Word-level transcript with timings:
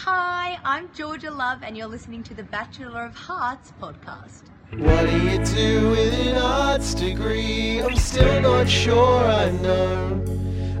Hi, 0.00 0.58
I'm 0.62 0.90
Georgia 0.92 1.30
Love, 1.30 1.62
and 1.62 1.74
you're 1.74 1.86
listening 1.86 2.22
to 2.24 2.34
the 2.34 2.42
Bachelor 2.42 3.06
of 3.06 3.14
Hearts 3.14 3.72
podcast. 3.80 4.42
What 4.72 5.06
do 5.08 5.18
you 5.22 5.42
do 5.42 5.88
with 5.88 6.12
an 6.12 6.36
arts 6.36 6.92
degree? 6.92 7.80
I'm 7.80 7.96
still 7.96 8.42
not 8.42 8.68
sure 8.68 9.24
I 9.24 9.50
know. 9.52 10.22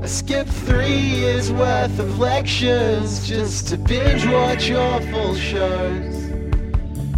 I 0.02 0.06
skipped 0.06 0.50
three 0.50 0.98
years 0.98 1.50
worth 1.50 1.98
of 1.98 2.18
lectures 2.18 3.26
just 3.26 3.68
to 3.68 3.78
binge 3.78 4.26
watch 4.26 4.70
awful 4.70 5.34
shows. 5.34 6.28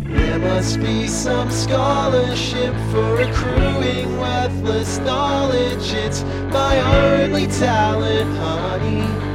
There 0.04 0.38
must 0.38 0.78
be 0.78 1.08
some 1.08 1.50
scholarship 1.50 2.74
for 2.92 3.22
accruing 3.22 4.20
worthless 4.20 4.98
knowledge. 4.98 5.92
It's 5.92 6.22
my 6.52 6.78
only 6.78 7.48
talent, 7.48 8.38
honey. 8.38 9.27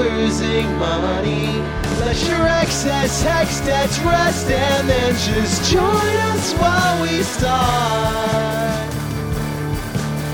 Losing 0.00 0.78
money. 0.78 1.46
Let 2.00 2.26
your 2.26 2.46
excess 2.46 3.22
hex 3.22 3.60
debts 3.60 3.98
rest 3.98 4.50
and 4.50 4.88
then 4.88 5.12
just 5.12 5.70
join 5.70 6.16
us 6.32 6.54
while 6.54 7.02
we 7.02 7.22
start 7.22 7.60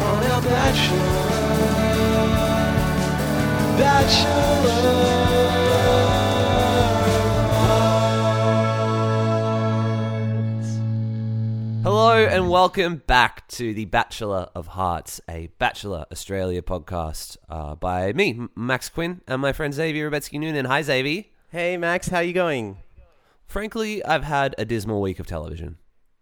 on 0.02 0.24
our 0.30 0.42
bachelor. 0.42 1.26
Bachelor. 3.76 5.25
Hello 12.16 12.28
and 12.28 12.48
welcome 12.48 13.02
back 13.06 13.46
to 13.48 13.74
the 13.74 13.84
Bachelor 13.84 14.48
of 14.54 14.68
Hearts, 14.68 15.20
a 15.28 15.50
Bachelor 15.58 16.06
Australia 16.10 16.62
podcast 16.62 17.36
uh, 17.50 17.74
by 17.74 18.14
me, 18.14 18.40
Max 18.56 18.88
Quinn, 18.88 19.20
and 19.28 19.42
my 19.42 19.52
friend 19.52 19.74
Xavier 19.74 20.10
Rebetsky 20.10 20.40
Noonan. 20.40 20.64
Hi, 20.64 20.80
Xavier. 20.80 21.24
Hey 21.50 21.76
Max, 21.76 22.08
how 22.08 22.20
you 22.20 22.32
going? 22.32 22.78
Frankly, 23.46 24.02
I've 24.02 24.24
had 24.24 24.54
a 24.56 24.64
dismal 24.64 25.02
week 25.02 25.18
of 25.18 25.26
television. 25.26 25.76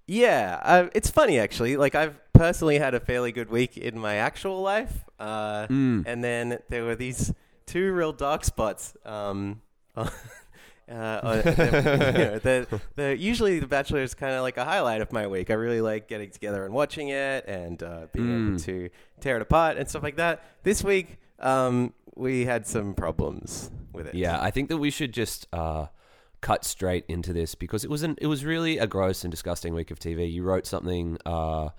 Yeah, 0.09 0.59
uh, 0.65 0.89
it's 0.97 1.11
funny 1.11 1.39
actually. 1.39 1.77
Like 1.77 1.95
I've 1.95 2.19
personally 2.33 2.81
had 2.81 2.95
a 2.95 2.99
fairly 2.99 3.31
good 3.31 3.49
week 3.49 3.77
in 3.77 3.97
my 3.97 4.17
actual 4.17 4.63
life, 4.63 5.05
uh, 5.21 5.69
and 5.71 6.25
then 6.25 6.59
there 6.71 6.83
were 6.83 6.97
these 6.97 7.33
two 7.67 7.93
real 7.93 8.13
dark 8.13 8.45
spots. 8.45 8.97
Um, 9.05 9.63
uh, 10.89 10.93
uh, 10.93 11.43
you 11.45 11.53
know, 11.53 12.39
the, 12.39 12.81
the, 12.97 13.17
usually 13.17 13.59
the 13.59 13.67
Bachelor 13.67 14.03
is 14.03 14.15
kind 14.15 14.35
of 14.35 14.43
like 14.43 14.57
a 14.57 14.65
highlight 14.65 15.01
of 15.01 15.13
my 15.13 15.27
week. 15.27 15.51
I 15.51 15.55
really 15.55 15.81
like 15.81 16.09
getting 16.09 16.31
together 16.31 16.65
and 16.65 16.75
watching 16.75 17.09
it 17.09 17.45
and 17.47 17.83
uh, 17.83 18.07
being 18.13 18.49
able 18.49 18.59
to 18.61 18.91
tear 19.21 19.37
it 19.37 19.43
apart 19.43 19.77
and 19.77 19.89
stuff 19.89 20.03
like 20.03 20.17
that. 20.17 20.43
This 20.63 20.85
week, 20.85 21.19
um, 21.41 21.95
we 22.17 22.45
had 22.45 22.67
some 22.67 22.95
problems 22.95 23.71
with 23.93 24.07
it. 24.09 24.15
Yeah, 24.15 24.41
I 24.41 24.51
think 24.51 24.69
that 24.69 24.79
we 24.79 24.91
should 24.91 25.13
just 25.13 25.47
uh, 25.53 25.87
cut 26.41 26.65
straight 26.65 27.05
into 27.09 27.33
this 27.33 27.55
because 27.55 27.85
it 27.85 27.91
was 27.91 28.03
an, 28.03 28.17
it 28.21 28.27
was 28.27 28.45
really 28.45 28.79
a 28.79 28.87
gross 28.87 29.25
and 29.25 29.31
disgusting 29.31 29.75
week 29.75 29.91
of 29.91 29.99
TV. 29.99 30.31
You 30.31 30.43
wrote 30.43 30.67
something 30.67 31.17
uh, 31.25 31.71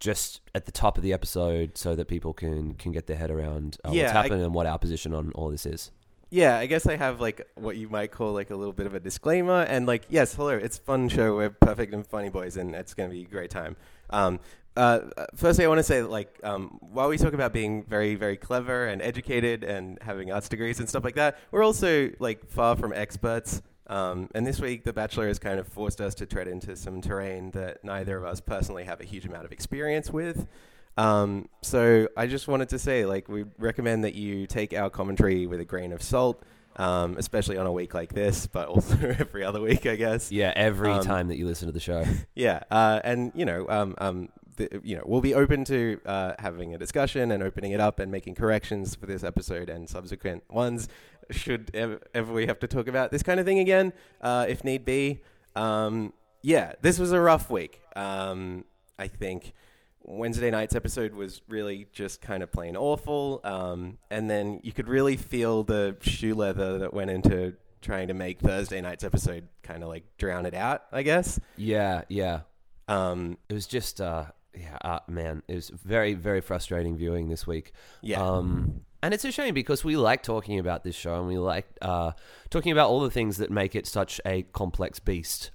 just 0.00 0.40
at 0.54 0.66
the 0.66 0.72
top 0.72 0.96
of 0.98 1.02
the 1.02 1.12
episode 1.12 1.78
so 1.78 1.94
that 1.96 2.08
people 2.08 2.34
can 2.34 2.74
can 2.74 2.92
get 2.92 3.06
their 3.06 3.16
head 3.16 3.30
around 3.30 3.78
uh, 3.84 3.90
Yeah, 3.92 4.04
what's 4.04 4.12
I- 4.16 4.22
happened 4.22 4.42
and 4.42 4.54
what 4.54 4.66
our 4.66 4.78
position 4.78 5.14
on 5.14 5.32
all 5.32 5.48
this 5.50 5.64
is. 5.66 5.90
Yeah, 6.34 6.58
I 6.58 6.66
guess 6.66 6.84
I 6.84 6.96
have 6.96 7.20
like 7.20 7.46
what 7.54 7.76
you 7.76 7.88
might 7.88 8.10
call 8.10 8.32
like 8.32 8.50
a 8.50 8.56
little 8.56 8.72
bit 8.72 8.86
of 8.86 8.94
a 8.96 8.98
disclaimer, 8.98 9.62
and 9.62 9.86
like, 9.86 10.02
yes, 10.08 10.34
hello, 10.34 10.48
it's 10.48 10.78
fun 10.78 11.08
show. 11.08 11.36
We're 11.36 11.50
perfect 11.50 11.94
and 11.94 12.04
funny 12.04 12.28
boys, 12.28 12.56
and 12.56 12.74
it's 12.74 12.92
going 12.92 13.08
to 13.08 13.14
be 13.14 13.22
a 13.22 13.28
great 13.28 13.50
time. 13.50 13.76
Um, 14.10 14.40
uh, 14.76 15.02
firstly, 15.36 15.64
I 15.64 15.68
want 15.68 15.78
to 15.78 15.84
say 15.84 16.00
that, 16.00 16.10
like, 16.10 16.40
um, 16.42 16.80
while 16.80 17.08
we 17.08 17.18
talk 17.18 17.34
about 17.34 17.52
being 17.52 17.84
very, 17.84 18.16
very 18.16 18.36
clever 18.36 18.88
and 18.88 19.00
educated 19.00 19.62
and 19.62 19.96
having 20.02 20.32
arts 20.32 20.48
degrees 20.48 20.80
and 20.80 20.88
stuff 20.88 21.04
like 21.04 21.14
that, 21.14 21.38
we're 21.52 21.62
also 21.62 22.10
like 22.18 22.50
far 22.50 22.74
from 22.74 22.92
experts. 22.92 23.62
Um, 23.86 24.28
and 24.34 24.44
this 24.44 24.60
week, 24.60 24.82
The 24.82 24.92
Bachelor 24.92 25.28
has 25.28 25.38
kind 25.38 25.60
of 25.60 25.68
forced 25.68 26.00
us 26.00 26.16
to 26.16 26.26
tread 26.26 26.48
into 26.48 26.74
some 26.74 27.00
terrain 27.00 27.52
that 27.52 27.84
neither 27.84 28.16
of 28.16 28.24
us 28.24 28.40
personally 28.40 28.82
have 28.82 29.00
a 29.00 29.04
huge 29.04 29.24
amount 29.24 29.44
of 29.44 29.52
experience 29.52 30.10
with. 30.10 30.48
Um, 30.96 31.48
so 31.62 32.08
I 32.16 32.26
just 32.26 32.46
wanted 32.48 32.68
to 32.70 32.78
say, 32.78 33.04
like, 33.04 33.28
we 33.28 33.44
recommend 33.58 34.04
that 34.04 34.14
you 34.14 34.46
take 34.46 34.72
our 34.74 34.90
commentary 34.90 35.46
with 35.46 35.60
a 35.60 35.64
grain 35.64 35.92
of 35.92 36.02
salt, 36.02 36.42
um, 36.76 37.16
especially 37.18 37.56
on 37.56 37.66
a 37.66 37.72
week 37.72 37.94
like 37.94 38.12
this, 38.12 38.46
but 38.46 38.68
also 38.68 38.96
every 39.18 39.42
other 39.44 39.60
week, 39.60 39.86
I 39.86 39.96
guess. 39.96 40.30
Yeah, 40.30 40.52
every 40.54 40.90
Um, 40.92 41.02
time 41.02 41.28
that 41.28 41.36
you 41.36 41.46
listen 41.46 41.66
to 41.66 41.72
the 41.72 41.80
show. 41.80 42.04
Yeah, 42.34 42.60
uh, 42.70 43.00
and 43.04 43.32
you 43.34 43.44
know, 43.44 43.66
um, 43.68 43.94
um, 43.98 44.28
the, 44.56 44.80
you 44.84 44.96
know, 44.96 45.02
we'll 45.06 45.20
be 45.20 45.34
open 45.34 45.64
to 45.64 46.00
uh, 46.06 46.34
having 46.38 46.74
a 46.74 46.78
discussion 46.78 47.32
and 47.32 47.42
opening 47.42 47.72
it 47.72 47.80
up 47.80 47.98
and 47.98 48.10
making 48.12 48.36
corrections 48.36 48.94
for 48.94 49.06
this 49.06 49.24
episode 49.24 49.68
and 49.68 49.88
subsequent 49.88 50.44
ones. 50.48 50.88
Should 51.30 51.70
ever, 51.74 52.00
ever 52.14 52.32
we 52.32 52.46
have 52.46 52.58
to 52.60 52.66
talk 52.68 52.86
about 52.86 53.10
this 53.10 53.22
kind 53.22 53.40
of 53.40 53.46
thing 53.46 53.58
again, 53.58 53.92
uh, 54.20 54.46
if 54.48 54.62
need 54.62 54.84
be. 54.84 55.22
Um, 55.56 56.12
yeah, 56.42 56.74
this 56.82 56.98
was 56.98 57.12
a 57.12 57.20
rough 57.20 57.50
week. 57.50 57.80
Um, 57.96 58.64
I 58.98 59.08
think 59.08 59.54
Wednesday 60.04 60.50
night's 60.50 60.74
episode 60.74 61.14
was 61.14 61.40
really 61.48 61.86
just 61.92 62.20
kind 62.20 62.42
of 62.42 62.52
plain 62.52 62.76
awful, 62.76 63.40
um, 63.42 63.98
and 64.10 64.28
then 64.28 64.60
you 64.62 64.72
could 64.72 64.86
really 64.88 65.16
feel 65.16 65.64
the 65.64 65.96
shoe 66.00 66.34
leather 66.34 66.78
that 66.78 66.92
went 66.92 67.10
into 67.10 67.54
trying 67.80 68.08
to 68.08 68.14
make 68.14 68.40
Thursday 68.40 68.80
night's 68.80 69.04
episode 69.04 69.48
kind 69.62 69.82
of 69.82 69.88
like 69.88 70.04
drown 70.18 70.46
it 70.46 70.54
out. 70.54 70.82
I 70.92 71.02
guess. 71.02 71.40
Yeah, 71.56 72.02
yeah. 72.08 72.40
Um, 72.88 73.38
It 73.48 73.54
was 73.54 73.66
just, 73.66 74.00
uh, 74.00 74.26
yeah, 74.54 74.78
uh, 74.82 75.00
man, 75.08 75.42
it 75.48 75.54
was 75.54 75.70
very, 75.70 76.14
very 76.14 76.40
frustrating 76.40 76.96
viewing 76.96 77.28
this 77.28 77.46
week. 77.46 77.72
Yeah. 78.02 78.22
Um, 78.22 78.82
and 79.02 79.12
it's 79.12 79.24
a 79.24 79.32
shame 79.32 79.52
because 79.52 79.84
we 79.84 79.96
like 79.96 80.22
talking 80.22 80.58
about 80.58 80.82
this 80.82 80.94
show 80.94 81.18
and 81.18 81.28
we 81.28 81.36
like 81.36 81.66
uh, 81.82 82.12
talking 82.50 82.72
about 82.72 82.88
all 82.88 83.00
the 83.00 83.10
things 83.10 83.36
that 83.38 83.50
make 83.50 83.74
it 83.74 83.86
such 83.86 84.20
a 84.24 84.42
complex 84.42 84.98
beast. 84.98 85.50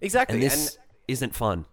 exactly. 0.00 0.34
And 0.34 0.42
this 0.42 0.74
and 0.74 0.84
isn't 1.08 1.34
fun. 1.34 1.64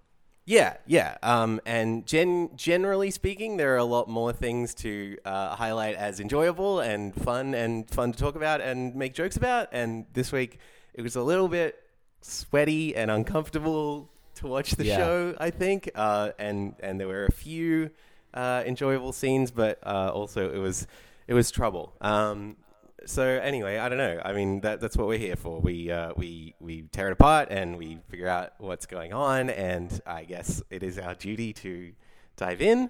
Yeah, 0.50 0.78
yeah. 0.88 1.16
Um, 1.22 1.62
and 1.64 2.08
gen- 2.08 2.50
generally 2.56 3.12
speaking, 3.12 3.58
there 3.58 3.72
are 3.76 3.78
a 3.78 3.84
lot 3.84 4.10
more 4.10 4.34
things 4.34 4.74
to 4.76 5.16
uh, 5.24 5.56
highlight 5.56 5.96
as 5.96 6.20
enjoyable 6.20 6.80
and 6.80 7.14
fun 7.14 7.54
and 7.54 7.88
fun 7.88 8.12
to 8.14 8.18
talk 8.18 8.36
about 8.36 8.60
and 8.60 8.96
make 8.96 9.14
jokes 9.14 9.38
about. 9.38 9.70
And 9.72 10.06
this 10.14 10.32
week, 10.32 10.58
it 10.96 11.04
was 11.04 11.16
a 11.16 11.22
little 11.22 11.48
bit 11.50 11.76
sweaty 12.22 12.96
and 12.96 13.12
uncomfortable 13.12 14.10
to 14.36 14.48
watch 14.48 14.72
the 14.72 14.86
Yeah. 14.86 14.98
show. 14.98 15.36
I 15.40 15.52
think, 15.52 15.92
uh, 15.94 16.32
and 16.40 16.74
and 16.80 17.00
there 17.00 17.08
were 17.08 17.26
a 17.26 17.32
few 17.32 17.92
uh, 18.34 18.64
enjoyable 18.66 19.14
scenes, 19.14 19.52
but 19.52 19.78
uh, 19.86 20.10
also 20.12 20.52
it 20.52 20.58
was 20.58 20.88
it 21.28 21.36
was 21.36 21.52
trouble. 21.52 21.94
Um, 22.02 22.58
so 23.06 23.24
anyway, 23.24 23.78
I 23.78 23.90
don't 23.90 23.98
know. 23.98 24.22
I 24.24 24.34
mean, 24.34 24.62
that, 24.62 24.80
that's 24.82 24.96
what 24.98 25.08
we're 25.08 25.18
here 25.18 25.36
for. 25.36 25.60
We 25.60 25.92
uh, 25.92 26.14
we 26.16 26.56
we 26.60 26.84
tear 26.84 27.08
it 27.10 27.14
apart 27.14 27.48
and 27.52 27.78
we 27.78 28.00
figure 28.10 28.28
out 28.28 28.54
what's 28.58 28.86
going 28.86 29.14
on. 29.14 29.50
And 29.50 30.02
I 30.06 30.24
guess 30.26 30.62
it 30.70 30.84
is 30.84 30.98
our 31.00 31.16
duty 31.16 31.54
to 31.54 31.92
dive 32.38 32.62
in. 32.62 32.90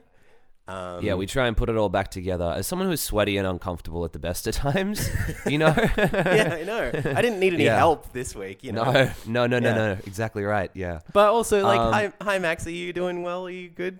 Um, 0.68 1.04
Yeah, 1.04 1.16
we 1.16 1.26
try 1.26 1.48
and 1.48 1.58
put 1.58 1.70
it 1.70 1.76
all 1.78 1.90
back 1.90 2.12
together. 2.12 2.54
As 2.56 2.68
someone 2.68 2.88
who's 2.88 3.02
sweaty 3.02 3.38
and 3.38 3.48
uncomfortable 3.48 4.06
at 4.06 4.14
the 4.14 4.20
best 4.20 4.46
of 4.46 4.54
times, 4.56 5.10
you 5.48 5.58
know? 5.58 5.74
yeah, 5.98 6.58
I 6.60 6.64
know. 6.64 6.92
I 6.94 7.22
didn't 7.24 7.40
need 7.40 7.56
any 7.56 7.64
Yeah. 7.66 7.78
help 7.78 8.14
this 8.14 8.36
week, 8.36 8.64
you 8.64 8.72
know. 8.74 8.84
no, 8.92 9.12
no, 9.26 9.48
no, 9.48 9.60
no, 9.60 9.70
Yeah. 9.70 9.76
no. 9.76 9.98
Exactly 10.06 10.44
right. 10.44 10.70
Yeah. 10.76 11.00
But 11.12 11.30
also, 11.30 11.64
like, 11.64 11.80
Um, 11.80 11.92
hi, 11.94 12.14
hi, 12.22 12.38
Max. 12.40 12.68
Are 12.68 12.72
you 12.72 12.94
doing 12.94 13.24
well? 13.24 13.48
Are 13.48 13.50
you 13.50 13.70
good? 13.70 14.00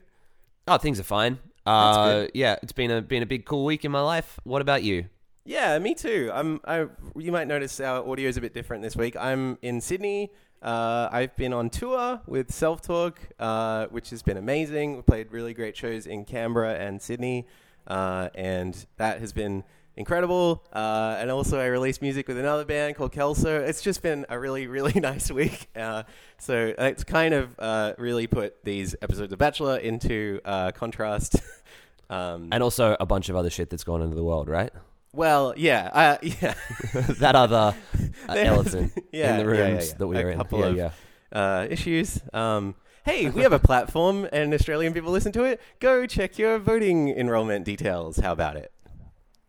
Oh, 0.68 0.78
things 0.78 1.00
are 1.00 1.04
fine. 1.04 1.40
Uh, 1.66 2.28
yeah, 2.36 2.56
it's 2.62 2.72
been 2.74 2.90
a 2.92 3.02
been 3.02 3.22
a 3.24 3.26
big 3.28 3.46
cool 3.46 3.66
week 3.66 3.84
in 3.84 3.92
my 3.92 4.02
life. 4.02 4.40
What 4.44 4.62
about 4.62 4.84
you? 4.84 5.06
Yeah, 5.50 5.80
me 5.80 5.96
too. 5.96 6.30
I'm. 6.32 6.62
I. 6.64 6.86
You 7.16 7.32
might 7.32 7.48
notice 7.48 7.80
our 7.80 8.08
audio 8.08 8.30
is 8.30 8.38
a 8.38 8.42
bit 8.42 8.54
different 8.54 8.84
this 8.84 8.96
week. 8.96 9.16
I'm 9.18 9.58
in 9.64 9.82
Sydney. 9.82 10.32
Uh, 10.62 11.10
I've 11.12 11.36
been 11.38 11.54
on 11.54 11.72
tour 11.72 12.22
with 12.28 12.52
Self 12.52 12.84
Talk, 12.84 13.20
uh, 13.40 13.88
which 13.88 14.12
has 14.12 14.22
been 14.22 14.38
amazing. 14.38 14.98
We 14.98 15.02
played 15.02 15.32
really 15.32 15.56
great 15.56 15.76
shows 15.76 16.06
in 16.06 16.24
Canberra 16.26 16.76
and 16.76 17.02
Sydney, 17.02 17.48
uh, 17.88 18.30
and 18.36 18.86
that 18.98 19.22
has 19.22 19.34
been 19.34 19.64
incredible. 19.98 20.68
Uh, 20.72 21.16
and 21.18 21.32
also, 21.32 21.60
I 21.60 21.66
released 21.66 22.04
music 22.04 22.28
with 22.28 22.38
another 22.38 22.64
band 22.64 22.96
called 22.96 23.12
Kelso. 23.12 23.60
It's 23.60 23.82
just 23.82 24.04
been 24.04 24.28
a 24.30 24.38
really, 24.38 24.68
really 24.68 25.00
nice 25.00 25.32
week. 25.32 25.68
Uh, 25.76 26.04
so 26.38 26.76
it's 26.78 27.04
kind 27.04 27.34
of 27.34 27.56
uh, 27.58 27.94
really 27.98 28.28
put 28.28 28.64
these 28.64 28.96
episodes 29.02 29.34
of 29.34 29.40
Bachelor 29.40 29.78
into 29.78 30.42
contrast. 30.76 31.38
um, 32.12 32.50
And 32.52 32.62
also 32.62 32.96
a 33.00 33.08
bunch 33.08 33.30
of 33.30 33.36
other 33.36 33.50
shit 33.50 33.72
that's 33.72 33.84
gone 33.84 34.04
into 34.04 34.16
the 34.16 34.24
world, 34.24 34.48
right? 34.48 34.72
Well, 35.14 35.54
yeah, 35.58 35.90
uh, 35.94 36.18
yeah. 36.24 36.54
that 36.94 37.36
other 37.36 37.76
uh, 38.28 38.32
elephant 38.36 38.94
yeah, 39.12 39.38
in 39.38 39.46
the 39.46 39.52
yeah, 39.54 39.58
yeah, 39.60 39.68
rooms 39.68 39.88
yeah. 39.90 39.98
that 39.98 40.08
we 40.08 40.18
A 40.18 40.26
are 40.26 40.30
in. 40.32 40.38
couple 40.38 40.76
yeah, 40.76 40.86
of- 40.86 40.94
uh, 41.32 41.68
issues. 41.70 42.20
Um, 42.34 42.76
hey, 43.06 43.30
we 43.30 43.42
have 43.42 43.54
a 43.54 43.60
platform 43.60 44.28
and 44.32 44.54
Australian 44.54 44.94
people 44.94 45.12
listen 45.12 45.32
to 45.34 45.44
it. 45.44 45.62
Go 45.80 46.06
check 46.06 46.38
your 46.38 46.60
voting 46.60 47.10
enrollment 47.10 47.66
details. 47.66 48.18
How 48.18 48.32
about 48.32 48.56
it? 48.56 48.72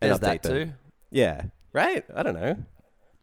And 0.01 0.09
There's 0.09 0.19
that 0.21 0.43
them. 0.43 0.67
too. 0.67 0.73
Yeah, 1.11 1.43
right? 1.73 2.03
I 2.15 2.23
don't 2.23 2.33
know. 2.33 2.57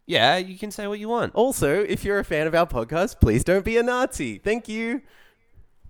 Yeah, 0.06 0.36
you 0.38 0.56
can 0.58 0.70
say 0.70 0.86
what 0.86 0.98
you 0.98 1.08
want. 1.08 1.34
Also, 1.34 1.82
if 1.82 2.02
you're 2.02 2.18
a 2.18 2.24
fan 2.24 2.46
of 2.46 2.54
our 2.54 2.66
podcast, 2.66 3.20
please 3.20 3.44
don't 3.44 3.64
be 3.64 3.76
a 3.76 3.82
Nazi. 3.82 4.38
Thank 4.38 4.66
you. 4.68 5.02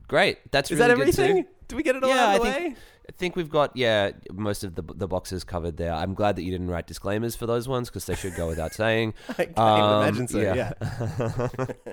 Great. 0.08 0.38
That's 0.50 0.70
Is 0.70 0.78
really 0.78 0.88
that 0.88 1.00
everything? 1.00 1.44
too. 1.44 1.48
Did 1.68 1.76
we 1.76 1.82
get 1.82 1.94
it 1.96 2.02
all 2.02 2.10
yeah, 2.10 2.26
out 2.28 2.36
of 2.38 2.42
the 2.46 2.52
think 2.52 2.68
way? 2.76 2.82
I 3.08 3.12
think 3.16 3.36
we've 3.36 3.48
got 3.48 3.74
yeah 3.74 4.10
most 4.32 4.64
of 4.64 4.74
the 4.74 4.82
the 4.82 5.08
boxes 5.08 5.42
covered 5.44 5.76
there. 5.78 5.92
I'm 5.92 6.12
glad 6.14 6.36
that 6.36 6.42
you 6.42 6.50
didn't 6.50 6.68
write 6.68 6.86
disclaimers 6.86 7.34
for 7.36 7.46
those 7.46 7.66
ones 7.66 7.88
because 7.88 8.04
they 8.04 8.14
should 8.14 8.34
go 8.34 8.46
without 8.48 8.74
saying. 8.74 9.14
I 9.30 9.32
can't 9.46 9.58
Um, 9.58 9.78
even 9.78 9.90
imagine 10.02 10.28
so. 10.28 10.40
yeah. 10.40 10.72
Yeah. 11.18 11.66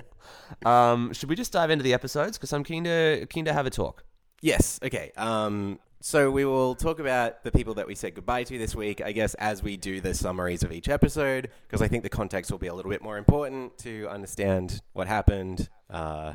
Um, 0.64 1.12
should 1.12 1.28
we 1.28 1.36
just 1.36 1.52
dive 1.52 1.70
into 1.70 1.82
the 1.82 1.94
episodes? 1.94 2.36
Because 2.38 2.52
I'm 2.52 2.64
keen 2.64 2.84
to 2.84 3.26
keen 3.30 3.44
to 3.46 3.52
have 3.52 3.66
a 3.66 3.70
talk. 3.70 4.04
Yes. 4.42 4.78
Okay. 4.82 5.12
Um, 5.16 5.78
so 6.00 6.30
we 6.30 6.44
will 6.44 6.74
talk 6.74 6.98
about 7.00 7.42
the 7.42 7.50
people 7.50 7.74
that 7.74 7.86
we 7.86 7.94
said 7.94 8.14
goodbye 8.14 8.44
to 8.44 8.58
this 8.58 8.74
week, 8.74 9.00
I 9.00 9.12
guess, 9.12 9.34
as 9.34 9.62
we 9.62 9.76
do 9.76 10.00
the 10.00 10.14
summaries 10.14 10.62
of 10.62 10.70
each 10.72 10.88
episode, 10.88 11.50
because 11.66 11.82
I 11.82 11.88
think 11.88 12.02
the 12.04 12.08
context 12.08 12.50
will 12.50 12.58
be 12.58 12.66
a 12.68 12.74
little 12.74 12.90
bit 12.90 13.02
more 13.02 13.18
important 13.18 13.76
to 13.78 14.06
understand 14.08 14.80
what 14.92 15.08
happened, 15.08 15.68
uh, 15.90 16.34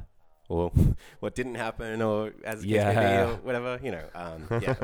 or 0.51 0.71
what 1.19 1.35
didn't 1.35 1.55
happen, 1.55 2.01
or 2.01 2.33
as 2.43 2.63
it 2.63 2.67
case 2.67 2.83
may 2.83 2.89
be, 2.89 2.95
Yeah. 2.95 3.29
or 3.29 3.35
whatever. 3.37 3.79
You 3.83 3.91
know. 3.91 4.03
Um, 4.13 4.47
yeah. 4.61 4.75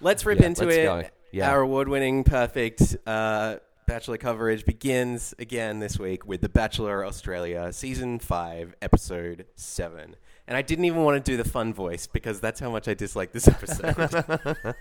let's 0.00 0.24
rip 0.26 0.40
Yeah, 0.40 0.46
into 0.46 0.64
let's 0.64 0.76
it. 0.76 0.84
go. 0.84 1.02
Yeah. 1.32 1.50
Our 1.50 1.60
award-winning, 1.60 2.24
perfect 2.24 2.96
uh, 3.06 3.56
Bachelor 3.86 4.16
coverage 4.16 4.64
begins 4.64 5.34
again 5.38 5.80
this 5.80 5.98
week 5.98 6.26
with 6.26 6.40
The 6.40 6.48
Bachelor 6.48 7.04
Australia, 7.04 7.72
season 7.72 8.18
five, 8.18 8.74
episode 8.82 9.46
seven. 9.54 10.16
And 10.48 10.56
I 10.56 10.62
didn't 10.62 10.84
even 10.84 11.02
want 11.02 11.22
to 11.24 11.30
do 11.30 11.36
the 11.36 11.48
fun 11.48 11.74
voice 11.74 12.06
because 12.06 12.40
that's 12.40 12.60
how 12.60 12.70
much 12.70 12.86
I 12.88 12.94
dislike 12.94 13.32
this 13.32 13.48
episode. 13.48 14.56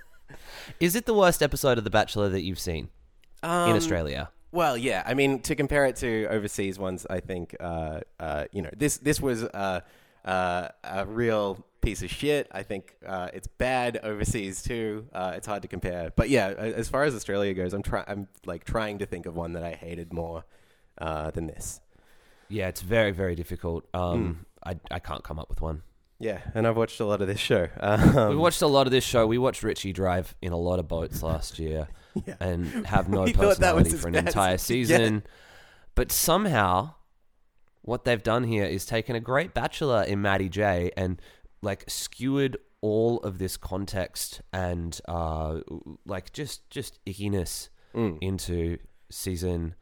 Is 0.80 0.95
it 0.95 1.06
the 1.06 1.13
worst 1.13 1.41
episode 1.44 1.77
of 1.77 1.83
The 1.83 1.89
Bachelor 1.89 2.30
that 2.30 2.41
you've 2.41 2.59
seen 2.59 2.89
Um, 3.44 3.71
in 3.71 3.75
Australia? 3.75 4.30
Well, 4.55 4.77
yeah. 4.77 5.03
I 5.05 5.15
mean, 5.15 5.41
to 5.41 5.53
compare 5.53 5.85
it 5.85 5.97
to 5.97 6.27
overseas 6.27 6.79
ones, 6.79 7.05
I 7.09 7.19
think 7.19 7.57
uh, 7.59 7.99
uh, 8.21 8.45
you 8.53 8.61
know 8.61 8.69
this 8.73 8.95
this 8.97 9.19
was 9.19 9.43
uh, 9.43 9.81
uh, 10.23 10.69
a 10.81 11.05
real 11.05 11.65
piece 11.81 12.01
of 12.01 12.09
shit. 12.09 12.47
I 12.53 12.63
think 12.63 12.95
uh, 13.05 13.27
it's 13.33 13.47
bad 13.47 13.99
overseas 14.01 14.63
too. 14.63 15.07
Uh, 15.11 15.33
it's 15.35 15.45
hard 15.45 15.61
to 15.63 15.67
compare, 15.67 16.13
but 16.15 16.29
yeah, 16.29 16.47
as 16.47 16.87
far 16.87 17.03
as 17.03 17.13
Australia 17.13 17.53
goes, 17.53 17.73
I'm 17.73 17.83
trying. 17.83 18.05
I'm 18.07 18.27
like 18.45 18.63
trying 18.63 18.99
to 18.99 19.05
think 19.05 19.25
of 19.25 19.35
one 19.35 19.51
that 19.53 19.63
I 19.63 19.71
hated 19.73 20.13
more 20.13 20.45
uh, 20.99 21.31
than 21.31 21.47
this. 21.47 21.81
Yeah, 22.47 22.69
it's 22.69 22.81
very 22.81 23.11
very 23.11 23.35
difficult. 23.35 23.85
Um, 23.93 24.45
I 24.65 24.79
I 24.89 24.99
can't 24.99 25.25
come 25.25 25.37
up 25.37 25.49
with 25.49 25.61
one. 25.61 25.81
Yeah, 26.17 26.39
and 26.53 26.65
I've 26.65 26.77
watched 26.77 27.01
a 27.01 27.05
lot 27.05 27.21
of 27.21 27.27
this 27.27 27.41
show. 27.41 27.67
Um, 27.81 28.29
we 28.29 28.37
watched 28.37 28.61
a 28.61 28.67
lot 28.67 28.87
of 28.87 28.91
this 28.91 29.03
show. 29.03 29.27
We 29.27 29.37
watched 29.37 29.63
Richie 29.63 29.91
drive 29.91 30.33
in 30.41 30.53
a 30.53 30.57
lot 30.57 30.79
of 30.79 30.87
boats 30.87 31.21
last 31.21 31.59
year 31.59 31.89
Yeah. 32.25 32.35
and 32.39 32.88
have 32.88 33.09
no 33.09 33.23
We 33.23 33.33
thought 33.33 33.57
that 33.57 33.75
was 33.75 33.83
personality 33.89 33.97
for 33.97 34.07
an 34.07 34.15
entire 34.15 34.57
season. 34.57 35.23
But 35.95 36.12
somehow, 36.12 36.95
what 37.81 38.06
they've 38.06 38.21
done 38.23 38.44
here 38.45 38.65
is 38.65 38.85
taken 38.85 39.15
a 39.15 39.19
great 39.19 39.53
bachelor 39.53 40.03
in 40.03 40.21
Matty 40.21 40.50
J 40.50 40.91
and 40.97 41.21
like 41.62 41.83
skewered 41.88 42.57
all 42.81 43.17
of 43.19 43.38
this 43.38 43.57
context 43.57 44.41
and 44.53 45.00
uh, 45.07 45.59
like 46.06 46.31
just 46.33 46.69
just 46.69 47.03
ickiness 47.06 47.69
Mm. 47.95 48.17
into 48.19 48.77
season 49.09 49.73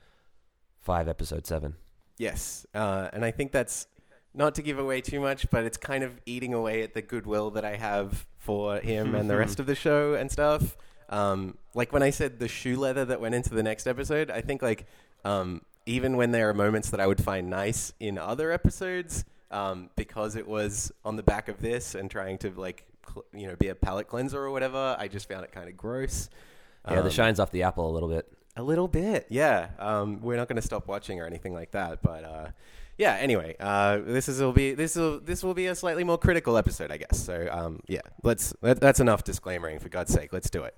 five, 0.80 1.08
episode 1.08 1.48
seven. 1.48 1.76
Yes, 2.20 2.64
uh, 2.76 3.10
and 3.12 3.26
I 3.26 3.32
think 3.32 3.52
that's 3.52 3.88
not 4.36 4.54
to 4.56 4.62
give 4.62 4.78
away 4.78 5.02
too 5.02 5.20
much, 5.20 5.50
but 5.50 5.64
it's 5.64 5.78
kind 5.78 6.04
of 6.04 6.22
eating 6.28 6.54
away 6.54 6.84
at 6.84 6.94
the 6.94 7.02
goodwill 7.02 7.50
that 7.52 7.66
I 7.66 7.76
have 7.76 8.28
for 8.38 8.78
him 8.78 9.16
and 9.16 9.28
the 9.30 9.36
rest 9.44 9.60
of 9.60 9.66
the 9.66 9.74
show 9.76 10.14
and 10.14 10.32
stuff. 10.32 10.78
Um, 11.10 11.58
like 11.74 11.92
when 11.92 12.04
I 12.04 12.10
said 12.12 12.40
the 12.40 12.48
shoe 12.48 12.78
leather 12.78 13.06
that 13.06 13.20
went 13.22 13.36
into 13.36 13.50
the 13.54 13.64
next 13.64 13.88
episode, 13.88 14.30
I 14.32 14.42
think 14.42 14.62
like 14.62 14.86
um, 15.26 15.62
even 15.86 16.18
when 16.18 16.32
there 16.32 16.50
are 16.50 16.54
moments 16.54 16.90
that 16.92 17.00
I 17.00 17.08
would 17.08 17.24
find 17.24 17.50
nice 17.50 17.94
in 18.00 18.18
other 18.18 18.52
episodes, 18.52 19.26
um, 19.52 19.90
because 19.96 20.36
it 20.36 20.48
was 20.48 20.92
on 21.06 21.16
the 21.16 21.24
back 21.24 21.48
of 21.50 21.62
this 21.62 21.96
and 21.96 22.10
trying 22.10 22.38
to 22.40 22.50
like 22.52 22.86
cl- 23.08 23.26
you 23.34 23.48
know 23.48 23.56
be 23.56 23.68
a 23.70 23.76
palate 23.76 24.08
cleanser 24.08 24.40
or 24.42 24.52
whatever, 24.52 24.96
I 25.00 25.08
just 25.08 25.28
found 25.28 25.44
it 25.44 25.52
kind 25.52 25.70
of 25.70 25.78
gross. 25.78 26.30
Yeah, 26.88 26.96
the 26.96 27.04
Um, 27.04 27.10
shine's 27.12 27.40
off 27.40 27.52
the 27.52 27.64
apple 27.64 27.90
a 27.90 27.94
little 27.94 28.10
bit. 28.10 28.28
a 28.58 28.64
little 28.64 28.88
bit, 28.88 29.26
yeah. 29.30 29.70
Um, 29.80 30.22
we're 30.22 30.36
not 30.38 30.48
going 30.48 30.58
to 30.58 30.62
stop 30.62 30.88
watching 30.88 31.20
or 31.20 31.26
anything 31.26 31.54
like 31.54 31.72
that, 31.72 32.02
but 32.02 32.24
uh, 32.24 32.48
yeah. 32.98 33.14
Anyway, 33.14 33.56
uh, 33.60 34.00
this 34.06 34.28
is 34.30 34.40
will 34.42 34.52
be 34.54 34.74
this 34.74 34.96
will 34.96 35.20
this 35.20 35.44
will 35.44 35.54
be 35.54 35.68
a 35.68 35.76
slightly 35.76 36.04
more 36.04 36.18
critical 36.18 36.58
episode, 36.58 36.92
I 36.92 36.98
guess. 36.98 37.18
So 37.24 37.48
um, 37.52 37.80
yeah, 37.88 38.02
let's 38.22 38.54
that, 38.62 38.80
that's 38.80 39.00
enough 39.00 39.24
disclaimering 39.24 39.80
for 39.80 39.90
God's 39.90 40.12
sake. 40.14 40.34
Let's 40.34 40.50
do 40.50 40.64
it. 40.64 40.76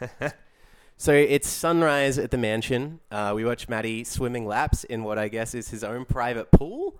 so 0.96 1.12
it's 1.12 1.48
sunrise 1.48 2.18
at 2.18 2.30
the 2.30 2.38
mansion. 2.38 3.00
Uh, 3.10 3.32
we 3.34 3.44
watch 3.44 3.68
Matty 3.68 4.04
swimming 4.04 4.46
laps 4.46 4.84
in 4.84 5.04
what 5.04 5.18
I 5.18 5.28
guess 5.28 5.54
is 5.54 5.68
his 5.68 5.84
own 5.84 6.04
private 6.04 6.50
pool. 6.50 6.96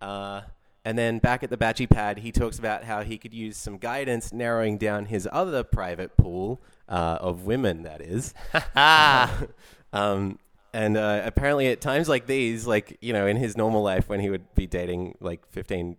Uh, 0.00 0.42
and 0.84 0.96
then 0.96 1.18
back 1.18 1.42
at 1.42 1.50
the 1.50 1.56
Batchy 1.56 1.88
pad, 1.88 2.18
he 2.18 2.32
talks 2.32 2.58
about 2.58 2.84
how 2.84 3.02
he 3.02 3.18
could 3.18 3.34
use 3.34 3.56
some 3.56 3.76
guidance 3.76 4.32
narrowing 4.32 4.78
down 4.78 5.06
his 5.06 5.28
other 5.30 5.62
private 5.62 6.16
pool 6.16 6.62
uh, 6.88 7.18
of 7.20 7.44
women, 7.44 7.82
that 7.82 8.00
is. 8.00 8.32
um, 9.92 10.38
and 10.72 10.96
uh, 10.96 11.22
apparently, 11.24 11.66
at 11.66 11.80
times 11.80 12.08
like 12.08 12.26
these, 12.26 12.66
like, 12.66 12.96
you 13.00 13.12
know, 13.12 13.26
in 13.26 13.36
his 13.36 13.56
normal 13.56 13.82
life 13.82 14.08
when 14.08 14.20
he 14.20 14.30
would 14.30 14.54
be 14.54 14.66
dating 14.66 15.16
like 15.20 15.44
15 15.50 15.96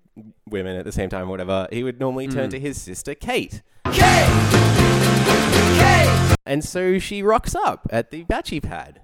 women 0.47 0.75
at 0.75 0.85
the 0.85 0.91
same 0.91 1.09
time, 1.09 1.27
or 1.27 1.31
whatever, 1.31 1.67
he 1.71 1.83
would 1.83 1.99
normally 1.99 2.27
turn 2.27 2.49
to 2.49 2.59
his 2.59 2.81
sister, 2.81 3.13
Kate. 3.13 3.61
And 6.45 6.63
so 6.63 7.00
she 7.00 7.21
rocks 7.21 7.56
up 7.56 7.88
at 7.91 8.12
the 8.12 8.24
Batchy 8.25 8.62
pad. 8.62 9.01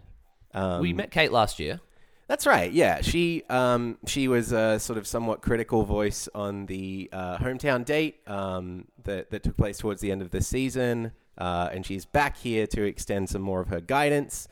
Um, 0.53 0.81
we 0.81 0.93
met 0.93 1.11
Kate 1.11 1.31
last 1.31 1.59
year. 1.59 1.81
that's 2.27 2.47
right. 2.47 2.71
Yeah, 2.71 3.01
she 3.01 3.43
um, 3.49 3.97
she 4.07 4.27
was 4.27 4.51
a 4.51 4.79
sort 4.79 4.97
of 4.97 5.05
somewhat 5.05 5.41
critical 5.41 5.83
voice 5.83 6.27
on 6.33 6.65
the 6.65 7.09
uh, 7.11 7.37
hometown 7.37 7.85
date 7.85 8.21
um, 8.27 8.85
that 9.03 9.29
that 9.31 9.43
took 9.43 9.57
place 9.57 9.77
towards 9.77 10.01
the 10.01 10.11
end 10.11 10.21
of 10.21 10.31
the 10.31 10.41
season, 10.41 11.11
uh, 11.37 11.69
and 11.71 11.85
she's 11.85 12.05
back 12.05 12.37
here 12.37 12.65
to 12.67 12.83
extend 12.83 13.29
some 13.29 13.41
more 13.41 13.59
of 13.61 13.67
her 13.67 13.81
guidance. 13.81 14.47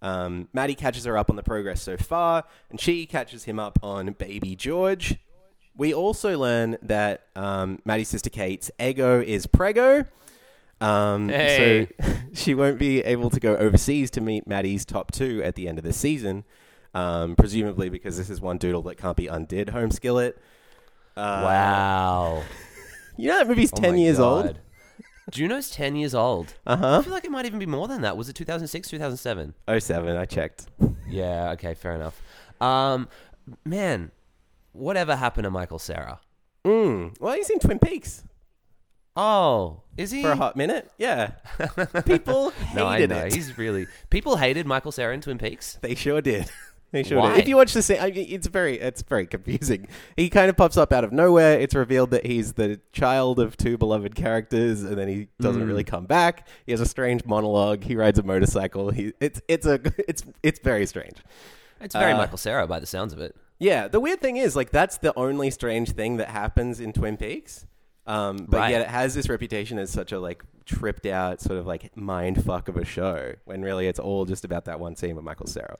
Um, 0.00 0.48
Matty 0.52 0.76
catches 0.76 1.04
her 1.06 1.18
up 1.18 1.28
on 1.28 1.34
the 1.36 1.42
progress 1.42 1.82
so 1.82 1.96
far, 1.96 2.44
and 2.70 2.80
she 2.80 3.04
catches 3.04 3.44
him 3.44 3.58
up 3.58 3.78
on 3.82 4.12
baby 4.12 4.54
George. 4.54 5.16
We 5.76 5.92
also 5.92 6.38
learn 6.38 6.76
that 6.82 7.26
um, 7.36 7.80
Matty's 7.84 8.08
sister 8.08 8.30
Kate's 8.30 8.70
ego 8.80 9.20
is 9.20 9.46
prego. 9.46 10.04
Um, 10.80 11.28
Hey. 11.28 11.88
So 12.00 12.12
she 12.32 12.54
won't 12.54 12.78
be 12.78 13.00
able 13.00 13.30
to 13.30 13.40
go 13.40 13.56
overseas 13.56 14.10
to 14.12 14.20
meet 14.20 14.46
Matty's 14.46 14.84
top 14.84 15.10
two 15.10 15.42
at 15.42 15.54
the 15.54 15.68
end 15.68 15.78
of 15.78 15.84
the 15.84 15.92
season, 15.92 16.44
um, 16.94 17.36
presumably 17.36 17.88
because 17.88 18.16
this 18.16 18.30
is 18.30 18.40
one 18.40 18.58
doodle 18.58 18.82
that 18.82 18.96
can't 18.96 19.16
be 19.16 19.26
undid. 19.26 19.70
Home 19.70 19.90
skillet. 19.90 20.38
Uh, 21.16 21.42
wow. 21.44 22.42
You 23.20 23.26
know 23.30 23.38
that 23.38 23.48
movie's 23.48 23.72
Oh 23.74 23.80
ten 23.80 23.94
my 23.94 23.98
years 23.98 24.20
old. 24.20 24.60
Juno's 25.32 25.70
10 25.70 25.96
years 25.96 26.14
old. 26.14 26.54
Uh 26.66 26.76
huh. 26.76 26.98
I 26.98 27.02
feel 27.02 27.12
like 27.12 27.24
it 27.24 27.32
might 27.32 27.46
even 27.46 27.58
be 27.58 27.66
more 27.66 27.88
than 27.88 28.02
that. 28.02 28.16
Was 28.16 28.28
it 28.28 28.34
2006, 28.34 28.88
2007? 28.88 29.54
Oh 29.66 29.78
seven. 29.80 30.16
I 30.16 30.24
checked. 30.24 30.66
Yeah, 31.08 31.50
okay, 31.54 31.74
fair 31.74 31.96
enough. 31.96 32.22
Um, 32.60 33.08
man, 33.64 34.12
whatever 34.70 35.16
happened 35.16 35.44
to 35.44 35.50
Michael 35.50 35.80
Cera? 35.80 36.20
Mm. 36.64 37.18
Well, 37.18 37.34
he's 37.34 37.50
in 37.50 37.58
Twin 37.58 37.80
Peaks 37.80 38.22
Oh, 39.16 39.82
is 39.96 40.10
he? 40.12 40.22
for 40.22 40.30
a 40.32 40.36
hot 40.36 40.56
minute. 40.56 40.90
Yeah. 40.98 41.32
People 42.06 42.50
hated 42.50 42.76
no, 42.76 42.86
I 42.86 43.06
know. 43.06 43.16
it. 43.26 43.34
He's 43.34 43.58
really. 43.58 43.86
People 44.10 44.36
hated 44.36 44.66
Michael 44.66 44.92
Cera 44.92 45.12
in 45.12 45.20
Twin 45.20 45.38
Peaks. 45.38 45.78
They 45.82 45.94
sure 45.94 46.20
did. 46.20 46.50
They 46.90 47.02
sure 47.02 47.18
Why? 47.20 47.32
did. 47.34 47.40
If 47.40 47.48
you 47.48 47.56
watch 47.56 47.74
the 47.74 47.82
scene, 47.82 47.98
I 48.00 48.10
mean, 48.10 48.26
it's 48.30 48.46
very, 48.46 48.80
it's 48.80 49.02
very 49.02 49.26
confusing. 49.26 49.88
He 50.16 50.30
kind 50.30 50.48
of 50.48 50.56
pops 50.56 50.78
up 50.78 50.90
out 50.90 51.04
of 51.04 51.12
nowhere. 51.12 51.60
It's 51.60 51.74
revealed 51.74 52.12
that 52.12 52.24
he's 52.24 52.54
the 52.54 52.80
child 52.92 53.38
of 53.40 53.58
two 53.58 53.76
beloved 53.76 54.14
characters, 54.14 54.82
and 54.84 54.96
then 54.96 55.06
he 55.06 55.28
doesn't 55.38 55.62
Mm. 55.62 55.66
really 55.66 55.84
come 55.84 56.06
back. 56.06 56.48
He 56.64 56.72
has 56.72 56.80
a 56.80 56.86
strange 56.86 57.26
monologue. 57.26 57.84
He 57.84 57.94
rides 57.94 58.18
a 58.18 58.22
motorcycle. 58.22 58.88
He, 58.90 59.12
it's, 59.20 59.38
it's 59.48 59.66
a, 59.66 59.78
it's, 60.08 60.24
it's 60.42 60.60
very 60.60 60.86
strange. 60.86 61.18
It's 61.78 61.94
very 61.94 62.12
Uh, 62.12 62.16
Michael 62.16 62.38
Cera 62.38 62.66
by 62.66 62.80
the 62.80 62.86
sounds 62.86 63.12
of 63.12 63.20
it. 63.20 63.36
Yeah. 63.58 63.88
The 63.88 64.00
weird 64.00 64.22
thing 64.22 64.38
is, 64.38 64.56
like, 64.56 64.70
that's 64.70 64.96
the 64.96 65.12
only 65.14 65.50
strange 65.50 65.90
thing 65.90 66.16
that 66.16 66.28
happens 66.30 66.80
in 66.80 66.94
Twin 66.94 67.18
Peaks. 67.18 67.66
Um, 68.08 68.46
but 68.48 68.56
Right. 68.58 68.70
yet 68.70 68.80
it 68.80 68.88
has 68.88 69.14
this 69.14 69.28
reputation 69.28 69.78
as 69.78 69.90
such 69.90 70.12
a 70.12 70.18
like 70.18 70.42
tripped 70.64 71.04
out 71.06 71.40
sort 71.40 71.58
of 71.58 71.66
like 71.66 71.94
mind 71.96 72.42
fuck 72.44 72.68
of 72.68 72.76
a 72.76 72.84
show 72.84 73.34
when 73.44 73.62
really 73.62 73.86
it's 73.86 73.98
all 73.98 74.24
just 74.24 74.44
about 74.44 74.64
that 74.64 74.80
one 74.80 74.96
scene 74.96 75.14
with 75.14 75.24
Michael 75.24 75.46
Cera. 75.46 75.76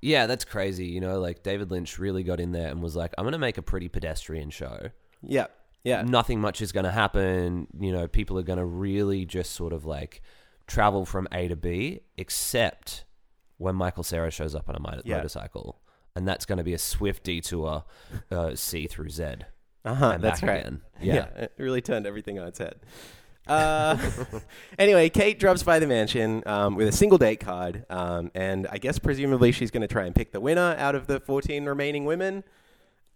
Yeah, 0.00 0.26
that's 0.26 0.44
crazy. 0.44 0.86
You 0.86 1.00
know, 1.00 1.20
like 1.20 1.44
David 1.44 1.70
Lynch 1.70 1.98
really 2.00 2.24
got 2.24 2.40
in 2.40 2.50
there 2.50 2.68
and 2.68 2.82
was 2.82 2.96
like, 2.96 3.14
"I'm 3.16 3.22
going 3.24 3.32
to 3.32 3.38
make 3.38 3.56
a 3.58 3.62
pretty 3.62 3.88
pedestrian 3.88 4.50
show. 4.50 4.88
Yeah. 5.22 5.46
Yeah. 5.84 6.02
Nothing 6.02 6.40
much 6.40 6.60
is 6.60 6.72
going 6.72 6.84
to 6.84 6.90
happen. 6.90 7.68
You 7.78 7.92
know, 7.92 8.08
people 8.08 8.36
are 8.38 8.42
going 8.42 8.58
to 8.58 8.64
really 8.64 9.24
just 9.24 9.52
sort 9.52 9.72
of 9.72 9.84
like 9.84 10.20
travel 10.66 11.04
from 11.06 11.28
A 11.30 11.46
to 11.46 11.54
B, 11.56 12.00
except 12.16 13.04
when 13.58 13.76
Michael 13.76 14.02
Cera 14.02 14.30
shows 14.32 14.54
up 14.56 14.68
on 14.68 14.74
a 14.74 14.80
mo- 14.80 15.00
Yeah. 15.04 15.18
motorcycle, 15.18 15.80
and 16.16 16.26
that's 16.26 16.44
going 16.44 16.58
to 16.58 16.64
be 16.64 16.74
a 16.74 16.78
swift 16.78 17.22
detour, 17.22 17.84
uh, 18.32 18.56
C 18.56 18.88
through 18.88 19.10
Z. 19.10 19.34
Uh 19.84 19.94
huh. 19.94 20.18
That's 20.20 20.42
right. 20.42 20.60
again. 20.60 20.80
Yeah. 21.00 21.14
Yeah. 21.14 21.42
it 21.44 21.52
really 21.58 21.80
turned 21.80 22.06
everything 22.06 22.38
on 22.38 22.46
its 22.46 22.58
head. 22.60 22.76
Uh, 23.48 23.96
anyway, 24.78 25.08
Kate 25.08 25.36
drops 25.40 25.64
by 25.64 25.80
the 25.80 25.86
mansion 25.88 26.44
um, 26.46 26.76
with 26.76 26.86
a 26.86 26.92
single 26.92 27.18
date 27.18 27.40
card, 27.40 27.84
um, 27.90 28.30
and 28.36 28.68
I 28.70 28.78
guess 28.78 29.00
presumably 29.00 29.50
she's 29.50 29.72
going 29.72 29.80
to 29.80 29.88
try 29.88 30.04
and 30.04 30.14
pick 30.14 30.30
the 30.30 30.38
winner 30.40 30.76
out 30.78 30.94
of 30.94 31.08
the 31.08 31.18
14 31.18 31.64
remaining 31.64 32.04
women. 32.04 32.44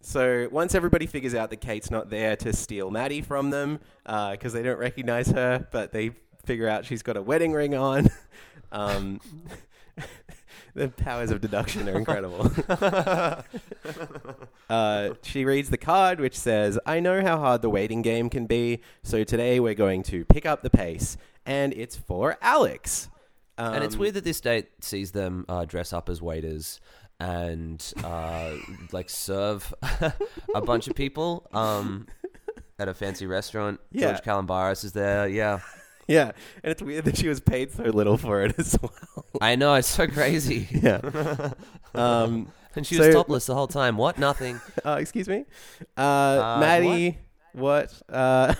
so 0.00 0.48
once 0.50 0.74
everybody 0.74 1.06
figures 1.06 1.36
out 1.36 1.50
that 1.50 1.60
Kate's 1.60 1.92
not 1.92 2.10
there 2.10 2.34
to 2.38 2.52
steal 2.52 2.90
Matty 2.90 3.22
from 3.22 3.50
them 3.50 3.78
because 4.04 4.52
they 4.52 4.64
don't 4.64 4.78
recognize 4.80 5.28
her, 5.30 5.68
but 5.70 5.92
they 5.92 6.10
figure 6.44 6.68
out 6.68 6.84
she's 6.84 7.02
got 7.02 7.16
a 7.16 7.22
wedding 7.22 7.52
ring 7.52 7.76
on. 7.76 8.08
um, 8.72 9.20
the 10.74 10.88
powers 10.88 11.30
of 11.30 11.40
deduction 11.40 11.88
are 11.88 11.96
incredible. 11.96 12.50
uh, 14.70 15.10
she 15.22 15.44
reads 15.44 15.70
the 15.70 15.78
card, 15.78 16.20
which 16.20 16.36
says, 16.36 16.78
I 16.86 17.00
know 17.00 17.22
how 17.22 17.38
hard 17.38 17.62
the 17.62 17.70
waiting 17.70 18.02
game 18.02 18.28
can 18.30 18.46
be, 18.46 18.80
so 19.02 19.24
today 19.24 19.60
we're 19.60 19.74
going 19.74 20.02
to 20.04 20.24
pick 20.24 20.46
up 20.46 20.62
the 20.62 20.70
pace, 20.70 21.16
and 21.44 21.72
it's 21.74 21.96
for 21.96 22.36
Alex. 22.42 23.08
and 23.58 23.82
it's 23.84 23.94
Um, 23.94 24.00
weird 24.00 24.14
that 24.14 24.24
this 24.24 24.40
date 24.40 24.68
sees 24.80 25.12
them 25.12 25.44
uh, 25.48 25.64
dress 25.64 25.92
up 25.92 26.08
as 26.08 26.20
waiters 26.20 26.80
and 27.18 27.92
uh, 28.04 28.52
like 28.92 29.08
serve 29.08 29.72
a 30.54 30.60
bunch 30.60 30.86
of 30.88 30.94
people 30.94 31.46
um, 31.54 32.06
at 32.78 32.88
a 32.88 32.94
fancy 32.94 33.26
restaurant. 33.26 33.80
Yeah. 33.90 34.12
George 34.12 34.22
Calombaris 34.22 34.84
is 34.84 34.92
there. 34.92 35.26
Yeah, 35.26 35.60
Yeah, 36.08 36.32
and 36.62 36.70
it's 36.70 36.82
weird 36.82 37.04
that 37.06 37.16
she 37.16 37.28
was 37.28 37.40
paid 37.40 37.72
so 37.72 37.82
little 37.84 38.16
for 38.16 38.42
it 38.44 38.54
as 38.58 38.78
well. 38.80 38.92
I 39.40 39.56
know 39.56 39.74
it's 39.74 39.88
so 39.88 40.06
crazy. 40.06 40.68
yeah. 40.82 41.00
Um, 41.94 42.52
And 42.76 42.86
she 42.86 42.98
was 42.98 43.06
So- 43.06 43.12
topless 43.14 43.46
the 43.46 43.54
whole 43.54 43.66
time. 43.68 43.96
What? 43.96 44.18
Nothing. 44.18 44.60
uh, 44.84 44.98
excuse 45.00 45.28
me? 45.28 45.46
Uh, 45.96 46.00
Uh, 46.00 46.56
Matty, 46.60 47.18
what? 47.54 47.90
Uh, 48.06 48.52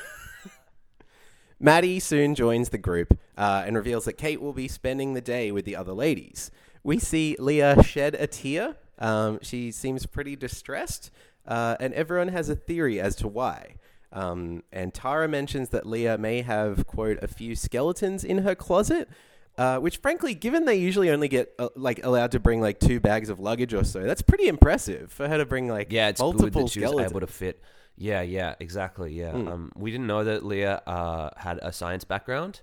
Matty 1.58 2.00
soon 2.00 2.34
joins 2.34 2.68
the 2.70 2.78
group 2.78 3.18
uh, 3.36 3.64
and 3.66 3.76
reveals 3.76 4.04
that 4.06 4.14
Kate 4.14 4.40
will 4.40 4.52
be 4.52 4.68
spending 4.68 5.14
the 5.14 5.20
day 5.20 5.52
with 5.52 5.64
the 5.64 5.76
other 5.76 5.92
ladies. 5.92 6.50
We 6.82 6.98
see 6.98 7.36
Leah 7.38 7.82
shed 7.82 8.14
a 8.14 8.26
tear. 8.26 8.76
Um, 8.98 9.38
she 9.42 9.70
seems 9.70 10.06
pretty 10.06 10.34
distressed, 10.36 11.10
uh, 11.46 11.76
and 11.80 11.92
everyone 11.92 12.28
has 12.28 12.48
a 12.48 12.56
theory 12.56 12.98
as 13.00 13.16
to 13.16 13.28
why. 13.28 13.74
Um, 14.12 14.62
and 14.72 14.94
Tara 14.94 15.28
mentions 15.28 15.70
that 15.70 15.86
Leah 15.86 16.16
may 16.18 16.42
have, 16.42 16.86
quote, 16.86 17.18
a 17.22 17.28
few 17.28 17.54
skeletons 17.56 18.24
in 18.24 18.38
her 18.38 18.54
closet. 18.54 19.08
Uh, 19.58 19.78
which, 19.78 19.96
frankly, 19.96 20.34
given 20.34 20.66
they 20.66 20.74
usually 20.74 21.08
only 21.08 21.28
get 21.28 21.50
uh, 21.58 21.70
like 21.76 22.04
allowed 22.04 22.30
to 22.30 22.38
bring 22.38 22.60
like 22.60 22.78
two 22.78 23.00
bags 23.00 23.30
of 23.30 23.40
luggage 23.40 23.72
or 23.72 23.84
so, 23.84 24.02
that's 24.02 24.20
pretty 24.20 24.48
impressive 24.48 25.10
for 25.10 25.26
her 25.28 25.38
to 25.38 25.46
bring 25.46 25.66
like 25.66 25.90
Yeah, 25.90 26.08
it's 26.08 26.20
multiple 26.20 26.50
good 26.50 26.54
that 26.66 26.70
she 26.72 26.80
was 26.80 26.90
skeletons. 26.90 27.10
able 27.12 27.20
to 27.20 27.26
fit. 27.26 27.62
Yeah, 27.96 28.20
yeah, 28.20 28.54
exactly. 28.60 29.14
Yeah, 29.14 29.32
Hmm. 29.32 29.48
um, 29.48 29.72
we 29.74 29.90
didn't 29.90 30.08
know 30.08 30.24
that 30.24 30.44
Leah 30.44 30.82
uh, 30.86 31.30
had 31.38 31.58
a 31.62 31.72
science 31.72 32.04
background, 32.04 32.60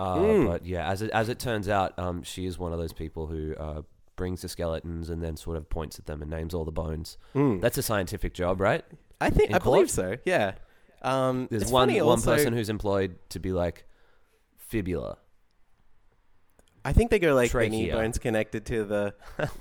uh, 0.00 0.16
Hmm. 0.18 0.46
but 0.46 0.66
yeah, 0.66 0.88
as 0.90 1.00
it, 1.00 1.12
as 1.12 1.28
it 1.28 1.38
turns 1.38 1.68
out, 1.68 1.96
um, 1.96 2.24
she 2.24 2.44
is 2.46 2.58
one 2.58 2.72
of 2.72 2.80
those 2.80 2.92
people 2.92 3.28
who 3.28 3.54
uh, 3.54 3.82
brings 4.16 4.42
the 4.42 4.48
skeletons 4.48 5.10
and 5.10 5.22
then 5.22 5.36
sort 5.36 5.56
of 5.56 5.70
points 5.70 5.96
at 6.00 6.06
them 6.06 6.22
and 6.22 6.30
names 6.32 6.54
all 6.54 6.64
the 6.64 6.72
bones. 6.72 7.18
Hmm. 7.34 7.60
That's 7.60 7.78
a 7.78 7.82
scientific 7.84 8.34
job, 8.34 8.60
right? 8.60 8.84
I 9.20 9.30
think 9.30 9.50
in 9.50 9.54
I 9.54 9.60
believe 9.60 9.88
so. 9.92 10.16
Yeah. 10.24 10.54
Um, 11.02 11.48
There's 11.50 11.70
one 11.70 11.88
one 11.92 12.00
also- 12.00 12.34
person 12.34 12.52
who's 12.52 12.68
employed 12.68 13.16
to 13.30 13.40
be 13.40 13.52
like 13.52 13.84
fibula. 14.56 15.18
I 16.84 16.92
think 16.92 17.10
they 17.10 17.18
go 17.18 17.34
like 17.34 17.52
the 17.52 17.68
knee 17.68 17.86
Trachea. 17.86 17.94
bones 17.94 18.18
connected 18.18 18.66
to 18.66 18.84
the 18.84 19.14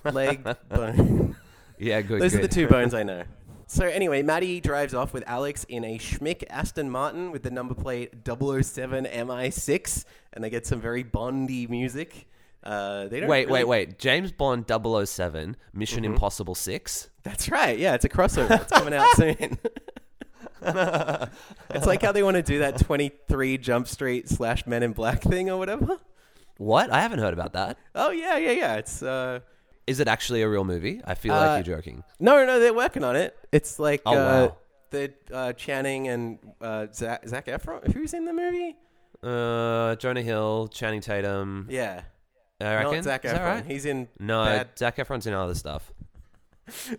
leg 0.12 0.44
bone. 0.70 1.36
Yeah, 1.78 2.02
good. 2.02 2.22
Those 2.22 2.34
are 2.34 2.38
good. 2.42 2.50
the 2.50 2.54
two 2.56 2.68
bones 2.68 2.94
I 2.94 3.04
know. 3.12 3.24
So 3.68 3.86
anyway, 3.86 4.22
Maddie 4.22 4.60
drives 4.60 4.94
off 4.94 5.14
with 5.14 5.24
Alex 5.28 5.64
in 5.70 5.84
a 5.86 5.98
Schmick 5.98 6.44
Aston 6.50 6.90
Martin 6.90 7.32
with 7.32 7.44
the 7.44 7.52
number 7.52 7.74
plate 7.74 8.14
007 8.28 9.06
MI6, 9.06 10.06
and 10.34 10.44
they 10.44 10.50
get 10.50 10.66
some 10.66 10.82
very 10.82 11.04
Bondy 11.04 11.68
music. 11.68 12.28
Uh, 12.64 13.08
they 13.08 13.20
don't 13.22 13.30
Wait, 13.30 13.48
really- 13.48 13.64
wait, 13.64 13.88
wait. 13.90 14.00
James 14.00 14.32
Bond 14.32 14.66
007, 14.68 15.56
Mission 15.74 16.04
Mm-hmm. 16.04 16.14
Impossible 16.14 16.54
6? 16.56 17.10
That's 17.24 17.50
right. 17.50 17.78
Yeah, 17.80 17.94
it's 17.96 18.04
a 18.06 18.10
crossover. 18.10 18.60
It's 18.62 18.72
coming 18.72 18.94
out 18.94 19.08
soon. 19.16 19.58
it's 21.72 21.86
like 21.86 22.02
how 22.02 22.12
they 22.12 22.24
want 22.24 22.36
to 22.36 22.44
do 22.44 22.60
that 22.60 22.78
23 22.80 23.58
Jump 23.58 23.88
Street 23.88 24.30
slash 24.30 24.66
Men 24.68 24.84
in 24.84 24.94
Black 24.94 25.22
thing 25.22 25.50
or 25.50 25.58
whatever. 25.58 25.98
What? 26.58 26.92
I 26.92 27.02
haven't 27.02 27.20
heard 27.20 27.34
about 27.34 27.54
that. 27.54 27.78
Oh 27.96 28.12
yeah, 28.12 28.38
yeah, 28.38 28.52
yeah. 28.52 28.76
It's 28.76 29.02
uh, 29.02 29.40
Is 29.88 30.00
it 30.00 30.08
actually 30.08 30.42
a 30.44 30.50
real 30.50 30.64
movie? 30.64 31.02
I 31.06 31.16
feel 31.16 31.34
Uh, 31.34 31.40
like 31.58 31.66
you're 31.66 31.78
joking. 31.78 32.04
no, 32.20 32.46
no, 32.46 32.60
they're 32.60 32.74
working 32.74 33.04
on 33.04 33.16
it. 33.16 33.36
It's 33.52 33.80
like 33.80 34.02
Oh, 34.06 34.12
uh, 34.14 34.16
wow. 34.16 34.58
the 34.92 35.14
uh, 35.34 35.54
Channing 35.54 36.08
and 36.08 36.38
uh, 36.62 36.88
Zach, 36.94 37.28
Zac 37.28 37.48
Efron. 37.48 37.92
Who's 37.94 38.14
in 38.14 38.26
the 38.26 38.34
movie? 38.34 38.76
Uh, 39.24 39.96
Jonah 39.96 40.22
Hill, 40.22 40.68
Channing 40.72 41.02
Tatum. 41.02 41.68
Yeah, 41.70 42.02
I 42.60 42.76
reckon. 42.76 42.94
not 42.96 43.04
Zach 43.06 43.26
Is 43.26 43.32
Efron. 43.32 43.36
that 43.36 43.44
right? 43.56 43.66
He's 43.66 43.86
in. 43.86 44.08
No, 44.20 44.44
bad- 44.46 44.70
Zac 44.78 44.98
Efron's 44.98 45.26
in 45.26 45.34
other 45.34 45.56
stuff. 45.56 45.92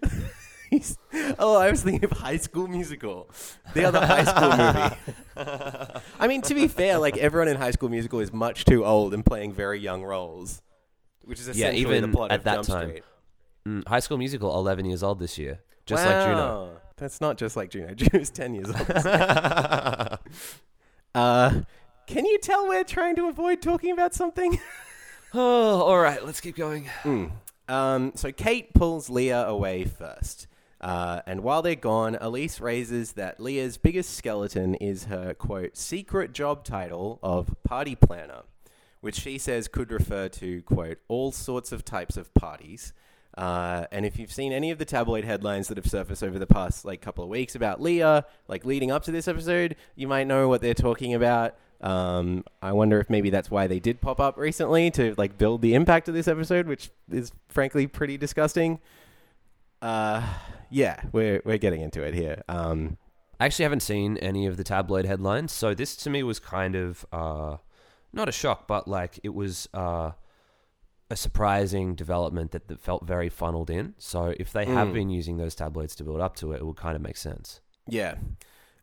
He's, 0.73 0.97
oh, 1.39 1.59
I 1.59 1.71
was 1.71 1.83
thinking 1.83 2.03
of 2.03 2.13
High 2.13 2.39
School 2.39 2.67
Musical, 2.67 3.29
the 3.75 3.85
other 3.85 4.01
High 4.07 4.25
School 4.25 4.49
movie. 4.57 6.01
I 6.19 6.27
mean, 6.27 6.41
to 6.43 6.55
be 6.55 6.67
fair, 6.67 6.97
like 6.97 7.19
everyone 7.19 7.49
in 7.49 7.59
High 7.59 7.73
School 7.73 7.91
Musical 7.91 8.21
is 8.21 8.33
much 8.33 8.65
too 8.65 8.83
old 8.83 9.13
and 9.13 9.23
playing 9.23 9.53
very 9.53 9.79
young 9.79 10.03
roles, 10.03 10.63
which 11.21 11.39
is 11.39 11.59
Yeah, 11.59 11.73
even 11.73 12.01
the 12.01 12.09
plot 12.09 12.33
at 12.33 12.39
of 12.39 12.45
that 12.45 12.55
Jump 12.55 12.69
time. 12.69 12.95
Mm, 13.69 13.87
High 13.87 14.01
School 14.01 14.17
Musical, 14.17 14.57
11 14.57 14.87
years 14.87 15.03
old 15.03 15.19
this 15.19 15.37
year. 15.37 15.61
Just 15.85 16.07
like 16.07 16.25
Juno. 16.25 16.81
That's 16.97 17.21
not 17.21 17.37
just 17.37 17.55
like 17.55 17.69
Juno. 17.69 17.93
Juno's 17.95 18.31
10 18.31 18.55
years 18.55 18.69
old. 18.69 18.91
uh, 21.15 21.61
can 22.07 22.25
you 22.25 22.39
tell 22.39 22.67
we're 22.67 22.83
trying 22.83 23.17
to 23.17 23.29
avoid 23.29 23.61
talking 23.61 23.93
about 23.93 24.15
something? 24.15 24.59
Oh, 25.35 25.83
all 25.83 25.99
right. 25.99 26.25
Let's 26.25 26.41
keep 26.41 26.57
going. 26.57 26.89
Um, 27.69 28.13
so 28.15 28.33
Kate 28.33 28.73
pulls 28.73 29.11
Leah 29.11 29.47
away 29.47 29.85
first. 29.85 30.47
Uh, 30.83 31.21
and 31.27 31.43
while 31.43 31.63
they're 31.63 31.75
gone, 31.77 32.19
Elise 32.21 32.61
raises 32.61 33.13
that 33.13 33.39
Leah's 33.39 33.77
biggest 33.77 34.17
skeleton 34.17 34.75
is 34.75 35.05
her, 35.05 35.33
quote, 35.33 35.77
secret 35.77 36.33
job 36.33 36.65
title 36.65 37.21
of 37.23 37.55
party 37.63 37.95
planner, 37.95 38.43
which 39.01 39.15
she 39.15 39.39
says 39.39 39.69
could 39.69 39.93
refer 39.93 40.29
to, 40.29 40.63
quote, 40.63 40.99
all 41.07 41.31
sorts 41.31 41.71
of 41.71 41.85
types 41.85 42.17
of 42.17 42.35
parties. 42.35 42.93
Uh, 43.39 43.87
and 43.93 44.05
if 44.05 44.19
you've 44.19 44.33
seen 44.33 44.53
any 44.53 44.71
of 44.71 44.79
the 44.79 44.85
tabloid 44.85 45.25
headlines 45.25 45.69
that 45.69 45.77
have 45.77 45.87
surfaced 45.87 46.23
over 46.23 46.39
the 46.39 46.47
past 46.47 46.85
like 46.85 47.01
couple 47.01 47.25
of 47.25 47.31
weeks 47.31 47.55
about 47.55 47.81
Leah, 47.81 48.27
like 48.49 48.65
leading 48.65 48.91
up 48.91 49.05
to 49.05 49.13
this 49.13 49.29
episode, 49.29 49.77
you 49.95 50.09
might 50.09 50.27
know 50.27 50.49
what 50.49 50.61
they're 50.61 50.75
talking 50.75 51.15
about. 51.15 51.55
Um, 51.81 52.45
I 52.61 52.73
wonder 52.73 53.01
if 53.01 53.09
maybe 53.09 53.31
that's 53.31 53.51
why 53.51 53.67
they 53.69 53.81
did 53.81 54.01
pop 54.01 54.21
up 54.21 54.37
recently 54.37 54.91
to 54.93 55.15
like 55.17 55.39
build 55.39 55.63
the 55.63 55.75
impact 55.75 56.09
of 56.09 56.15
this 56.15 56.29
episode, 56.29 56.67
which 56.67 56.91
is 57.11 57.33
frankly 57.49 57.87
pretty 57.87 58.19
disgusting. 58.19 58.81
Uh, 59.81 60.25
yeah, 60.73 61.01
we're 61.13 61.41
we're 61.45 61.59
getting 61.59 61.81
into 61.83 62.03
it 62.03 62.15
here. 62.15 62.43
Um, 62.49 62.97
I 63.39 63.47
actually 63.47 63.65
haven't 63.65 63.81
seen 63.81 64.17
any 64.19 64.47
of 64.47 64.57
the 64.57 64.65
tabloid 64.65 65.05
headlines, 65.05 65.53
so 65.53 65.75
this 65.75 65.97
to 65.99 66.11
me 66.11 66.23
was 66.23 66.39
kind 66.41 66.75
of 66.75 67.05
uh, 67.13 67.57
not 68.13 68.29
a 68.29 68.33
shock, 68.33 68.67
but 68.67 68.87
like 68.89 69.21
it 69.23 69.35
was 69.35 69.69
uh, 69.75 70.13
a 71.11 71.17
surprising 71.17 71.95
development 71.95 72.53
that, 72.53 72.69
that 72.69 72.81
felt 72.81 73.05
very 73.07 73.29
funneled 73.29 73.69
in. 73.71 73.95
So 73.99 74.35
if 74.39 74.53
they 74.53 74.65
have 74.67 74.89
Mm. 74.89 74.95
been 74.95 75.11
using 75.11 75.37
those 75.39 75.55
tabloids 75.55 75.95
to 75.97 76.05
build 76.05 76.21
up 76.21 76.37
to 76.37 76.53
it, 76.53 76.57
it 76.61 76.65
would 76.67 76.77
kind 76.77 76.97
of 76.97 77.03
make 77.03 77.17
sense. 77.17 77.61
yeah. 77.87 78.15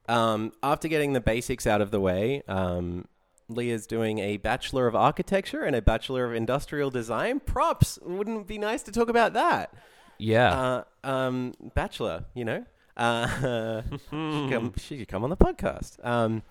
Um, 0.07 0.53
after 0.63 0.87
getting 0.87 1.13
the 1.13 1.21
basics 1.21 1.67
out 1.67 1.81
of 1.81 1.91
the 1.91 1.99
way, 1.99 2.41
um, 2.47 3.05
Leah's 3.47 3.85
doing 3.85 4.17
a 4.17 4.37
Bachelor 4.37 4.87
of 4.87 4.95
Architecture 4.95 5.63
and 5.63 5.75
a 5.75 5.81
Bachelor 5.83 6.25
of 6.25 6.33
Industrial 6.33 6.89
Design. 6.89 7.39
Props! 7.39 7.99
Wouldn't 8.01 8.41
it 8.41 8.47
be 8.47 8.57
nice 8.57 8.81
to 8.83 8.91
talk 8.91 9.07
about 9.07 9.33
that? 9.33 9.71
Yeah. 10.19 10.83
Uh, 11.03 11.07
um, 11.07 11.53
Bachelor, 11.73 12.25
you 12.33 12.45
know? 12.45 12.65
Uh, 12.95 13.81
she, 13.91 13.97
should 13.97 14.51
come, 14.51 14.73
she 14.77 14.97
should 14.99 15.07
come 15.07 15.23
on 15.23 15.29
the 15.29 15.37
podcast. 15.37 16.05
Um, 16.05 16.43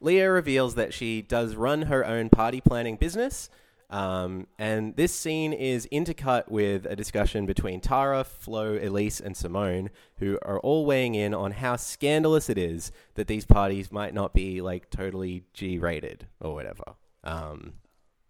Leah 0.00 0.30
reveals 0.30 0.74
that 0.74 0.92
she 0.92 1.22
does 1.22 1.56
run 1.56 1.82
her 1.82 2.06
own 2.06 2.28
party 2.28 2.60
planning 2.60 2.96
business. 2.96 3.48
Um, 3.90 4.46
and 4.58 4.96
this 4.96 5.14
scene 5.14 5.52
is 5.52 5.88
intercut 5.92 6.50
with 6.50 6.84
a 6.86 6.96
discussion 6.96 7.46
between 7.46 7.80
Tara, 7.80 8.24
Flo, 8.24 8.76
Elise, 8.76 9.20
and 9.20 9.36
Simone, 9.36 9.90
who 10.18 10.38
are 10.42 10.58
all 10.60 10.84
weighing 10.84 11.14
in 11.14 11.32
on 11.32 11.52
how 11.52 11.76
scandalous 11.76 12.50
it 12.50 12.58
is 12.58 12.92
that 13.14 13.26
these 13.26 13.44
parties 13.44 13.92
might 13.92 14.12
not 14.12 14.34
be 14.34 14.60
like 14.60 14.90
totally 14.90 15.44
G 15.52 15.78
rated 15.78 16.26
or 16.40 16.54
whatever. 16.54 16.94
Um, 17.22 17.74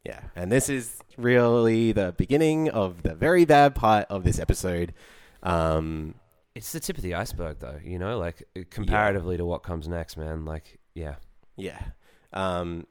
yeah, 0.04 0.20
and 0.36 0.50
this 0.50 0.68
is 0.68 0.98
really 1.16 1.92
the 1.92 2.12
beginning 2.16 2.70
of 2.70 3.02
the 3.02 3.14
very 3.14 3.44
bad 3.44 3.74
part 3.74 4.06
of 4.10 4.24
this 4.24 4.38
episode. 4.38 4.92
Um, 5.42 6.14
it's 6.54 6.72
the 6.72 6.80
tip 6.80 6.96
of 6.96 7.02
the 7.02 7.14
iceberg, 7.14 7.58
though, 7.60 7.80
you 7.82 7.98
know, 7.98 8.18
like 8.18 8.42
comparatively 8.70 9.36
to 9.36 9.44
what 9.44 9.62
comes 9.62 9.88
next, 9.88 10.16
man. 10.16 10.44
Like, 10.44 10.78
yeah. 10.94 11.16
yeah. 11.56 11.80
Um, 12.32 12.86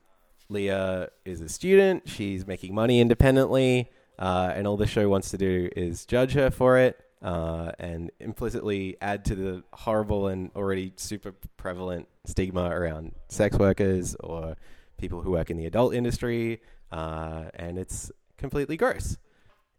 Leah 0.50 1.10
is 1.26 1.42
a 1.42 1.50
student. 1.50 2.04
She's 2.08 2.46
making 2.46 2.76
money 2.76 3.00
independently, 3.00 3.90
uh, 4.20 4.52
and 4.56 4.68
all 4.68 4.78
the 4.78 4.88
show 4.88 5.08
wants 5.08 5.30
to 5.32 5.38
do 5.38 5.70
is 5.76 6.06
judge 6.06 6.34
her 6.34 6.52
for 6.52 6.78
it 6.78 7.00
uh, 7.24 7.72
and 7.80 8.12
implicitly 8.20 8.98
add 9.02 9.26
to 9.26 9.36
the 9.36 9.64
horrible 9.72 10.28
and 10.28 10.52
already 10.56 10.94
super 10.98 11.34
prevalent 11.58 12.08
stigma 12.26 12.70
around 12.70 13.14
sex 13.30 13.58
workers 13.58 14.16
or 14.20 14.56
people 14.98 15.22
who 15.22 15.32
work 15.32 15.50
in 15.50 15.58
the 15.58 15.66
adult 15.66 15.94
industry. 15.94 16.62
Uh, 16.94 17.50
and 17.56 17.80
it's 17.80 18.12
completely 18.38 18.78
gross. 18.78 19.18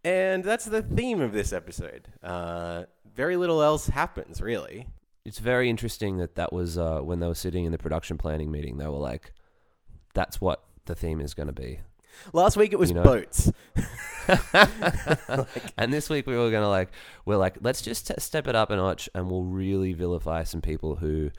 And 0.03 0.43
that's 0.43 0.65
the 0.65 0.83
theme 0.83 1.21
of 1.21 1.33
this 1.33 1.53
episode. 1.53 2.09
Uh, 2.23 2.85
very 3.15 3.37
little 3.37 3.63
else 3.63 3.87
happens 3.87 4.41
really. 4.41 4.89
It's 5.25 5.39
very 5.39 5.71
interesting 5.71 6.19
that 6.19 6.35
that 6.35 6.53
was 6.53 6.77
uh, 6.77 7.01
when 7.01 7.21
they 7.21 7.29
were 7.29 7.37
sitting 7.37 7.65
in 7.65 7.73
the 7.73 7.79
production 7.79 8.19
planning 8.19 8.51
meeting. 8.51 8.77
They 8.77 8.87
were 8.87 8.99
like, 8.99 9.33
"That's 10.13 10.41
what 10.41 10.65
the 10.85 10.95
theme 10.95 11.21
is 11.21 11.33
going 11.33 11.47
to 11.47 11.55
be." 11.55 11.81
Last 12.33 12.57
week 12.57 12.73
it 12.73 12.79
was 12.79 12.91
You 12.91 12.97
know? 12.97 13.05
boats. 13.05 13.51
and 15.79 15.93
this 15.93 16.11
week 16.11 16.27
we 16.27 16.37
were 16.37 16.51
gonna 16.51 16.69
like 16.69 16.91
we're 17.25 17.37
like 17.37 17.59
let's 17.61 17.83
just 17.83 18.09
t- 18.09 18.15
step 18.19 18.47
it 18.47 18.55
up 18.55 18.71
a 18.71 18.77
notch 18.77 19.09
and 19.15 19.31
we'll 19.31 19.45
really 19.45 19.93
vilify 19.93 20.43
some 20.43 20.61
people 20.61 20.97
who 20.97 21.31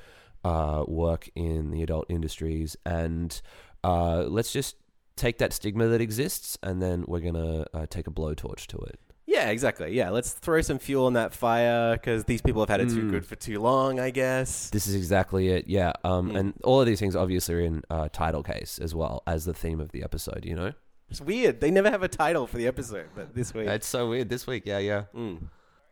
uh, 0.44 0.84
work 0.88 1.30
in 1.36 1.72
the 1.72 1.82
adult 1.82 2.06
industries 2.10 2.76
and 2.86 3.42
uh, 3.84 4.24
let's 4.28 4.52
just 4.52 4.76
take 5.16 5.38
that 5.38 5.54
stigma 5.54 5.88
that 5.88 6.02
exists 6.02 6.58
and 6.64 6.82
then 6.82 7.06
we're 7.08 7.20
gonna 7.20 7.66
uh, 7.74 7.86
take 7.90 8.08
a 8.08 8.12
blowtorch 8.12 8.68
to 8.68 8.78
it. 8.78 9.00
Yeah, 9.28 9.50
exactly. 9.50 9.92
Yeah, 9.96 10.12
let's 10.12 10.32
throw 10.34 10.62
some 10.62 10.78
fuel 10.78 11.08
on 11.08 11.14
that 11.14 11.34
fire 11.34 11.94
because 11.94 12.26
these 12.26 12.42
people 12.42 12.62
have 12.62 12.70
had 12.70 12.80
it 12.82 12.90
too 12.90 13.04
Mm. 13.06 13.10
good 13.10 13.26
for 13.26 13.36
too 13.36 13.60
long, 13.60 14.00
I 14.00 14.12
guess. 14.12 14.70
This 14.70 14.86
is 14.88 14.94
exactly 14.96 15.50
it. 15.50 15.68
Yeah. 15.68 15.94
Um, 16.04 16.32
Mm. 16.32 16.40
and 16.40 16.54
all 16.64 16.80
of 16.80 16.86
these 16.86 17.00
things 17.00 17.16
obviously 17.16 17.56
are 17.56 17.60
in 17.62 17.82
uh, 17.90 18.08
title 18.14 18.44
case 18.44 18.78
as 18.78 18.94
well 18.94 19.24
as 19.26 19.46
the 19.46 19.54
theme 19.54 19.80
of 19.80 19.92
the 19.92 20.04
episode. 20.04 20.46
You 20.46 20.56
know, 20.56 20.74
It's 21.10 21.22
weird. 21.22 21.60
They 21.60 21.72
never 21.72 21.90
have 21.90 22.04
a 22.04 22.08
title 22.08 22.46
for 22.48 22.58
the 22.58 22.68
episode, 22.68 23.08
but 23.16 23.34
this 23.36 23.54
week. 23.54 23.68
it's 23.68 23.88
so 23.88 24.10
weird 24.10 24.30
this 24.30 24.46
week. 24.48 24.64
Yeah, 24.66 24.78
yeah. 24.80 25.04
Mm. 25.16 25.48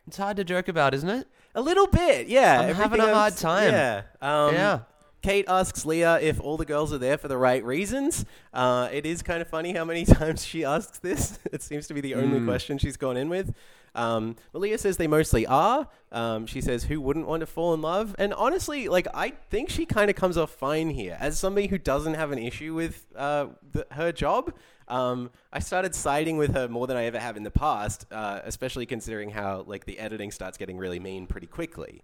It's 0.08 0.18
hard 0.18 0.38
to 0.38 0.44
joke 0.44 0.68
about, 0.68 0.94
isn't 0.94 1.10
it? 1.10 1.28
A 1.56 1.62
little 1.62 1.88
bit, 1.88 2.28
yeah. 2.28 2.60
I'm 2.62 2.76
having 2.76 3.00
Everything 3.00 3.10
a 3.10 3.14
hard 3.16 3.34
else- 3.34 3.42
time. 3.42 3.72
Yeah. 3.72 4.02
Um, 4.22 4.54
yeah. 4.54 4.80
Kate 5.24 5.46
asks 5.48 5.86
Leah 5.86 6.20
if 6.22 6.40
all 6.42 6.58
the 6.58 6.66
girls 6.66 6.92
are 6.94 6.98
there 6.98 7.18
for 7.18 7.28
the 7.30 7.38
right 7.38 7.64
reasons. 7.64 8.26
Uh, 8.54 8.90
it 8.92 9.06
is 9.06 9.24
kind 9.24 9.42
of 9.42 9.48
funny 9.48 9.74
how 9.74 9.86
many 9.86 10.04
times 10.20 10.46
she 10.46 10.64
asks 10.66 11.00
this. 11.00 11.40
It 11.52 11.62
seems 11.64 11.88
to 11.88 11.94
be 11.94 12.02
the 12.02 12.16
only 12.16 12.40
Mm. 12.40 12.46
question 12.46 12.78
she's 12.78 12.98
gone 12.98 13.16
in 13.18 13.30
with. 13.30 13.54
Um, 13.96 14.36
but 14.52 14.60
Leah 14.60 14.78
says 14.80 14.98
they 14.98 15.08
mostly 15.08 15.46
are. 15.46 15.88
Um, 16.12 16.46
she 16.48 16.62
says, 16.62 16.84
"Who 16.86 17.00
wouldn't 17.00 17.28
want 17.28 17.42
to 17.42 17.46
fall 17.46 17.74
in 17.74 17.82
love?" 17.82 18.16
And 18.18 18.34
honestly, 18.34 18.90
like 18.90 19.08
I 19.14 19.30
think 19.50 19.70
she 19.70 19.86
kind 19.86 20.10
of 20.10 20.16
comes 20.16 20.36
off 20.36 20.50
fine 20.52 20.90
here 20.90 21.16
as 21.20 21.38
somebody 21.40 21.68
who 21.68 21.78
doesn't 21.78 22.16
have 22.16 22.32
an 22.32 22.40
issue 22.40 22.74
with 22.74 23.06
uh, 23.16 23.48
the, 23.72 23.86
her 23.92 24.12
job. 24.12 24.54
Um, 24.88 25.30
I 25.54 25.60
started 25.60 25.94
siding 25.96 26.38
with 26.38 26.54
her 26.56 26.68
more 26.68 26.88
than 26.88 26.98
I 26.98 27.06
ever 27.06 27.20
have 27.20 27.38
in 27.38 27.44
the 27.44 27.52
past, 27.52 28.06
uh, 28.12 28.42
especially 28.44 28.86
considering 28.88 29.30
how 29.30 29.64
like 29.68 29.86
the 29.86 30.00
editing 30.00 30.32
starts 30.32 30.58
getting 30.58 30.78
really 30.78 31.00
mean 31.00 31.28
pretty 31.28 31.48
quickly. 31.48 32.02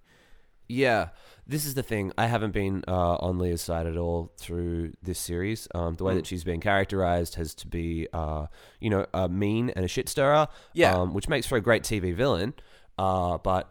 Yeah, 0.70 1.10
this 1.48 1.66
is 1.66 1.74
the 1.74 1.82
thing. 1.84 2.12
I 2.18 2.28
haven't 2.28 2.52
been 2.52 2.84
uh, 2.88 3.16
on 3.16 3.40
Leah's 3.40 3.62
side 3.62 3.88
at 3.88 3.98
all 3.98 4.32
through 4.38 4.94
this 5.02 5.18
series. 5.20 5.68
Um, 5.74 5.96
the 5.96 6.04
way 6.04 6.14
Mm. 6.14 6.18
that 6.18 6.28
she's 6.28 6.44
been 6.44 6.60
characterized 6.62 7.36
has 7.36 7.56
to 7.56 7.68
be, 7.68 8.08
uh, 8.14 8.46
you 8.80 8.90
know, 8.92 9.08
a 9.14 9.28
mean 9.28 9.72
and 9.72 9.84
a 9.84 9.88
shit 9.88 10.08
stirrer. 10.08 10.48
Yeah. 10.74 10.94
um, 10.96 11.14
which 11.16 11.28
makes 11.28 11.48
for 11.48 11.58
a 11.58 11.62
great 11.62 11.82
TV 11.84 12.14
villain, 12.16 12.54
uh, 13.00 13.40
but 13.40 13.70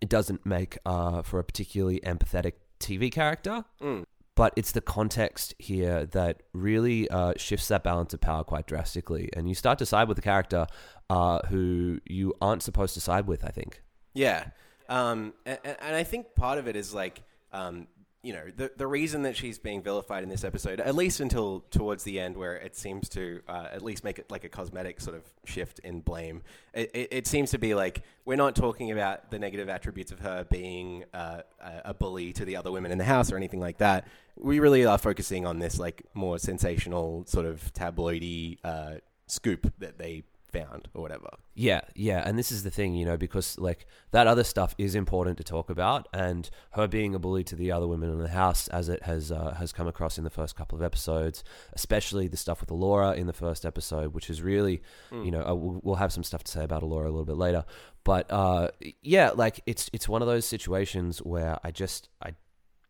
it 0.00 0.08
doesn't 0.08 0.44
make 0.44 0.78
uh, 0.84 1.22
for 1.22 1.38
a 1.38 1.44
particularly 1.44 2.00
empathetic 2.00 2.54
TV 2.80 3.10
character. 3.10 3.64
Mm. 3.80 4.04
But 4.34 4.52
it's 4.56 4.72
the 4.72 4.80
context 4.80 5.54
here 5.58 6.06
that 6.06 6.42
really 6.54 7.08
uh, 7.10 7.34
shifts 7.36 7.68
that 7.68 7.84
balance 7.84 8.14
of 8.14 8.20
power 8.20 8.42
quite 8.42 8.66
drastically, 8.66 9.28
and 9.36 9.48
you 9.48 9.54
start 9.54 9.78
to 9.78 9.86
side 9.86 10.08
with 10.08 10.16
the 10.16 10.22
character 10.22 10.66
uh, 11.10 11.40
who 11.48 12.00
you 12.06 12.34
aren't 12.40 12.62
supposed 12.62 12.94
to 12.94 13.00
side 13.00 13.26
with. 13.26 13.44
I 13.44 13.50
think. 13.50 13.82
Yeah, 14.14 14.46
um, 14.90 15.32
and, 15.46 15.58
and 15.64 15.96
I 15.96 16.02
think 16.04 16.34
part 16.34 16.58
of 16.58 16.68
it 16.68 16.76
is 16.76 16.92
like, 16.92 17.22
um, 17.52 17.86
you 18.22 18.34
know, 18.34 18.42
the 18.54 18.70
the 18.76 18.86
reason 18.86 19.22
that 19.22 19.34
she's 19.34 19.58
being 19.58 19.82
vilified 19.82 20.22
in 20.22 20.28
this 20.28 20.44
episode, 20.44 20.78
at 20.78 20.94
least 20.94 21.20
until 21.20 21.64
towards 21.70 22.04
the 22.04 22.20
end, 22.20 22.36
where 22.36 22.56
it 22.56 22.76
seems 22.76 23.08
to 23.10 23.40
uh, 23.48 23.68
at 23.72 23.82
least 23.82 24.04
make 24.04 24.18
it 24.18 24.30
like 24.30 24.44
a 24.44 24.48
cosmetic 24.48 25.00
sort 25.00 25.16
of 25.16 25.22
shift 25.46 25.78
in 25.78 26.00
blame. 26.00 26.42
It, 26.74 26.90
it, 26.92 27.08
it 27.10 27.26
seems 27.26 27.50
to 27.52 27.58
be 27.58 27.74
like 27.74 28.02
we're 28.26 28.36
not 28.36 28.54
talking 28.54 28.90
about 28.90 29.30
the 29.30 29.38
negative 29.38 29.70
attributes 29.70 30.12
of 30.12 30.20
her 30.20 30.44
being 30.44 31.04
uh, 31.14 31.42
a 31.84 31.94
bully 31.94 32.34
to 32.34 32.44
the 32.44 32.56
other 32.56 32.70
women 32.70 32.92
in 32.92 32.98
the 32.98 33.04
house 33.04 33.32
or 33.32 33.38
anything 33.38 33.60
like 33.60 33.78
that. 33.78 34.06
We 34.36 34.60
really 34.60 34.84
are 34.84 34.98
focusing 34.98 35.46
on 35.46 35.58
this 35.58 35.78
like 35.78 36.02
more 36.12 36.38
sensational 36.38 37.24
sort 37.26 37.46
of 37.46 37.72
tabloidy 37.72 38.58
uh, 38.64 38.94
scoop 39.28 39.72
that 39.78 39.96
they 39.96 40.24
found 40.50 40.88
or 40.94 41.02
whatever. 41.02 41.28
Yeah, 41.54 41.80
yeah, 41.94 42.22
and 42.24 42.38
this 42.38 42.50
is 42.52 42.62
the 42.62 42.70
thing, 42.70 42.94
you 42.94 43.04
know, 43.04 43.16
because 43.16 43.58
like 43.58 43.86
that 44.10 44.26
other 44.26 44.44
stuff 44.44 44.74
is 44.78 44.94
important 44.94 45.38
to 45.38 45.44
talk 45.44 45.70
about, 45.70 46.08
and 46.12 46.48
her 46.72 46.86
being 46.86 47.14
a 47.14 47.18
bully 47.18 47.44
to 47.44 47.56
the 47.56 47.72
other 47.72 47.86
women 47.86 48.10
in 48.10 48.18
the 48.18 48.28
house, 48.28 48.68
as 48.68 48.88
it 48.88 49.02
has 49.04 49.30
uh, 49.30 49.54
has 49.54 49.72
come 49.72 49.88
across 49.88 50.18
in 50.18 50.24
the 50.24 50.30
first 50.30 50.56
couple 50.56 50.76
of 50.76 50.82
episodes, 50.82 51.42
especially 51.72 52.28
the 52.28 52.36
stuff 52.36 52.60
with 52.60 52.70
Laura 52.70 53.12
in 53.12 53.26
the 53.26 53.32
first 53.32 53.64
episode, 53.64 54.14
which 54.14 54.30
is 54.30 54.42
really, 54.42 54.82
you 55.10 55.30
know, 55.30 55.42
uh, 55.42 55.54
we'll, 55.54 55.80
we'll 55.82 55.96
have 55.96 56.12
some 56.12 56.24
stuff 56.24 56.44
to 56.44 56.52
say 56.52 56.64
about 56.64 56.82
Laura 56.82 57.06
a 57.06 57.12
little 57.12 57.24
bit 57.24 57.36
later, 57.36 57.64
but 58.04 58.30
uh, 58.30 58.68
yeah, 59.02 59.30
like 59.34 59.60
it's 59.66 59.90
it's 59.92 60.08
one 60.08 60.22
of 60.22 60.28
those 60.28 60.46
situations 60.46 61.18
where 61.18 61.58
I 61.64 61.70
just 61.70 62.08
I 62.22 62.34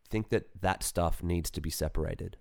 think 0.09 0.29
that 0.29 0.49
that 0.61 0.83
stuff 0.83 1.23
needs 1.23 1.49
to 1.51 1.61
be 1.61 1.69
separated. 1.69 2.37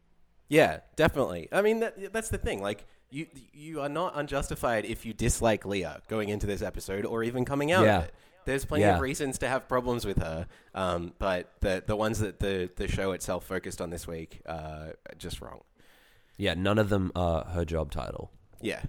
Yeah, 0.50 0.80
definitely. 0.96 1.48
I 1.52 1.62
mean, 1.62 1.78
that, 1.80 2.12
that's 2.12 2.28
the 2.28 2.36
thing. 2.36 2.60
Like, 2.60 2.84
you 3.10 3.26
you 3.52 3.80
are 3.80 3.88
not 3.88 4.16
unjustified 4.16 4.84
if 4.84 5.04
you 5.04 5.12
dislike 5.12 5.64
Leah 5.64 6.00
going 6.08 6.28
into 6.28 6.46
this 6.46 6.62
episode 6.62 7.04
or 7.04 7.22
even 7.22 7.44
coming 7.44 7.72
out 7.72 7.84
Yeah. 7.84 7.98
of 7.98 8.04
it. 8.04 8.14
There's 8.46 8.64
plenty 8.64 8.84
Yeah. 8.84 8.94
of 8.96 9.00
reasons 9.00 9.38
to 9.38 9.48
have 9.48 9.68
problems 9.68 10.04
with 10.06 10.18
her, 10.18 10.46
um, 10.74 11.12
but 11.18 11.52
the 11.60 11.82
the 11.86 11.96
ones 11.96 12.20
that 12.20 12.40
the 12.40 12.70
the 12.76 12.88
show 12.88 13.12
itself 13.12 13.44
focused 13.44 13.80
on 13.80 13.90
this 13.90 14.06
week 14.06 14.40
uh, 14.46 14.92
are 15.08 15.14
just 15.18 15.40
wrong. 15.40 15.60
Yeah, 16.36 16.54
none 16.54 16.78
of 16.78 16.88
them 16.88 17.12
are 17.14 17.44
her 17.44 17.64
job 17.64 17.90
title. 17.90 18.30
Yeah. 18.62 18.80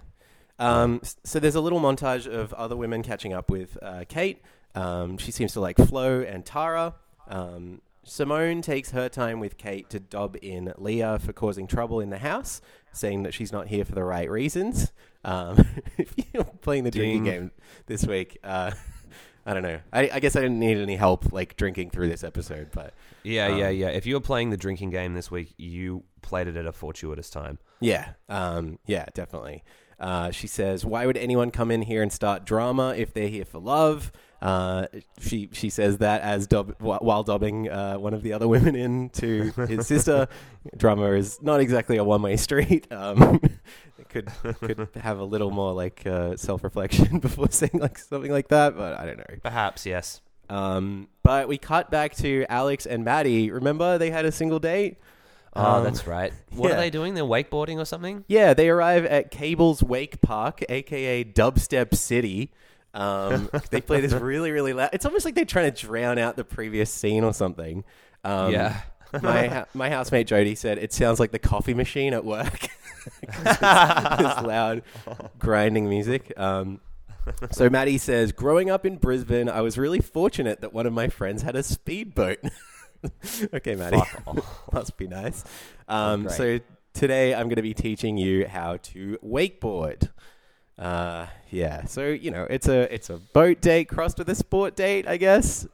Um, 0.58 1.00
so 1.24 1.38
there's 1.40 1.54
a 1.54 1.60
little 1.60 1.80
montage 1.80 2.26
of 2.26 2.52
other 2.54 2.76
women 2.76 3.02
catching 3.02 3.32
up 3.32 3.50
with 3.50 3.76
uh, 3.82 4.04
Kate. 4.08 4.40
Um, 4.74 5.18
she 5.18 5.32
seems 5.32 5.52
to 5.54 5.60
like 5.60 5.76
Flo 5.76 6.20
and 6.22 6.46
Tara. 6.46 6.94
Um, 7.28 7.82
Simone 8.04 8.62
takes 8.62 8.90
her 8.90 9.08
time 9.08 9.38
with 9.38 9.56
Kate 9.56 9.88
to 9.90 10.00
dob 10.00 10.36
in 10.42 10.72
Leah 10.76 11.18
for 11.18 11.32
causing 11.32 11.66
trouble 11.66 12.00
in 12.00 12.10
the 12.10 12.18
house, 12.18 12.60
saying 12.92 13.22
that 13.22 13.32
she's 13.32 13.52
not 13.52 13.68
here 13.68 13.84
for 13.84 13.94
the 13.94 14.04
right 14.04 14.28
reasons. 14.28 14.92
Um, 15.24 15.64
if 15.98 16.12
you're 16.32 16.44
playing 16.44 16.84
the 16.84 16.90
drinking 16.90 17.24
Ding. 17.24 17.32
game 17.32 17.50
this 17.86 18.04
week, 18.06 18.38
uh, 18.42 18.72
I 19.46 19.54
don't 19.54 19.62
know. 19.62 19.80
I, 19.92 20.10
I 20.14 20.20
guess 20.20 20.36
I 20.36 20.40
didn't 20.40 20.58
need 20.58 20.78
any 20.78 20.96
help 20.96 21.32
like 21.32 21.56
drinking 21.56 21.90
through 21.90 22.08
this 22.08 22.22
episode, 22.24 22.68
but 22.72 22.92
Yeah, 23.22 23.48
yeah, 23.48 23.68
Um, 23.68 23.74
yeah. 23.76 23.88
If 23.88 24.06
you 24.06 24.14
were 24.14 24.20
playing 24.20 24.50
the 24.50 24.56
drinking 24.56 24.90
game 24.90 25.14
this 25.14 25.30
week, 25.30 25.54
you 25.56 26.04
played 26.22 26.48
it 26.48 26.56
at 26.56 26.66
a 26.66 26.72
fortuitous 26.72 27.30
time. 27.30 27.58
Yeah, 27.80 28.12
um, 28.28 28.78
yeah, 28.86 29.06
definitely. 29.14 29.64
Uh, 29.98 30.30
she 30.32 30.48
says, 30.48 30.84
"Why 30.84 31.06
would 31.06 31.16
anyone 31.16 31.50
come 31.52 31.70
in 31.70 31.82
here 31.82 32.02
and 32.02 32.12
start 32.12 32.44
drama 32.44 32.94
if 32.96 33.12
they're 33.12 33.28
here 33.28 33.44
for 33.44 33.58
love?" 33.60 34.10
Uh, 34.42 34.86
she 35.20 35.48
she 35.52 35.70
says 35.70 35.98
that 35.98 36.20
as 36.22 36.48
wh- 36.50 37.00
while 37.00 37.22
dobbing 37.22 37.70
uh, 37.70 37.94
one 37.96 38.12
of 38.12 38.22
the 38.22 38.32
other 38.32 38.48
women 38.48 38.74
in 38.74 39.08
to 39.10 39.52
his 39.68 39.86
sister. 39.92 40.26
drama 40.76 41.12
is 41.12 41.40
not 41.40 41.60
exactly 41.60 41.96
a 41.96 42.02
one 42.04 42.22
way 42.22 42.36
street. 42.36 42.90
Um, 42.92 43.40
could 44.08 44.28
could 44.60 44.88
have 44.96 45.18
a 45.20 45.24
little 45.24 45.50
more 45.52 45.72
like 45.72 46.04
uh, 46.06 46.36
self 46.36 46.64
reflection 46.64 47.18
before 47.20 47.48
saying 47.50 47.74
like 47.74 47.98
something 47.98 48.32
like 48.32 48.48
that, 48.48 48.76
but 48.76 48.98
I 48.98 49.06
don't 49.06 49.18
know. 49.18 49.36
Perhaps, 49.42 49.86
yes. 49.86 50.20
Um, 50.50 51.08
but 51.22 51.46
we 51.46 51.56
cut 51.56 51.90
back 51.90 52.16
to 52.16 52.44
Alex 52.48 52.84
and 52.84 53.04
Matty. 53.04 53.50
Remember 53.52 53.96
they 53.96 54.10
had 54.10 54.24
a 54.24 54.32
single 54.32 54.58
date. 54.58 54.98
Oh, 55.54 55.76
Um, 55.76 55.84
that's 55.84 56.06
right. 56.06 56.32
What 56.50 56.70
yeah. 56.70 56.74
are 56.74 56.78
they 56.80 56.90
doing? 56.90 57.14
They're 57.14 57.24
wakeboarding 57.24 57.76
or 57.78 57.84
something? 57.84 58.24
Yeah, 58.26 58.54
they 58.54 58.68
arrive 58.70 59.04
at 59.04 59.30
Cable's 59.30 59.82
Wake 59.82 60.20
Park, 60.20 60.62
aka 60.68 61.22
Dubstep 61.24 61.94
City. 61.94 62.50
Um, 62.94 63.48
they 63.70 63.80
play 63.80 64.00
this 64.00 64.12
really, 64.20 64.50
really 64.50 64.72
loud. 64.72 64.90
It's 64.92 65.06
almost 65.06 65.24
like 65.24 65.34
they're 65.34 65.44
trying 65.44 65.72
to 65.72 65.86
drown 65.86 66.18
out 66.18 66.36
the 66.36 66.44
previous 66.44 66.90
scene 66.90 67.24
or 67.24 67.32
something. 67.32 67.84
Um, 68.24 68.52
yeah. 68.52 68.80
my 69.22 69.66
my 69.74 69.90
housemate 69.90 70.26
Jody 70.26 70.54
said 70.54 70.78
it 70.78 70.92
sounds 70.92 71.20
like 71.20 71.32
the 71.32 71.38
coffee 71.38 71.74
machine 71.74 72.14
at 72.14 72.24
work. 72.24 72.68
this 73.44 73.60
loud 73.60 74.82
grinding 75.38 75.88
music. 75.88 76.32
Um, 76.38 76.80
so 77.50 77.70
Matty 77.70 77.98
says, 77.98 78.32
growing 78.32 78.70
up 78.70 78.84
in 78.84 78.96
Brisbane, 78.96 79.48
I 79.48 79.60
was 79.60 79.78
really 79.78 80.00
fortunate 80.00 80.60
that 80.60 80.72
one 80.72 80.86
of 80.86 80.92
my 80.92 81.08
friends 81.08 81.42
had 81.42 81.56
a 81.56 81.62
speedboat. 81.62 82.38
okay, 83.54 83.74
Matty, 83.74 84.00
must 84.72 84.96
be 84.96 85.06
nice. 85.06 85.44
Um, 85.88 86.28
so 86.28 86.58
today 86.94 87.34
I'm 87.34 87.44
going 87.44 87.56
to 87.56 87.62
be 87.62 87.74
teaching 87.74 88.16
you 88.16 88.46
how 88.46 88.78
to 88.78 89.18
wakeboard. 89.24 90.10
Uh, 90.78 91.26
yeah, 91.50 91.84
so 91.84 92.08
you 92.08 92.30
know 92.30 92.46
it's 92.48 92.66
a 92.68 92.92
it's 92.92 93.10
a 93.10 93.18
boat 93.18 93.60
date 93.60 93.88
crossed 93.88 94.18
with 94.18 94.28
a 94.28 94.34
sport 94.34 94.74
date, 94.76 95.06
I 95.06 95.16
guess. 95.16 95.66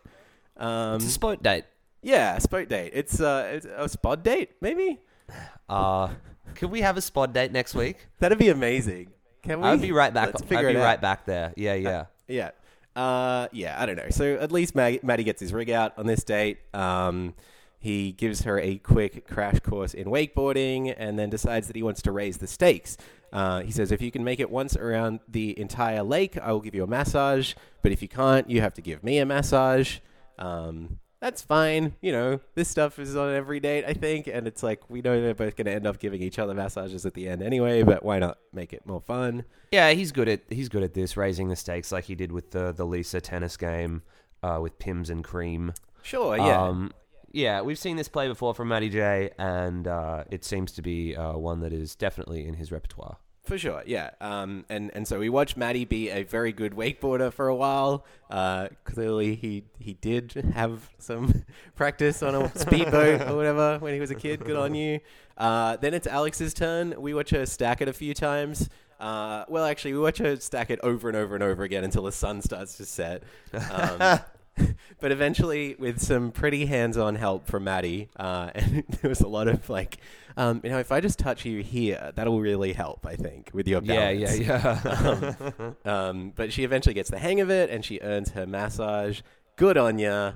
Um, 0.56 0.96
It's 0.96 1.06
a 1.06 1.10
sport 1.10 1.42
date. 1.42 1.64
yeah, 2.02 2.36
a 2.36 2.40
sport 2.40 2.68
date. 2.68 2.90
It's, 2.94 3.20
uh, 3.20 3.48
it's 3.54 3.66
a 3.76 3.88
spot 3.88 4.22
date, 4.24 4.50
maybe. 4.60 4.98
Uh, 5.68 6.08
could 6.54 6.70
we 6.70 6.80
have 6.80 6.96
a 6.96 7.02
spot 7.02 7.34
date 7.34 7.52
next 7.52 7.74
week? 7.74 7.98
That'd 8.20 8.38
be 8.38 8.48
amazing. 8.48 9.10
Can 9.42 9.60
we? 9.60 9.68
I'd 9.68 9.82
be 9.82 9.92
right 9.92 10.12
back. 10.14 10.28
Let's 10.28 10.40
I'd 10.40 10.48
be 10.48 10.54
right 10.56 10.76
out. 10.76 11.00
back 11.02 11.26
there. 11.26 11.52
Yeah, 11.58 11.74
yeah. 11.74 12.04
Yeah. 12.26 12.50
Uh, 12.96 13.48
yeah, 13.52 13.76
I 13.78 13.84
don't 13.84 13.96
know. 13.96 14.08
So 14.08 14.36
at 14.36 14.50
least 14.50 14.74
Mag- 14.74 15.04
Matty 15.04 15.24
gets 15.24 15.40
his 15.40 15.52
rig 15.52 15.68
out 15.70 15.92
on 15.98 16.06
this 16.06 16.24
date. 16.24 16.56
Um, 16.72 17.34
he 17.78 18.12
gives 18.12 18.42
her 18.42 18.58
a 18.58 18.78
quick 18.78 19.26
crash 19.28 19.60
course 19.60 19.94
in 19.94 20.08
wakeboarding 20.08 20.94
and 20.96 21.18
then 21.18 21.30
decides 21.30 21.68
that 21.68 21.76
he 21.76 21.82
wants 21.82 22.02
to 22.02 22.12
raise 22.12 22.38
the 22.38 22.46
stakes. 22.46 22.96
Uh, 23.32 23.60
he 23.62 23.70
says, 23.70 23.92
If 23.92 24.02
you 24.02 24.10
can 24.10 24.24
make 24.24 24.40
it 24.40 24.50
once 24.50 24.76
around 24.76 25.20
the 25.28 25.58
entire 25.58 26.02
lake, 26.02 26.36
I 26.38 26.52
will 26.52 26.60
give 26.60 26.74
you 26.74 26.82
a 26.82 26.88
massage. 26.88 27.54
But 27.82 27.92
if 27.92 28.02
you 28.02 28.08
can't, 28.08 28.50
you 28.50 28.60
have 28.60 28.74
to 28.74 28.82
give 28.82 29.04
me 29.04 29.18
a 29.18 29.26
massage. 29.26 29.98
Um, 30.38 30.98
that's 31.20 31.42
fine. 31.42 31.94
You 32.00 32.12
know, 32.12 32.40
this 32.54 32.68
stuff 32.68 32.98
is 32.98 33.16
on 33.16 33.34
every 33.34 33.60
date, 33.60 33.84
I 33.86 33.92
think. 33.92 34.28
And 34.28 34.46
it's 34.46 34.62
like, 34.62 34.88
we 34.88 35.02
know 35.02 35.20
they're 35.20 35.34
both 35.34 35.56
going 35.56 35.66
to 35.66 35.72
end 35.72 35.86
up 35.86 35.98
giving 35.98 36.22
each 36.22 36.38
other 36.38 36.54
massages 36.54 37.04
at 37.06 37.14
the 37.14 37.28
end 37.28 37.42
anyway, 37.42 37.82
but 37.82 38.04
why 38.04 38.18
not 38.18 38.38
make 38.52 38.72
it 38.72 38.86
more 38.86 39.00
fun? 39.00 39.44
Yeah, 39.72 39.90
he's 39.90 40.12
good 40.12 40.28
at 40.28 40.42
he's 40.48 40.68
good 40.68 40.82
at 40.82 40.94
this, 40.94 41.16
raising 41.16 41.48
the 41.48 41.56
stakes 41.56 41.92
like 41.92 42.04
he 42.04 42.14
did 42.14 42.32
with 42.32 42.52
the 42.52 42.72
the 42.72 42.86
Lisa 42.86 43.20
tennis 43.20 43.56
game 43.56 44.02
uh, 44.42 44.58
with 44.62 44.78
Pimm's 44.78 45.10
and 45.10 45.22
Cream. 45.24 45.74
Sure, 46.02 46.36
yeah. 46.36 46.62
Um, 46.62 46.92
yeah, 47.32 47.60
we've 47.60 47.78
seen 47.78 47.96
this 47.96 48.08
play 48.08 48.28
before 48.28 48.54
from 48.54 48.68
Matty 48.68 48.88
J, 48.88 49.30
and 49.38 49.86
uh, 49.86 50.24
it 50.30 50.44
seems 50.44 50.72
to 50.72 50.82
be 50.82 51.16
uh, 51.16 51.36
one 51.36 51.60
that 51.60 51.72
is 51.72 51.94
definitely 51.94 52.46
in 52.46 52.54
his 52.54 52.72
repertoire. 52.72 53.18
For 53.48 53.56
sure, 53.56 53.82
yeah. 53.86 54.10
Um, 54.20 54.66
and, 54.68 54.90
and 54.92 55.08
so 55.08 55.18
we 55.18 55.30
watched 55.30 55.56
Matty 55.56 55.86
be 55.86 56.10
a 56.10 56.22
very 56.22 56.52
good 56.52 56.72
wakeboarder 56.74 57.32
for 57.32 57.48
a 57.48 57.54
while. 57.56 58.04
Uh, 58.30 58.68
clearly, 58.84 59.36
he, 59.36 59.64
he 59.78 59.94
did 59.94 60.32
have 60.52 60.90
some 60.98 61.46
practice 61.74 62.22
on 62.22 62.34
a 62.34 62.58
speedboat 62.58 63.22
or 63.22 63.36
whatever 63.36 63.78
when 63.78 63.94
he 63.94 64.00
was 64.00 64.10
a 64.10 64.14
kid. 64.14 64.44
Good 64.44 64.56
on 64.56 64.74
you. 64.74 65.00
Uh, 65.38 65.76
then 65.76 65.94
it's 65.94 66.06
Alex's 66.06 66.52
turn. 66.52 66.94
We 66.98 67.14
watch 67.14 67.30
her 67.30 67.46
stack 67.46 67.80
it 67.80 67.88
a 67.88 67.94
few 67.94 68.12
times. 68.12 68.68
Uh, 69.00 69.44
well, 69.48 69.64
actually, 69.64 69.94
we 69.94 70.00
watch 70.00 70.18
her 70.18 70.36
stack 70.36 70.70
it 70.70 70.80
over 70.82 71.08
and 71.08 71.16
over 71.16 71.34
and 71.34 71.42
over 71.42 71.62
again 71.62 71.84
until 71.84 72.02
the 72.02 72.12
sun 72.12 72.42
starts 72.42 72.76
to 72.76 72.84
set. 72.84 73.22
Um, 73.70 74.20
but 75.00 75.12
eventually, 75.12 75.76
with 75.78 76.00
some 76.00 76.30
pretty 76.32 76.66
hands-on 76.66 77.14
help 77.16 77.46
from 77.46 77.64
Matty, 77.64 78.08
uh, 78.16 78.50
and 78.54 78.84
there 79.00 79.08
was 79.08 79.20
a 79.20 79.28
lot 79.28 79.48
of 79.48 79.68
like, 79.70 79.98
um, 80.36 80.60
you 80.64 80.70
know, 80.70 80.78
if 80.78 80.92
I 80.92 81.00
just 81.00 81.18
touch 81.18 81.44
you 81.44 81.62
here, 81.62 82.12
that'll 82.14 82.40
really 82.40 82.72
help. 82.72 83.06
I 83.06 83.16
think 83.16 83.50
with 83.52 83.66
your 83.68 83.82
Yeah, 83.82 84.12
balance. 84.12 84.38
yeah, 84.38 84.80
yeah. 84.84 85.52
um, 85.84 85.90
um, 85.90 86.32
but 86.36 86.52
she 86.52 86.64
eventually 86.64 86.94
gets 86.94 87.10
the 87.10 87.18
hang 87.18 87.40
of 87.40 87.50
it, 87.50 87.70
and 87.70 87.84
she 87.84 88.00
earns 88.02 88.30
her 88.30 88.46
massage. 88.46 89.20
Good 89.56 89.76
on 89.76 89.98
ya. 89.98 90.32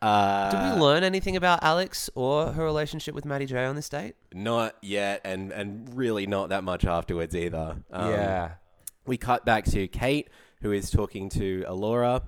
Uh, 0.00 0.50
Did 0.50 0.76
we 0.76 0.80
learn 0.80 1.02
anything 1.02 1.34
about 1.34 1.62
Alex 1.64 2.08
or 2.14 2.52
her 2.52 2.64
relationship 2.64 3.16
with 3.16 3.24
Matty 3.24 3.46
J 3.46 3.64
on 3.64 3.74
this 3.74 3.88
date? 3.88 4.14
Not 4.32 4.76
yet, 4.80 5.20
and 5.24 5.50
and 5.50 5.92
really 5.96 6.26
not 6.26 6.50
that 6.50 6.62
much 6.62 6.84
afterwards 6.84 7.34
either. 7.34 7.78
Um, 7.90 8.10
yeah. 8.12 8.50
we 9.06 9.16
cut 9.16 9.44
back 9.44 9.64
to 9.66 9.88
Kate, 9.88 10.28
who 10.62 10.70
is 10.70 10.90
talking 10.92 11.28
to 11.30 11.64
Alora, 11.66 12.22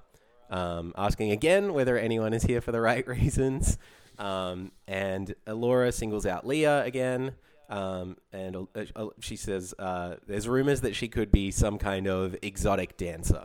um, 0.51 0.93
asking 0.99 1.31
again 1.31 1.73
whether 1.73 1.97
anyone 1.99 2.33
is 2.35 2.43
here 2.43 2.61
for 2.61 2.73
the 2.73 2.81
right 2.81 3.07
reasons. 3.17 3.79
Um, 4.19 4.73
and 4.87 5.35
Alora 5.47 5.93
singles 5.93 6.27
out 6.27 6.47
Leah 6.47 6.83
again. 6.85 7.33
Um, 7.71 8.17
and 8.33 8.57
uh, 8.57 8.85
uh, 8.97 9.07
she 9.21 9.37
says 9.37 9.73
uh, 9.79 10.17
there's 10.27 10.49
rumors 10.49 10.81
that 10.83 10.95
she 10.97 11.09
could 11.09 11.31
be 11.31 11.51
some 11.51 11.79
kind 11.79 12.07
of 12.09 12.37
exotic 12.43 12.97
dancer. 12.97 13.45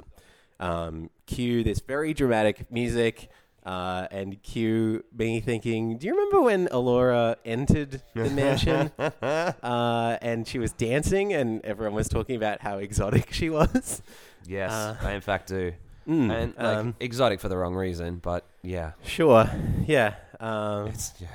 Um, 0.59 1.09
cue 1.27 1.63
this 1.63 1.79
very 1.79 2.13
dramatic 2.13 2.71
music. 2.71 3.29
Uh, 3.65 4.07
and 4.11 4.41
cue 4.43 5.03
me 5.17 5.39
thinking, 5.41 5.97
do 5.97 6.05
you 6.05 6.13
remember 6.13 6.39
when 6.41 6.67
Alora 6.71 7.35
entered 7.45 7.99
the 8.13 8.29
mansion 8.29 8.91
uh, 8.99 10.17
and 10.21 10.47
she 10.47 10.59
was 10.59 10.71
dancing 10.71 11.33
and 11.33 11.63
everyone 11.65 11.95
was 11.95 12.07
talking 12.07 12.35
about 12.35 12.61
how 12.61 12.77
exotic 12.77 13.31
she 13.33 13.49
was? 13.49 14.01
Yes, 14.47 14.71
Uh, 14.71 14.95
I 15.01 15.13
in 15.13 15.21
fact 15.21 15.47
do. 15.47 15.73
Mm, 16.07 16.31
and 16.31 16.55
like 16.57 16.77
um, 16.77 16.95
exotic 16.99 17.39
for 17.39 17.49
the 17.49 17.57
wrong 17.57 17.73
reason, 17.75 18.17
but 18.17 18.45
yeah, 18.61 18.91
Sure. 19.03 19.49
Yeah. 19.87 20.15
Um, 20.39 20.87
it's 20.87 21.13
yeah. 21.19 21.27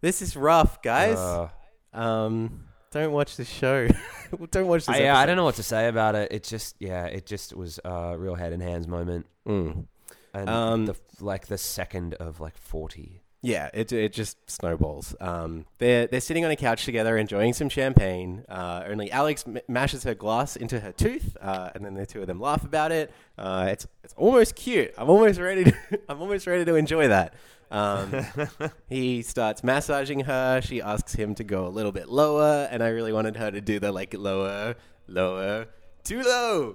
this 0.00 0.22
is 0.22 0.36
rough, 0.36 0.82
guys. 0.82 1.16
Uh, 1.18 1.48
um, 1.92 2.64
don't 2.90 3.12
watch 3.12 3.36
the 3.36 3.44
show. 3.44 3.88
don't 4.50 4.66
watch 4.68 4.86
this. 4.86 4.96
I, 4.96 5.00
yeah, 5.00 5.18
I 5.18 5.26
don't 5.26 5.36
know 5.36 5.44
what 5.44 5.56
to 5.56 5.62
say 5.62 5.88
about 5.88 6.14
it. 6.14 6.30
It 6.32 6.44
just 6.44 6.76
yeah, 6.78 7.06
it 7.06 7.26
just 7.26 7.54
was 7.56 7.80
a 7.84 8.16
real 8.16 8.34
head 8.34 8.52
and 8.52 8.62
hands 8.62 8.86
moment, 8.86 9.26
Mm. 9.46 9.86
and 10.34 10.48
Um, 10.48 10.86
the 10.86 10.94
like 11.20 11.46
the 11.48 11.58
second 11.58 12.14
of 12.14 12.40
like 12.40 12.56
forty. 12.56 13.22
Yeah, 13.40 13.70
it 13.72 13.92
it 13.92 14.12
just 14.12 14.36
snowballs. 14.50 15.14
Um, 15.20 15.64
they're 15.78 16.08
they're 16.08 16.20
sitting 16.20 16.44
on 16.44 16.50
a 16.50 16.56
couch 16.56 16.84
together, 16.84 17.16
enjoying 17.16 17.52
some 17.52 17.68
champagne. 17.68 18.44
Uh, 18.48 18.82
only 18.88 19.12
Alex 19.12 19.44
m- 19.46 19.58
mashes 19.68 20.02
her 20.02 20.14
glass 20.14 20.56
into 20.56 20.80
her 20.80 20.90
tooth, 20.90 21.36
uh, 21.40 21.70
and 21.74 21.84
then 21.84 21.94
the 21.94 22.04
two 22.04 22.20
of 22.20 22.26
them 22.26 22.40
laugh 22.40 22.64
about 22.64 22.90
it. 22.90 23.12
Uh, 23.38 23.68
it's 23.70 23.86
it's 24.02 24.14
almost 24.16 24.56
cute. 24.56 24.92
I'm 24.98 25.08
almost 25.08 25.38
ready. 25.38 25.64
To, 25.64 25.74
I'm 26.08 26.20
almost 26.20 26.48
ready 26.48 26.64
to 26.64 26.74
enjoy 26.74 27.06
that. 27.08 27.34
Um, 27.70 28.26
he 28.88 29.22
starts 29.22 29.62
massaging 29.62 30.20
her. 30.20 30.60
She 30.60 30.82
asks 30.82 31.12
him 31.14 31.36
to 31.36 31.44
go 31.44 31.64
a 31.66 31.70
little 31.70 31.92
bit 31.92 32.08
lower, 32.08 32.66
and 32.72 32.82
I 32.82 32.88
really 32.88 33.12
wanted 33.12 33.36
her 33.36 33.52
to 33.52 33.60
do 33.60 33.78
the 33.78 33.92
like 33.92 34.14
lower, 34.14 34.74
lower, 35.06 35.68
too 36.02 36.22
low, 36.22 36.74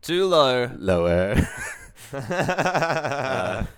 Too 0.00 0.24
low. 0.24 0.70
lower. 0.78 1.36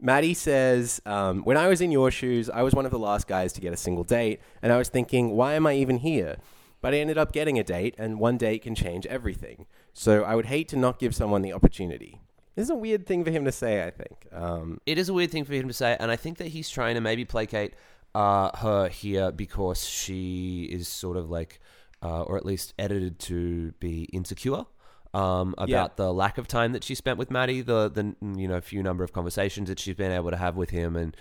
Matty 0.00 0.34
says, 0.34 1.00
um, 1.04 1.42
When 1.44 1.56
I 1.56 1.68
was 1.68 1.80
in 1.80 1.92
your 1.92 2.10
shoes, 2.10 2.48
I 2.48 2.62
was 2.62 2.74
one 2.74 2.86
of 2.86 2.90
the 2.90 2.98
last 2.98 3.26
guys 3.26 3.52
to 3.54 3.60
get 3.60 3.72
a 3.72 3.76
single 3.76 4.04
date, 4.04 4.40
and 4.62 4.72
I 4.72 4.78
was 4.78 4.88
thinking, 4.88 5.32
why 5.32 5.54
am 5.54 5.66
I 5.66 5.74
even 5.74 5.98
here? 5.98 6.36
But 6.80 6.94
I 6.94 6.98
ended 6.98 7.18
up 7.18 7.32
getting 7.32 7.58
a 7.58 7.62
date, 7.62 7.94
and 7.98 8.18
one 8.18 8.38
date 8.38 8.62
can 8.62 8.74
change 8.74 9.04
everything. 9.06 9.66
So 9.92 10.24
I 10.24 10.34
would 10.34 10.46
hate 10.46 10.68
to 10.68 10.76
not 10.76 10.98
give 10.98 11.14
someone 11.14 11.42
the 11.42 11.52
opportunity. 11.52 12.20
This 12.56 12.64
is 12.64 12.70
a 12.70 12.74
weird 12.76 13.06
thing 13.06 13.24
for 13.24 13.30
him 13.30 13.44
to 13.44 13.52
say, 13.52 13.84
I 13.84 13.90
think. 13.90 14.26
Um, 14.32 14.80
It 14.86 14.98
is 14.98 15.08
a 15.08 15.12
weird 15.12 15.30
thing 15.30 15.44
for 15.44 15.52
him 15.52 15.68
to 15.68 15.74
say, 15.74 15.96
and 16.00 16.10
I 16.10 16.16
think 16.16 16.38
that 16.38 16.48
he's 16.48 16.70
trying 16.70 16.94
to 16.94 17.00
maybe 17.00 17.24
placate 17.26 17.74
uh, 18.14 18.56
her 18.56 18.88
here 18.88 19.30
because 19.30 19.86
she 19.86 20.64
is 20.64 20.88
sort 20.88 21.16
of 21.18 21.30
like, 21.30 21.60
uh, 22.02 22.22
or 22.22 22.38
at 22.38 22.46
least 22.46 22.72
edited 22.78 23.18
to 23.20 23.72
be 23.72 24.04
insecure 24.04 24.64
um, 25.14 25.54
about 25.58 25.68
Yeah. 25.68 25.86
the 25.96 26.12
lack 26.12 26.38
of 26.38 26.46
time 26.48 26.72
that 26.72 26.84
she 26.84 26.94
spent 26.94 27.18
with 27.18 27.30
Matty, 27.30 27.60
the 27.62 27.88
the 27.90 28.14
you 28.38 28.46
know 28.48 28.60
few 28.60 28.82
number 28.82 29.02
of 29.04 29.12
conversations 29.12 29.68
that 29.68 29.78
she's 29.78 29.94
been 29.96 30.12
able 30.12 30.30
to 30.30 30.36
have 30.36 30.56
with 30.56 30.70
him, 30.70 30.96
and 30.96 31.16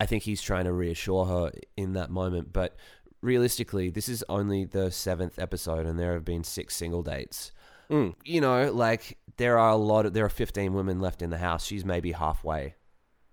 I 0.00 0.06
think 0.06 0.22
he's 0.24 0.40
trying 0.42 0.64
to 0.64 0.72
reassure 0.72 1.26
her 1.26 1.52
in 1.76 1.92
that 1.92 2.10
moment. 2.10 2.52
But 2.52 2.76
realistically, 3.20 3.90
this 3.90 4.08
is 4.08 4.24
only 4.28 4.64
the 4.64 4.90
seventh 4.90 5.38
episode, 5.38 5.86
and 5.86 5.98
there 5.98 6.14
have 6.14 6.24
been 6.24 6.44
six 6.44 6.74
single 6.76 7.02
dates 7.02 7.52
mm, 7.90 8.14
you 8.24 8.40
know, 8.40 8.72
like 8.72 9.18
there 9.36 9.58
are 9.58 9.70
a 9.72 9.76
lot 9.76 10.06
of 10.06 10.14
there 10.14 10.24
are 10.24 10.30
15 10.30 10.72
women 10.72 11.00
left 11.00 11.20
in 11.20 11.28
the 11.30 11.36
house. 11.38 11.66
She's 11.66 11.84
maybe 11.84 12.12
halfway 12.12 12.74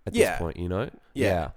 at 0.06 0.14
Yeah. 0.14 0.32
this 0.32 0.40
point, 0.40 0.58
you 0.58 0.68
know? 0.68 0.90
Yeah. 1.14 1.52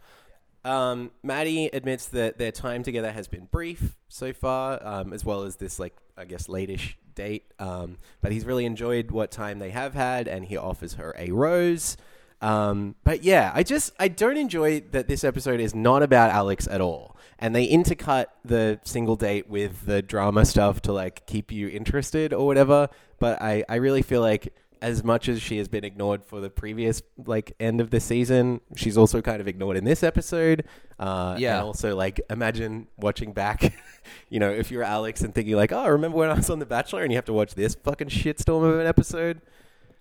Um, 0.65 1.11
Matty 1.23 1.67
admits 1.67 2.07
that 2.07 2.39
their 2.39 2.53
time 2.53 2.83
together 2.83 3.13
has 3.13 3.29
been 3.29 3.47
brief 3.51 3.97
so 4.09 4.33
far, 4.33 4.85
um, 4.87 5.13
as 5.13 5.25
well 5.25 5.43
as 5.43 5.57
this, 5.57 5.79
like, 5.79 5.95
I 6.17 6.25
guess, 6.25 6.47
latish 6.47 6.95
date. 7.15 7.53
Um, 7.59 7.99
but 8.21 8.33
he's 8.33 8.45
really 8.45 8.65
enjoyed 8.65 9.11
what 9.11 9.31
time 9.31 9.59
they 9.59 9.71
have 9.71 9.95
had, 9.95 10.29
and 10.29 10.45
he 10.45 10.57
offers 10.57 10.95
her 10.95 11.15
a 11.19 11.31
rose. 11.33 11.97
Um, 12.41 12.95
but 13.05 13.23
yeah, 13.23 13.53
I 13.55 13.63
just 13.63 13.93
I 13.99 14.09
don't 14.09 14.37
enjoy 14.37 14.81
that 14.91 15.09
this 15.09 15.25
episode 15.25 15.61
is 15.61 15.75
not 15.75 16.03
about 16.03 16.31
Alex 16.31 16.69
at 16.69 16.81
all, 16.81 17.17
and 17.39 17.55
they 17.55 17.67
intercut 17.67 18.27
the 18.45 18.81
single 18.85 19.17
date 19.17 19.49
with 19.49 19.87
the 19.87 20.03
drama 20.03 20.45
stuff 20.45 20.83
to 20.83 20.93
like 20.93 21.27
keep 21.27 21.51
you 21.51 21.69
interested 21.69 22.35
or 22.35 22.47
whatever. 22.47 22.89
But 23.19 23.41
I 23.41 23.65
I 23.69 23.77
really 23.77 24.03
feel 24.03 24.21
like 24.21 24.53
as 24.85 25.03
much 25.03 25.29
as 25.29 25.41
she 25.41 25.57
has 25.59 25.67
been 25.69 25.85
ignored 25.85 26.25
for 26.25 26.41
the 26.41 26.51
previous 26.51 27.03
like 27.27 27.55
end 27.59 27.81
of 27.81 27.89
the 27.91 28.01
season, 28.01 28.61
she's 28.77 28.97
also 28.99 29.21
kind 29.23 29.41
of 29.41 29.49
ignored 29.49 29.77
in 29.77 29.85
this 29.85 30.03
episode. 30.03 30.65
Uh, 30.99 31.37
Yeah. 31.39 31.57
And 31.59 31.67
also, 31.67 31.97
like, 31.97 32.21
imagine 32.31 32.87
watching 32.99 33.33
back, 33.33 33.75
you 34.29 34.39
know, 34.39 34.51
if 34.51 34.71
you're 34.71 34.83
Alex 34.83 35.23
and 35.23 35.35
thinking 35.35 35.57
like, 35.57 35.73
oh, 35.73 35.89
remember 35.89 36.19
when 36.19 36.31
I 36.31 36.35
was 36.35 36.51
on 36.51 36.59
The 36.59 36.67
Bachelor 36.67 37.03
and 37.03 37.11
you 37.13 37.17
have 37.17 37.25
to 37.27 37.33
watch 37.33 37.55
this 37.55 37.75
fucking 37.75 38.09
shitstorm 38.09 38.63
of 38.65 38.79
an 38.79 38.87
episode. 38.87 39.41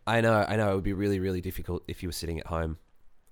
I 0.05 0.19
know, 0.21 0.45
I 0.47 0.57
know. 0.57 0.71
It 0.71 0.75
would 0.75 0.83
be 0.83 0.93
really, 0.93 1.19
really 1.19 1.41
difficult 1.41 1.83
if 1.87 2.03
you 2.03 2.09
were 2.09 2.13
sitting 2.13 2.39
at 2.39 2.47
home. 2.47 2.77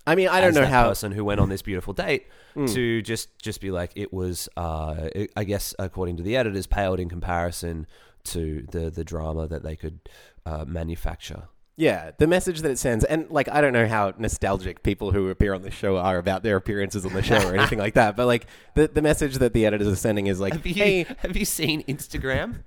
I 0.08 0.16
mean, 0.16 0.30
I 0.30 0.42
don't 0.42 0.56
know 0.56 0.66
how. 0.66 0.88
person 0.88 1.12
who 1.12 1.24
went 1.24 1.40
on 1.40 1.50
this 1.50 1.62
beautiful 1.62 1.94
date 1.94 2.26
Mm. 2.56 2.74
to 2.74 3.02
just 3.02 3.40
just 3.40 3.62
be 3.62 3.72
like 3.72 3.92
it 3.96 4.12
was. 4.12 4.50
Uh, 4.58 5.08
I 5.38 5.46
guess 5.46 5.74
according 5.80 6.18
to 6.18 6.24
the 6.24 6.36
editors, 6.36 6.68
paled 6.68 7.00
in 7.00 7.08
comparison 7.08 7.88
to 8.26 8.66
the 8.72 8.90
the 8.90 9.04
drama 9.04 9.48
that 9.48 9.64
they 9.64 9.76
could 9.76 10.00
uh, 10.46 10.66
manufacture. 10.66 11.44
Yeah, 11.78 12.12
the 12.18 12.28
message 12.28 12.62
that 12.62 12.70
it 12.70 12.78
sends, 12.78 13.06
and 13.06 13.30
like 13.32 13.50
I 13.50 13.62
don't 13.62 13.74
know 13.74 13.88
how 13.88 14.14
nostalgic 14.18 14.84
people 14.84 15.12
who 15.12 15.30
appear 15.30 15.54
on 15.54 15.62
the 15.62 15.72
show 15.72 15.98
are 15.98 16.18
about 16.18 16.44
their 16.44 16.58
appearances 16.58 17.06
on 17.06 17.14
the 17.14 17.24
show 17.24 17.38
or 17.48 17.56
anything 17.56 17.80
like 17.80 17.94
that, 17.94 18.16
but 18.16 18.28
like 18.28 18.46
the 18.76 18.88
the 18.88 19.02
message 19.02 19.36
that 19.36 19.54
the 19.54 19.66
editors 19.66 19.88
are 19.88 19.96
sending 19.96 20.28
is 20.28 20.40
like, 20.40 20.54
Have 20.54 20.68
you 20.68 20.74
hey, 20.74 21.06
have 21.20 21.36
you 21.36 21.46
seen 21.46 21.82
Instagram? 21.84 22.60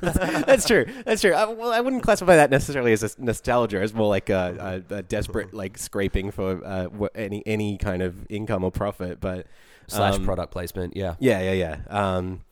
that's 0.00 0.66
true, 0.66 0.86
that's 1.04 1.20
true. 1.20 1.34
I, 1.34 1.44
well, 1.44 1.72
I 1.72 1.80
wouldn't 1.80 2.02
classify 2.02 2.36
that 2.36 2.50
necessarily 2.50 2.92
as 2.92 3.02
a 3.04 3.10
nostalgia. 3.22 3.82
It's 3.82 3.94
more 3.94 4.08
like 4.08 4.30
a, 4.30 4.82
a, 4.90 4.94
a 4.96 5.02
desperate 5.02 5.52
like 5.52 5.76
scraping 5.78 6.30
for 6.30 6.64
uh, 6.64 6.88
any 7.14 7.46
any 7.46 7.76
kind 7.76 8.02
of 8.02 8.26
income 8.30 8.64
or 8.64 8.72
profit, 8.72 9.20
but 9.20 9.46
Slash 9.88 10.16
um, 10.16 10.24
product 10.24 10.52
placement. 10.52 10.96
Yeah. 10.96 11.14
Yeah, 11.18 11.40
yeah, 11.40 11.52
yeah. 11.52 11.76
Um, 11.88 12.42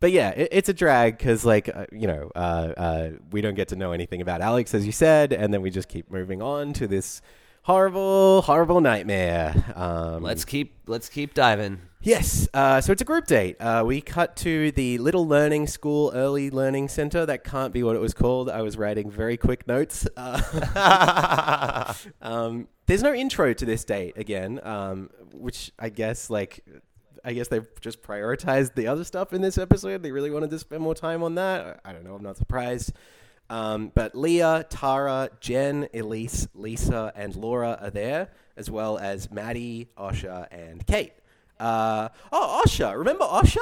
but 0.00 0.12
yeah, 0.12 0.30
it, 0.30 0.48
it's 0.52 0.68
a 0.68 0.74
drag 0.74 1.18
because, 1.18 1.44
like, 1.44 1.68
uh, 1.68 1.86
you 1.92 2.06
know, 2.06 2.30
uh, 2.34 2.72
uh, 2.76 3.10
we 3.30 3.40
don't 3.40 3.54
get 3.54 3.68
to 3.68 3.76
know 3.76 3.92
anything 3.92 4.20
about 4.20 4.40
Alex, 4.40 4.74
as 4.74 4.86
you 4.86 4.92
said, 4.92 5.32
and 5.32 5.52
then 5.52 5.62
we 5.62 5.70
just 5.70 5.88
keep 5.88 6.10
moving 6.10 6.42
on 6.42 6.72
to 6.74 6.86
this 6.86 7.22
horrible, 7.62 8.42
horrible 8.42 8.80
nightmare. 8.80 9.54
Um, 9.74 10.22
Let's 10.22 10.44
keep 10.44 10.74
let's 10.86 11.08
keep 11.08 11.34
diving. 11.34 11.80
Yes. 12.00 12.48
Uh, 12.54 12.80
so 12.80 12.92
it's 12.92 13.02
a 13.02 13.04
group 13.04 13.26
date. 13.26 13.56
Uh, 13.60 13.82
we 13.84 14.00
cut 14.00 14.36
to 14.36 14.70
the 14.70 14.98
Little 14.98 15.26
Learning 15.26 15.66
School 15.66 16.12
Early 16.14 16.50
Learning 16.50 16.86
Center. 16.86 17.26
That 17.26 17.42
can't 17.42 17.72
be 17.72 17.82
what 17.82 17.96
it 17.96 17.98
was 17.98 18.14
called. 18.14 18.48
I 18.48 18.62
was 18.62 18.76
writing 18.76 19.10
very 19.10 19.36
quick 19.36 19.66
notes. 19.66 20.06
Uh, 20.16 21.92
um, 22.22 22.68
there's 22.86 23.02
no 23.02 23.12
intro 23.12 23.52
to 23.52 23.64
this 23.64 23.84
date 23.84 24.16
again, 24.16 24.60
um, 24.62 25.10
which 25.32 25.72
I 25.78 25.88
guess 25.88 26.30
like. 26.30 26.64
I 27.26 27.32
guess 27.32 27.48
they've 27.48 27.66
just 27.80 28.02
prioritized 28.02 28.76
the 28.76 28.86
other 28.86 29.02
stuff 29.02 29.32
in 29.32 29.42
this 29.42 29.58
episode. 29.58 30.00
They 30.04 30.12
really 30.12 30.30
wanted 30.30 30.50
to 30.50 30.60
spend 30.60 30.80
more 30.80 30.94
time 30.94 31.24
on 31.24 31.34
that. 31.34 31.80
I 31.84 31.92
don't 31.92 32.04
know. 32.04 32.14
I'm 32.14 32.22
not 32.22 32.36
surprised. 32.36 32.92
Um, 33.50 33.90
but 33.94 34.14
Leah, 34.14 34.64
Tara, 34.70 35.30
Jen, 35.40 35.88
Elise, 35.92 36.46
Lisa, 36.54 37.12
and 37.16 37.34
Laura 37.34 37.78
are 37.82 37.90
there, 37.90 38.28
as 38.56 38.70
well 38.70 38.96
as 38.96 39.28
Matty, 39.28 39.88
Osher, 39.98 40.46
and 40.52 40.86
Kate. 40.86 41.14
Uh, 41.58 42.10
oh, 42.30 42.62
Osher. 42.64 42.96
Remember 42.96 43.24
Osher? 43.24 43.58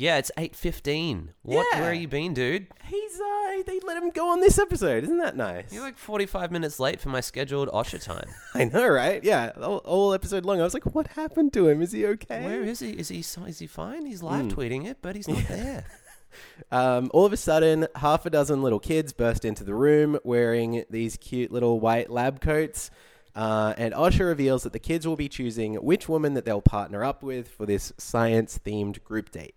Yeah, 0.00 0.16
it's 0.16 0.30
eight 0.38 0.56
fifteen. 0.56 1.34
What? 1.42 1.66
Yeah. 1.74 1.82
Where 1.82 1.92
you 1.92 2.08
been, 2.08 2.32
dude? 2.32 2.68
He's 2.86 3.20
uh, 3.20 3.62
they 3.66 3.80
let 3.80 4.02
him 4.02 4.08
go 4.08 4.30
on 4.30 4.40
this 4.40 4.58
episode. 4.58 5.04
Isn't 5.04 5.18
that 5.18 5.36
nice? 5.36 5.70
You're 5.70 5.82
like 5.82 5.98
forty 5.98 6.24
five 6.24 6.50
minutes 6.50 6.80
late 6.80 7.02
for 7.02 7.10
my 7.10 7.20
scheduled 7.20 7.68
Osher 7.68 8.02
time. 8.02 8.30
I 8.54 8.64
know, 8.64 8.88
right? 8.88 9.22
Yeah, 9.22 9.52
all, 9.60 9.76
all 9.84 10.14
episode 10.14 10.46
long. 10.46 10.58
I 10.58 10.64
was 10.64 10.72
like, 10.72 10.86
what 10.94 11.08
happened 11.08 11.52
to 11.52 11.68
him? 11.68 11.82
Is 11.82 11.92
he 11.92 12.06
okay? 12.06 12.46
Where 12.46 12.62
is 12.62 12.80
he? 12.80 12.92
Is 12.92 13.08
he 13.10 13.18
is 13.18 13.58
he 13.58 13.66
fine? 13.66 14.06
He's 14.06 14.22
live 14.22 14.46
tweeting 14.46 14.86
it, 14.86 14.96
but 15.02 15.16
he's 15.16 15.28
not 15.28 15.46
there. 15.48 15.84
Um, 16.70 17.10
all 17.12 17.26
of 17.26 17.32
a 17.32 17.36
sudden, 17.36 17.88
half 17.96 18.24
a 18.24 18.30
dozen 18.30 18.62
little 18.62 18.78
kids 18.78 19.12
burst 19.12 19.44
into 19.44 19.64
the 19.64 19.74
room 19.74 20.16
wearing 20.22 20.84
these 20.88 21.16
cute 21.16 21.50
little 21.50 21.80
white 21.80 22.08
lab 22.08 22.40
coats. 22.40 22.92
Uh, 23.34 23.74
and 23.76 23.92
Osher 23.94 24.28
reveals 24.28 24.62
that 24.62 24.72
the 24.72 24.78
kids 24.78 25.08
will 25.08 25.16
be 25.16 25.28
choosing 25.28 25.74
which 25.74 26.08
woman 26.08 26.34
that 26.34 26.44
they'll 26.44 26.62
partner 26.62 27.02
up 27.02 27.24
with 27.24 27.48
for 27.48 27.66
this 27.66 27.92
science 27.98 28.60
themed 28.64 29.02
group 29.02 29.32
date. 29.32 29.56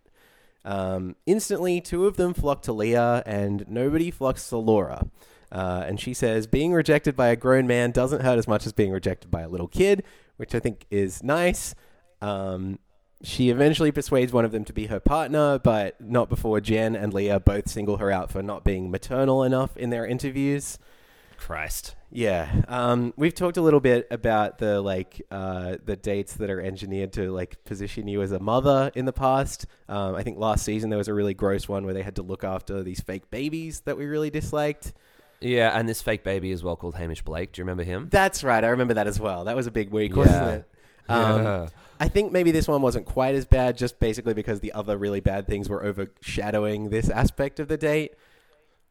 Um, 0.66 1.16
instantly, 1.26 1.82
two 1.82 2.06
of 2.06 2.18
them 2.18 2.34
flock 2.34 2.62
to 2.64 2.74
Leah, 2.74 3.24
and 3.26 3.66
nobody 3.68 4.12
flocks 4.12 4.50
to 4.50 4.58
Laura. 4.58 5.08
Uh, 5.52 5.84
and 5.86 6.00
she 6.00 6.14
says, 6.14 6.48
being 6.48 6.74
rejected 6.74 7.16
by 7.16 7.28
a 7.28 7.36
grown 7.36 7.68
man 7.68 7.92
doesn't 7.92 8.22
hurt 8.22 8.40
as 8.40 8.48
much 8.48 8.66
as 8.66 8.74
being 8.74 8.92
rejected 8.92 9.30
by 9.30 9.42
a 9.42 9.50
little 9.50 9.68
kid, 9.68 10.04
which 10.38 10.56
I 10.56 10.60
think 10.60 10.86
is 10.90 11.22
nice. 11.22 11.76
Um, 12.22 12.80
she 13.22 13.50
eventually 13.50 13.92
persuades 13.92 14.34
one 14.34 14.46
of 14.46 14.52
them 14.52 14.66
to 14.66 14.74
be 14.74 14.88
her 14.88 15.00
partner, 15.00 15.60
but 15.60 16.00
not 16.02 16.28
before 16.28 16.60
Jen 16.60 16.96
and 16.96 17.14
Leah 17.14 17.40
both 17.40 17.70
single 17.70 17.98
her 17.98 18.12
out 18.12 18.32
for 18.32 18.42
not 18.42 18.64
being 18.64 18.90
maternal 18.90 19.44
enough 19.44 19.78
in 19.78 19.92
their 19.92 20.06
interviews. 20.06 20.80
Christ. 21.44 21.96
Yeah, 22.12 22.50
um, 22.68 23.14
we've 23.18 23.34
talked 23.34 23.58
a 23.58 23.62
little 23.62 23.80
bit 23.80 24.08
about 24.12 24.58
the 24.60 24.82
like 24.82 25.22
uh, 25.32 25.78
the 25.84 25.96
dates 25.96 26.34
that 26.36 26.50
are 26.50 26.62
engineered 26.62 27.14
to 27.14 27.32
like 27.32 27.64
position 27.66 28.08
you 28.08 28.22
as 28.22 28.32
a 28.32 28.40
mother 28.40 28.92
in 28.96 29.06
the 29.06 29.14
past. 29.14 29.66
Um, 29.90 30.16
I 30.16 30.24
think 30.24 30.38
last 30.38 30.64
season 30.64 30.90
there 30.90 30.98
was 30.98 31.08
a 31.08 31.14
really 31.14 31.34
gross 31.34 31.68
one 31.68 31.86
where 31.86 31.94
they 31.94 32.04
had 32.04 32.16
to 32.18 32.22
look 32.22 32.44
after 32.44 32.84
these 32.84 33.02
fake 33.02 33.30
babies 33.30 33.82
that 33.82 33.98
we 33.98 34.06
really 34.06 34.30
disliked. 34.30 34.94
Yeah, 35.42 35.78
and 35.78 35.90
this 35.90 36.02
fake 36.02 36.24
baby 36.24 36.52
as 36.52 36.64
well 36.64 36.76
called 36.76 36.96
Hamish 36.96 37.22
Blake. 37.24 37.52
Do 37.52 37.60
you 37.60 37.64
remember 37.64 37.84
him? 37.84 38.08
That's 38.10 38.44
right, 38.44 38.64
I 38.64 38.70
remember 38.70 38.94
that 38.94 39.08
as 39.08 39.20
well. 39.20 39.44
That 39.44 39.56
was 39.56 39.68
a 39.68 39.72
big 39.72 39.90
week, 39.92 40.16
wasn't 40.16 40.36
Yeah. 40.36 40.54
it? 40.54 40.66
Um, 41.10 41.44
Yeah. 41.44 41.68
I 42.00 42.08
think 42.08 42.32
maybe 42.32 42.52
this 42.52 42.68
one 42.68 42.82
wasn't 42.82 43.06
quite 43.06 43.36
as 43.36 43.46
bad, 43.46 43.78
just 43.78 44.00
basically 44.00 44.34
because 44.34 44.60
the 44.62 44.72
other 44.74 44.98
really 44.98 45.20
bad 45.20 45.48
things 45.48 45.68
were 45.70 45.84
overshadowing 45.84 46.90
this 46.90 47.10
aspect 47.10 47.60
of 47.60 47.68
the 47.68 47.78
date. 47.78 48.14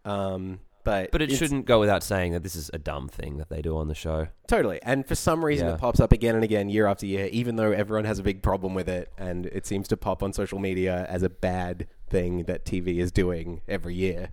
Um, 0.04 0.60
but 0.84 1.10
But 1.12 1.22
it 1.22 1.24
it's- 1.26 1.38
shouldn't 1.38 1.66
go 1.66 1.78
without 1.80 2.02
saying 2.02 2.32
that 2.32 2.42
this 2.42 2.56
is 2.56 2.70
a 2.74 2.78
dumb 2.78 3.08
thing 3.08 3.38
that 3.38 3.48
they 3.48 3.62
do 3.62 3.76
on 3.76 3.88
the 3.88 3.94
show. 3.94 4.28
Totally. 4.48 4.80
And 4.82 5.06
for 5.06 5.14
some 5.14 5.44
reason, 5.44 5.68
Yeah. 5.68 5.74
it 5.74 5.80
pops 5.80 6.00
up 6.00 6.12
again 6.12 6.34
and 6.34 6.42
again, 6.44 6.68
year 6.68 6.86
after 6.86 7.06
year, 7.06 7.26
even 7.32 7.56
though 7.56 7.72
everyone 7.72 8.04
has 8.04 8.18
a 8.18 8.22
big 8.22 8.42
problem 8.42 8.74
with 8.74 8.88
it. 8.88 9.12
And 9.16 9.46
it 9.46 9.66
seems 9.66 9.86
to 9.88 9.96
pop 9.96 10.22
on 10.22 10.32
social 10.32 10.58
media 10.58 11.06
as 11.08 11.22
a 11.22 11.30
bad 11.30 11.86
thing 12.08 12.44
that 12.44 12.64
TV 12.64 12.98
is 12.98 13.12
doing 13.12 13.60
every 13.68 13.94
year. 13.94 14.30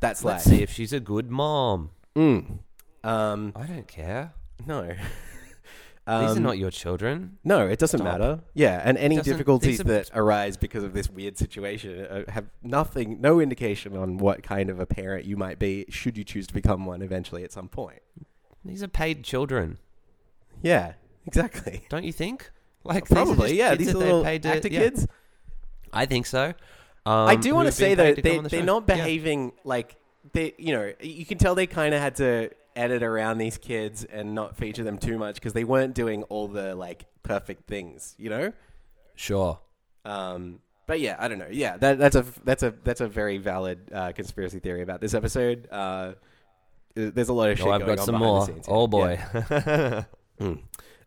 That's 0.00 0.22
Let's 0.24 0.44
see 0.44 0.62
if 0.62 0.70
she's 0.70 0.92
a 0.92 1.00
good 1.00 1.30
mom. 1.30 1.90
Mm. 2.14 2.58
Um, 3.02 3.52
I 3.56 3.66
don't 3.66 3.88
care. 3.88 4.32
no. 4.66 4.92
These 6.06 6.14
are 6.14 6.36
Um, 6.36 6.42
not 6.44 6.56
your 6.56 6.70
children. 6.70 7.38
No, 7.42 7.66
it 7.66 7.80
doesn't 7.80 7.98
Stop. 7.98 8.12
matter. 8.20 8.40
Yeah, 8.54 8.80
and 8.84 8.96
any 8.96 9.16
Doesn't- 9.16 9.32
difficulties 9.32 9.78
these 9.78 9.80
are- 9.80 9.84
that 9.88 10.10
arise 10.14 10.56
because 10.56 10.84
of 10.84 10.92
this 10.92 11.10
weird 11.10 11.36
situation 11.36 11.98
uh, 12.06 12.30
have 12.30 12.46
nothing, 12.62 13.20
no 13.20 13.40
indication 13.40 13.96
on 13.96 14.18
what 14.18 14.44
kind 14.44 14.70
of 14.70 14.78
a 14.78 14.86
parent 14.86 15.24
you 15.24 15.36
might 15.36 15.58
be 15.58 15.84
should 15.88 16.16
you 16.16 16.22
choose 16.22 16.46
to 16.46 16.54
become 16.54 16.86
one 16.86 17.02
eventually 17.02 17.42
at 17.42 17.50
some 17.50 17.68
point. 17.68 18.02
These 18.64 18.84
are 18.84 18.88
paid 18.88 19.24
children, 19.24 19.78
Yeah, 20.62 20.92
exactly. 21.26 21.84
don't 21.90 22.04
you 22.04 22.12
think? 22.12 22.50
Like 22.84 23.08
these 23.08 23.18
are 23.18 23.24
Probably, 23.24 23.48
just 23.48 23.54
yeah. 23.54 23.70
kids 23.70 23.78
These 23.78 23.86
that 23.88 23.96
are 23.96 24.04
little 24.04 24.24
paid 24.24 24.42
to- 24.44 24.48
actor 24.48 24.68
yeah. 24.68 24.78
kids. 24.80 25.06
I 25.92 26.06
think 26.06 26.26
so. 26.26 26.54
I 27.04 27.34
Um, 27.34 27.40
do 27.40 27.52
want 27.54 27.66
to 27.66 27.72
say 27.72 27.94
though, 27.96 28.14
paid 28.14 28.16
to 28.16 28.22
come 28.22 28.42
they 28.44 28.48
they're 28.58 28.64
not 28.64 28.86
behaving 28.86 29.52
like 29.64 29.96
they. 30.32 30.54
You 30.58 30.72
know, 30.72 30.92
you 31.00 31.24
can 31.26 31.38
tell 31.38 31.54
they 31.56 31.66
kind 31.66 31.94
of 31.94 32.00
had 32.00 32.14
to 32.16 32.50
edit 32.76 33.02
around 33.02 33.38
these 33.38 33.58
kids 33.58 34.04
and 34.04 34.34
not 34.34 34.56
feature 34.56 34.84
them 34.84 34.98
too 34.98 35.18
much 35.18 35.36
because 35.36 35.52
they 35.54 35.64
weren't 35.64 35.94
doing 35.94 36.22
all 36.24 36.46
the 36.48 36.74
like 36.74 37.06
perfect 37.22 37.66
things. 37.66 38.14
You 38.18 38.30
know. 38.30 38.52
Sure. 39.14 39.58
Um, 40.04 40.60
but 40.86 41.00
yeah, 41.00 41.16
I 41.18 41.26
don't 41.26 41.38
know. 41.38 41.48
Yeah, 41.50 41.76
that, 41.78 41.98
that's 41.98 42.14
a 42.14 42.24
that's 42.44 42.62
a 42.62 42.72
that's 42.84 43.00
a 43.00 43.08
very 43.08 43.38
valid 43.38 43.90
uh, 43.92 44.12
conspiracy 44.12 44.60
theory 44.60 44.82
about 44.82 45.00
this 45.00 45.14
episode. 45.14 45.66
Uh, 45.70 46.12
there's 46.94 47.28
a 47.28 47.32
lot 47.32 47.50
of 47.50 47.58
shit 47.58 47.66
Oh, 47.66 47.70
I've 47.72 47.80
going 47.84 47.96
got 47.96 48.00
on 48.02 48.06
some 48.06 48.14
more. 48.16 48.40
the 48.40 48.46
scenes. 48.46 48.66
Oh 48.68 48.86
boy. 48.86 49.18
Yeah. 49.34 50.04
Mm. 50.38 50.60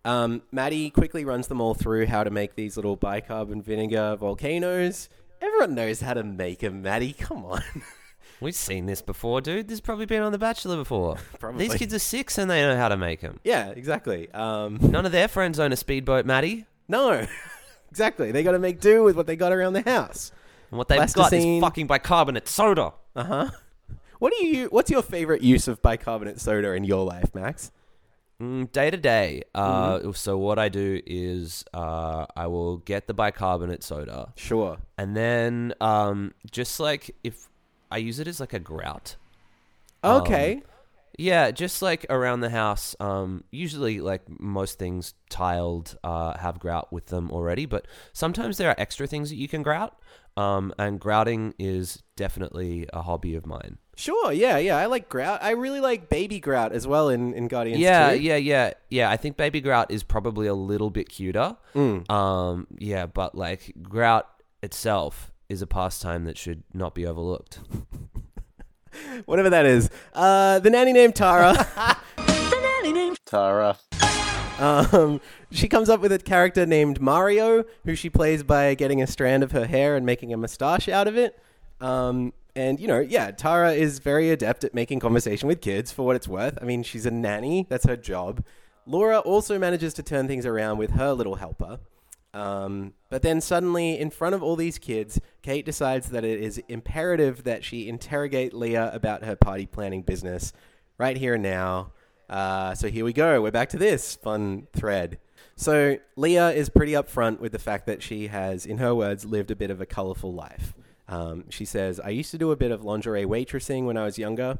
Um, 0.06 0.42
Matty 0.52 0.90
quickly 0.90 1.24
runs 1.24 1.48
them 1.50 1.62
all 1.62 1.76
through 1.76 2.08
how 2.08 2.24
to 2.24 2.32
make 2.32 2.56
these 2.56 2.78
little 2.78 2.96
bicarbonate 2.96 3.64
vinegar 3.64 4.16
volcanoes. 4.16 5.08
Everyone 5.40 5.76
knows 5.76 6.02
how 6.02 6.16
to 6.16 6.24
make 6.24 6.60
them, 6.62 6.82
Matty. 6.82 7.14
Come 7.14 7.46
on. 7.46 7.62
We've 8.41 8.56
seen 8.56 8.86
this 8.86 9.02
before, 9.02 9.41
dude. 9.41 9.67
This 9.67 9.73
has 9.73 9.82
probably 9.82 10.06
been 10.06 10.21
on 10.21 10.32
The 10.32 10.38
Bachelor 10.38 10.78
before. 10.78 11.17
Probably. 11.39 11.67
These 11.67 11.78
kids 11.78 11.93
are 11.93 11.99
six 11.99 12.38
and 12.38 12.49
they 12.49 12.62
know 12.62 12.78
how 12.78 12.88
to 12.89 12.95
make 12.97 13.19
them. 13.21 13.39
yeah, 13.43 13.69
exactly. 13.69 14.32
Um, 14.32 14.78
None 14.82 15.06
of 15.06 15.12
their 15.12 15.28
friends 15.28 15.60
own 15.60 15.73
a 15.73 15.75
speedboat, 15.75 16.25
Matty. 16.25 16.65
no, 16.88 17.25
exactly. 17.91 18.32
They 18.32 18.43
got 18.43 18.54
to 18.54 18.60
make 18.60 18.80
do 18.80 19.04
with 19.04 19.15
what 19.17 19.28
they 19.28 19.36
got 19.36 19.52
around 19.52 19.73
the 19.73 19.82
house. 19.82 20.32
And 20.71 20.78
what 20.78 20.88
they've 20.88 20.99
got 20.99 21.13
Plasticine. 21.13 21.56
is 21.56 21.62
fucking 21.62 21.88
bicarbonate 21.88 22.47
soda. 22.47 22.93
Uh 23.15 23.23
huh. 23.23 23.49
What 24.19 24.34
do 24.38 24.45
you? 24.45 24.67
What's 24.67 24.89
your 24.91 25.02
favorite 25.02 25.41
use 25.41 25.67
of 25.67 25.82
bicarbonate 25.82 26.39
soda 26.39 26.71
in 26.73 26.84
your 26.84 27.04
life, 27.06 27.34
Max? 27.34 27.71
Mm, 28.41 28.71
Day 28.71 28.89
to 28.89 28.97
day. 28.97 29.41
Uh, 29.54 29.97
Mm-hmm. 29.99 30.12
So 30.12 30.38
what 30.38 30.60
I 30.60 30.69
do 30.69 31.02
is 31.06 31.65
uh, 31.73 32.25
I 32.38 32.47
will 32.47 32.78
get 32.78 33.08
the 33.08 33.13
bicarbonate 33.13 33.84
soda, 33.84 34.32
Sure. 34.38 34.78
and 34.97 35.15
then 35.17 35.73
um, 35.82 36.34
just 36.52 36.80
like 36.80 37.13
if 37.23 37.49
I 37.91 37.97
use 37.97 38.19
it 38.19 38.28
as 38.28 38.39
like 38.39 38.54
a 38.54 38.60
grout. 38.60 39.15
Um, 40.04 40.21
Okay. 40.21 40.62
Yeah, 41.17 41.52
just 41.52 41.82
like 41.82 42.06
around 42.10 42.39
the 42.39 42.49
house. 42.49 42.95
Um, 43.02 43.43
usually, 43.52 43.99
like 43.99 44.21
most 44.39 44.80
things 44.80 45.15
tiled 45.30 45.97
uh, 46.02 46.38
have 46.38 46.60
grout 46.60 46.93
with 46.93 47.08
them 47.08 47.30
already, 47.30 47.65
but 47.65 47.88
sometimes 48.13 48.58
there 48.58 48.69
are 48.69 48.75
extra 48.78 49.06
things 49.06 49.30
that 49.30 49.36
you 49.36 49.49
can 49.49 49.62
grout. 49.62 49.99
Um, 50.38 50.73
and 50.80 50.97
grouting 50.97 51.54
is 51.60 52.02
definitely 52.15 52.88
a 52.93 53.02
hobby 53.02 53.36
of 53.36 53.45
mine. 53.45 53.80
Sure. 53.97 54.32
Yeah. 54.32 54.58
Yeah. 54.60 54.78
I 54.78 54.86
like 54.86 55.10
grout. 55.10 55.43
I 55.43 55.52
really 55.52 55.82
like 55.82 56.08
baby 56.08 56.39
grout 56.39 56.71
as 56.71 56.88
well 56.88 57.10
in 57.10 57.34
in 57.34 57.49
Guardians. 57.49 57.82
yeah, 57.82 58.13
2. 58.13 58.21
yeah, 58.21 58.38
yeah, 58.38 58.71
yeah. 58.89 59.10
I 59.12 59.17
think 59.17 59.36
baby 59.36 59.60
grout 59.60 59.91
is 59.91 60.04
probably 60.04 60.47
a 60.47 60.54
little 60.54 60.89
bit 60.89 61.10
cuter. 61.10 61.58
Mm. 61.75 62.10
Um, 62.10 62.67
yeah, 62.78 63.08
but 63.08 63.36
like 63.36 63.73
grout 63.82 64.25
itself 64.63 65.29
is 65.50 65.62
a 65.62 65.68
pastime 65.68 66.24
that 66.26 66.38
should 66.38 66.64
not 66.74 66.94
be 66.96 67.06
overlooked. 67.06 67.60
Whatever 69.26 69.50
that 69.50 69.66
is. 69.66 69.90
Uh, 70.14 70.60
the 70.60 70.70
nanny 70.70 70.94
named 70.94 71.16
Tara. 71.16 71.68
The 72.18 72.60
nanny 72.62 72.94
named 72.94 73.18
Tara. 73.26 73.78
Um, 74.60 75.22
she 75.52 75.68
comes 75.68 75.90
up 75.90 76.02
with 76.02 76.12
a 76.12 76.20
character 76.20 76.66
named 76.66 77.00
Mario, 77.00 77.64
who 77.86 77.96
she 77.96 78.10
plays 78.10 78.44
by 78.44 78.74
getting 78.76 79.02
a 79.02 79.08
strand 79.08 79.44
of 79.44 79.52
her 79.52 79.66
hair 79.66 79.96
and 79.96 80.06
making 80.06 80.34
a 80.34 80.38
mustache 80.38 80.90
out 80.90 81.08
of 81.08 81.16
it. 81.18 81.40
Um, 81.80 82.34
and 82.56 82.80
you 82.80 82.88
know, 82.88 83.00
yeah, 83.00 83.32
Tara 83.32 83.74
is 83.74 84.00
very 84.00 84.32
adept 84.32 84.64
at 84.64 84.74
making 84.74 85.00
conversation 85.00 85.48
with 85.48 85.62
kids. 85.62 85.92
For 85.92 86.06
what 86.06 86.16
it's 86.16 86.28
worth, 86.28 86.58
I 86.62 86.66
mean, 86.66 86.84
she's 86.84 87.06
a 87.06 87.12
nanny; 87.12 87.68
that's 87.70 87.86
her 87.86 87.96
job. 87.96 88.44
Laura 88.86 89.20
also 89.20 89.58
manages 89.58 89.94
to 89.96 90.04
turn 90.04 90.28
things 90.28 90.46
around 90.46 90.78
with 90.78 90.92
her 90.92 91.14
little 91.14 91.36
helper. 91.36 91.80
Um, 92.34 92.94
but 93.10 93.22
then 93.22 93.42
suddenly, 93.42 93.98
in 94.00 94.10
front 94.12 94.36
of 94.36 94.44
all 94.44 94.56
these 94.56 94.78
kids, 94.78 95.20
Kate 95.42 95.65
decides 95.65 96.10
that 96.10 96.24
it 96.24 96.39
is 96.39 96.62
imperative 96.68 97.44
that 97.44 97.63
she 97.63 97.89
interrogate 97.89 98.54
Leah 98.54 98.92
about 98.94 99.24
her 99.24 99.36
party 99.36 99.65
planning 99.65 100.04
business 100.04 100.54
right 100.98 101.18
here 101.18 101.34
and 101.34 101.44
now. 101.44 101.92
Uh, 102.30 102.76
so 102.76 102.88
here 102.89 103.04
we 103.04 103.13
go. 103.13 103.42
We're 103.42 103.52
back 103.52 103.70
to 103.70 103.78
this 103.78 104.15
fun 104.15 104.68
thread. 104.74 105.18
So 105.56 105.98
Leah 106.15 106.52
is 106.52 106.70
pretty 106.70 106.94
upfront 106.94 107.39
with 107.39 107.52
the 107.52 107.60
fact 107.60 107.86
that 107.88 108.04
she 108.04 108.28
has, 108.28 108.65
in 108.65 108.78
her 108.78 108.94
words, 108.94 109.26
lived 109.26 109.52
a 109.52 109.56
bit 109.56 109.72
of 109.72 109.82
a 109.82 109.86
colorful 109.86 110.34
life. 110.34 110.74
Um, 111.08 111.46
she 111.50 111.65
says, 111.65 112.00
I 112.00 112.10
used 112.10 112.32
to 112.32 112.38
do 112.38 112.52
a 112.52 112.56
bit 112.56 112.72
of 112.72 112.86
lingerie 112.86 113.26
waitressing 113.26 113.86
when 113.86 113.98
I 113.98 114.06
was 114.06 114.20
younger. 114.20 114.60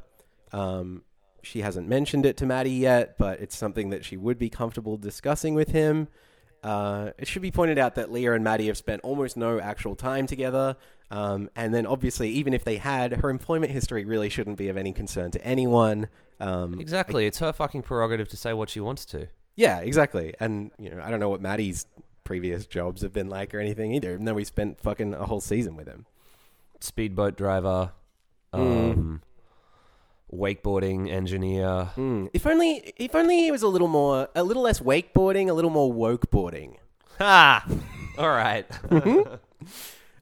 Um, 0.52 1.04
she 1.42 1.60
hasn't 1.60 1.88
mentioned 1.88 2.26
it 2.26 2.36
to 2.38 2.46
Matty 2.46 2.72
yet, 2.72 3.16
but 3.16 3.40
it's 3.40 3.56
something 3.56 3.90
that 3.90 4.04
she 4.04 4.16
would 4.16 4.38
be 4.38 4.50
comfortable 4.50 4.96
discussing 4.96 5.54
with 5.54 5.70
him. 5.70 6.08
Uh, 6.62 7.10
it 7.18 7.26
should 7.26 7.42
be 7.42 7.50
pointed 7.50 7.78
out 7.78 7.94
that 7.94 8.12
Leah 8.12 8.32
and 8.34 8.44
Matty 8.44 8.66
have 8.66 8.76
spent 8.76 9.00
almost 9.02 9.36
no 9.36 9.58
actual 9.60 9.96
time 9.96 10.26
together. 10.26 10.76
Um, 11.10 11.50
and 11.56 11.72
then, 11.74 11.86
obviously, 11.86 12.28
even 12.30 12.54
if 12.54 12.64
they 12.64 12.76
had, 12.76 13.14
her 13.14 13.30
employment 13.30 13.72
history 13.72 14.04
really 14.04 14.28
shouldn't 14.28 14.58
be 14.58 14.68
of 14.68 14.76
any 14.76 14.92
concern 14.92 15.30
to 15.32 15.44
anyone. 15.44 16.08
Um, 16.38 16.78
Exactly. 16.80 17.26
It's 17.26 17.38
her 17.40 17.52
fucking 17.52 17.82
prerogative 17.82 18.28
to 18.28 18.36
say 18.36 18.52
what 18.52 18.68
she 18.70 18.80
wants 18.80 19.04
to. 19.06 19.26
yeah, 19.56 19.78
exactly. 19.80 20.34
And 20.40 20.70
you 20.78 20.90
know, 20.90 21.02
I 21.02 21.10
don't 21.10 21.18
know 21.20 21.28
what 21.28 21.40
Matty's 21.40 21.86
previous 22.24 22.64
jobs 22.66 23.02
have 23.02 23.12
been 23.12 23.28
like 23.28 23.54
or 23.54 23.58
anything 23.58 23.92
either. 23.94 24.12
Even 24.12 24.24
though 24.24 24.34
we 24.34 24.44
spent 24.44 24.80
fucking 24.80 25.14
a 25.14 25.26
whole 25.26 25.40
season 25.40 25.74
with 25.76 25.88
him. 25.88 26.06
Speedboat 26.80 27.36
driver, 27.36 27.92
Mm. 28.54 28.92
um, 28.92 29.22
wakeboarding 30.32 31.10
engineer. 31.10 31.90
Hmm. 31.94 32.26
If 32.32 32.46
only, 32.46 32.92
if 32.96 33.14
only 33.14 33.38
he 33.38 33.50
was 33.50 33.62
a 33.62 33.68
little 33.68 33.88
more, 33.88 34.28
a 34.34 34.42
little 34.42 34.62
less 34.62 34.80
wakeboarding, 34.80 35.48
a 35.48 35.52
little 35.52 35.70
more 35.70 35.92
wokeboarding. 35.92 36.76
Ha! 37.18 37.66
All 38.18 38.30
right. 38.30 38.66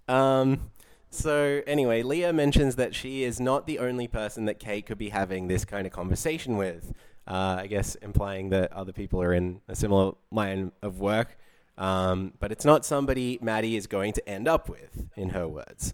Um. 0.08 0.70
So 1.10 1.60
anyway, 1.66 2.02
Leah 2.02 2.32
mentions 2.32 2.76
that 2.76 2.94
she 2.94 3.24
is 3.24 3.38
not 3.38 3.66
the 3.66 3.78
only 3.78 4.08
person 4.08 4.46
that 4.46 4.58
Kate 4.58 4.86
could 4.86 4.96
be 4.96 5.10
having 5.10 5.48
this 5.48 5.66
kind 5.66 5.86
of 5.86 5.92
conversation 5.92 6.56
with. 6.56 6.94
Uh, 7.26 7.58
I 7.60 7.66
guess 7.66 7.94
implying 7.96 8.48
that 8.50 8.72
other 8.72 8.92
people 8.92 9.20
are 9.22 9.34
in 9.34 9.60
a 9.68 9.76
similar 9.76 10.12
line 10.30 10.72
of 10.80 10.98
work. 10.98 11.36
Um, 11.76 12.32
but 12.40 12.50
it's 12.50 12.64
not 12.64 12.86
somebody 12.86 13.38
Matty 13.42 13.76
is 13.76 13.86
going 13.86 14.14
to 14.14 14.26
end 14.28 14.48
up 14.48 14.68
with, 14.68 15.08
in 15.14 15.30
her 15.30 15.46
words. 15.46 15.92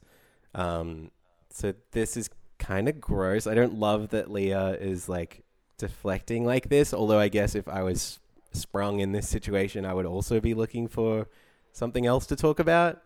Um, 0.55 1.11
so 1.50 1.74
this 1.90 2.16
is 2.16 2.31
kind 2.64 2.88
of 2.88 3.00
gross. 3.00 3.46
I 3.46 3.55
don't 3.55 3.74
love 3.79 4.11
that 4.11 4.31
Leah 4.31 4.77
is 4.81 5.09
like 5.09 5.44
deflecting 5.79 6.44
like 6.44 6.68
this. 6.68 6.94
Although 6.94 7.18
I 7.18 7.29
guess 7.29 7.55
if 7.55 7.68
I 7.68 7.83
was 7.83 8.18
sprung 8.53 9.00
in 9.00 9.12
this 9.12 9.29
situation, 9.29 9.85
I 9.85 9.94
would 9.94 10.07
also 10.07 10.40
be 10.40 10.55
looking 10.55 10.88
for 10.88 11.29
something 11.72 12.07
else 12.07 12.27
to 12.27 12.37
talk 12.37 12.59
about. 12.59 13.00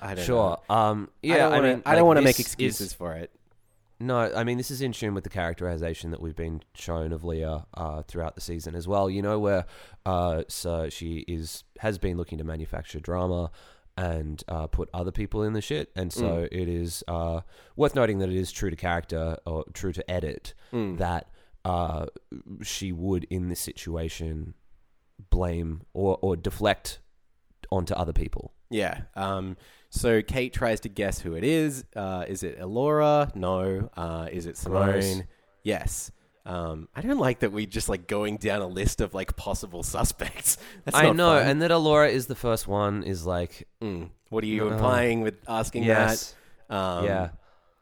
I 0.00 0.14
don't 0.14 0.24
Sure. 0.24 0.58
know. 0.68 0.74
Um, 0.74 1.10
yeah, 1.22 1.48
I 1.48 1.60
mean, 1.60 1.82
I 1.84 1.94
don't 1.94 2.02
like, 2.02 2.04
want 2.04 2.18
to 2.18 2.24
make 2.24 2.38
excuses 2.40 2.88
is- 2.88 2.92
for 2.92 3.14
it. 3.14 3.30
No, 4.00 4.16
I 4.32 4.44
mean 4.44 4.58
this 4.58 4.70
is 4.70 4.80
in 4.80 4.92
tune 4.92 5.12
with 5.12 5.24
the 5.24 5.30
characterization 5.30 6.12
that 6.12 6.20
we've 6.20 6.36
been 6.36 6.62
shown 6.72 7.12
of 7.12 7.24
Leah 7.24 7.66
uh, 7.74 8.02
throughout 8.04 8.36
the 8.36 8.40
season 8.40 8.76
as 8.76 8.86
well. 8.86 9.10
You 9.10 9.22
know 9.22 9.40
where 9.40 9.64
uh, 10.06 10.44
so 10.46 10.88
she 10.88 11.24
is 11.26 11.64
has 11.80 11.98
been 11.98 12.16
looking 12.16 12.38
to 12.38 12.44
manufacture 12.44 13.00
drama 13.00 13.50
and 13.98 14.44
uh, 14.48 14.66
put 14.68 14.88
other 14.94 15.10
people 15.10 15.42
in 15.42 15.52
the 15.54 15.60
shit, 15.60 15.90
and 15.96 16.12
so 16.12 16.28
Mm. 16.42 16.48
it 16.52 16.68
is 16.68 17.02
uh, 17.08 17.40
worth 17.76 17.94
noting 17.94 18.18
that 18.20 18.28
it 18.28 18.36
is 18.36 18.52
true 18.52 18.70
to 18.70 18.76
character 18.76 19.36
or 19.44 19.64
true 19.74 19.92
to 19.92 20.08
edit 20.10 20.54
Mm. 20.72 20.98
that 20.98 21.24
uh, 21.64 22.06
she 22.62 22.92
would 22.92 23.24
in 23.24 23.48
this 23.48 23.60
situation 23.60 24.54
blame 25.30 25.82
or 25.94 26.18
or 26.22 26.36
deflect 26.36 27.00
onto 27.70 27.92
other 27.94 28.12
people. 28.12 28.52
Yeah. 28.70 29.02
Um, 29.16 29.56
so 29.90 30.22
Kate 30.22 30.52
tries 30.52 30.80
to 30.80 30.88
guess 30.88 31.20
who 31.20 31.34
it 31.34 31.44
is. 31.44 31.84
Uh, 31.96 32.24
is 32.28 32.42
it 32.42 32.58
Elora? 32.60 33.34
No. 33.34 33.90
Uh, 33.96 34.28
is 34.30 34.46
it 34.46 34.56
Simone? 34.56 34.92
Gross. 34.92 35.22
Yes. 35.64 36.10
Um, 36.48 36.88
I 36.96 37.02
don't 37.02 37.18
like 37.18 37.40
that 37.40 37.52
we 37.52 37.66
just 37.66 37.90
like 37.90 38.06
going 38.06 38.38
down 38.38 38.62
a 38.62 38.66
list 38.66 39.02
of 39.02 39.12
like 39.12 39.36
possible 39.36 39.82
suspects. 39.82 40.56
That's 40.84 40.96
I 40.96 41.02
not 41.08 41.16
know, 41.16 41.38
fun. 41.38 41.46
and 41.46 41.62
that 41.62 41.70
Elora 41.70 42.10
is 42.10 42.26
the 42.26 42.34
first 42.34 42.66
one 42.66 43.02
is 43.02 43.26
like 43.26 43.68
Mm. 43.82 44.08
What 44.30 44.42
are 44.44 44.46
you 44.46 44.64
No. 44.64 44.68
implying 44.72 45.20
with 45.20 45.34
asking 45.46 45.84
yes, 45.84 46.34
that? 46.68 46.74
Um, 46.74 47.04
yeah. 47.04 47.28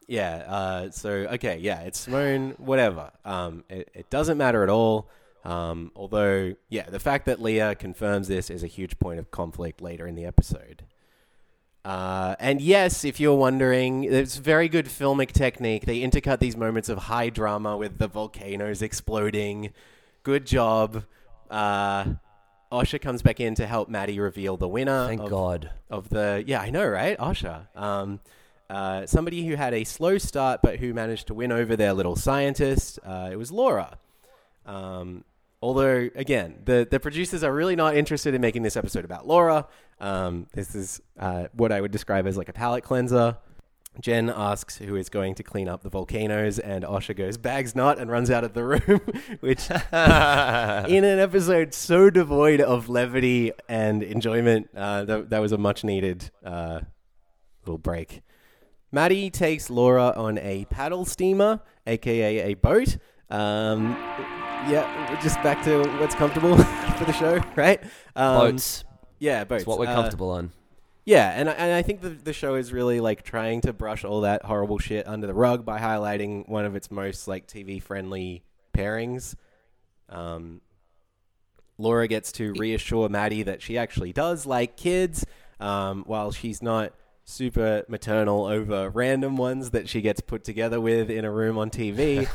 Yeah. 0.09 0.35
Uh, 0.49 0.91
so 0.91 1.11
okay, 1.11 1.59
yeah, 1.59 1.81
it's 1.83 2.01
Simone. 2.01 2.55
Whatever. 2.59 3.13
Um, 3.25 3.63
it, 3.69 3.89
it 3.95 4.11
doesn't 4.11 4.37
matter 4.39 4.63
at 4.65 4.69
all. 4.69 5.09
Um, 5.45 5.93
although, 5.95 6.55
yeah, 6.69 6.91
the 6.91 6.99
fact 6.99 7.27
that 7.27 7.41
Leah 7.41 7.77
confirms 7.77 8.27
this 8.27 8.51
is 8.51 8.65
a 8.65 8.67
huge 8.67 8.99
point 8.99 9.21
of 9.21 9.31
conflict 9.31 9.81
later 9.81 10.05
in 10.09 10.17
the 10.17 10.25
episode. 10.25 10.83
Uh, 11.87 12.35
and 12.41 12.61
yes, 12.61 13.05
if 13.05 13.21
you're 13.21 13.37
wondering, 13.37 14.03
it's 14.03 14.39
very 14.39 14.69
good 14.69 14.87
filmic 14.87 15.31
technique. 15.31 15.87
They 15.87 16.01
intercut 16.01 16.41
these 16.41 16.57
moments 16.57 16.89
of 16.89 16.99
high 16.99 17.29
drama 17.29 17.77
with 17.77 17.99
the 17.99 18.09
volcanoes 18.09 18.83
exploding. 18.83 19.71
Good 20.25 20.47
job. 20.47 21.05
Uh, 21.49 22.07
Osher 22.73 23.01
comes 23.01 23.23
back 23.23 23.39
in 23.39 23.55
to 23.55 23.69
help 23.69 23.89
Matty 23.89 24.19
reveal 24.19 24.57
the 24.57 24.67
winner. 24.67 25.07
Thank 25.07 25.23
of- 25.23 25.31
God. 25.31 25.71
of 25.89 26.09
the 26.09 26.43
yeah 26.45 26.61
I 26.61 26.71
know 26.71 26.85
right 26.85 27.17
Osher 27.19 27.69
um, 27.77 28.19
uh, 28.69 29.07
somebody 29.07 29.47
who 29.47 29.55
had 29.55 29.73
a 29.73 29.85
slow 29.85 30.19
start 30.19 30.63
but 30.65 30.81
who 30.81 30.93
managed 30.93 31.29
to 31.29 31.35
win 31.35 31.53
over 31.53 31.77
their 31.77 31.93
little 31.93 32.17
scientist 32.17 32.99
uh, 33.07 33.29
it 33.31 33.37
was 33.37 33.53
Laura 33.53 33.97
um, 34.67 35.23
although 35.63 36.09
again 36.15 36.57
the 36.65 36.87
the 36.91 37.01
producers 37.01 37.43
are 37.43 37.53
really 37.53 37.77
not 37.77 37.97
interested 37.97 38.35
in 38.35 38.41
making 38.41 38.63
this 38.63 38.77
episode 38.77 39.05
about 39.05 39.27
Laura 39.27 39.67
um, 39.99 40.47
this 40.53 40.75
is 40.75 41.01
uh, 41.19 41.47
what 41.53 41.73
I 41.73 41.81
would 41.81 41.93
describe 41.93 42.27
as 42.27 42.37
like 42.37 42.49
a 42.49 42.53
palate 42.53 42.85
cleanser 42.85 43.39
Jen 44.01 44.29
asks 44.29 44.79
who 44.79 44.97
is 44.97 45.09
going 45.09 45.35
to 45.37 45.43
clean 45.43 45.69
up 45.69 45.83
the 45.83 45.89
volcanoes, 45.89 46.59
and 46.59 46.85
Osher 46.85 47.17
goes, 47.17 47.37
"Bags 47.37 47.75
not," 47.75 47.99
and 47.99 48.11
runs 48.11 48.31
out 48.31 48.45
of 48.45 48.53
the 48.53 48.65
room, 48.65 49.01
which 49.41 49.71
in 49.71 49.77
an 51.05 51.19
episode 51.19 51.73
so 51.75 52.11
devoid 52.11 52.61
of 52.61 52.89
levity 52.89 53.53
and 53.69 54.03
enjoyment, 54.03 54.69
uh, 54.77 55.05
that, 55.05 55.31
that 55.31 55.39
was 55.39 55.53
a 55.53 55.59
much 55.59 55.85
needed 55.85 56.31
uh, 56.45 56.81
little 57.65 57.79
break. 57.79 58.23
Matty 58.93 59.31
takes 59.31 59.71
Laura 59.71 60.13
on 60.17 60.39
a 60.39 60.67
paddle 60.67 61.05
steamer, 61.05 61.61
aka 61.87 62.51
a 62.51 62.55
boat. 62.55 62.99
Um, 63.29 63.97
yeah, 64.69 65.19
just 65.23 65.43
back 65.43 65.63
to 65.65 65.83
what's 65.99 66.15
comfortable 66.15 66.57
for 66.99 67.05
the 67.05 67.13
show, 67.13 67.41
right? 67.57 67.83
Um, 68.15 68.39
Boats. 68.53 68.85
Yeah, 69.19 69.45
boats. 69.45 69.63
It's 69.63 69.67
what 69.67 69.79
we're 69.79 69.87
Uh, 69.87 69.95
comfortable 69.95 70.31
on. 70.31 70.53
yeah, 71.05 71.31
and 71.39 71.49
I, 71.49 71.53
and 71.53 71.73
I 71.73 71.83
think 71.83 72.01
the 72.03 72.11
the 72.11 72.33
show 72.33 72.55
is 72.57 72.73
really 72.73 73.01
like 73.01 73.23
trying 73.23 73.61
to 73.63 73.73
brush 73.73 74.05
all 74.05 74.21
that 74.23 74.45
horrible 74.45 74.79
shit 74.79 75.07
under 75.09 75.27
the 75.27 75.35
rug 75.35 75.65
by 75.65 75.79
highlighting 75.81 76.49
one 76.49 76.65
of 76.65 76.77
its 76.77 76.91
most 76.91 77.27
like 77.29 77.47
TV 77.47 77.81
friendly 77.83 78.43
pairings. 78.77 79.35
Um, 80.09 80.61
Laura 81.79 82.09
gets 82.09 82.33
to 82.33 82.53
reassure 82.55 83.09
Matty 83.09 83.43
that 83.45 83.63
she 83.63 83.77
actually 83.79 84.13
does 84.13 84.47
like 84.47 84.77
kids, 84.77 85.25
um, 85.61 86.05
while 86.07 86.31
she's 86.33 86.63
not 86.63 86.93
super 87.27 87.85
maternal 87.89 88.47
over 88.47 88.89
random 88.89 89.37
ones 89.37 89.71
that 89.71 89.89
she 89.89 90.01
gets 90.01 90.21
put 90.21 90.45
together 90.45 90.81
with 90.81 91.11
in 91.11 91.25
a 91.25 91.31
room 91.31 91.59
on 91.59 91.71
TV. 91.71 92.27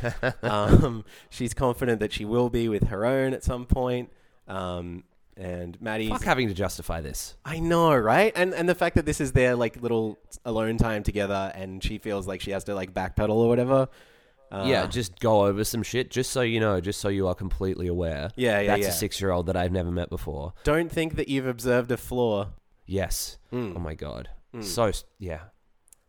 um, 0.44 1.04
she's 1.30 1.54
confident 1.54 2.02
that 2.02 2.12
she 2.12 2.26
will 2.26 2.50
be 2.50 2.68
with 2.70 2.90
her 2.90 3.06
own 3.06 3.34
at 3.34 3.44
some 3.44 3.66
point. 3.66 4.12
Um, 4.48 5.06
and 5.38 5.82
Matty's 5.82 6.10
Fuck 6.10 6.24
having 6.24 6.50
to 6.50 6.54
justify 6.54 7.00
this. 7.00 7.36
I 7.46 7.60
know, 7.60 7.96
right? 7.96 8.34
And 8.36 8.54
and 8.54 8.68
the 8.68 8.76
fact 8.76 8.96
that 8.96 9.06
this 9.06 9.22
is 9.22 9.32
their 9.32 9.56
like 9.56 9.82
little 9.82 10.20
alone 10.46 10.78
time 10.78 11.04
together, 11.04 11.52
and 11.56 11.82
she 11.82 11.98
feels 11.98 12.28
like 12.28 12.42
she 12.42 12.52
has 12.52 12.66
to 12.66 12.76
like 12.76 12.94
backpedal 12.94 13.30
or 13.30 13.48
whatever. 13.48 13.88
Uh, 14.52 14.66
yeah, 14.68 14.86
just 14.86 15.18
go 15.22 15.46
over 15.46 15.64
some 15.64 15.82
shit, 15.82 16.12
just 16.12 16.32
so 16.32 16.42
you 16.42 16.60
know, 16.60 16.82
just 16.82 17.00
so 17.00 17.08
you 17.08 17.30
are 17.30 17.34
completely 17.34 17.88
aware. 17.88 18.30
Yeah, 18.36 18.60
yeah, 18.60 18.68
That's 18.68 18.82
yeah. 18.82 18.90
a 18.90 18.92
six-year-old 18.92 19.46
that 19.46 19.56
I've 19.56 19.72
never 19.72 19.90
met 19.90 20.10
before. 20.10 20.52
don't 20.66 20.92
think 20.92 21.16
that 21.16 21.30
you've 21.30 21.48
observed 21.48 21.90
a 21.92 21.98
flaw. 21.98 22.50
Yes. 22.86 23.38
Mm. 23.54 23.78
Oh 23.78 23.80
my 23.80 23.96
god. 23.96 24.28
Mm. 24.56 24.64
So 24.64 24.92
yeah, 25.20 25.42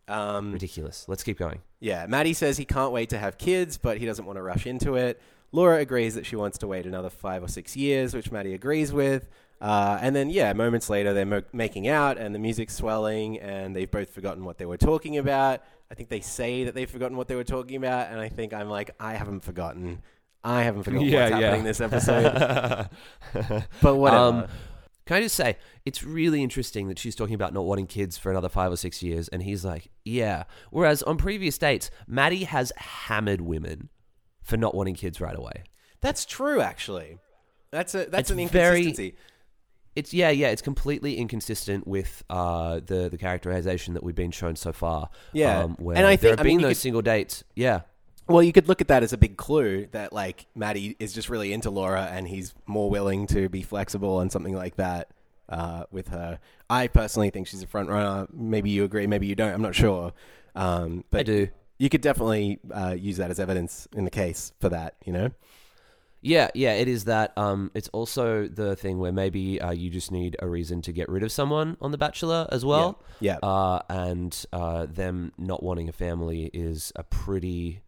Um, 0.07 0.51
ridiculous. 0.53 1.05
Let's 1.07 1.23
keep 1.23 1.37
going. 1.37 1.61
yeah, 1.79 2.05
Matty 2.07 2.33
says 2.33 2.57
he 2.57 2.65
can't 2.65 2.91
wait 2.91 3.09
to 3.09 3.17
have 3.17 3.37
kids, 3.37 3.77
but 3.77 3.97
he 3.97 4.05
doesn't 4.05 4.25
want 4.25 4.37
to 4.37 4.43
rush 4.43 4.65
into 4.65 4.95
it. 4.95 5.21
Laura 5.51 5.77
agrees 5.77 6.15
that 6.15 6.25
she 6.25 6.35
wants 6.35 6.57
to 6.59 6.67
wait 6.67 6.85
another 6.85 7.09
five 7.09 7.43
or 7.43 7.47
six 7.47 7.75
years, 7.77 8.13
which 8.15 8.31
Matty 8.31 8.53
agrees 8.53 8.91
with. 8.91 9.29
Uh, 9.61 9.97
and 10.01 10.13
then, 10.15 10.29
yeah, 10.29 10.51
moments 10.51 10.89
later, 10.89 11.13
they're 11.13 11.25
mo- 11.25 11.43
making 11.53 11.87
out, 11.87 12.17
and 12.17 12.33
the 12.35 12.39
music's 12.39 12.73
swelling, 12.75 13.39
and 13.39 13.73
they've 13.75 13.89
both 13.91 14.09
forgotten 14.09 14.43
what 14.43 14.57
they 14.57 14.65
were 14.65 14.77
talking 14.77 15.17
about. 15.17 15.61
I 15.89 15.93
think 15.93 16.09
they 16.09 16.19
say 16.21 16.63
that 16.65 16.73
they've 16.75 16.89
forgotten 16.89 17.15
what 17.15 17.27
they 17.29 17.35
were 17.35 17.43
talking 17.45 17.77
about, 17.77 18.09
and 18.11 18.19
I 18.19 18.27
think 18.29 18.51
I'm 18.53 18.67
like, 18.69 18.91
I 18.99 19.13
haven't 19.13 19.41
forgotten. 19.41 20.01
I 20.43 20.63
haven't 20.63 20.83
forgotten 20.83 21.07
Yeah, 21.07 21.29
what's 21.29 21.41
happening 21.43 21.63
this 21.63 21.79
episode. 21.79 22.89
but 23.81 23.95
whatever. 23.95 24.17
Um, 24.23 24.47
Can 25.05 25.17
I 25.17 25.21
just 25.21 25.35
say, 25.35 25.57
it's 25.85 26.01
really 26.03 26.41
interesting 26.43 26.87
that 26.87 26.97
she's 26.97 27.15
talking 27.15 27.35
about 27.35 27.53
not 27.53 27.65
wanting 27.65 27.87
kids 27.87 28.17
for 28.17 28.31
another 28.31 28.47
five 28.49 28.71
or 28.71 28.77
six 28.77 29.03
years, 29.03 29.27
and 29.27 29.43
he's 29.43 29.65
like, 29.65 29.89
yeah. 30.05 30.43
Whereas 30.71 31.03
on 31.03 31.17
previous 31.17 31.57
dates, 31.57 31.91
Matty 32.07 32.45
has 32.45 32.71
hammered 32.77 33.41
women 33.41 33.89
for 34.41 34.55
not 34.57 34.73
wanting 34.75 34.95
kids 34.95 35.19
right 35.19 35.35
away. 35.35 35.63
that's 36.01 36.25
true, 36.25 36.61
actually. 36.61 37.17
That's 37.71 37.95
a 37.95 38.05
that's 38.05 38.29
It's 38.29 38.39
an 38.39 38.47
very- 38.49 38.79
inconsistency. 38.79 39.15
It's 39.95 40.13
yeah, 40.13 40.29
yeah. 40.31 40.47
It's 40.49 40.61
completely 40.61 41.17
inconsistent 41.17 41.85
with 41.87 42.23
uh, 42.29 42.79
the 42.85 43.09
the 43.09 43.17
characterization 43.17 43.93
that 43.93 44.03
we've 44.03 44.15
been 44.15 44.31
shown 44.31 44.55
so 44.55 44.71
far. 44.73 45.09
Yeah. 45.33 45.59
um, 45.63 45.75
where 45.79 45.95
And 45.97 46.05
I 46.05 46.15
there 46.15 46.17
think- 46.17 46.29
have 46.31 46.39
I 46.39 46.43
been 46.43 46.59
you 46.59 46.65
those 46.67 46.77
could- 46.77 46.81
single 46.81 47.01
dates. 47.01 47.43
Yeah, 47.55 47.81
Well, 48.27 48.41
you 48.41 48.53
could 48.53 48.67
look 48.67 48.81
at 48.81 48.87
that 48.87 49.03
as 49.03 49.11
a 49.13 49.17
big 49.17 49.37
clue 49.37 49.87
that 49.91 50.13
like 50.13 50.47
Matty 50.55 50.95
is 50.99 51.13
just 51.13 51.29
really 51.29 51.51
into 51.51 51.69
Laura 51.69 52.09
and 52.11 52.27
he's 52.27 52.53
more 52.65 52.89
willing 52.89 53.27
to 53.27 53.49
be 53.49 53.61
flexible 53.61 54.17
on 54.17 54.29
something 54.29 54.55
like 54.55 54.77
that 54.77 55.09
uh, 55.49 55.83
with 55.91 56.07
her. 56.07 56.39
I 56.69 56.87
personally 56.87 57.29
think 57.29 57.47
she's 57.47 57.63
a 57.63 57.67
front 57.67 57.89
runner. 57.89 58.27
Maybe 58.31 58.69
you 58.69 58.83
agree, 58.83 59.07
maybe 59.07 59.27
you 59.27 59.35
don't. 59.35 59.53
I'm 59.53 59.61
not 59.61 59.75
sure. 59.75 60.13
Um, 60.55 61.03
but 61.09 61.21
I 61.21 61.23
do. 61.23 61.47
you 61.77 61.89
could 61.89 62.01
definitely 62.01 62.59
uh, 62.71 62.95
use 62.97 63.17
that 63.17 63.29
as 63.29 63.39
evidence 63.39 63.87
in 63.93 64.05
the 64.05 64.11
case 64.11 64.53
for 64.59 64.69
that. 64.69 64.95
You 65.05 65.13
know. 65.13 65.29
Yeah, 66.21 66.49
yeah, 66.53 66.73
it 66.75 66.87
is 66.87 67.03
that. 67.05 67.37
Um, 67.37 67.69
it's 67.73 67.89
also 67.89 68.47
the 68.47 68.77
thing 68.77 68.97
where 68.97 69.11
maybe 69.11 69.59
uh, 69.59 69.71
you 69.71 69.89
just 69.89 70.09
need 70.09 70.37
a 70.39 70.47
reason 70.47 70.81
to 70.83 70.93
get 70.93 71.09
rid 71.09 71.21
of 71.21 71.33
someone 71.33 71.75
on 71.81 71.91
The 71.91 71.97
Bachelor 71.97 72.47
as 72.49 72.63
well. 72.63 73.01
Yeah. 73.19 73.39
Uh, 73.43 73.81
and 73.89 74.45
uh, 74.53 74.85
them 74.85 75.33
not 75.37 75.61
wanting 75.61 75.89
a 75.89 75.91
family 75.91 76.49
is 76.53 76.93
a 76.95 77.03
pretty 77.03 77.81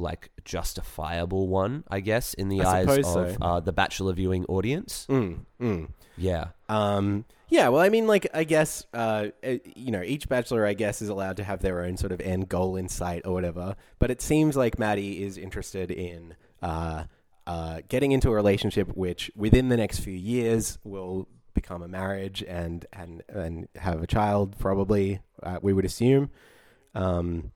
like 0.00 0.30
justifiable 0.44 1.48
one, 1.48 1.84
I 1.88 2.00
guess, 2.00 2.34
in 2.34 2.48
the 2.48 2.62
I 2.62 2.80
eyes 2.80 2.88
suppose 2.88 3.16
of 3.16 3.32
so. 3.32 3.38
uh, 3.40 3.60
the 3.60 3.72
Bachelor 3.72 4.12
viewing 4.14 4.44
audience. 4.46 5.06
Mm, 5.08 5.40
mm. 5.60 5.88
Yeah, 6.16 6.48
Um, 6.68 7.24
yeah, 7.48 7.68
well, 7.68 7.80
I 7.80 7.88
mean, 7.88 8.06
like, 8.06 8.28
I 8.34 8.44
guess, 8.44 8.84
uh, 8.92 9.28
uh, 9.42 9.54
you 9.74 9.90
know, 9.90 10.02
each 10.02 10.28
bachelor, 10.28 10.66
I 10.66 10.74
guess, 10.74 11.00
is 11.02 11.08
allowed 11.08 11.36
to 11.38 11.44
have 11.44 11.62
their 11.62 11.82
own 11.82 11.96
sort 11.96 12.12
of 12.12 12.20
end 12.20 12.48
goal 12.48 12.76
in 12.76 12.88
sight 12.88 13.22
or 13.24 13.32
whatever. 13.32 13.74
But 13.98 14.10
it 14.10 14.20
seems 14.22 14.56
like 14.56 14.78
Matty 14.78 15.22
is 15.24 15.36
interested 15.38 15.90
in 15.90 16.34
uh, 16.62 17.04
uh, 17.46 17.80
getting 17.88 18.12
into 18.12 18.30
a 18.30 18.34
relationship 18.34 18.94
which, 18.96 19.30
within 19.34 19.68
the 19.68 19.76
next 19.76 20.00
few 20.00 20.12
years, 20.14 20.78
will 20.84 21.26
become 21.54 21.82
a 21.82 21.88
marriage 21.88 22.44
and 22.46 22.86
and 22.92 23.22
and 23.28 23.66
have 23.76 24.02
a 24.02 24.06
child. 24.06 24.56
Probably, 24.58 25.20
uh, 25.42 25.58
we 25.62 25.72
would 25.72 25.84
assume. 25.84 26.30
Um, 26.94 27.50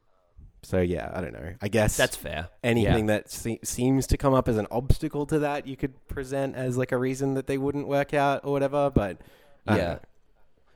so 0.64 0.80
yeah, 0.80 1.12
I 1.14 1.20
don't 1.20 1.32
know. 1.32 1.54
I 1.62 1.68
guess 1.68 1.96
that's 1.96 2.16
fair. 2.16 2.48
anything 2.64 3.06
that 3.06 3.30
se- 3.30 3.60
seems 3.62 4.06
to 4.08 4.16
come 4.16 4.34
up 4.34 4.48
as 4.48 4.56
an 4.56 4.66
obstacle 4.70 5.26
to 5.26 5.38
that 5.40 5.66
you 5.66 5.76
could 5.76 5.94
present 6.08 6.56
as 6.56 6.76
like 6.76 6.90
a 6.92 6.98
reason 6.98 7.34
that 7.34 7.46
they 7.46 7.58
wouldn't 7.58 7.86
work 7.86 8.12
out 8.14 8.40
or 8.44 8.52
whatever 8.52 8.90
but 8.90 9.18
I 9.66 9.70
don't 9.70 9.78
Yeah. 9.78 9.92
know. 9.94 10.00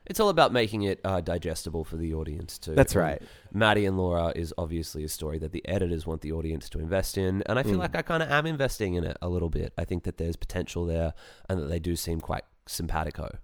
It's 0.07 0.21
all 0.21 0.31
about 0.31 0.55
making 0.55 0.85
it 0.85 1.01
uh, 1.05 1.21
digestible 1.21 1.85
for 1.85 1.97
the 1.97 2.15
audience 2.15 2.57
too. 2.59 2.75
That's 2.75 2.95
And 2.95 3.03
right. 3.03 3.23
Matty 3.53 3.85
and 3.85 3.99
Laura 3.99 4.33
is 4.35 4.55
obviously 4.57 5.05
a 5.05 5.09
story 5.09 5.39
that 5.41 5.53
the 5.53 5.67
editors 5.69 6.07
want 6.07 6.23
the 6.23 6.33
audience 6.33 6.71
to 6.71 6.79
invest 6.79 7.19
in, 7.19 7.43
and 7.45 7.59
I 7.59 7.63
feel 7.63 7.75
Mm. 7.75 7.81
like 7.81 7.95
I 7.95 8.01
kind 8.01 8.23
of 8.23 8.31
am 8.31 8.47
investing 8.47 8.95
in 8.95 9.05
it 9.05 9.19
a 9.21 9.29
little 9.29 9.51
bit. 9.51 9.75
I 9.77 9.85
think 9.85 10.05
that 10.05 10.17
there's 10.17 10.37
potential 10.37 10.87
there, 10.87 11.13
and 11.51 11.61
that 11.61 11.67
they 11.67 11.79
do 11.79 11.95
seem 11.95 12.23
quite 12.23 12.45
simpatico. 12.65 13.37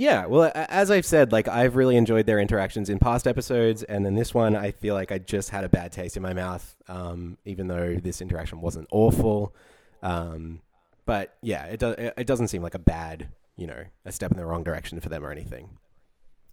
Yeah 0.00 0.24
well 0.24 0.50
as 0.54 0.90
i've 0.90 1.04
said 1.04 1.30
like 1.30 1.46
i've 1.48 1.76
really 1.76 1.96
enjoyed 1.96 2.24
their 2.24 2.40
interactions 2.40 2.88
in 2.88 2.98
past 2.98 3.26
episodes 3.26 3.82
and 3.82 4.04
then 4.06 4.14
this 4.14 4.32
one 4.32 4.56
i 4.56 4.70
feel 4.70 4.94
like 4.94 5.12
i 5.12 5.18
just 5.18 5.50
had 5.50 5.62
a 5.64 5.68
bad 5.68 5.92
taste 5.92 6.16
in 6.16 6.22
my 6.22 6.32
mouth 6.32 6.74
um, 6.88 7.36
even 7.44 7.68
though 7.68 7.96
this 7.96 8.20
interaction 8.20 8.60
wasn't 8.60 8.88
awful. 8.90 9.54
Um, 10.02 10.60
but 11.04 11.36
yeah 11.42 11.64
it, 11.66 11.80
do- 11.80 11.94
it 12.22 12.26
doesn't 12.26 12.48
seem 12.48 12.62
like 12.62 12.74
a 12.74 12.78
bad 12.96 13.28
you 13.56 13.66
know 13.66 13.84
a 14.06 14.12
step 14.12 14.30
in 14.32 14.38
the 14.38 14.46
wrong 14.46 14.64
direction 14.64 14.98
for 15.00 15.08
them 15.10 15.22
or 15.24 15.30
anything. 15.30 15.76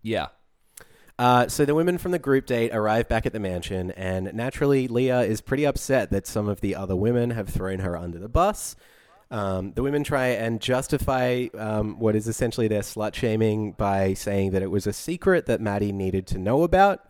Yeah, 0.04 0.28
Uh, 1.18 1.48
so 1.48 1.66
the 1.66 1.74
women 1.74 1.98
from 1.98 2.12
the 2.12 2.20
group 2.20 2.46
date 2.46 2.72
arrive 2.74 3.08
back 3.10 3.26
at 3.26 3.34
the 3.34 3.40
mansion, 3.40 3.92
and 3.92 4.32
naturally, 4.34 4.88
Leah 4.88 5.22
is 5.22 5.42
pretty 5.42 5.66
upset 5.66 6.12
that 6.12 6.28
some 6.28 6.48
of 6.48 6.62
the 6.62 6.76
other 6.76 6.96
women 6.96 7.32
have 7.32 7.50
thrown 7.50 7.80
her 7.80 7.98
under 7.98 8.20
the 8.20 8.30
bus. 8.30 8.76
Um, 9.30 9.74
the 9.74 9.84
women 9.84 10.04
try 10.04 10.28
and 10.28 10.62
justify 10.62 11.48
um, 11.58 12.00
what 12.00 12.16
is 12.16 12.28
essentially 12.28 12.68
their 12.68 12.82
slut 12.82 13.14
shaming 13.14 13.74
by 13.74 14.14
saying 14.14 14.52
that 14.52 14.62
it 14.62 14.72
was 14.72 14.88
a 14.88 14.94
secret 14.94 15.48
that 15.48 15.60
Matty 15.60 15.92
needed 15.92 16.28
to 16.28 16.38
know 16.38 16.64
about. 16.64 17.02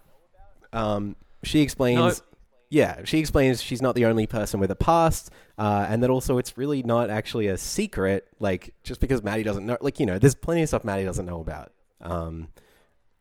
Um, 0.74 1.16
she 1.44 1.62
explains. 1.62 2.20
No. 2.20 2.24
Yeah, 2.70 3.06
she 3.06 3.20
explains 3.20 3.62
she's 3.62 3.82
not 3.82 3.96
the 3.96 4.06
only 4.06 4.28
person 4.28 4.60
with 4.60 4.70
a 4.72 4.76
past, 4.76 5.32
uh, 5.58 5.86
and 5.88 6.04
that 6.04 6.10
also 6.10 6.38
it's 6.38 6.58
really 6.58 6.84
not 6.84 7.10
actually 7.10 7.48
a 7.48 7.58
secret. 7.58 8.28
Like 8.40 8.74
just 8.84 9.00
because 9.00 9.24
Matty 9.24 9.44
doesn't 9.44 9.66
know, 9.66 9.78
like 9.80 10.02
you 10.02 10.06
know, 10.06 10.20
there's 10.20 10.36
plenty 10.36 10.64
of 10.64 10.68
stuff 10.68 10.84
Matty 10.84 11.06
doesn't 11.06 11.26
know 11.26 11.40
about. 11.40 11.72
Um, 12.02 12.50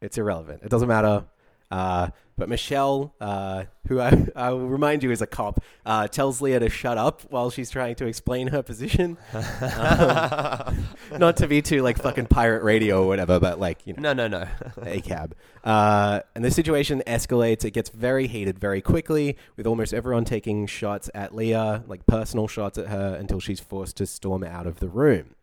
it's 0.01 0.19
irrelevant. 0.19 0.63
It 0.65 0.71
doesn't 0.71 0.89
matter. 0.89 1.27
Uh, 1.71 2.11
but 2.39 2.51
Michelle, 2.51 3.15
uh, 3.19 3.65
who 3.89 3.99
I, 3.99 4.27
I 4.37 4.51
will 4.51 4.69
remind 4.69 5.03
you 5.03 5.11
is 5.11 5.23
a 5.23 5.27
cop, 5.27 5.61
uh, 5.87 6.07
tells 6.09 6.43
Leah 6.43 6.61
to 6.61 6.69
shut 6.69 6.99
up 6.99 7.23
while 7.31 7.51
she's 7.51 7.71
trying 7.71 7.95
to 7.97 8.07
explain 8.07 8.49
her 8.49 8.63
position. 8.63 9.17
Um, 9.67 10.89
not 11.19 11.37
to 11.39 11.47
be 11.47 11.63
too 11.63 11.83
like 11.83 11.99
fucking 11.99 12.27
pirate 12.27 12.63
radio 12.63 13.03
or 13.03 13.07
whatever, 13.07 13.39
but 13.39 13.59
like 13.59 13.87
you 13.87 13.95
know, 13.95 14.13
no, 14.13 14.29
no, 14.29 14.29
no. 14.29 14.49
a 14.83 15.01
cab. 15.01 15.35
Uh, 15.65 16.21
and 16.35 16.45
the 16.45 16.51
situation 16.51 17.03
escalates. 17.07 17.65
It 17.65 17.73
gets 17.73 17.91
very 17.91 18.27
heated 18.27 18.59
very 18.59 18.81
quickly, 18.81 19.37
with 19.57 19.67
almost 19.67 19.95
everyone 19.95 20.25
taking 20.25 20.67
shots 20.67 21.11
at 21.15 21.35
Leah, 21.35 21.85
like 21.87 22.07
personal 22.07 22.49
shots 22.49 22.79
at 22.79 22.89
her, 22.89 23.15
until 23.19 23.41
she's 23.41 23.61
forced 23.61 23.97
to 23.99 24.07
storm 24.07 24.45
out 24.45 24.67
of 24.67 24.81
the 24.81 24.89
room. 24.89 25.35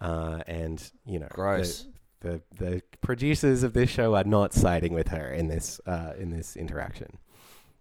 Uh, 0.00 0.40
and 0.46 0.90
you 1.06 1.18
know, 1.18 1.28
Gross. 1.30 1.82
The, 1.82 1.88
the 2.22 2.40
the 2.58 2.82
producers 3.00 3.62
of 3.62 3.72
this 3.74 3.90
show 3.90 4.14
are 4.14 4.24
not 4.24 4.52
siding 4.54 4.92
with 4.94 5.08
her 5.08 5.30
in 5.32 5.48
this 5.48 5.80
uh, 5.86 6.12
in 6.18 6.30
this 6.30 6.56
interaction. 6.56 7.18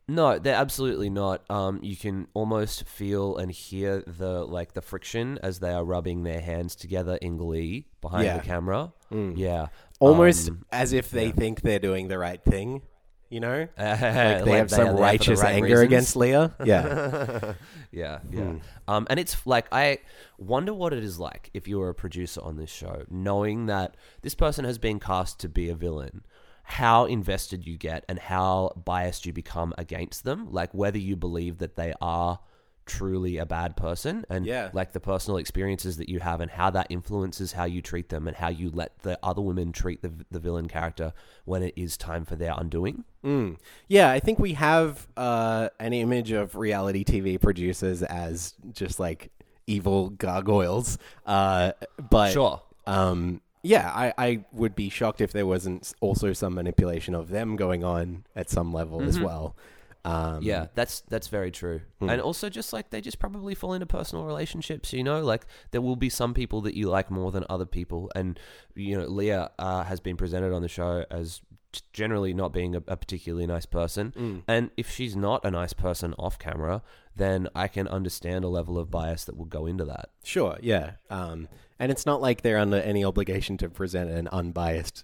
No, 0.07 0.39
they're 0.39 0.55
absolutely 0.55 1.09
not. 1.09 1.49
Um, 1.49 1.79
you 1.81 1.95
can 1.95 2.27
almost 2.33 2.85
feel 2.85 3.37
and 3.37 3.49
hear 3.51 4.01
the 4.05 4.43
like 4.43 4.73
the 4.73 4.81
friction 4.81 5.39
as 5.41 5.59
they 5.59 5.71
are 5.71 5.85
rubbing 5.85 6.23
their 6.23 6.41
hands 6.41 6.75
together 6.75 7.15
in 7.21 7.37
glee 7.37 7.85
behind 8.01 8.25
Yeah. 8.25 8.37
the 8.39 8.43
camera. 8.43 8.91
Yeah, 9.11 9.67
Almost 9.99 10.49
Um, 10.49 10.65
as 10.71 10.91
if 10.93 11.11
they 11.11 11.27
yeah. 11.27 11.31
think 11.33 11.61
they're 11.61 11.79
doing 11.79 12.07
the 12.07 12.17
right 12.17 12.43
thing. 12.43 12.81
You 13.31 13.39
know, 13.39 13.67
like 13.77 14.01
like 14.01 14.39
they 14.39 14.41
they 14.43 14.57
have 14.57 14.69
some 14.69 14.97
righteous 14.97 15.41
anger 15.41 15.81
against 15.81 16.15
Leah. 16.15 16.53
Yeah. 16.65 17.53
yeah, 17.91 18.19
yeah. 18.29 18.41
Hmm. 18.41 18.57
Um, 18.87 19.07
and 19.09 19.19
it's 19.19 19.47
like 19.47 19.67
I 19.71 19.99
wonder 20.37 20.73
what 20.73 20.91
it 20.91 21.03
is 21.03 21.17
like 21.17 21.49
if 21.53 21.65
you 21.67 21.79
were 21.79 21.89
a 21.89 21.95
producer 21.95 22.41
on 22.43 22.57
this 22.57 22.69
show, 22.69 23.05
knowing 23.09 23.67
that 23.67 23.95
this 24.21 24.35
person 24.35 24.65
has 24.65 24.77
been 24.77 24.99
cast 24.99 25.39
to 25.39 25.49
be 25.49 25.69
a 25.69 25.75
villain. 25.75 26.23
How 26.63 27.05
invested 27.05 27.65
you 27.65 27.77
get 27.77 28.05
and 28.07 28.19
how 28.19 28.73
biased 28.85 29.25
you 29.25 29.33
become 29.33 29.73
against 29.77 30.23
them, 30.25 30.51
like 30.51 30.73
whether 30.73 30.99
you 30.99 31.15
believe 31.15 31.57
that 31.57 31.75
they 31.75 31.93
are 32.01 32.39
truly 32.85 33.37
a 33.37 33.45
bad 33.45 33.77
person 33.77 34.25
and 34.29 34.45
Yeah. 34.45 34.69
like 34.73 34.91
the 34.91 34.99
personal 34.99 35.37
experiences 35.37 35.97
that 35.97 36.09
you 36.09 36.19
have 36.19 36.41
and 36.41 36.51
how 36.51 36.69
that 36.71 36.87
influences 36.89 37.53
how 37.53 37.63
you 37.65 37.81
treat 37.81 38.09
them 38.09 38.27
and 38.27 38.35
how 38.37 38.49
you 38.49 38.69
let 38.69 38.99
the 38.99 39.17
other 39.23 39.41
women 39.41 39.71
treat 39.71 40.01
the, 40.01 40.11
the 40.31 40.39
villain 40.39 40.67
character 40.67 41.13
when 41.45 41.63
it 41.63 41.73
is 41.77 41.95
time 41.97 42.25
for 42.25 42.35
their 42.35 42.53
undoing. 42.57 43.03
Mm. 43.23 43.57
Yeah, 43.87 44.09
I 44.09 44.19
think 44.19 44.39
we 44.39 44.53
have 44.53 45.07
uh, 45.15 45.69
an 45.79 45.93
image 45.93 46.31
of 46.31 46.55
reality 46.55 47.03
TV 47.03 47.39
producers 47.39 48.01
as 48.03 48.55
just 48.73 48.99
like 48.99 49.31
evil 49.67 50.09
gargoyles. 50.09 50.97
Uh, 51.25 51.71
but 52.09 52.31
Sure. 52.33 52.61
um, 52.87 53.41
yeah, 53.63 53.91
I, 53.93 54.13
I 54.17 54.45
would 54.53 54.73
be 54.75 54.89
shocked 54.89 55.21
if 55.21 55.31
there 55.33 55.45
wasn't 55.45 55.93
also 56.01 56.33
some 56.33 56.55
manipulation 56.55 57.13
of 57.13 57.29
them 57.29 57.55
going 57.55 57.83
on 57.83 58.25
at 58.35 58.49
some 58.49 58.73
level 58.73 59.03
as 59.03 59.19
well. 59.19 59.55
Um, 60.03 60.41
Yeah, 60.41 60.67
that's 60.73 61.01
that's 61.01 61.27
very 61.27 61.51
true. 61.51 61.81
Hmm. 61.99 62.09
And 62.09 62.21
also 62.21 62.49
just 62.49 62.73
like 62.73 62.89
they 62.89 63.01
just 63.01 63.19
probably 63.19 63.55
fall 63.55 63.73
into 63.73 63.85
personal 63.85 64.25
relationships, 64.25 64.93
you 64.93 65.03
know, 65.03 65.21
like 65.21 65.45
there 65.71 65.81
will 65.81 65.95
be 65.95 66.09
some 66.09 66.33
people 66.33 66.61
that 66.61 66.75
you 66.75 66.89
like 66.89 67.11
more 67.11 67.31
than 67.31 67.45
other 67.49 67.65
people 67.65 68.11
and 68.15 68.39
you 68.75 68.97
know, 68.97 69.05
Leah 69.05 69.51
uh, 69.59 69.83
has 69.83 69.99
been 69.99 70.17
presented 70.17 70.53
on 70.53 70.61
the 70.61 70.67
show 70.67 71.05
as 71.11 71.41
generally 71.93 72.33
not 72.33 72.51
being 72.51 72.75
a, 72.75 72.79
a 72.87 72.97
particularly 72.97 73.47
nice 73.47 73.65
person. 73.65 74.13
Mm. 74.17 74.43
And 74.47 74.71
if 74.75 74.89
she's 74.89 75.15
not 75.15 75.45
a 75.45 75.51
nice 75.51 75.73
person 75.73 76.13
off 76.17 76.37
camera, 76.37 76.81
then 77.15 77.47
I 77.55 77.67
can 77.67 77.87
understand 77.87 78.43
a 78.43 78.49
level 78.49 78.77
of 78.77 78.89
bias 78.89 79.25
that 79.25 79.37
will 79.37 79.45
go 79.45 79.65
into 79.65 79.85
that. 79.85 80.09
Sure, 80.23 80.57
yeah. 80.61 80.93
Um, 81.09 81.47
and 81.79 81.91
it's 81.91 82.05
not 82.05 82.21
like 82.21 82.41
they're 82.41 82.59
under 82.59 82.77
any 82.77 83.03
obligation 83.03 83.57
to 83.57 83.69
present 83.69 84.09
an 84.09 84.27
unbiased 84.29 85.03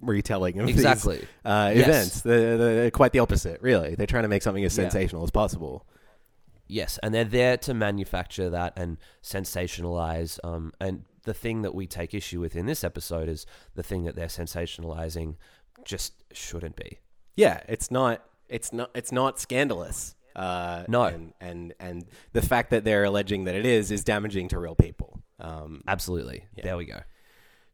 retelling 0.00 0.60
of 0.60 0.68
Exactly. 0.68 1.16
these 1.18 1.26
uh, 1.44 1.72
Yes. 1.74 1.88
events. 1.88 2.20
They're, 2.22 2.56
they're 2.58 2.90
quite 2.90 3.12
the 3.12 3.18
opposite, 3.20 3.60
really. 3.62 3.94
They're 3.94 4.06
trying 4.06 4.22
to 4.24 4.28
make 4.28 4.42
something 4.42 4.64
as 4.64 4.76
Yeah. 4.76 4.84
sensational 4.84 5.24
as 5.24 5.30
possible. 5.30 5.86
Yes, 6.70 6.98
and 7.02 7.14
they're 7.14 7.24
there 7.24 7.56
to 7.58 7.72
manufacture 7.74 8.50
that 8.50 8.74
and 8.76 8.98
sensationalize. 9.22 10.38
Um, 10.44 10.72
and 10.80 11.04
the 11.24 11.34
thing 11.34 11.62
that 11.62 11.74
we 11.74 11.86
take 11.86 12.14
issue 12.14 12.40
with 12.40 12.56
in 12.56 12.66
this 12.66 12.84
episode 12.84 13.28
is 13.28 13.46
the 13.74 13.82
thing 13.82 14.04
that 14.04 14.14
they're 14.16 14.26
sensationalizing 14.26 15.36
just 15.84 16.12
shouldn't 16.32 16.76
be. 16.76 16.98
Yeah, 17.36 17.60
it's 17.68 17.90
not. 17.90 18.24
It's 18.48 18.72
not. 18.72 18.90
It's 18.94 19.12
not 19.12 19.38
scandalous. 19.38 20.14
Uh, 20.36 20.84
No. 20.88 21.04
and, 21.04 21.32
and 21.40 21.74
and 21.80 22.04
the 22.32 22.42
fact 22.42 22.70
that 22.70 22.84
they're 22.84 23.04
alleging 23.04 23.44
that 23.44 23.54
it 23.54 23.66
is 23.66 23.90
is 23.90 24.04
damaging 24.04 24.48
to 24.48 24.58
real 24.58 24.74
people. 24.74 25.20
Um, 25.40 25.82
Absolutely. 25.88 26.44
There 26.62 26.76
we 26.76 26.84
go. 26.84 27.00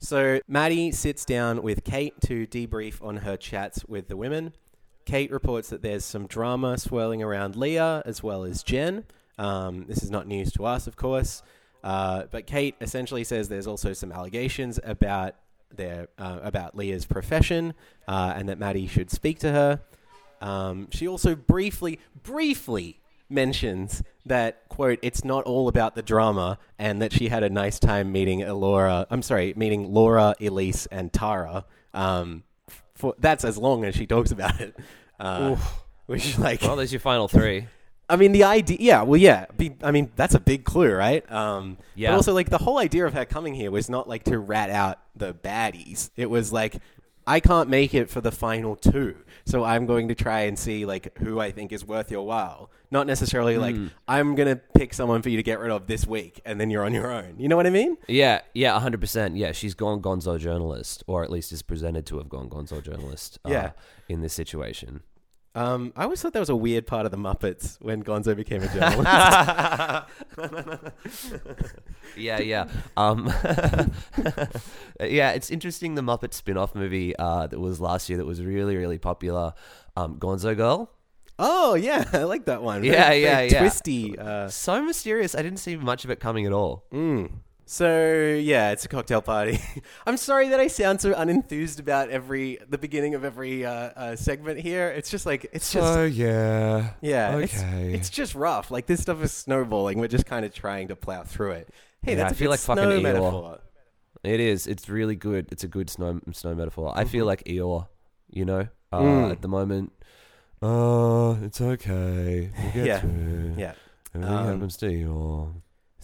So 0.04 0.40
Matty 0.46 0.92
sits 0.92 1.24
down 1.24 1.62
with 1.62 1.82
Kate 1.82 2.12
to 2.26 2.46
debrief 2.46 3.02
on 3.02 3.16
her 3.18 3.38
chats 3.38 3.86
with 3.86 4.08
the 4.08 4.18
women. 4.18 4.52
Kate 5.06 5.30
reports 5.30 5.70
that 5.70 5.80
there's 5.80 6.04
some 6.04 6.26
drama 6.26 6.76
swirling 6.76 7.22
around 7.22 7.56
Leah 7.56 8.02
as 8.04 8.22
well 8.22 8.44
as 8.44 8.62
Jen. 8.62 9.04
Um, 9.38 9.86
this 9.88 10.02
is 10.02 10.10
not 10.10 10.26
news 10.26 10.52
to 10.52 10.66
us, 10.66 10.86
of 10.86 10.96
course. 10.96 11.42
Uh, 11.82 12.24
but 12.30 12.46
Kate 12.46 12.74
essentially 12.82 13.24
says 13.24 13.48
there's 13.48 13.66
also 13.66 13.94
some 13.94 14.12
allegations 14.12 14.78
about 14.84 15.36
their 15.74 16.08
uh, 16.18 16.38
about 16.42 16.76
Leah's 16.76 17.06
profession 17.06 17.72
uh, 18.06 18.34
and 18.36 18.50
that 18.50 18.58
Matty 18.58 18.86
should 18.86 19.10
speak 19.10 19.38
to 19.38 19.52
her. 19.52 19.80
Um, 20.42 20.88
she 20.90 21.08
also 21.08 21.34
briefly, 21.34 21.98
briefly 22.22 23.00
mentions 23.34 24.02
that 24.26 24.68
quote 24.68 24.98
it's 25.02 25.24
not 25.24 25.44
all 25.44 25.68
about 25.68 25.94
the 25.94 26.02
drama 26.02 26.58
and 26.78 27.02
that 27.02 27.12
she 27.12 27.28
had 27.28 27.42
a 27.42 27.50
nice 27.50 27.78
time 27.78 28.12
meeting 28.12 28.40
Laura. 28.48 29.06
I'm 29.10 29.22
sorry, 29.22 29.52
meeting 29.56 29.92
Laura, 29.92 30.34
Elise, 30.40 30.86
and 30.86 31.12
Tara. 31.12 31.64
Um, 31.92 32.44
for 32.94 33.14
that's 33.18 33.44
as 33.44 33.58
long 33.58 33.84
as 33.84 33.94
she 33.94 34.06
talks 34.06 34.30
about 34.30 34.60
it. 34.60 34.74
Uh, 35.18 35.56
which 36.06 36.38
like 36.38 36.62
Well, 36.62 36.76
there's 36.76 36.92
your 36.92 37.00
final 37.00 37.28
three. 37.28 37.66
I 38.08 38.16
mean, 38.16 38.32
the 38.32 38.44
idea, 38.44 38.76
yeah, 38.80 39.02
well, 39.02 39.18
yeah. 39.18 39.46
Be, 39.56 39.74
I 39.82 39.90
mean, 39.90 40.12
that's 40.14 40.34
a 40.34 40.40
big 40.40 40.64
clue, 40.64 40.92
right? 40.92 41.30
Um, 41.32 41.78
Yeah. 41.94 42.10
But 42.10 42.16
also, 42.16 42.34
like, 42.34 42.50
the 42.50 42.58
whole 42.58 42.78
idea 42.78 43.06
of 43.06 43.14
her 43.14 43.24
coming 43.24 43.54
here 43.54 43.70
was 43.70 43.88
not 43.88 44.08
like 44.08 44.24
to 44.24 44.38
rat 44.38 44.68
out 44.68 44.98
the 45.16 45.32
baddies. 45.32 46.10
It 46.14 46.28
was 46.28 46.52
like, 46.52 46.76
I 47.26 47.40
can't 47.40 47.68
make 47.70 47.94
it 47.94 48.10
for 48.10 48.20
the 48.20 48.30
final 48.32 48.76
two, 48.76 49.16
so 49.46 49.64
I'm 49.64 49.86
going 49.86 50.08
to 50.08 50.14
try 50.14 50.40
and 50.42 50.58
see 50.58 50.84
like 50.84 51.16
who 51.18 51.40
I 51.40 51.50
think 51.52 51.72
is 51.72 51.84
worth 51.84 52.10
your 52.10 52.26
while. 52.26 52.70
Not 52.90 53.06
necessarily 53.06 53.56
like 53.58 53.74
I'm 54.06 54.34
gonna 54.34 54.56
pick 54.56 54.94
someone 54.94 55.22
for 55.22 55.28
you 55.30 55.36
to 55.36 55.42
get 55.42 55.58
rid 55.58 55.70
of 55.70 55.86
this 55.86 56.06
week, 56.06 56.40
and 56.44 56.60
then 56.60 56.70
you're 56.70 56.84
on 56.84 56.92
your 56.94 57.10
own. 57.10 57.34
You 57.38 57.48
know 57.48 57.56
what 57.56 57.66
I 57.66 57.70
mean? 57.70 57.96
Yeah, 58.08 58.42
yeah, 58.52 58.78
hundred 58.78 59.00
percent. 59.00 59.36
Yeah, 59.36 59.52
she's 59.52 59.74
gone 59.74 60.00
gonzo 60.02 60.38
journalist, 60.38 61.02
or 61.06 61.24
at 61.24 61.30
least 61.30 61.50
is 61.52 61.62
presented 61.62 62.06
to 62.06 62.18
have 62.18 62.28
gone 62.28 62.48
gonzo 62.48 62.82
journalist. 62.82 63.38
Uh, 63.44 63.50
Yeah. 63.50 63.70
in 64.08 64.20
this 64.20 64.34
situation. 64.34 65.02
Um, 65.56 65.92
I 65.94 66.02
always 66.04 66.20
thought 66.20 66.32
that 66.32 66.40
was 66.40 66.48
a 66.48 66.56
weird 66.56 66.84
part 66.86 67.06
of 67.06 67.12
the 67.12 67.16
Muppets 67.18 67.76
when 67.80 68.02
Gonzo 68.02 68.34
became 68.34 68.62
a 68.62 68.68
journalist. 68.68 70.04
Yeah, 72.16 72.38
yeah. 72.40 72.68
Um, 72.96 73.26
yeah, 75.00 75.30
it's 75.32 75.50
interesting. 75.50 75.94
The 75.96 76.02
Muppet 76.02 76.32
spin-off 76.32 76.74
movie 76.74 77.16
uh, 77.16 77.48
that 77.48 77.58
was 77.58 77.80
last 77.80 78.08
year 78.08 78.18
that 78.18 78.24
was 78.26 78.40
really, 78.42 78.76
really 78.76 78.98
popular. 78.98 79.52
Um, 79.96 80.16
Gonzo 80.18 80.56
Girl. 80.56 80.90
oh 81.40 81.74
yeah, 81.74 82.04
I 82.12 82.22
like 82.24 82.44
that 82.44 82.62
one. 82.62 82.84
Yeah, 82.84 83.08
Very- 83.08 83.22
yeah, 83.22 83.34
very 83.36 83.48
yeah. 83.50 83.58
Twisty. 83.60 84.16
Uh, 84.18 84.48
So 84.48 84.82
mysterious. 84.84 85.34
I 85.34 85.42
didn't 85.42 85.58
see 85.58 85.76
much 85.76 86.04
of 86.04 86.10
it 86.10 86.20
coming 86.20 86.46
at 86.46 86.52
all. 86.52 86.84
Mm. 86.92 87.30
So 87.66 88.36
yeah, 88.40 88.72
it's 88.72 88.84
a 88.84 88.88
cocktail 88.88 89.22
party. 89.22 89.58
I'm 90.06 90.16
sorry 90.18 90.48
that 90.50 90.60
I 90.60 90.66
sound 90.66 91.00
so 91.00 91.14
unenthused 91.14 91.80
about 91.80 92.10
every 92.10 92.58
the 92.68 92.76
beginning 92.78 93.14
of 93.14 93.24
every 93.24 93.64
uh, 93.64 93.70
uh, 93.72 94.16
segment 94.16 94.60
here. 94.60 94.88
It's 94.88 95.10
just 95.10 95.24
like 95.24 95.46
it's 95.52 95.72
just 95.72 95.96
oh 95.98 96.04
yeah, 96.04 96.90
yeah, 97.00 97.36
it's, 97.38 97.56
okay. 97.58 97.94
it's 97.94 98.10
just 98.10 98.34
rough. 98.34 98.70
Like 98.70 98.86
this 98.86 99.00
stuff 99.00 99.22
is 99.22 99.32
snowballing. 99.32 99.98
We're 99.98 100.08
just 100.08 100.26
kind 100.26 100.44
of 100.44 100.52
trying 100.54 100.88
to 100.88 100.96
plow 100.96 101.22
through 101.22 101.52
it. 101.52 101.70
Hey, 102.02 102.12
Yeah, 102.12 102.18
that's 102.18 102.32
I 102.32 102.34
a 102.34 102.38
feel 102.38 102.50
like 102.50 102.60
fucking 102.60 102.84
snow 102.84 102.98
Eeyore. 102.98 103.02
metaphor. 103.02 103.58
It 104.22 104.40
is. 104.40 104.66
It's 104.66 104.88
really 104.88 105.16
good. 105.16 105.48
It's 105.50 105.64
a 105.64 105.68
good 105.68 105.88
snow 105.88 106.20
snow 106.32 106.54
metaphor. 106.54 106.92
I 106.94 107.02
Mm-hmm. 107.04 107.10
feel 107.10 107.26
like 107.26 107.44
Eeyore. 107.44 107.88
You 108.30 108.44
know, 108.44 108.68
uh, 108.92 109.00
Mm. 109.00 109.30
at 109.30 109.40
the 109.42 109.48
moment. 109.48 109.92
Oh, 110.60 111.38
it's 111.42 111.60
okay. 111.60 112.50
We'll 112.58 112.72
get 112.72 112.86
Yeah. 112.86 113.02
Yeah. 113.56 113.72
Everything 114.14 114.24
Um, 114.38 114.46
happens 114.46 114.76
to 114.78 114.86
Eeyore. 114.86 115.54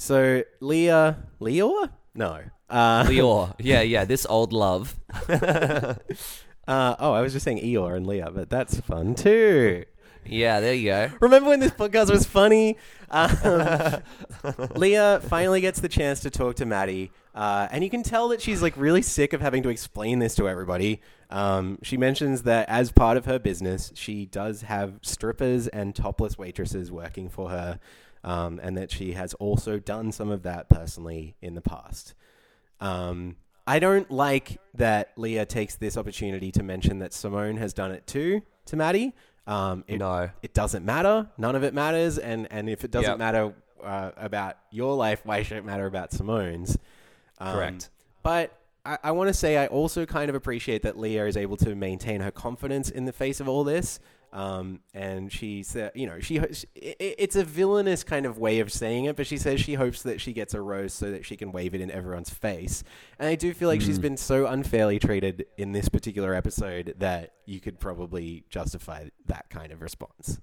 So 0.01 0.43
Leah, 0.61 1.19
Leor? 1.43 1.91
No. 2.15 2.41
Uh, 2.71 3.05
Eeyore. 3.05 3.55
Yeah, 3.59 3.83
yeah. 3.83 4.07
This 4.07 4.25
old 4.25 4.51
love. 4.55 4.99
uh, 5.29 5.95
oh, 6.67 7.13
I 7.13 7.21
was 7.21 7.35
just 7.35 7.45
saying 7.45 7.59
Eeyore 7.59 7.99
and 7.99 8.07
Leah, 8.07 8.31
but 8.35 8.49
that's 8.49 8.81
fun 8.81 9.15
too. 9.15 9.85
Yeah, 10.25 10.61
there 10.61 10.73
you 10.73 10.89
go. 10.89 11.11
Remember 11.21 11.51
when 11.51 11.61
this 11.61 11.73
podcast 11.73 12.11
was 12.11 12.25
funny? 12.25 12.79
Um, 13.11 14.03
Leah 14.75 15.21
finally 15.25 15.61
gets 15.61 15.81
the 15.81 15.89
chance 15.89 16.21
to 16.21 16.31
talk 16.31 16.57
to 16.57 16.67
Matty, 16.67 17.13
uh, 17.35 17.69
and 17.71 17.85
you 17.85 17.91
can 17.91 18.03
tell 18.03 18.29
that 18.29 18.41
she's 18.41 18.63
like 18.63 18.75
really 18.79 19.03
sick 19.03 19.35
of 19.35 19.43
having 19.43 19.63
to 19.65 19.69
explain 19.69 20.19
this 20.19 20.35
to 20.37 20.49
everybody. 20.49 21.03
Um, 21.29 21.79
she 21.83 21.99
mentions 21.99 22.45
that 22.45 22.69
as 22.71 22.91
part 22.91 23.19
of 23.19 23.27
her 23.27 23.39
business, 23.39 23.93
she 23.95 24.25
does 24.25 24.63
have 24.63 24.95
strippers 25.03 25.69
and 25.69 25.95
topless 25.95 26.39
waitresses 26.39 26.91
working 26.91 27.29
for 27.29 27.51
her, 27.51 27.81
um, 28.25 28.61
and 28.63 28.77
that 28.77 28.91
she 28.91 29.13
has 29.13 29.35
also 29.35 29.79
done 29.79 30.13
some 30.13 30.31
of 30.31 30.43
that 30.43 30.69
personally 30.69 31.37
in 31.41 31.55
the 31.55 31.61
past. 31.61 32.15
Um, 32.81 33.37
I 33.67 33.79
don't 33.79 34.11
like 34.11 34.61
that 34.75 35.13
Leah 35.17 35.47
takes 35.47 35.77
this 35.77 35.97
opportunity 35.97 36.51
to 36.53 36.63
mention 36.63 36.99
that 37.01 37.13
Simone 37.13 37.57
has 37.59 37.73
done 37.73 37.93
it 37.93 38.07
too 38.07 38.43
to 38.67 38.77
Matty. 38.77 39.15
Um, 39.47 39.85
it, 39.87 39.99
No. 39.99 40.31
it 40.43 40.55
doesn't 40.55 40.85
matter. 40.85 41.29
None 41.39 41.55
of 41.57 41.63
it 41.63 41.75
matters. 41.75 42.19
And, 42.19 42.49
and 42.51 42.69
if 42.69 42.85
it 42.85 42.91
doesn't 42.91 43.11
Yep. 43.13 43.19
matter 43.19 43.55
uh, 43.83 44.11
about 44.17 44.57
your 44.71 44.95
life, 44.97 45.21
why 45.25 45.43
should 45.43 45.57
it 45.59 45.65
matter 45.65 45.87
about 45.87 46.13
Simone's? 46.13 46.79
Um, 47.39 47.55
Correct. 47.55 47.91
But 48.23 48.57
I, 48.85 48.99
I 49.05 49.11
want 49.13 49.29
to 49.29 49.35
say 49.35 49.57
I 49.57 49.67
also 49.67 50.05
kind 50.07 50.29
of 50.29 50.35
appreciate 50.35 50.83
that 50.83 50.99
Leah 50.99 51.27
is 51.27 51.37
able 51.37 51.57
to 51.59 51.75
maintain 51.75 52.21
her 52.21 52.31
confidence 52.31 52.91
in 52.91 53.05
the 53.05 53.13
face 53.13 53.41
of 53.41 53.49
all 53.49 53.65
this. 53.65 53.99
Um, 54.33 54.81
and 54.95 55.33
she 55.33 55.63
said, 55.65 55.93
you 55.95 56.07
know, 56.07 56.21
she 56.21 56.41
it's 56.77 57.35
a 57.37 57.45
villainous 57.45 58.05
kind 58.05 58.27
of 58.27 58.39
way 58.39 58.61
of 58.61 58.73
saying 58.73 59.07
it, 59.07 59.17
but 59.17 59.27
she 59.27 59.37
says 59.37 59.61
she 59.61 59.75
hopes 59.75 60.03
that 60.05 60.21
she 60.21 60.33
gets 60.33 60.55
a 60.55 60.61
rose 60.61 60.93
so 60.93 61.11
that 61.11 61.25
she 61.27 61.37
can 61.37 61.51
wave 61.51 61.75
it 61.75 61.81
in 61.81 61.91
everyone's 61.91 62.31
face. 62.31 62.85
And 63.19 63.29
I 63.29 63.35
do 63.35 63.53
feel 63.53 63.69
like 63.69 63.81
she's 63.81 63.99
been 63.99 64.17
so 64.17 64.47
unfairly 64.47 64.99
treated 65.01 65.47
in 65.59 65.73
this 65.73 65.89
particular 65.89 66.33
episode 66.35 66.95
that 66.99 67.33
you 67.45 67.61
could 67.61 67.81
probably 67.81 68.45
justify 68.49 69.09
that 69.27 69.51
kind 69.51 69.73
of 69.73 69.83
response. 69.83 70.41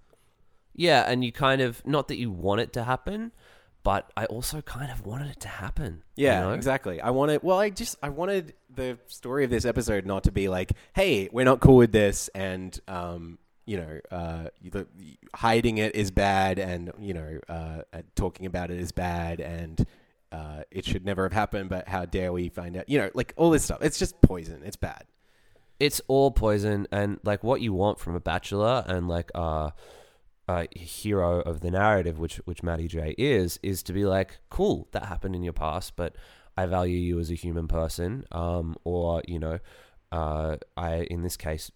Yeah, 0.73 1.09
and 1.09 1.23
you 1.23 1.31
kind 1.31 1.61
of 1.61 1.85
not 1.85 2.09
that 2.09 2.17
you 2.17 2.29
want 2.29 2.61
it 2.61 2.73
to 2.73 2.83
happen, 2.83 3.31
but 3.83 4.11
I 4.17 4.25
also 4.25 4.61
kind 4.61 4.91
of 4.91 5.05
wanted 5.05 5.29
it 5.31 5.39
to 5.41 5.47
happen. 5.47 6.03
you 6.17 6.25
Yeah, 6.25 6.41
know? 6.41 6.51
exactly. 6.51 6.99
I 6.99 7.11
wanted. 7.11 7.41
Well, 7.41 7.57
I 7.57 7.69
just 7.69 7.95
I 8.03 8.09
wanted 8.09 8.53
the 8.69 8.97
story 9.07 9.45
of 9.45 9.49
this 9.49 9.63
episode 9.65 10.05
not 10.05 10.25
to 10.25 10.31
be 10.31 10.49
like, 10.49 10.73
"Hey, 10.93 11.29
we're 11.31 11.45
not 11.45 11.61
cool 11.61 11.77
with 11.77 11.93
this," 11.93 12.27
and 12.35 12.77
um, 12.87 13.39
you 13.67 13.77
know, 13.77 13.99
uh, 14.09 14.45
the, 14.63 14.87
hiding 15.35 15.77
it 15.77 15.93
is 15.93 16.09
bad, 16.09 16.57
and 16.57 16.91
you 16.97 17.13
know, 17.13 17.39
uh, 17.49 17.81
talking 18.15 18.45
about 18.45 18.71
it 18.71 18.79
is 18.79 18.93
bad, 18.93 19.41
and 19.41 19.85
uh, 20.31 20.63
it 20.71 20.85
should 20.85 21.05
never 21.05 21.23
have 21.23 21.33
happened. 21.33 21.69
But 21.69 21.87
how 21.87 22.05
dare 22.05 22.31
we 22.31 22.47
find 22.47 22.77
out? 22.77 22.87
You 22.87 22.99
know, 22.99 23.11
like 23.13 23.33
all 23.35 23.51
this 23.51 23.65
stuff. 23.65 23.79
It's 23.81 23.99
just 23.99 24.19
poison. 24.21 24.61
It's 24.63 24.77
bad. 24.77 25.03
It's 25.79 26.01
all 26.07 26.31
poison, 26.31 26.87
and 26.93 27.19
like 27.23 27.43
what 27.43 27.59
you 27.61 27.73
want 27.73 27.99
from 27.99 28.15
a 28.15 28.21
bachelor, 28.21 28.85
and 28.87 29.09
like 29.09 29.31
a 29.35 29.73
hero 30.71 31.41
of 31.41 31.59
the 31.59 31.69
narrative, 31.69 32.17
which 32.19 32.37
which 32.45 32.63
Matty 32.63 32.87
J 32.87 33.15
is, 33.17 33.59
is 33.61 33.83
to 33.83 33.93
be 33.93 34.05
like, 34.05 34.39
cool, 34.49 34.87
that 34.93 35.05
happened 35.05 35.35
in 35.35 35.43
your 35.43 35.53
past, 35.53 35.97
but 35.97 36.15
I 36.55 36.67
value 36.67 36.97
you 36.97 37.19
as 37.19 37.29
a 37.29 37.35
human 37.35 37.67
person, 37.67 38.23
um, 38.31 38.77
or 38.85 39.21
you 39.27 39.39
know, 39.39 39.59
uh, 40.13 40.55
I 40.77 41.01
in 41.11 41.21
this 41.21 41.35
case 41.35 41.69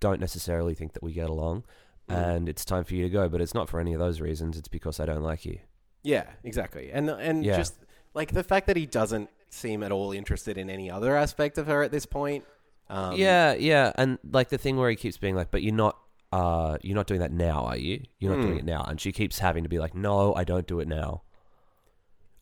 don't 0.00 0.20
necessarily 0.20 0.74
think 0.74 0.92
that 0.94 1.02
we 1.02 1.12
get 1.12 1.28
along, 1.30 1.64
and 2.08 2.48
it's 2.48 2.64
time 2.64 2.84
for 2.84 2.94
you 2.94 3.02
to 3.02 3.10
go. 3.10 3.28
But 3.28 3.40
it's 3.40 3.54
not 3.54 3.68
for 3.68 3.80
any 3.80 3.92
of 3.92 3.98
those 4.00 4.20
reasons. 4.20 4.56
It's 4.56 4.68
because 4.68 5.00
I 5.00 5.06
don't 5.06 5.22
like 5.22 5.44
you. 5.44 5.58
Yeah, 6.02 6.24
exactly. 6.44 6.90
And 6.92 7.10
and 7.10 7.44
Yeah. 7.44 7.56
just 7.56 7.74
like 8.14 8.32
the 8.32 8.44
fact 8.44 8.66
that 8.68 8.76
he 8.76 8.86
doesn't 8.86 9.28
seem 9.50 9.82
at 9.82 9.92
all 9.92 10.12
interested 10.12 10.56
in 10.58 10.68
any 10.70 10.90
other 10.90 11.16
aspect 11.16 11.58
of 11.58 11.66
her 11.66 11.82
at 11.82 11.90
this 11.90 12.06
point. 12.06 12.44
Um, 12.88 13.16
yeah, 13.16 13.54
yeah, 13.54 13.92
and 13.96 14.18
like 14.30 14.48
the 14.48 14.58
thing 14.58 14.76
where 14.76 14.88
he 14.90 14.94
keeps 14.96 15.16
being 15.18 15.34
like, 15.34 15.50
"But 15.50 15.62
you're 15.62 15.74
not, 15.74 15.98
uh, 16.30 16.78
you're 16.82 16.94
not 16.94 17.08
doing 17.08 17.20
that 17.20 17.32
now, 17.32 17.64
are 17.64 17.76
you? 17.76 18.02
You're 18.20 18.36
not 18.36 18.42
doing 18.42 18.58
it 18.58 18.64
now." 18.64 18.84
And 18.86 19.00
she 19.00 19.10
keeps 19.10 19.40
having 19.40 19.64
to 19.64 19.68
be 19.68 19.78
like, 19.80 19.94
"No, 19.94 20.34
I 20.34 20.44
don't 20.44 20.66
do 20.68 20.78
it 20.78 20.86
now." 20.86 21.22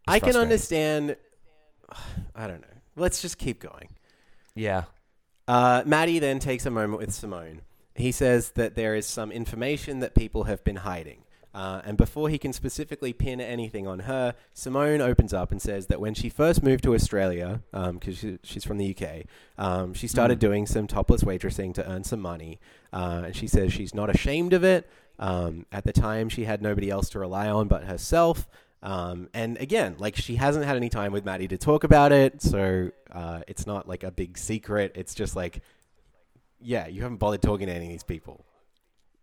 It's 0.07 0.15
I 0.15 0.19
can 0.19 0.33
frustrating. 0.35 0.43
understand. 0.43 1.17
I 2.35 2.47
don't 2.47 2.61
know. 2.61 2.67
Let's 2.97 3.23
just 3.23 3.39
keep 3.39 3.61
going. 3.61 3.89
Yeah, 4.55 4.85
Uh, 5.47 5.83
Matty 5.85 6.19
then 6.19 6.39
takes 6.39 6.67
a 6.67 6.71
moment 6.71 6.99
with 6.99 7.13
Simone. 7.13 7.63
He 7.95 8.13
says 8.13 8.51
that 8.53 8.75
there 8.75 8.95
is 8.95 9.07
some 9.07 9.31
information 9.31 10.01
that 10.01 10.15
people 10.15 10.45
have 10.45 10.65
been 10.65 10.77
hiding. 10.77 11.25
Uh, 11.55 11.81
and 11.85 11.97
before 11.97 12.29
he 12.29 12.37
can 12.37 12.53
specifically 12.53 13.13
pin 13.13 13.41
anything 13.41 13.87
on 13.87 14.01
her, 14.01 14.35
Simone 14.53 15.01
opens 15.01 15.33
up 15.33 15.53
and 15.53 15.63
says 15.63 15.87
that 15.87 16.01
when 16.01 16.13
she 16.13 16.29
first 16.29 16.65
moved 16.65 16.83
to 16.83 16.95
Australia, 16.95 17.63
because 17.73 18.19
she, 18.19 18.39
she's 18.43 18.65
from 18.65 18.79
the 18.79 18.97
UK, 18.97 19.27
um, 19.57 19.95
she 19.95 20.09
started 20.09 20.41
doing 20.41 20.67
some 20.67 20.89
topless 20.89 21.23
waitressing 21.23 21.73
to 21.75 21.89
earn 21.89 22.03
some 22.03 22.21
money. 22.21 22.59
Uh, 22.93 23.23
and 23.27 23.37
she 23.37 23.47
says 23.47 23.73
she's 23.73 23.95
not 23.95 24.11
ashamed 24.11 24.53
of 24.53 24.65
it. 24.65 24.91
Um, 25.17 25.65
at 25.71 25.85
the 25.85 25.93
time, 25.93 26.29
she 26.29 26.45
had 26.45 26.61
nobody 26.61 26.91
else 26.91 27.09
to 27.11 27.21
rely 27.21 27.49
on 27.49 27.69
but 27.69 27.85
herself. 27.85 28.49
Um, 28.85 29.29
and 29.35 29.57
again, 29.59 29.97
like 29.99 30.15
she 30.15 30.37
hasn't 30.37 30.65
had 30.67 30.77
any 30.77 30.91
time 30.91 31.11
with 31.11 31.25
Matty 31.25 31.49
to 31.49 31.57
talk 31.59 31.83
about 31.85 32.13
it, 32.13 32.41
so 32.43 32.91
uh, 33.11 33.41
it's 33.49 33.67
not 33.67 33.89
like 33.89 34.05
a 34.05 34.11
big 34.11 34.37
secret. 34.39 34.93
It's 34.95 35.15
just 35.15 35.35
like, 35.35 35.61
yeah, 36.61 36.87
you 36.87 37.03
haven't 37.03 37.17
bothered 37.17 37.43
talking 37.43 37.67
to 37.67 37.73
any 37.73 37.87
of 37.87 37.91
these 37.93 38.03
people. 38.05 38.45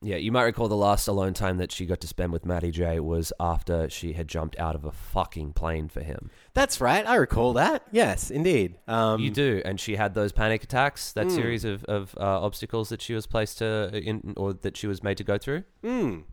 yeah. 0.04 0.16
You 0.16 0.32
might 0.32 0.44
recall 0.46 0.68
the 0.68 0.76
last 0.76 1.08
alone 1.08 1.36
time 1.36 1.58
that 1.58 1.72
she 1.72 1.86
got 1.86 2.02
to 2.02 2.08
spend 2.08 2.32
with 2.34 2.44
Matty 2.44 2.72
J 2.72 3.00
was 3.00 3.32
after 3.40 3.88
she 3.88 4.14
had 4.14 4.28
jumped 4.28 4.58
out 4.60 4.74
of 4.74 4.84
a 4.84 4.92
fucking 4.92 5.54
plane 5.54 5.90
for 5.90 6.02
him. 6.02 6.32
That's 6.56 6.82
right, 6.82 7.06
I 7.06 7.16
recall 7.16 7.54
that. 7.54 7.84
Yes, 7.92 8.32
indeed. 8.32 8.80
Um, 8.88 9.22
you 9.22 9.30
do, 9.30 9.62
and 9.64 9.80
she 9.80 9.96
had 9.96 10.16
those 10.16 10.32
panic 10.32 10.64
attacks, 10.64 11.14
that 11.14 11.28
Mm. 11.28 11.32
series 11.36 11.66
of 11.66 11.84
of 11.86 12.16
uh, 12.20 12.42
obstacles 12.42 12.90
that 12.90 13.00
she 13.02 13.14
was 13.14 13.28
placed 13.28 13.60
to 13.60 13.92
in, 13.94 14.34
or 14.38 14.54
that 14.54 14.76
she 14.76 14.88
was 14.88 15.04
made 15.04 15.18
to 15.18 15.24
go 15.24 15.38
through, 15.38 15.66
Mm, 15.84 16.24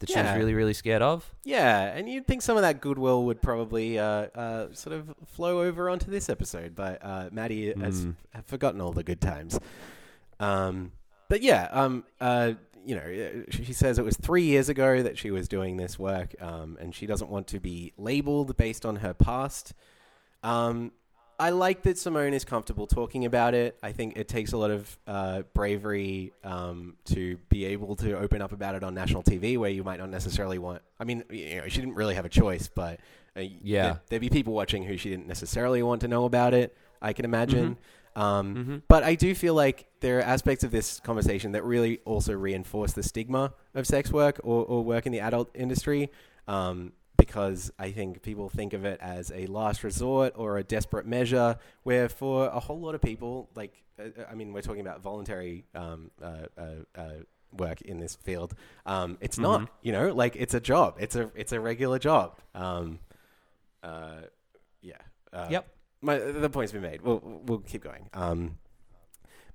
that 0.00 0.08
she 0.08 0.16
was 0.16 0.24
Yeah. 0.24 0.36
really 0.36 0.54
really 0.54 0.74
scared 0.74 1.02
of. 1.02 1.28
yeah, 1.44 1.84
and 1.94 2.08
you'd 2.08 2.26
think 2.26 2.42
some 2.42 2.56
of 2.56 2.62
that 2.62 2.80
goodwill 2.80 3.24
would 3.24 3.40
probably 3.42 3.98
uh, 3.98 4.04
uh, 4.34 4.72
sort 4.72 4.94
of 4.96 5.14
flow 5.26 5.62
over 5.62 5.90
onto 5.90 6.10
this 6.10 6.28
episode, 6.28 6.74
but 6.74 6.98
uh, 7.04 7.28
Matty 7.32 7.72
has 7.72 8.06
Mm. 8.06 8.14
have 8.34 8.46
forgotten 8.46 8.80
all 8.80 8.92
the 8.92 9.02
good 9.04 9.20
times. 9.20 9.58
Um, 10.40 10.92
but 11.28 11.42
yeah, 11.42 11.68
um, 11.72 12.04
uh, 12.20 12.52
you 12.86 12.94
know, 12.94 13.02
uh, 13.02 13.50
she 13.50 13.64
she 13.64 13.72
says 13.72 13.98
it 13.98 14.04
was 14.04 14.16
three 14.16 14.44
years 14.44 14.68
ago 14.68 15.02
that 15.02 15.18
she 15.18 15.30
was 15.30 15.48
doing 15.48 15.76
this 15.76 15.98
work, 15.98 16.34
um, 16.40 16.78
and 16.80 16.94
she 16.94 17.06
doesn't 17.06 17.30
want 17.30 17.46
to 17.48 17.60
be 17.60 17.92
labeled 17.98 18.56
based 18.56 18.86
on 18.86 18.96
her 18.96 19.12
past. 19.12 19.74
Um, 20.42 20.92
I 21.40 21.50
like 21.50 21.82
that 21.82 21.96
Simone 21.98 22.34
is 22.34 22.44
comfortable 22.44 22.86
talking 22.88 23.24
about 23.24 23.54
it. 23.54 23.78
I 23.82 23.92
think 23.92 24.16
it 24.16 24.26
takes 24.26 24.52
a 24.52 24.56
lot 24.56 24.72
of 24.72 24.98
uh, 25.06 25.42
bravery 25.54 26.32
um, 26.42 26.96
to 27.06 27.36
be 27.48 27.64
able 27.66 27.94
to 27.96 28.18
open 28.18 28.42
up 28.42 28.50
about 28.52 28.74
it 28.74 28.82
on 28.82 28.92
national 28.94 29.22
TV, 29.22 29.56
where 29.56 29.70
you 29.70 29.84
might 29.84 30.00
not 30.00 30.10
necessarily 30.10 30.58
want. 30.58 30.82
I 30.98 31.04
mean, 31.04 31.22
you 31.30 31.56
know, 31.60 31.68
she 31.68 31.80
didn't 31.80 31.94
really 31.94 32.16
have 32.16 32.24
a 32.24 32.28
choice, 32.28 32.68
but 32.68 32.98
uh, 33.36 33.42
Yeah. 33.62 33.82
there, 33.82 34.00
there'd 34.08 34.20
be 34.22 34.30
people 34.30 34.52
watching 34.52 34.82
who 34.82 34.96
she 34.96 35.10
didn't 35.10 35.28
necessarily 35.28 35.82
want 35.82 36.00
to 36.00 36.08
know 36.08 36.24
about 36.24 36.54
it. 36.54 36.76
I 37.00 37.12
can 37.12 37.24
imagine. 37.24 37.76
Mm-hmm. 38.16 38.20
Um, 38.20 38.82
But 38.88 39.04
I 39.04 39.14
do 39.14 39.32
feel 39.34 39.54
like 39.54 39.86
there 40.00 40.18
are 40.18 40.22
aspects 40.22 40.64
of 40.64 40.72
this 40.72 40.98
conversation 40.98 41.52
that 41.52 41.62
really 41.62 42.00
also 42.04 42.32
reinforce 42.32 42.92
the 42.94 43.02
stigma 43.04 43.52
of 43.74 43.86
sex 43.86 44.10
work 44.10 44.40
or, 44.42 44.64
or 44.64 44.82
work 44.82 45.06
in 45.06 45.12
the 45.12 45.20
adult 45.20 45.50
industry. 45.54 46.10
Um, 46.48 46.94
because 47.18 47.70
I 47.78 47.90
think 47.90 48.22
people 48.22 48.48
think 48.48 48.72
of 48.72 48.84
it 48.86 48.98
as 49.02 49.30
a 49.34 49.46
last 49.46 49.84
resort 49.84 50.32
or 50.36 50.56
a 50.56 50.64
desperate 50.64 51.06
measure, 51.06 51.58
where 51.82 52.08
for 52.08 52.46
a 52.46 52.60
whole 52.60 52.80
lot 52.80 52.94
of 52.94 53.02
people, 53.02 53.50
like, 53.54 53.82
uh, 53.98 54.22
I 54.30 54.34
mean, 54.34 54.52
we're 54.54 54.62
talking 54.62 54.80
about 54.80 55.02
voluntary 55.02 55.64
um, 55.74 56.10
uh, 56.22 56.46
uh, 56.56 56.64
uh, 56.94 57.10
work 57.52 57.82
in 57.82 57.98
this 58.00 58.16
field. 58.16 58.54
Um, 58.86 59.18
it's 59.20 59.38
not, 59.38 59.68
you 59.82 59.92
know, 59.92 60.12
like 60.12 60.36
it's 60.36 60.54
a 60.54 60.60
job. 60.60 60.96
It's 60.98 61.16
a 61.16 61.30
it's 61.34 61.52
a 61.52 61.60
regular 61.60 61.98
job. 61.98 62.38
Um, 62.54 63.00
uh, 63.82 64.20
yeah. 64.80 64.94
Uh, 65.32 65.48
Yep. 65.50 65.68
My, 66.00 66.18
the 66.18 66.48
point's 66.48 66.72
been 66.72 66.82
made. 66.82 67.02
We'll 67.02 67.20
we'll 67.44 67.58
keep 67.58 67.82
going. 67.82 68.08
Um, 68.14 68.58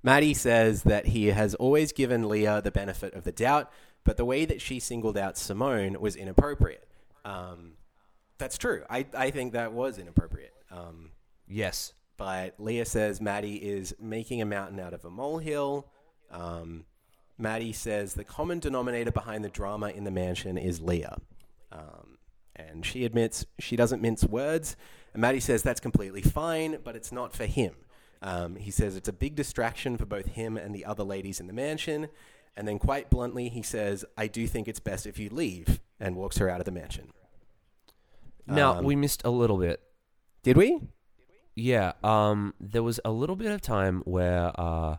Matty 0.02 0.34
says 0.34 0.82
that 0.82 1.06
he 1.06 1.28
has 1.28 1.54
always 1.54 1.92
given 1.92 2.28
Leah 2.28 2.60
the 2.60 2.70
benefit 2.70 3.14
of 3.14 3.24
the 3.24 3.32
doubt, 3.32 3.72
but 4.04 4.18
the 4.18 4.24
way 4.26 4.44
that 4.44 4.60
she 4.60 4.78
singled 4.78 5.16
out 5.16 5.38
Simone 5.38 5.98
was 5.98 6.14
inappropriate. 6.14 6.86
Um, 7.24 7.72
that's 8.38 8.58
true. 8.58 8.84
I, 8.90 9.06
I 9.16 9.30
think 9.30 9.52
that 9.52 9.72
was 9.72 9.98
inappropriate. 9.98 10.52
Um, 10.70 11.10
Yes. 11.46 11.92
but 12.16 12.54
Leah 12.58 12.84
says 12.84 13.20
Matty 13.20 13.56
is 13.56 13.94
making 14.00 14.40
a 14.42 14.46
mountain 14.46 14.80
out 14.80 14.92
of 14.94 15.04
a 15.04 15.10
molehill. 15.10 15.86
Um, 16.30 16.84
Matty 17.38 17.72
says 17.72 18.14
the 18.14 18.24
common 18.24 18.60
denominator 18.60 19.10
behind 19.10 19.44
the 19.44 19.48
drama 19.50 19.88
in 19.88 20.04
the 20.04 20.10
mansion 20.10 20.56
is 20.56 20.80
Leah. 20.80 21.18
Um, 21.72 22.18
and 22.56 22.86
she 22.86 23.04
admits 23.04 23.44
she 23.58 23.76
doesn't 23.76 24.00
mince 24.02 24.24
words. 24.24 24.76
And 25.12 25.20
Matty 25.20 25.40
says 25.40 25.62
that's 25.62 25.80
completely 25.80 26.22
fine, 26.22 26.78
but 26.82 26.96
it's 26.96 27.12
not 27.12 27.32
for 27.34 27.46
him. 27.46 27.74
Um, 28.22 28.56
he 28.56 28.70
says 28.70 28.96
it's 28.96 29.08
a 29.08 29.12
big 29.12 29.34
distraction 29.34 29.96
for 29.98 30.06
both 30.06 30.26
him 30.26 30.56
and 30.56 30.74
the 30.74 30.84
other 30.84 31.04
ladies 31.04 31.40
in 31.40 31.46
the 31.46 31.52
mansion. 31.52 32.08
And 32.56 32.66
then, 32.68 32.78
quite 32.78 33.10
bluntly, 33.10 33.48
he 33.48 33.62
says, 33.62 34.04
I 34.16 34.28
do 34.28 34.46
think 34.46 34.68
it's 34.68 34.78
best 34.78 35.06
if 35.06 35.18
you 35.18 35.28
leave, 35.28 35.80
and 36.04 36.16
walks 36.16 36.36
her 36.38 36.48
out 36.48 36.60
of 36.60 36.66
the 36.66 36.70
mansion. 36.72 37.08
Now 38.46 38.78
Um, 38.78 38.84
we 38.84 38.94
missed 38.94 39.22
a 39.24 39.30
little 39.30 39.56
bit. 39.58 39.80
Did 40.42 40.56
we? 40.56 40.80
Yeah. 41.56 41.92
Um. 42.02 42.54
There 42.60 42.82
was 42.82 43.00
a 43.04 43.10
little 43.10 43.36
bit 43.36 43.50
of 43.50 43.60
time 43.60 44.02
where 44.04 44.52
uh, 44.60 44.96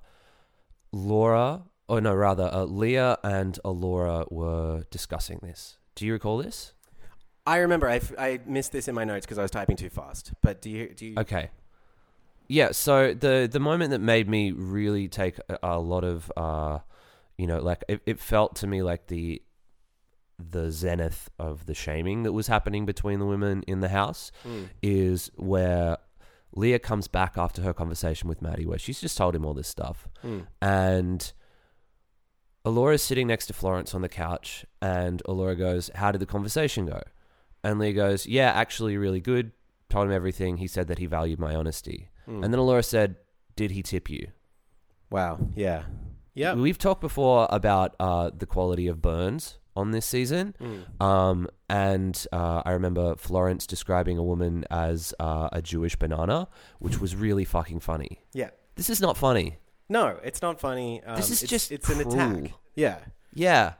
Laura, 0.91 1.63
or 1.87 2.01
no, 2.01 2.13
rather, 2.13 2.49
uh, 2.51 2.63
Leah 2.63 3.17
and 3.23 3.59
Elora 3.63 4.31
were 4.31 4.83
discussing 4.89 5.39
this. 5.43 5.77
Do 5.95 6.05
you 6.05 6.13
recall 6.13 6.37
this? 6.37 6.73
I 7.47 7.57
remember 7.57 7.87
I, 7.87 7.97
f- 7.97 8.13
I 8.17 8.39
missed 8.47 8.71
this 8.71 8.87
in 8.87 8.95
my 8.95 9.03
notes 9.03 9.25
because 9.25 9.37
I 9.37 9.43
was 9.43 9.51
typing 9.51 9.75
too 9.75 9.89
fast. 9.89 10.33
But 10.41 10.61
do 10.61 10.69
you 10.69 10.93
do 10.95 11.05
you? 11.05 11.15
Okay. 11.19 11.49
Yeah, 12.47 12.71
so 12.71 13.13
the 13.13 13.47
the 13.51 13.59
moment 13.59 13.91
that 13.91 13.99
made 14.01 14.27
me 14.27 14.51
really 14.51 15.07
take 15.07 15.37
a, 15.49 15.59
a 15.61 15.79
lot 15.79 16.03
of 16.03 16.31
uh 16.35 16.79
you 17.37 17.47
know, 17.47 17.59
like 17.59 17.83
it, 17.87 18.01
it 18.05 18.19
felt 18.19 18.55
to 18.57 18.67
me 18.67 18.81
like 18.81 19.07
the 19.07 19.41
the 20.37 20.71
zenith 20.71 21.29
of 21.39 21.65
the 21.65 21.73
shaming 21.73 22.23
that 22.23 22.33
was 22.33 22.47
happening 22.47 22.85
between 22.85 23.19
the 23.19 23.25
women 23.25 23.63
in 23.67 23.79
the 23.79 23.89
house 23.89 24.31
Mm. 24.45 24.69
is 24.81 25.31
where 25.35 25.97
Leah 26.53 26.79
comes 26.79 27.07
back 27.07 27.37
after 27.37 27.61
her 27.61 27.73
conversation 27.73 28.27
with 28.29 28.41
Matty 28.41 28.65
where 28.65 28.77
she's 28.79 28.99
just 29.01 29.17
told 29.17 29.35
him 29.35 29.45
all 29.45 29.53
this 29.53 29.67
stuff 29.67 30.07
Mm. 30.23 30.47
and 30.61 31.33
Elora's 32.65 33.03
sitting 33.03 33.27
next 33.27 33.45
to 33.47 33.53
Florence 33.53 33.93
on 33.93 34.01
the 34.01 34.09
couch, 34.09 34.65
and 34.81 35.21
Elora 35.29 35.55
goes, 35.57 35.91
How 35.95 36.11
did 36.11 36.19
the 36.19 36.25
conversation 36.25 36.87
go? 36.87 36.99
And 37.63 37.77
Leah 37.79 37.93
goes, 37.93 38.25
Yeah, 38.25 38.51
actually, 38.51 38.97
really 38.97 39.21
good. 39.21 39.51
Told 39.89 40.07
him 40.07 40.11
everything. 40.13 40.57
He 40.57 40.65
said 40.67 40.87
that 40.87 40.97
he 40.97 41.05
valued 41.05 41.39
my 41.39 41.53
honesty. 41.53 42.09
Mm. 42.27 42.43
And 42.43 42.51
then 42.53 42.59
Elora 42.59 42.83
said, 42.83 43.17
Did 43.55 43.69
he 43.71 43.83
tip 43.83 44.09
you? 44.09 44.29
Wow. 45.11 45.37
Yeah. 45.55 45.83
Yeah. 46.33 46.55
We've 46.55 46.79
talked 46.79 47.01
before 47.01 47.47
about 47.51 47.95
uh, 47.99 48.31
the 48.35 48.47
quality 48.47 48.87
of 48.87 48.99
burns 48.99 49.59
on 49.75 49.91
this 49.91 50.05
season. 50.05 50.55
Mm. 50.59 51.05
Um, 51.05 51.47
and 51.69 52.25
uh, 52.31 52.61
I 52.65 52.71
remember 52.71 53.15
Florence 53.15 53.67
describing 53.67 54.17
a 54.17 54.23
woman 54.23 54.65
as 54.69 55.13
uh, 55.19 55.49
a 55.51 55.61
Jewish 55.61 55.95
banana, 55.95 56.47
which 56.79 56.99
was 56.99 57.15
really 57.15 57.45
fucking 57.45 57.79
funny. 57.79 58.19
Yeah. 58.33 58.51
This 58.75 58.89
is 58.89 59.01
not 59.01 59.17
funny. 59.17 59.57
No, 59.89 60.19
it's 60.23 60.41
not 60.41 60.59
funny. 60.59 61.03
Um, 61.03 61.15
This 61.15 61.29
is 61.29 61.43
it's, 61.43 61.49
just 61.49 61.71
it's 61.71 61.89
an 61.89 62.01
attack. 62.01 62.53
Yeah. 62.75 62.99
Yeah. 63.33 63.73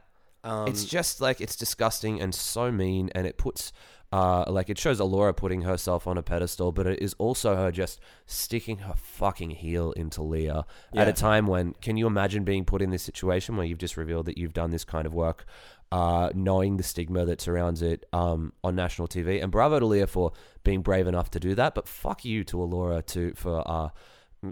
Um, 0.44 0.68
it's 0.68 0.84
just 0.84 1.20
like 1.20 1.40
it's 1.40 1.56
disgusting 1.56 2.20
and 2.20 2.32
so 2.32 2.70
mean 2.70 3.10
and 3.16 3.26
it 3.26 3.36
puts 3.36 3.72
uh 4.12 4.44
like 4.46 4.70
it 4.70 4.78
shows 4.78 5.00
Elora 5.00 5.36
putting 5.36 5.62
herself 5.62 6.06
on 6.06 6.16
a 6.16 6.22
pedestal 6.22 6.70
but 6.70 6.86
it 6.86 7.02
is 7.02 7.16
also 7.18 7.56
her 7.56 7.72
just 7.72 7.98
sticking 8.26 8.78
her 8.78 8.94
fucking 8.94 9.50
heel 9.50 9.90
into 9.92 10.22
Leah 10.22 10.64
at 10.94 11.08
a 11.08 11.12
time 11.12 11.48
when 11.48 11.72
can 11.80 11.96
you 11.96 12.06
imagine 12.06 12.44
being 12.44 12.64
put 12.64 12.80
in 12.80 12.90
this 12.90 13.02
situation 13.02 13.56
where 13.56 13.66
you've 13.66 13.78
just 13.78 13.96
revealed 13.96 14.26
that 14.26 14.38
you've 14.38 14.52
done 14.52 14.70
this 14.70 14.84
kind 14.84 15.04
of 15.04 15.12
work 15.12 15.44
uh 15.92 16.30
knowing 16.34 16.76
the 16.76 16.82
stigma 16.82 17.24
that 17.24 17.40
surrounds 17.40 17.80
it 17.80 18.04
um 18.12 18.52
on 18.64 18.74
national 18.74 19.06
TV 19.06 19.40
and 19.42 19.52
bravo 19.52 19.78
to 19.78 19.86
Leah 19.86 20.06
for 20.06 20.32
being 20.64 20.82
brave 20.82 21.06
enough 21.06 21.30
to 21.30 21.40
do 21.40 21.54
that. 21.54 21.74
But 21.74 21.86
fuck 21.86 22.24
you 22.24 22.44
to 22.44 22.56
Elora 22.56 23.04
to 23.06 23.32
for 23.34 23.62
uh 23.66 23.88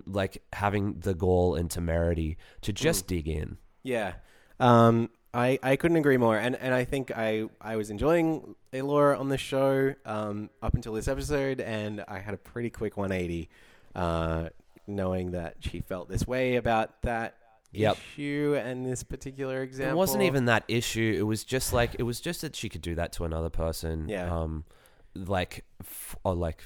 like 0.07 0.43
having 0.53 1.01
the 1.01 1.15
gall 1.15 1.55
and 1.55 1.71
temerity 1.71 2.37
to 2.63 2.73
just 2.73 3.07
dig 3.07 3.29
in. 3.29 3.59
Yeah. 3.83 4.15
Um, 4.61 5.11
I, 5.33 5.59
I 5.63 5.77
couldn't 5.77 5.97
agree 5.97 6.17
more. 6.17 6.37
And, 6.37 6.57
and 6.57 6.73
I 6.73 6.85
think 6.85 7.11
I, 7.11 7.49
I 7.61 7.77
was 7.77 7.91
enjoying 7.91 8.55
Elora 8.73 9.19
on 9.19 9.29
the 9.29 9.39
show 9.39 9.95
um, 10.05 10.51
up 10.63 10.75
until 10.75 10.93
this 10.93 11.09
episode, 11.09 11.61
and 11.61 12.05
I 12.07 12.21
had 12.21 12.35
a 12.35 12.39
pretty 12.39 12.71
quick 12.71 12.97
180 12.97 13.49
uh, 13.95 14.49
knowing 14.87 15.33
that 15.33 15.57
she 15.61 15.81
felt 15.81 16.09
this 16.09 16.27
way 16.27 16.57
about 16.57 17.03
that 17.03 17.37
Yep. 17.81 17.97
issue 18.15 18.61
and 18.63 18.85
this 18.87 19.03
particular 19.03 19.63
example. 19.63 19.93
It 19.93 19.97
wasn't 19.97 20.23
even 20.25 20.45
that 20.47 20.65
issue. 20.69 21.15
It 21.19 21.23
was 21.23 21.45
just 21.45 21.73
like 21.73 21.97
it 21.99 22.03
was 22.05 22.21
just 22.21 22.41
that 22.43 22.55
she 22.57 22.69
could 22.69 22.83
do 22.83 22.95
that 22.97 23.13
to 23.13 23.25
another 23.25 23.51
person. 23.51 24.09
Yeah. 24.09 24.35
Um, 24.35 24.65
like, 25.15 25.65
f- 25.81 26.17
or 26.25 26.35
like 26.35 26.65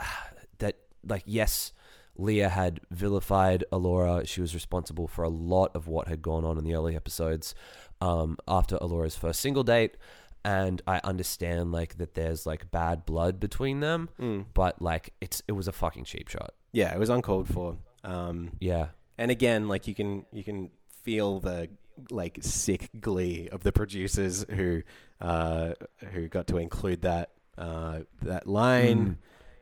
that. 0.58 0.76
Like, 1.06 1.22
yes, 1.26 1.72
Leah 2.16 2.48
had 2.48 2.80
vilified 2.90 3.64
Elora. 3.72 4.26
She 4.26 4.40
was 4.40 4.54
responsible 4.54 5.06
for 5.06 5.22
a 5.22 5.28
lot 5.28 5.74
of 5.76 5.86
what 5.86 6.08
had 6.08 6.22
gone 6.22 6.44
on 6.44 6.58
in 6.58 6.64
the 6.64 6.74
early 6.74 6.96
episodes. 6.96 7.54
Um, 8.00 8.36
after 8.46 8.76
Elora's 8.78 9.16
first 9.16 9.40
single 9.40 9.64
date, 9.64 9.96
and 10.44 10.80
I 10.86 11.00
understand 11.02 11.72
like 11.72 11.98
that 11.98 12.14
there's 12.14 12.46
like 12.46 12.70
bad 12.70 13.04
blood 13.04 13.40
between 13.40 13.80
them, 13.80 14.08
Mm. 14.20 14.46
but 14.54 14.80
like 14.80 15.14
it's 15.20 15.42
it 15.48 15.52
was 15.52 15.66
a 15.68 15.72
fucking 15.72 16.04
cheap 16.04 16.28
shot. 16.28 16.54
Yeah, 16.72 16.92
it 16.94 16.98
was 16.98 17.08
uncalled 17.10 17.48
for. 17.48 17.76
Um, 18.04 18.52
Yeah. 18.60 18.88
And 19.18 19.30
again, 19.30 19.68
like 19.68 19.86
you 19.88 19.94
can 19.94 20.24
you 20.32 20.42
can 20.44 20.70
feel 21.02 21.40
the 21.40 21.68
like 22.10 22.38
sick 22.42 22.90
glee 23.00 23.48
of 23.50 23.62
the 23.64 23.72
producers 23.72 24.46
who 24.50 24.82
uh, 25.20 25.72
who 26.12 26.28
got 26.28 26.46
to 26.48 26.56
include 26.58 27.02
that 27.02 27.30
uh, 27.58 28.00
that 28.22 28.46
line. 28.46 29.18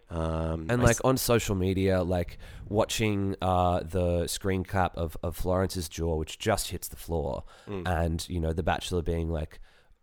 Um, 0.08 0.66
and 0.70 0.72
I 0.82 0.84
like 0.84 0.90
s- 0.96 1.00
on 1.02 1.16
social 1.16 1.56
media 1.56 2.00
like 2.04 2.38
watching 2.68 3.34
uh 3.42 3.80
the 3.80 4.28
screen 4.28 4.62
cap 4.62 4.92
of, 4.96 5.16
of 5.20 5.34
florence's 5.36 5.88
jaw 5.88 6.14
which 6.14 6.38
just 6.38 6.70
hits 6.70 6.86
the 6.86 6.96
floor 6.96 7.42
Mm. 7.66 7.88
and 7.88 8.28
you 8.28 8.38
know 8.38 8.52
the 8.52 8.62
bachelor 8.62 9.02
being 9.02 9.28
like 9.30 9.58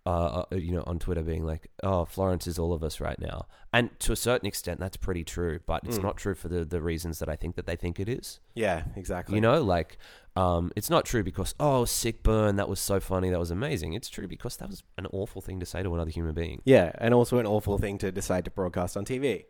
uh, 0.06 0.44
uh, 0.52 0.56
you 0.56 0.74
know 0.74 0.84
on 0.86 1.00
twitter 1.00 1.24
being 1.24 1.46
like 1.46 1.70
oh 1.84 2.04
florence 2.04 2.46
is 2.46 2.60
all 2.60 2.74
of 2.74 2.84
us 2.84 3.00
right 3.00 3.20
now 3.20 3.46
and 3.72 3.90
to 4.00 4.12
a 4.12 4.16
certain 4.16 4.46
extent 4.46 4.80
that's 4.80 4.98
pretty 4.98 5.24
true 5.24 5.60
but 5.66 5.82
it's 5.86 5.98
Mm. 5.98 6.04
not 6.04 6.18
true 6.18 6.36
for 6.36 6.50
the 6.50 6.66
the 6.66 6.82
reasons 6.82 7.20
that 7.20 7.30
i 7.30 7.36
think 7.38 7.56
that 7.56 7.66
they 7.66 7.76
think 7.78 8.00
it 8.00 8.10
is 8.10 8.40
yeah, 8.54 8.84
exactly. 8.98 9.36
you 9.36 9.42
know 9.42 9.62
like 9.64 9.98
um 10.36 10.72
it's 10.76 10.90
not 10.90 11.06
true 11.06 11.24
because 11.24 11.56
oh 11.60 11.86
sick 11.86 12.22
burn 12.22 12.58
that 12.58 12.68
was 12.68 12.80
so 12.82 13.00
funny 13.00 13.30
that 13.30 13.40
was 13.40 13.52
amazing 13.52 13.94
it's 13.94 14.10
true 14.10 14.28
because 14.28 14.58
that 14.58 14.68
was 14.70 14.84
an 14.98 15.08
awful 15.14 15.42
thing 15.42 15.60
to 15.60 15.66
say 15.66 15.82
to 15.84 15.94
another 15.94 16.12
human 16.12 16.34
being 16.34 16.62
Yeah, 16.66 16.92
and 16.98 17.14
also 17.14 17.38
an 17.38 17.46
awful 17.46 17.78
thing 17.78 17.98
to 18.00 18.12
decide 18.12 18.44
to 18.46 18.52
broadcast 18.52 18.98
on 18.98 19.06
TV. 19.06 19.46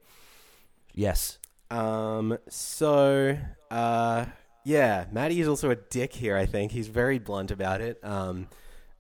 yes 0.93 1.39
Um, 1.72 2.38
so, 2.49 3.38
uh, 3.72 4.26
yeah, 4.64 5.06
Matty 5.12 5.39
is 5.41 5.47
also 5.47 5.72
a 5.72 5.76
dick 5.76 6.14
here. 6.14 6.38
I 6.38 6.45
think 6.45 6.72
he's 6.72 6.88
very 6.88 7.18
blunt 7.18 7.49
about 7.49 7.82
it. 7.82 7.99
Um, 8.04 8.47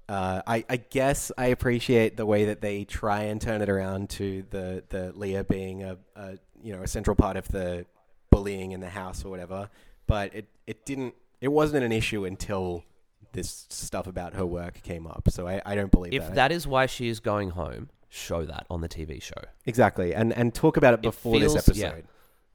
uh, 0.09 0.41
I, 0.45 0.65
I 0.69 0.77
guess 0.77 1.31
I 1.37 1.47
appreciate 1.47 2.17
the 2.17 2.25
way 2.25 2.45
that 2.45 2.61
they 2.61 2.83
try 2.83 3.23
and 3.23 3.39
turn 3.41 3.61
it 3.61 3.69
around 3.69 4.09
to 4.11 4.43
the 4.49 4.83
the 4.89 5.11
Leah 5.15 5.43
being 5.43 5.83
a, 5.83 5.97
a 6.15 6.37
you 6.61 6.73
know 6.75 6.81
a 6.83 6.87
central 6.87 7.15
part 7.15 7.37
of 7.37 7.47
the 7.47 7.85
bullying 8.29 8.71
in 8.71 8.79
the 8.79 8.89
house 8.89 9.23
or 9.23 9.29
whatever. 9.29 9.69
But 10.07 10.33
it 10.35 10.47
it 10.67 10.85
didn't 10.85 11.15
it 11.41 11.47
wasn't 11.49 11.83
an 11.83 11.91
issue 11.91 12.25
until 12.25 12.83
this 13.31 13.65
stuff 13.69 14.05
about 14.07 14.33
her 14.35 14.45
work 14.45 14.81
came 14.83 15.07
up. 15.07 15.27
So 15.29 15.47
I, 15.47 15.61
I 15.65 15.75
don't 15.75 15.91
believe 15.91 16.11
that. 16.11 16.17
if 16.17 16.25
that. 16.27 16.35
that 16.35 16.51
is 16.51 16.67
why 16.67 16.85
she 16.85 17.07
is 17.07 17.19
going 17.19 17.51
home 17.51 17.89
show 18.09 18.45
that 18.45 18.63
on 18.69 18.79
the 18.81 18.87
tv 18.87 19.19
show 19.19 19.33
exactly 19.65 20.13
and 20.13 20.31
and 20.33 20.53
talk 20.53 20.77
about 20.77 20.93
it 20.93 20.99
It 20.99 21.01
before 21.01 21.39
this 21.39 21.55
episode. 21.55 21.75
yeah. 21.75 22.01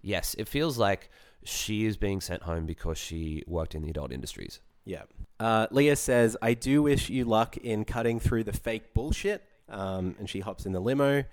yes, 0.02 0.34
it 0.38 0.46
feels 0.46 0.78
like 0.78 1.10
she 1.42 1.84
is 1.84 1.96
being 1.96 2.20
sent 2.20 2.42
home 2.42 2.64
because 2.64 2.96
she 2.96 3.42
worked 3.46 3.74
in 3.74 3.82
the 3.82 3.90
adult 3.90 4.12
industries. 4.12 4.60
Yeah. 4.88 5.02
Uh, 5.38 5.66
Leah 5.70 5.96
says, 5.96 6.36
I 6.42 6.54
do 6.54 6.82
wish 6.82 7.10
you 7.10 7.24
luck 7.24 7.56
in 7.56 7.84
cutting 7.84 8.18
through 8.18 8.44
the 8.44 8.52
fake 8.52 8.94
bullshit. 8.94 9.44
Um, 9.68 10.16
and 10.18 10.28
she 10.28 10.40
hops 10.40 10.64
in 10.64 10.72
the 10.72 10.80
limo. 10.80 11.24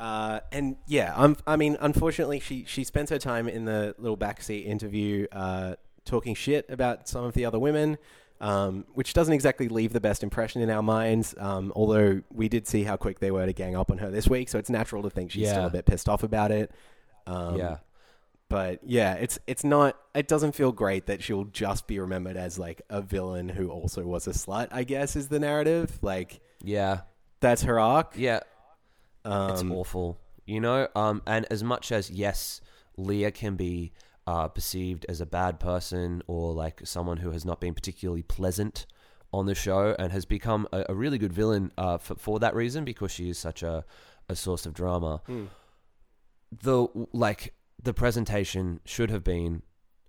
Uh, 0.00 0.40
and 0.50 0.76
yeah, 0.86 1.12
I'm, 1.14 1.36
I 1.46 1.56
mean, 1.56 1.76
unfortunately, 1.80 2.40
she, 2.40 2.64
she 2.66 2.82
spends 2.82 3.10
her 3.10 3.18
time 3.18 3.46
in 3.46 3.66
the 3.66 3.94
little 3.98 4.16
backseat 4.16 4.66
interview 4.66 5.26
uh, 5.30 5.74
talking 6.04 6.34
shit 6.34 6.64
about 6.70 7.06
some 7.08 7.24
of 7.24 7.34
the 7.34 7.44
other 7.44 7.58
women, 7.58 7.98
um, 8.40 8.86
which 8.94 9.12
doesn't 9.12 9.34
exactly 9.34 9.68
leave 9.68 9.92
the 9.92 10.00
best 10.00 10.22
impression 10.22 10.62
in 10.62 10.70
our 10.70 10.82
minds. 10.82 11.34
Um, 11.38 11.72
although 11.76 12.22
we 12.32 12.48
did 12.48 12.66
see 12.66 12.84
how 12.84 12.96
quick 12.96 13.20
they 13.20 13.30
were 13.30 13.46
to 13.46 13.52
gang 13.52 13.76
up 13.76 13.90
on 13.90 13.98
her 13.98 14.10
this 14.10 14.28
week, 14.28 14.48
so 14.48 14.58
it's 14.58 14.70
natural 14.70 15.02
to 15.02 15.10
think 15.10 15.30
she's 15.30 15.48
still 15.48 15.66
a 15.66 15.70
bit 15.70 15.84
pissed 15.84 16.08
off 16.08 16.22
about 16.22 16.50
it. 16.50 16.72
Um, 17.26 17.56
yeah. 17.56 17.76
But 18.54 18.78
yeah, 18.86 19.14
it's 19.14 19.36
it's 19.48 19.64
not. 19.64 19.98
It 20.14 20.28
doesn't 20.28 20.52
feel 20.52 20.70
great 20.70 21.06
that 21.06 21.20
she'll 21.24 21.46
just 21.46 21.88
be 21.88 21.98
remembered 21.98 22.36
as 22.36 22.56
like 22.56 22.82
a 22.88 23.02
villain 23.02 23.48
who 23.48 23.68
also 23.68 24.02
was 24.06 24.28
a 24.28 24.30
slut. 24.30 24.68
I 24.70 24.84
guess 24.84 25.16
is 25.16 25.26
the 25.26 25.40
narrative. 25.40 25.98
Like 26.02 26.40
Yeah. 26.62 27.00
that's 27.40 27.62
her 27.62 27.80
arc. 27.80 28.12
Yeah. 28.16 28.40
Um, 29.24 29.50
It's 29.50 29.62
awful, 29.64 30.20
you 30.46 30.60
know. 30.60 30.86
Um, 30.94 31.20
and 31.26 31.46
as 31.50 31.64
much 31.64 31.90
as 31.90 32.10
yes, 32.10 32.60
Leah 32.96 33.32
can 33.32 33.56
be 33.56 33.92
uh, 34.24 34.46
perceived 34.46 35.04
as 35.08 35.20
a 35.20 35.26
bad 35.26 35.58
person 35.58 36.22
or 36.28 36.52
like 36.52 36.80
someone 36.84 37.16
who 37.16 37.32
has 37.32 37.44
not 37.44 37.60
been 37.60 37.74
particularly 37.74 38.22
pleasant 38.22 38.86
on 39.32 39.46
the 39.46 39.54
show 39.56 39.96
and 39.98 40.12
has 40.12 40.24
become 40.26 40.68
a, 40.72 40.84
a 40.90 40.94
really 40.94 41.18
good 41.18 41.32
villain 41.32 41.72
uh, 41.76 41.98
for, 41.98 42.14
for 42.14 42.38
that 42.38 42.54
reason 42.54 42.84
because 42.84 43.10
she 43.10 43.28
is 43.28 43.36
such 43.36 43.64
a, 43.64 43.84
a 44.28 44.36
source 44.36 44.64
of 44.64 44.74
drama. 44.74 45.22
Hmm. 45.26 45.46
The 46.62 46.86
like 47.12 47.52
the 47.84 47.94
presentation 47.94 48.80
should 48.84 49.10
have 49.10 49.22
been, 49.24 49.62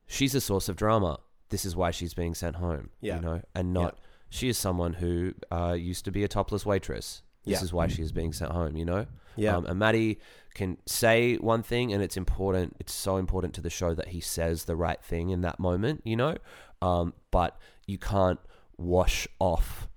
she's 0.07 0.33
a 0.35 0.41
source 0.41 0.67
of 0.69 0.75
drama. 0.75 1.19
This 1.49 1.65
is 1.65 1.75
why 1.75 1.91
she's 1.91 2.13
being 2.13 2.33
sent 2.33 2.55
home. 2.55 2.89
Yeah. 3.01 3.17
you 3.17 3.21
know, 3.21 3.41
and 3.53 3.73
not 3.73 3.99
she 4.29 4.49
is 4.49 4.57
someone 4.57 4.93
who 4.93 5.33
uh, 5.51 5.73
used 5.77 6.05
to 6.05 6.11
be 6.11 6.23
a 6.23 6.27
topless 6.27 6.65
waitress. 6.65 7.21
This 7.45 7.59
Yeah. 7.59 7.63
is 7.63 7.71
why 7.73 7.87
she 7.87 8.01
is 8.01 8.11
being 8.11 8.33
sent 8.33 8.51
home. 8.51 8.75
You 8.75 8.85
know. 8.85 9.05
Yeah. 9.35 9.55
Um, 9.57 9.65
and 9.65 9.77
Matty 9.77 10.19
can 10.53 10.77
say 10.85 11.35
one 11.35 11.61
thing, 11.61 11.93
and 11.93 12.01
it's 12.01 12.17
important. 12.17 12.75
It's 12.79 12.93
so 12.93 13.17
important 13.17 13.53
to 13.55 13.61
the 13.61 13.69
show 13.69 13.93
that 13.93 14.09
he 14.09 14.21
says 14.21 14.65
the 14.65 14.75
right 14.75 15.01
thing 15.03 15.29
in 15.29 15.41
that 15.41 15.59
moment, 15.59 16.01
you 16.05 16.15
know. 16.15 16.37
Um, 16.81 17.13
but 17.31 17.57
you 17.85 17.97
can't 17.97 18.39
wash 18.77 19.27
off 19.39 19.87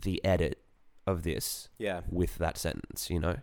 the 0.00 0.22
edit 0.24 0.60
of 1.06 1.22
this 1.22 1.68
yeah. 1.78 2.00
with 2.10 2.36
that 2.38 2.58
sentence, 2.58 3.08
you 3.10 3.20
know. 3.20 3.36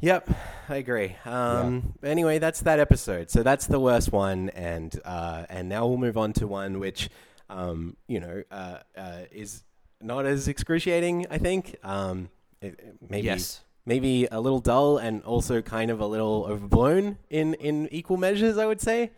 Yep, 0.00 0.28
I 0.68 0.76
agree. 0.76 1.16
Um, 1.24 1.94
Anyway, 2.02 2.38
that's 2.38 2.60
that 2.60 2.78
episode. 2.78 3.30
So 3.30 3.42
that's 3.42 3.66
the 3.66 3.80
worst 3.80 4.12
one, 4.12 4.50
and 4.50 4.98
uh, 5.04 5.44
and 5.48 5.68
now 5.68 5.86
we'll 5.86 5.96
move 5.98 6.16
on 6.18 6.32
to 6.34 6.46
one 6.46 6.78
which, 6.78 7.08
um, 7.48 7.96
you 8.06 8.20
know, 8.20 8.42
uh, 8.50 8.78
uh, 8.96 9.20
is 9.30 9.62
not 10.00 10.26
as 10.26 10.46
excruciating. 10.48 11.26
I 11.30 11.38
think. 11.38 11.76
Um, 11.82 12.28
it, 12.60 12.74
it- 12.78 12.96
maybe 13.08 13.26
Yes. 13.26 13.60
maybe 13.86 14.26
a 14.30 14.40
little 14.40 14.60
dull, 14.60 14.98
and 14.98 15.22
also 15.22 15.62
kind 15.62 15.90
of 15.90 16.00
a 16.00 16.06
little 16.06 16.44
overblown 16.48 17.16
in 17.30 17.54
in 17.54 17.88
equal 17.90 18.16
measures. 18.18 18.58
I 18.58 18.66
would 18.66 18.80
say. 18.82 19.10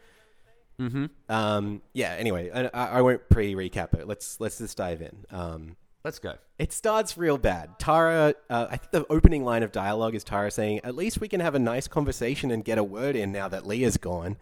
Mm-hmm. 0.80 1.06
Um, 1.30 1.80
yeah. 1.94 2.10
Anyway, 2.18 2.50
I, 2.54 2.66
I 2.66 2.86
I 2.98 3.00
won't 3.00 3.28
pre-recap 3.30 3.94
it. 3.94 4.06
Let's 4.06 4.38
let's 4.40 4.58
just 4.58 4.76
dive 4.76 5.00
in. 5.02 5.24
Um, 5.30 5.76
Let's 6.06 6.20
go. 6.20 6.34
it 6.56 6.72
starts 6.72 7.18
real 7.18 7.36
bad. 7.36 7.80
Tara, 7.80 8.34
uh, 8.48 8.68
I 8.70 8.76
think 8.76 8.92
the 8.92 9.12
opening 9.12 9.44
line 9.44 9.64
of 9.64 9.72
dialogue 9.72 10.14
is 10.14 10.22
Tara 10.22 10.52
saying, 10.52 10.82
"At 10.84 10.94
least 10.94 11.20
we 11.20 11.26
can 11.26 11.40
have 11.40 11.56
a 11.56 11.58
nice 11.58 11.88
conversation 11.88 12.52
and 12.52 12.64
get 12.64 12.78
a 12.78 12.84
word 12.84 13.16
in 13.16 13.32
now 13.32 13.48
that 13.48 13.66
Leah's 13.66 13.96
gone." 13.96 14.36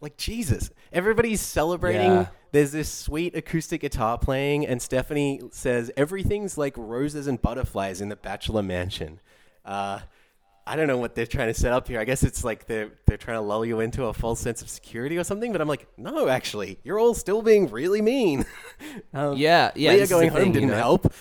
Like 0.00 0.16
Jesus, 0.16 0.70
everybody's 0.94 1.42
celebrating. 1.42 2.10
Yeah. 2.10 2.26
There's 2.52 2.72
this 2.72 2.90
sweet 2.90 3.36
acoustic 3.36 3.82
guitar 3.82 4.16
playing, 4.16 4.66
and 4.66 4.80
Stephanie 4.80 5.42
says 5.52 5.90
everything's 5.94 6.56
like 6.56 6.72
roses 6.78 7.26
and 7.26 7.40
butterflies 7.42 8.00
in 8.00 8.08
the 8.08 8.16
bachelor 8.16 8.62
mansion. 8.62 9.20
Uh, 9.62 10.00
I 10.66 10.76
don't 10.76 10.86
know 10.86 10.96
what 10.96 11.14
they're 11.14 11.26
trying 11.26 11.52
to 11.52 11.54
set 11.58 11.72
up 11.72 11.88
here. 11.88 12.00
I 12.00 12.04
guess 12.04 12.22
it's 12.22 12.42
like 12.42 12.66
they're 12.66 12.90
they're 13.06 13.18
trying 13.18 13.36
to 13.36 13.42
lull 13.42 13.64
you 13.64 13.80
into 13.80 14.04
a 14.04 14.14
false 14.14 14.40
sense 14.40 14.62
of 14.62 14.70
security 14.70 15.18
or 15.18 15.24
something. 15.24 15.52
But 15.52 15.60
I'm 15.60 15.68
like, 15.68 15.86
no, 15.98 16.28
actually, 16.28 16.78
you're 16.84 16.98
all 16.98 17.14
still 17.14 17.42
being 17.42 17.68
really 17.68 18.00
mean. 18.00 18.46
um, 19.14 19.36
Yeah, 19.36 19.72
yeah. 19.74 19.90
Leah 19.90 20.00
this 20.00 20.02
is 20.04 20.08
the 20.08 20.14
going 20.14 20.30
home 20.30 20.42
thing, 20.42 20.52
didn't 20.52 20.70
know? 20.70 20.76
help. 20.76 21.12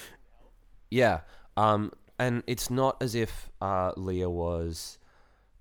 Yeah. 0.90 1.22
Um, 1.58 1.92
and 2.18 2.44
it's 2.48 2.70
not 2.70 3.02
as 3.02 3.16
if 3.16 3.50
uh, 3.62 3.92
Leah 3.98 4.30
was. 4.30 4.98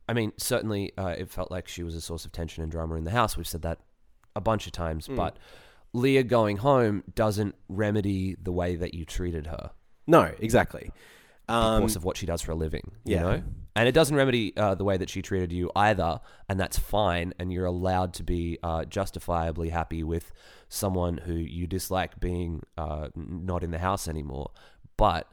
I 0.08 0.14
mean, 0.14 0.32
certainly 0.36 0.92
uh, 0.96 1.14
it 1.18 1.30
felt 1.30 1.50
like 1.50 1.68
she 1.68 1.82
was 1.82 1.94
a 1.94 2.00
source 2.00 2.24
of 2.24 2.32
tension 2.32 2.62
and 2.62 2.70
drama 2.70 2.96
in 2.96 3.04
the 3.04 3.10
house. 3.10 3.36
We've 3.36 3.46
said 3.46 3.62
that 3.62 3.78
a 4.36 4.40
bunch 4.40 4.66
of 4.66 4.72
times. 4.72 5.06
Hmm. 5.06 5.16
But 5.16 5.38
Leah 5.92 6.24
going 6.24 6.58
home 6.58 7.04
doesn't 7.14 7.54
remedy 7.68 8.36
the 8.40 8.52
way 8.52 8.76
that 8.76 8.94
you 8.94 9.04
treated 9.04 9.46
her 9.46 9.70
No, 10.06 10.30
exactly. 10.38 10.90
Um, 11.48 11.80
because 11.82 11.96
of 11.96 12.04
what 12.04 12.16
she 12.16 12.26
does 12.26 12.42
for 12.42 12.52
a 12.52 12.54
living. 12.54 12.92
You 13.04 13.14
yeah. 13.16 13.22
know? 13.22 13.42
And 13.74 13.88
it 13.88 13.92
doesn't 13.92 14.14
remedy 14.16 14.54
uh, 14.56 14.74
the 14.74 14.84
way 14.84 14.96
that 14.98 15.08
she 15.08 15.22
treated 15.22 15.50
you 15.52 15.70
either. 15.74 16.20
And 16.48 16.60
that's 16.60 16.78
fine. 16.78 17.32
And 17.38 17.50
you're 17.52 17.64
allowed 17.64 18.12
to 18.14 18.22
be 18.22 18.58
uh, 18.62 18.84
justifiably 18.84 19.70
happy 19.70 20.02
with 20.02 20.30
someone 20.68 21.16
who 21.18 21.32
you 21.34 21.66
dislike 21.66 22.20
being 22.20 22.62
uh, 22.76 23.08
not 23.16 23.64
in 23.64 23.70
the 23.70 23.78
house 23.78 24.08
anymore. 24.08 24.50
But 24.98 25.26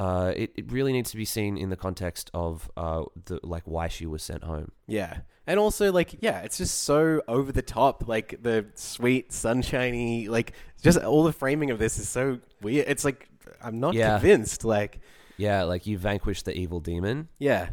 uh, 0.00 0.32
it, 0.36 0.52
it 0.56 0.70
really 0.70 0.92
needs 0.92 1.10
to 1.12 1.16
be 1.16 1.24
seen 1.24 1.56
in 1.56 1.70
the 1.70 1.76
context 1.76 2.30
of 2.34 2.70
uh, 2.76 3.04
the 3.24 3.40
like 3.42 3.62
why 3.64 3.88
she 3.88 4.06
was 4.06 4.22
sent 4.22 4.44
home. 4.44 4.70
yeah, 4.86 5.18
and 5.46 5.58
also 5.58 5.90
like 5.90 6.16
yeah, 6.20 6.40
it's 6.42 6.58
just 6.58 6.82
so 6.82 7.20
over 7.26 7.50
the 7.50 7.62
top. 7.62 8.06
Like 8.06 8.40
the 8.42 8.66
sweet, 8.74 9.32
sunshiny, 9.32 10.28
like 10.28 10.52
just 10.82 10.98
all 11.00 11.24
the 11.24 11.32
framing 11.32 11.70
of 11.72 11.78
this 11.80 11.98
is 11.98 12.08
so 12.08 12.38
weird. 12.62 12.86
It's 12.86 13.04
like 13.04 13.28
I'm 13.62 13.80
not 13.80 13.94
Yeah. 13.94 14.18
convinced. 14.18 14.62
Like 14.64 15.00
Yeah, 15.38 15.62
like 15.62 15.86
you 15.86 15.96
vanquished 15.96 16.44
the 16.44 16.54
evil 16.56 16.80
demon. 16.80 17.28
yeah, 17.38 17.70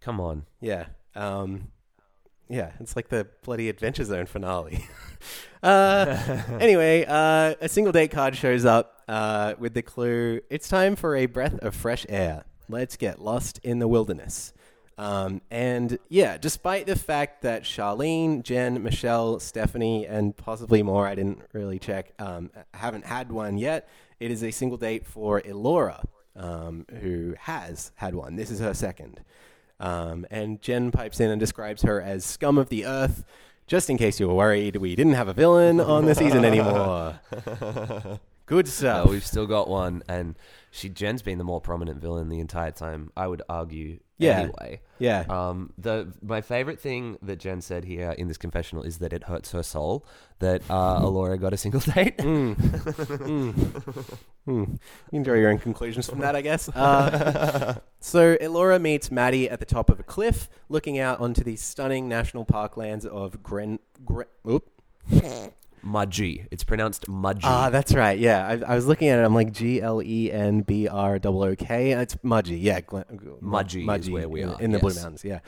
Come 0.00 0.20
on. 0.20 0.46
yeah, 0.60 0.86
um, 1.14 1.68
yeah. 2.48 2.72
It's 2.80 2.96
like 2.96 3.08
the 3.08 3.26
bloody 3.42 3.68
Adventure 3.68 4.04
Zone 4.04 4.26
finale. 4.26 4.84
uh, 5.62 6.16
anyway, 6.60 7.04
uh, 7.06 7.54
a 7.60 7.68
single 7.68 7.92
date 7.92 8.10
card 8.10 8.34
shows 8.36 8.64
up 8.64 9.02
uh, 9.06 9.54
with 9.58 9.74
the 9.74 9.82
clue 9.82 10.40
it's 10.50 10.68
time 10.68 10.96
for 10.96 11.14
a 11.14 11.26
breath 11.26 11.58
of 11.60 11.74
fresh 11.74 12.06
air. 12.08 12.44
Let's 12.70 12.96
get 12.96 13.20
lost 13.20 13.60
in 13.62 13.78
the 13.78 13.88
wilderness. 13.88 14.52
Um, 14.98 15.42
and 15.50 15.98
yeah, 16.08 16.38
despite 16.38 16.86
the 16.86 16.96
fact 16.96 17.42
that 17.42 17.62
Charlene, 17.62 18.42
Jen, 18.42 18.82
Michelle, 18.82 19.38
Stephanie, 19.40 20.06
and 20.06 20.36
possibly 20.36 20.82
more, 20.82 21.06
I 21.06 21.14
didn't 21.14 21.40
really 21.52 21.78
check, 21.78 22.12
um, 22.18 22.50
haven't 22.74 23.06
had 23.06 23.30
one 23.30 23.58
yet, 23.58 23.88
it 24.18 24.32
is 24.32 24.42
a 24.42 24.50
single 24.50 24.76
date 24.76 25.06
for 25.06 25.40
Elora, 25.42 26.02
um, 26.38 26.86
who 27.00 27.34
has 27.40 27.92
had 27.96 28.14
one. 28.14 28.36
This 28.36 28.50
is 28.50 28.60
her 28.60 28.72
second. 28.72 29.20
Um, 29.80 30.26
and 30.30 30.60
Jen 30.62 30.90
pipes 30.90 31.20
in 31.20 31.30
and 31.30 31.38
describes 31.38 31.82
her 31.82 32.00
as 32.00 32.24
scum 32.24 32.56
of 32.58 32.68
the 32.70 32.86
earth. 32.86 33.24
Just 33.66 33.90
in 33.90 33.98
case 33.98 34.18
you 34.18 34.26
were 34.28 34.34
worried, 34.34 34.76
we 34.76 34.96
didn't 34.96 35.12
have 35.12 35.28
a 35.28 35.34
villain 35.34 35.78
on 35.80 36.06
the 36.06 36.14
season 36.14 36.44
anymore. 36.52 37.20
Good 38.46 38.66
Uh, 38.66 38.70
stuff. 38.70 39.10
we've 39.10 39.26
still 39.26 39.46
got 39.46 39.68
one, 39.68 40.02
and 40.08 40.34
she 40.70 40.88
Jen's 40.88 41.22
been 41.22 41.38
the 41.38 41.44
more 41.44 41.60
prominent 41.60 42.00
villain 42.00 42.28
the 42.28 42.40
entire 42.40 42.70
time. 42.70 43.10
I 43.16 43.26
would 43.26 43.42
argue. 43.48 44.00
Yeah. 44.18 44.40
Anyway. 44.40 44.80
yeah. 44.98 45.24
Um, 45.28 45.72
the 45.78 46.12
my 46.22 46.40
favorite 46.40 46.80
thing 46.80 47.18
that 47.22 47.36
Jen 47.38 47.60
said 47.60 47.84
here 47.84 48.10
in 48.10 48.26
this 48.26 48.36
confessional 48.36 48.82
is 48.82 48.98
that 48.98 49.12
it 49.12 49.24
hurts 49.24 49.52
her 49.52 49.62
soul 49.62 50.04
that 50.40 50.62
uh, 50.68 51.00
Elora 51.04 51.40
got 51.40 51.52
a 51.52 51.56
single 51.56 51.80
date. 51.94 52.16
Mm. 52.18 52.56
Mm. 52.56 54.18
Hmm. 54.44 54.60
You 54.62 54.78
can 55.12 55.22
draw 55.22 55.34
your 55.34 55.50
own 55.50 55.58
conclusions 55.58 56.08
from 56.08 56.18
that, 56.20 56.34
I 56.34 56.42
guess. 56.42 56.68
Uh, 56.78 57.74
so 58.00 58.36
Elora 58.36 58.80
meets 58.80 59.10
Matty 59.10 59.48
at 59.48 59.60
the 59.60 59.66
top 59.66 59.90
of 59.90 60.00
a 60.00 60.02
cliff, 60.02 60.48
looking 60.68 60.98
out 60.98 61.20
onto 61.20 61.42
the 61.44 61.56
stunning 61.56 62.08
national 62.08 62.44
parklands 62.44 63.04
of 63.04 63.42
Gren. 63.42 63.78
Gren 64.04 64.26
oop. 64.48 64.70
Mudgy. 65.84 66.46
It's 66.50 66.64
pronounced 66.64 67.06
Mudgy. 67.06 67.40
Ah, 67.44 67.70
that's 67.70 67.94
right. 67.94 68.18
Yeah, 68.18 68.46
I, 68.66 68.72
I 68.72 68.74
was 68.74 68.86
looking 68.86 69.08
at 69.08 69.18
it. 69.18 69.22
I'm 69.24 69.34
like 69.34 69.52
G 69.52 69.80
L 69.82 70.02
E 70.02 70.30
N 70.32 70.62
B 70.62 70.88
R 70.88 71.18
O 71.24 71.42
O 71.44 71.56
K. 71.56 71.92
It's 71.92 72.14
Mudgy. 72.16 72.58
Yeah, 72.60 72.80
Glen, 72.80 73.04
Mudgy 73.42 73.98
is 74.00 74.10
where 74.10 74.28
we 74.28 74.42
in, 74.42 74.48
are, 74.50 74.60
in 74.60 74.72
the 74.72 74.78
Blue 74.78 74.90
yes. 74.90 75.02
Mountains. 75.02 75.24
Yeah. 75.24 75.40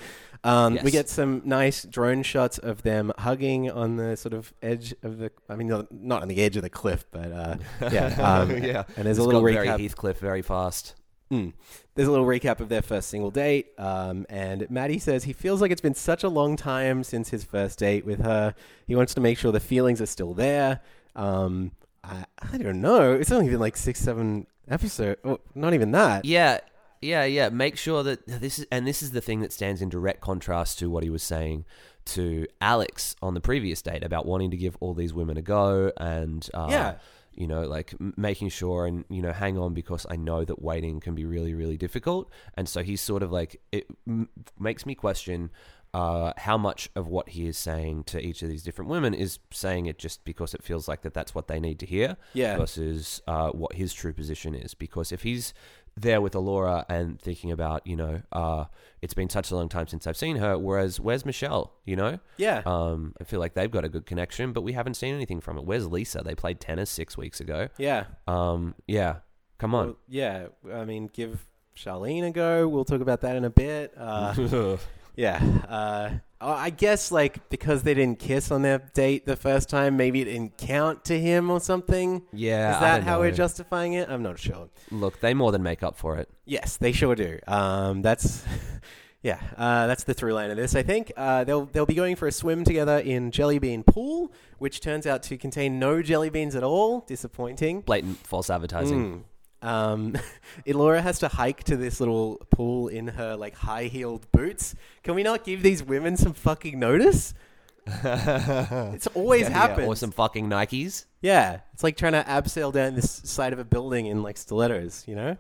Um, 0.43 0.74
We 0.74 0.81
Yes. 0.85 0.93
get 0.93 1.09
some 1.11 1.43
nice 1.45 1.85
drone 1.85 2.22
shots 2.22 2.57
of 2.59 2.83
them 2.83 3.12
hugging 3.18 3.70
on 3.70 3.97
the 3.97 4.16
sort 4.16 4.33
of 4.33 4.55
edge 4.62 4.95
of 5.03 5.18
the. 5.18 5.31
I 5.49 5.57
mean, 5.57 5.68
no, 5.68 5.87
not 5.91 6.22
on 6.22 6.28
the 6.28 6.41
edge 6.41 6.57
of 6.57 6.62
the 6.62 6.70
cliff, 6.70 7.05
but 7.11 7.31
uh, 7.31 7.57
yeah, 7.93 8.07
um, 8.41 8.51
yeah. 8.62 8.85
And 8.97 9.05
there's 9.07 9.18
It's 9.18 9.18
a 9.18 9.22
little 9.22 9.43
got 9.43 9.49
recap. 9.49 9.64
very 9.64 9.68
Heathcliff, 9.83 10.18
very 10.18 10.43
fast. 10.43 10.95
Mm. 11.31 11.53
There's 11.95 12.09
a 12.09 12.11
little 12.11 12.26
recap 12.26 12.61
of 12.61 12.68
their 12.68 12.83
first 12.83 13.09
single 13.09 13.31
date, 13.31 13.68
um, 13.78 14.26
and 14.28 14.68
Matty 14.70 14.99
says 14.99 15.24
he 15.24 15.33
feels 15.33 15.61
like 15.61 15.70
it's 15.70 15.81
been 15.81 15.95
such 15.95 16.24
a 16.24 16.28
long 16.28 16.57
time 16.57 17.05
since 17.05 17.28
his 17.31 17.45
first 17.45 17.78
date 17.78 18.05
with 18.05 18.20
her. 18.20 18.55
He 18.87 18.97
wants 18.97 19.14
to 19.14 19.20
make 19.20 19.39
sure 19.39 19.53
the 19.53 19.61
feelings 19.61 20.01
are 20.01 20.07
still 20.07 20.35
there. 20.35 20.81
Um, 21.14 21.72
I, 22.03 22.24
I 22.53 22.59
don't 22.59 22.81
know. 22.81 23.12
It's 23.12 23.31
only 23.31 23.49
been 23.49 23.61
like 23.61 23.76
six, 23.76 24.01
seven 24.01 24.47
episodes. 24.68 25.20
Oh, 25.24 25.41
not 25.55 25.74
even 25.74 25.93
that. 25.93 26.24
Yeah, 26.24 26.59
Yeah, 27.01 27.24
yeah. 27.24 27.49
Make 27.49 27.76
sure 27.76 28.03
that 28.03 28.26
this 28.26 28.59
is, 28.59 28.66
and 28.72 28.87
this 28.87 29.03
is 29.03 29.12
the 29.12 29.20
thing 29.20 29.41
that 29.41 29.53
stands 29.53 29.81
in 29.81 29.89
direct 29.89 30.20
contrast 30.20 30.78
to 30.81 30.91
what 30.91 31.03
he 31.05 31.11
was 31.11 31.22
saying 31.22 31.64
to 32.07 32.47
Alex 32.61 33.14
on 33.22 33.35
the 33.35 33.41
previous 33.41 33.83
date 33.83 34.03
about 34.03 34.26
wanting 34.26 34.51
to 34.51 34.57
give 34.57 34.76
all 34.81 34.95
these 34.95 35.12
women 35.14 35.37
a 35.37 35.43
go 35.43 35.93
and, 35.97 36.49
uh, 36.55 36.66
Yeah. 36.70 36.95
You 37.41 37.47
know, 37.47 37.62
like 37.62 37.95
making 38.16 38.51
sure 38.51 38.86
and, 38.86 39.05
you 39.09 39.22
know, 39.22 39.32
hang 39.32 39.57
on 39.59 39.72
because 39.74 40.05
I 40.11 40.16
know 40.16 40.45
that 40.45 40.61
waiting 40.61 41.01
can 41.01 41.14
be 41.14 41.24
really, 41.24 41.55
really 41.55 41.76
difficult. 41.76 42.30
And 42.55 42.68
so 42.68 42.82
he's 42.82 43.01
sort 43.01 43.22
of 43.22 43.32
like, 43.32 43.61
it 43.72 43.86
m- 44.07 44.28
makes 44.59 44.84
me 44.84 44.95
question 44.95 45.51
uh, 45.93 46.32
how 46.36 46.57
much 46.57 46.88
of 46.95 47.09
what 47.09 47.30
he 47.30 47.49
is 47.49 47.59
saying 47.59 48.05
to 48.05 48.20
each 48.24 48.43
of 48.43 48.49
these 48.49 48.62
different 48.62 48.88
women 48.88 49.12
is 49.12 49.41
saying 49.53 49.86
it 49.86 49.99
just 49.99 50.22
because 50.24 50.55
it 50.55 50.62
feels 50.62 50.86
like 50.86 51.03
that 51.03 51.14
that's 51.14 51.34
what 51.34 51.49
they 51.49 51.59
need 51.59 51.80
to 51.80 51.86
hear 51.86 52.16
Yeah. 52.32 52.57
versus 52.59 53.20
uh, 53.26 53.51
what 53.51 53.72
his 53.74 53.93
true 53.93 54.12
position 54.12 54.55
is. 54.55 54.74
Because 54.74 55.11
if 55.11 55.22
he's 55.22 55.53
there 55.97 56.20
with 56.20 56.32
Elora 56.34 56.84
and 56.88 57.20
thinking 57.20 57.51
about, 57.53 57.86
you 57.86 57.97
know, 57.97 58.22
uh, 58.32 58.64
it's 59.03 59.14
been 59.14 59.28
such 59.28 59.51
a 59.51 59.57
long 59.57 59.68
time 59.68 59.86
since 59.86 60.07
I've 60.07 60.16
seen 60.16 60.36
her, 60.36 60.57
whereas 60.59 60.99
where's 61.01 61.24
Michelle? 61.26 61.74
You 61.84 61.97
know, 61.97 62.18
Yeah. 62.36 62.62
um, 62.66 63.14
I 63.20 63.24
feel 63.24 63.41
like 63.41 63.55
they've 63.55 63.70
got 63.70 63.84
a 63.84 63.88
good 63.88 64.07
connection, 64.07 64.53
but 64.53 64.62
we 64.62 64.72
haven't 64.72 64.95
seen 64.95 65.14
anything 65.14 65.41
from 65.41 65.59
it. 65.59 65.64
Where's 65.64 65.86
Lisa? 65.86 66.22
They 66.24 66.34
played 66.34 66.61
tennis 66.61 66.91
six 66.91 67.16
weeks 67.18 67.41
ago. 67.41 67.68
yeah. 67.78 68.05
Um, 68.26 68.74
yeah, 68.86 69.16
come 69.59 69.74
on. 69.74 69.86
Well, 69.86 69.97
yeah. 70.09 70.47
I 70.72 70.84
mean, 70.84 71.11
give 71.12 71.47
Charlene 71.76 72.26
a 72.28 72.30
go. 72.30 72.68
We'll 72.68 72.84
talk 72.84 73.01
about 73.01 73.20
that 73.22 73.36
in 73.36 73.45
a 73.45 73.51
bit. 73.51 73.93
Uh, 73.97 74.76
yeah. 75.16 75.43
Uh, 75.68 76.11
I 76.41 76.70
guess 76.70 77.12
like 77.12 77.49
because 77.51 77.82
they 77.82 77.93
didn't 77.95 78.18
kiss 78.18 78.51
on 78.51 78.62
their 78.62 78.78
date 78.95 79.26
the 79.26 79.36
first 79.36 79.68
time, 79.68 79.97
maybe 79.97 80.22
it 80.22 80.24
didn't 80.24 80.57
count 80.57 81.05
to 81.07 81.18
him 81.20 81.51
or 81.51 81.61
something. 81.61 82.22
yeah, 82.32 82.70
Is 82.70 82.76
I 82.76 82.80
that 82.80 82.97
don't 82.99 83.05
how 83.07 83.20
we're 83.20 83.30
justifying 83.30 83.93
it? 83.93 84.09
I'm 84.09 84.22
not 84.22 84.38
sure. 84.38 84.68
Look, 84.91 85.20
they 85.20 85.34
more 85.34 85.53
than 85.53 85.62
make 85.62 85.82
up 85.82 85.97
for 85.97 86.16
it. 86.16 86.28
Yes, 86.47 86.76
they 86.78 86.93
sure 86.93 87.14
do. 87.14 87.38
Um, 87.47 88.01
that's 88.03 88.45
yeah, 89.22 89.38
uh, 89.57 89.86
that's 89.86 90.05
the 90.05 90.14
through 90.14 90.32
line 90.32 90.51
of 90.51 90.57
this. 90.57 90.74
I 90.74 90.82
think 90.82 91.12
uh, 91.16 91.45
they'll 91.45 91.66
they'll 91.66 91.84
be 91.86 91.95
going 91.95 92.16
for 92.16 92.26
a 92.26 92.32
swim 92.32 92.64
together 92.64 92.99
in 92.99 93.30
Jelly 93.30 93.59
Bean 93.59 93.82
Pool, 93.82 94.32
which 94.59 94.80
turns 94.80 95.07
out 95.07 95.22
to 95.24 95.36
contain 95.36 95.78
no 95.78 96.01
jelly 96.01 96.30
beans 96.30 96.57
at 96.57 96.62
all. 96.64 97.01
Disappointing. 97.01 97.82
Blatant 97.82 98.16
false 98.26 98.49
advertising. 98.49 98.99
Mm. 99.18 99.22
Um, 99.63 100.15
Elora 100.67 101.03
has 101.03 101.19
to 101.21 101.29
hike 101.29 101.65
to 101.65 101.77
this 101.77 102.01
little 102.01 102.41
pool 102.51 102.89
in 102.89 103.09
her 103.09 103.37
like 103.37 103.55
high 103.55 103.85
heeled 103.85 104.31
boots. 104.33 104.75
Can 105.03 105.15
we 105.15 105.23
not 105.23 105.45
give 105.45 105.63
these 105.63 105.83
women 105.83 106.17
some 106.17 106.33
fucking 106.33 106.79
notice? 106.79 107.35
it's 107.87 109.07
always 109.09 109.43
Yeah, 109.43 109.51
happens. 109.51 109.89
Or 109.89 109.97
some 109.97 110.11
fucking 110.13 110.49
Nikes. 110.49 111.07
Yeah, 111.23 111.61
it's 111.73 111.83
like 111.83 111.97
trying 111.97 112.13
to 112.13 112.23
abseil 112.23 112.73
down 112.73 112.95
this 112.95 113.11
side 113.25 113.53
of 113.53 113.59
a 113.59 113.65
building 113.65 114.07
in 114.07 114.23
like 114.23 114.37
stilettos, 114.37 115.05
you 115.07 115.15
know. 115.17 115.37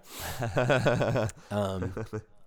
um, 1.50 1.94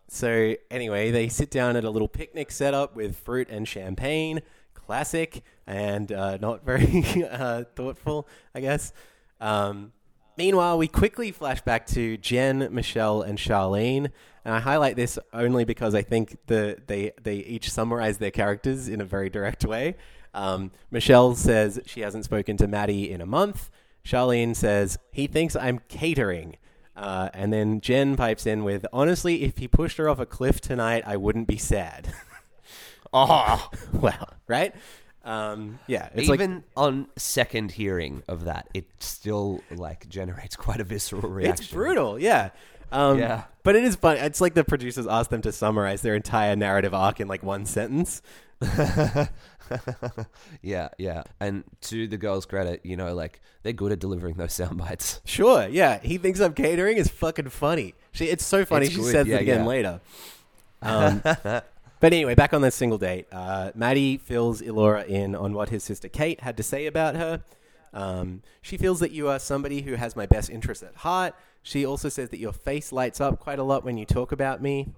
so 0.08 0.56
anyway, 0.70 1.12
they 1.12 1.30
sit 1.30 1.50
down 1.50 1.76
at 1.76 1.84
a 1.84 1.90
little 1.90 2.08
picnic 2.08 2.52
setup 2.52 2.96
with 2.96 3.18
fruit 3.18 3.48
and 3.50 3.68
champagne, 3.68 4.42
classic 4.74 5.44
and 5.66 6.12
uh, 6.12 6.38
not 6.38 6.64
very 6.66 7.04
uh, 7.30 7.64
thoughtful, 7.76 8.28
I 8.54 8.60
guess. 8.62 8.94
Um, 9.40 9.92
meanwhile, 10.38 10.78
we 10.78 10.88
quickly 10.88 11.32
flash 11.32 11.62
back 11.62 11.88
to 11.88 12.18
Jen, 12.18 12.68
Michelle, 12.72 13.22
and 13.22 13.38
Charlene. 13.38 14.12
And 14.46 14.54
I 14.54 14.60
highlight 14.60 14.96
this 14.96 15.18
only 15.34 15.64
because 15.64 15.96
I 15.96 16.02
think 16.02 16.38
the 16.48 16.78
they 16.88 17.12
they 17.22 17.38
each 17.38 17.72
summarize 17.72 18.18
their 18.18 18.32
characters 18.32 18.88
in 18.88 19.00
a 19.02 19.06
very 19.06 19.30
direct 19.30 19.66
way. 19.66 19.96
Um, 20.34 20.72
Michelle 20.92 21.36
says 21.36 21.80
she 21.86 22.02
hasn't 22.02 22.26
spoken 22.26 22.58
to 22.58 22.68
Matty 22.68 23.10
in 23.12 23.22
a 23.22 23.26
month. 23.26 23.70
Charlene 24.04 24.56
says 24.56 24.98
he 25.12 25.28
thinks 25.28 25.56
I'm 25.56 25.80
catering. 25.88 26.58
Uh, 26.96 27.30
and 27.34 27.52
then 27.52 27.82
Jen 27.82 28.16
pipes 28.16 28.46
in 28.46 28.64
with, 28.64 28.86
honestly, 28.94 29.44
if 29.44 29.58
he 29.58 29.68
pushed 29.68 29.98
her 29.98 30.08
off 30.08 30.20
a 30.20 30.26
cliff 30.28 30.62
tonight, 30.62 31.04
I 31.08 31.18
wouldn't 31.18 31.48
be 31.48 31.58
sad. 31.58 32.14
Oh, 33.16 33.70
wow, 33.94 34.28
right? 34.48 34.74
Um, 35.24 35.80
yeah, 35.88 36.10
it's 36.14 36.28
like 36.28 36.42
even 36.42 36.64
on 36.76 37.08
second 37.16 37.72
hearing 37.72 38.24
of 38.28 38.44
that, 38.46 38.68
it 38.74 38.86
still 39.00 39.62
like 39.72 40.10
generates 40.10 40.56
quite 40.56 40.82
a 40.82 40.84
visceral 40.84 41.30
reaction. 41.30 41.64
It's 41.64 41.72
brutal, 41.72 42.20
yeah. 42.20 42.50
Um, 42.92 43.18
Yeah. 43.20 43.44
But 43.64 43.78
it 43.78 43.86
is 43.86 43.96
fun. 43.96 44.18
It's 44.18 44.42
like 44.42 44.54
the 44.54 44.66
producers 44.66 45.08
asked 45.08 45.30
them 45.30 45.42
to 45.44 45.52
summarize 45.54 46.02
their 46.02 46.16
entire 46.16 46.56
narrative 46.56 46.94
arc 46.94 47.22
in 47.22 47.30
like 47.30 47.42
one 47.44 47.66
sentence. 47.66 48.22
yeah, 50.62 50.90
yeah. 50.98 51.24
And 51.40 51.64
to 51.82 52.08
the 52.08 52.18
girls' 52.18 52.46
credit, 52.46 52.82
you 52.84 52.98
know, 52.98 53.16
like 53.16 53.42
they're 53.64 53.72
good 53.74 53.94
at 53.94 54.00
delivering 54.00 54.36
those 54.36 54.54
sound 54.54 54.78
bites. 54.78 55.22
Sure, 55.24 55.68
yeah. 55.68 56.00
He 56.00 56.18
thinks 56.18 56.42
I'm 56.42 56.54
catering 56.54 56.98
is 56.98 57.08
fucking 57.08 57.50
funny. 57.50 57.94
She, 58.12 58.26
it's 58.26 58.46
so 58.46 58.66
funny. 58.66 58.88
It's 58.88 58.96
she 58.96 59.02
good, 59.02 59.12
says 59.12 59.28
yeah, 59.28 59.38
it 59.38 59.42
again 59.44 59.62
yeah. 59.62 59.68
later. 59.68 60.02
Um, 60.86 61.22
but 62.04 62.12
anyway, 62.12 62.36
back 62.36 62.54
on 62.54 62.62
that 62.64 62.74
single 62.74 62.98
date, 62.98 63.28
uh, 63.32 63.72
Matty 63.76 64.18
fills 64.18 64.62
Elora 64.62 65.08
in 65.08 65.36
on 65.36 65.54
what 65.54 65.70
his 65.70 65.86
sister 65.86 66.10
Kate 66.10 66.42
had 66.42 66.58
to 66.58 66.64
say 66.64 66.86
about 66.86 67.16
her. 67.16 67.42
Um, 67.94 68.42
she 68.62 68.76
feels 68.76 69.00
that 69.00 69.12
you 69.12 69.30
are 69.30 69.40
somebody 69.40 69.84
who 69.84 69.94
has 69.94 70.14
my 70.14 70.26
best 70.26 70.50
interest 70.50 70.84
at 70.84 70.96
heart. 70.96 71.34
She 71.62 71.86
also 71.86 72.10
says 72.10 72.28
that 72.32 72.40
your 72.40 72.52
face 72.52 72.92
lights 72.92 73.22
up 73.22 73.40
quite 73.40 73.58
a 73.58 73.64
lot 73.64 73.86
when 73.86 73.98
you 73.98 74.06
talk 74.06 74.34
about 74.34 74.62
me. 74.62 74.90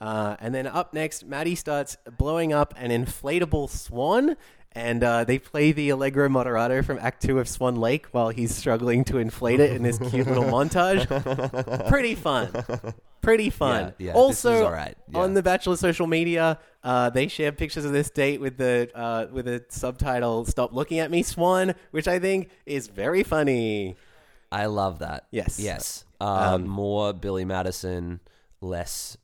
Uh, 0.00 0.36
and 0.40 0.54
then 0.54 0.66
up 0.66 0.94
next, 0.94 1.26
Matty 1.26 1.56
starts 1.56 1.98
blowing 2.16 2.54
up 2.54 2.72
an 2.78 2.90
inflatable 2.90 3.68
swan, 3.68 4.34
and 4.72 5.04
uh, 5.04 5.24
they 5.24 5.38
play 5.38 5.72
the 5.72 5.90
Allegro 5.90 6.30
Moderato 6.30 6.82
from 6.82 6.98
Act 7.00 7.20
Two 7.20 7.38
of 7.38 7.50
Swan 7.50 7.76
Lake 7.76 8.06
while 8.12 8.30
he's 8.30 8.54
struggling 8.54 9.04
to 9.04 9.18
inflate 9.18 9.60
it 9.60 9.72
in 9.72 9.82
this 9.82 9.98
cute 9.98 10.26
little 10.26 10.44
montage. 10.56 11.06
Pretty 11.90 12.14
fun. 12.14 12.50
Pretty 13.26 13.50
fun. 13.50 13.92
Yeah, 13.98 14.06
yeah, 14.06 14.12
this 14.12 14.16
also, 14.16 14.54
is 14.54 14.60
all 14.62 14.70
right, 14.70 14.96
yeah. 15.08 15.18
on 15.18 15.34
the 15.34 15.42
Bachelor 15.42 15.76
social 15.76 16.06
media, 16.06 16.60
uh, 16.84 17.10
they 17.10 17.26
share 17.26 17.50
pictures 17.50 17.84
of 17.84 17.90
this 17.90 18.08
date 18.08 18.40
with 18.40 18.56
the 18.56 18.88
uh, 18.94 19.26
with 19.32 19.48
a 19.48 19.64
subtitle 19.68 20.44
"Stop 20.44 20.72
looking 20.72 21.00
at 21.00 21.10
me, 21.10 21.24
Swan," 21.24 21.74
which 21.90 22.06
I 22.06 22.20
think 22.20 22.50
is 22.66 22.86
very 22.86 23.24
funny. 23.24 23.96
I 24.52 24.66
love 24.66 25.00
that. 25.00 25.26
Yes. 25.32 25.58
Yes. 25.58 26.04
Uh, 26.20 26.52
Um, 26.54 26.68
more 26.68 27.12
Billy 27.12 27.44
Madison, 27.44 28.20
less 28.60 29.16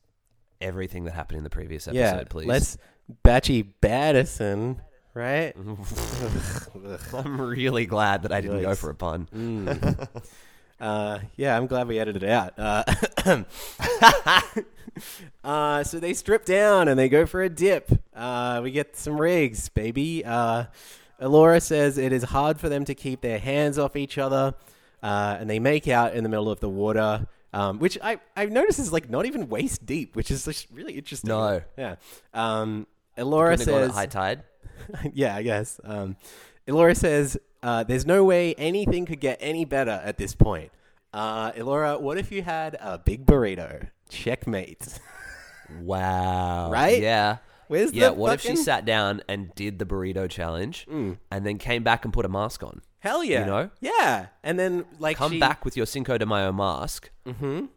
everything 0.59 1.05
that 1.05 1.13
happened 1.13 1.37
in 1.37 1.45
the 1.45 1.49
previous 1.49 1.87
episode, 1.87 2.01
yeah, 2.01 2.23
please. 2.25 2.47
let's 2.47 2.77
Batchy 3.23 3.65
Baddison, 3.81 4.79
right? 5.13 5.55
I'm 7.13 7.39
really 7.39 7.85
glad 7.85 8.23
that 8.23 8.33
I 8.33 8.41
didn't 8.41 8.63
go 8.63 8.75
for 8.75 8.89
a 8.89 8.95
pun. 8.95 9.29
Mm. 9.33 10.07
Uh, 10.83 11.19
yeah, 11.37 11.55
I'm 11.55 11.65
glad 11.67 11.87
we 11.87 11.97
edited 11.97 12.23
it 12.23 12.29
out. 12.29 12.53
Uh, 12.57 13.43
uh, 15.45 15.81
so 15.85 15.97
they 15.97 16.13
strip 16.13 16.43
down 16.43 16.89
and 16.89 16.99
they 16.99 17.07
go 17.07 17.25
for 17.25 17.41
a 17.41 17.47
dip. 17.47 17.89
Uh, 18.13 18.59
we 18.61 18.71
get 18.71 18.97
some 18.97 19.19
rigs, 19.19 19.69
baby. 19.69 20.25
Uh, 20.25 20.65
Elora 21.21 21.61
says 21.61 21.97
it 21.97 22.11
is 22.11 22.23
hard 22.23 22.59
for 22.59 22.67
them 22.67 22.83
to 22.83 22.93
keep 22.93 23.21
their 23.21 23.39
hands 23.39 23.79
off 23.79 23.95
each 23.95 24.17
other, 24.17 24.55
uh, 25.01 25.37
and 25.39 25.49
they 25.49 25.57
make 25.57 25.87
out 25.87 26.15
in 26.15 26.23
the 26.23 26.29
middle 26.29 26.49
of 26.49 26.59
the 26.59 26.69
water. 26.69 27.27
Um, 27.53 27.79
which 27.79 27.97
I 28.03 28.19
I've 28.35 28.51
noticed 28.51 28.79
is 28.79 28.91
like 28.91 29.09
not 29.09 29.25
even 29.25 29.47
waist 29.47 29.85
deep, 29.85 30.17
which 30.17 30.31
is 30.31 30.43
just 30.43 30.67
really 30.69 30.93
interesting. 30.93 31.29
No. 31.29 31.61
yeah. 31.77 31.95
Um, 32.33 32.87
Elora 33.17 33.57
says 33.57 33.91
high 33.91 34.07
tide. 34.07 34.43
yeah, 35.13 35.33
I 35.33 35.43
guess. 35.43 35.79
Um, 35.85 36.17
Elora 36.67 36.95
says, 36.95 37.37
uh, 37.61 37.83
"There's 37.83 38.05
no 38.05 38.23
way 38.23 38.53
anything 38.55 39.05
could 39.05 39.19
get 39.19 39.37
any 39.41 39.65
better 39.65 40.01
at 40.03 40.17
this 40.17 40.35
point." 40.35 40.71
Uh, 41.13 41.51
Elora, 41.51 41.99
what 42.01 42.17
if 42.17 42.31
you 42.31 42.41
had 42.41 42.75
a 42.81 42.97
big 42.97 43.25
burrito? 43.25 43.89
Checkmate. 44.09 44.99
Wow. 45.81 46.69
Right? 46.71 47.01
Yeah. 47.01 47.37
Where's 47.67 47.93
yeah. 47.93 48.09
the 48.09 48.13
What 48.13 48.33
if 48.33 48.41
she 48.41 48.53
Mm. 48.53 48.57
sat 48.57 48.85
down 48.85 49.21
and 49.27 49.53
did 49.55 49.79
the 49.79 49.85
burrito 49.85 50.29
challenge, 50.29 50.85
and 50.89 51.17
then 51.31 51.57
came 51.57 51.83
back 51.83 52.03
and 52.03 52.13
put 52.13 52.25
a 52.25 52.29
mask 52.29 52.61
on? 52.63 52.81
Hell 52.99 53.23
yeah! 53.23 53.39
You 53.39 53.45
know? 53.45 53.69
Yeah, 53.81 54.27
and 54.43 54.59
then 54.59 54.85
like 54.99 55.17
Come 55.17 55.31
she, 55.31 55.39
back 55.39 55.65
with 55.65 55.75
your 55.75 55.85
Cinco 55.85 56.17
de 56.17 56.25
Mayo 56.25 56.51
mask. 56.51 57.09
and 57.25 57.69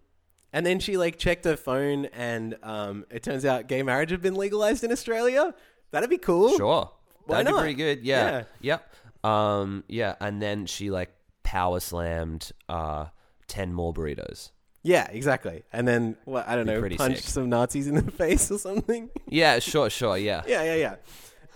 then 0.53 0.79
she 0.81 0.97
like 0.97 1.19
checked 1.19 1.45
her 1.45 1.57
phone, 1.57 2.07
and 2.07 2.57
um, 2.63 3.07
it 3.11 3.23
turns 3.23 3.45
out 3.45 3.67
gay 3.69 3.83
marriage 3.83 4.11
had 4.11 4.21
been 4.23 4.35
legalized 4.35 4.85
in 4.85 4.93
Australia. 4.93 5.55
That'd 5.93 6.11
be 6.11 6.19
cool. 6.19 6.57
Sure. 6.57 6.91
Why 7.27 7.43
That'd 7.43 7.53
not? 7.53 7.59
be 7.59 7.63
pretty 7.63 7.75
good. 7.75 8.05
Yeah. 8.05 8.45
Yep. 8.61 8.95
Um. 9.25 9.85
Yeah. 9.89 10.15
And 10.21 10.41
then 10.41 10.67
she 10.67 10.91
like 10.91 11.11
power 11.43 11.81
slammed 11.81 12.51
uh 12.69 13.07
ten 13.47 13.73
more 13.73 13.93
burritos. 13.93 14.51
Yeah, 14.83 15.09
exactly. 15.11 15.65
And 15.73 15.87
then 15.87 16.17
what? 16.25 16.47
I 16.49 16.55
don't 16.55 16.67
Be 16.67 16.75
know, 16.75 16.81
pretty 16.81 16.97
punched 16.97 17.23
sick. 17.23 17.29
some 17.31 17.49
Nazis 17.49 17.89
in 17.89 17.97
the 17.97 18.11
face 18.13 18.51
or 18.51 18.59
something. 18.59 19.11
Yeah. 19.29 19.59
Sure. 19.59 19.91
Sure. 19.91 20.17
Yeah. 20.17 20.43
yeah, 20.49 20.63
yeah, 20.63 20.75
yeah. 20.77 20.97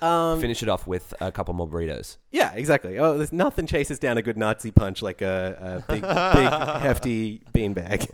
Um, 0.03 0.41
Finish 0.41 0.63
it 0.63 0.69
off 0.71 0.87
with 0.87 1.13
a 1.21 1.31
couple 1.31 1.53
more 1.53 1.69
burritos. 1.69 2.17
Yeah, 2.33 2.53
exactly. 2.55 2.99
Oh, 2.99 3.19
there's 3.19 3.35
nothing 3.35 3.67
chases 3.67 3.99
down 3.99 4.17
a 4.17 4.23
good 4.23 4.39
Nazi 4.39 4.71
punch 4.71 5.03
like 5.03 5.21
a, 5.21 5.83
a 5.87 5.93
big, 5.93 6.01
big, 6.01 6.11
hefty 6.83 7.43
beanbag. 7.53 8.09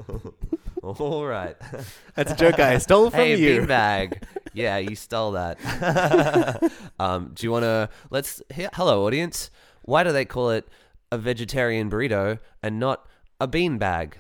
All 1.01 1.27
right. 1.27 1.57
That's 2.15 2.33
a 2.33 2.37
joke 2.37 2.59
I 2.61 2.79
stole 2.79 3.11
from 3.11 3.21
hey, 3.21 3.37
you. 3.37 3.63
beanbag. 3.63 4.23
yeah, 4.53 4.79
you 4.79 4.95
stole 4.95 5.33
that. 5.33 5.59
um, 7.01 7.33
do 7.35 7.45
you 7.47 7.51
want 7.51 7.65
to? 7.65 7.89
Let's. 8.11 8.43
he- 8.55 8.69
Hello, 8.75 9.05
audience. 9.07 9.51
Why 9.83 10.05
do 10.05 10.13
they 10.13 10.25
call 10.25 10.51
it 10.51 10.69
a 11.11 11.19
vegetarian 11.19 11.91
burrito 11.91 12.39
and 12.63 12.79
not 12.79 13.07
a 13.41 13.49
beanbag? 13.49 14.15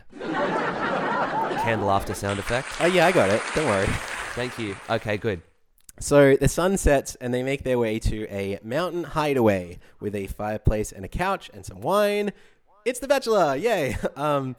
candle 1.66 1.90
after 1.90 2.14
sound 2.14 2.38
effect. 2.38 2.68
Oh 2.78 2.86
yeah, 2.86 3.06
I 3.06 3.12
got 3.12 3.28
it. 3.28 3.42
Don't 3.54 3.66
worry. 3.66 3.86
Thank 4.34 4.56
you. 4.56 4.76
Okay, 4.88 5.16
good. 5.16 5.42
So 5.98 6.36
the 6.36 6.46
sun 6.46 6.76
sets 6.76 7.16
and 7.16 7.34
they 7.34 7.42
make 7.42 7.64
their 7.64 7.76
way 7.78 7.98
to 7.98 8.28
a 8.28 8.60
mountain 8.62 9.02
hideaway 9.02 9.80
with 9.98 10.14
a 10.14 10.28
fireplace 10.28 10.92
and 10.92 11.04
a 11.04 11.08
couch 11.08 11.50
and 11.52 11.66
some 11.66 11.80
wine. 11.80 12.32
It's 12.84 13.00
The 13.00 13.08
Bachelor! 13.08 13.56
Yay! 13.56 13.96
Um, 14.14 14.54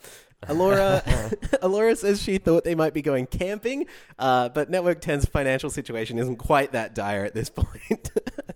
Elora, 0.46 1.02
Elora 1.64 1.98
says 1.98 2.22
she 2.22 2.38
thought 2.38 2.64
they 2.64 2.76
might 2.76 2.94
be 2.94 3.02
going 3.02 3.26
camping, 3.26 3.88
uh, 4.20 4.50
but 4.50 4.70
Network 4.70 5.02
10's 5.02 5.26
financial 5.26 5.70
situation 5.70 6.20
isn't 6.20 6.38
quite 6.38 6.74
that 6.74 6.94
dire 6.94 7.26
at 7.26 7.34
this 7.34 7.50
point. 7.56 8.12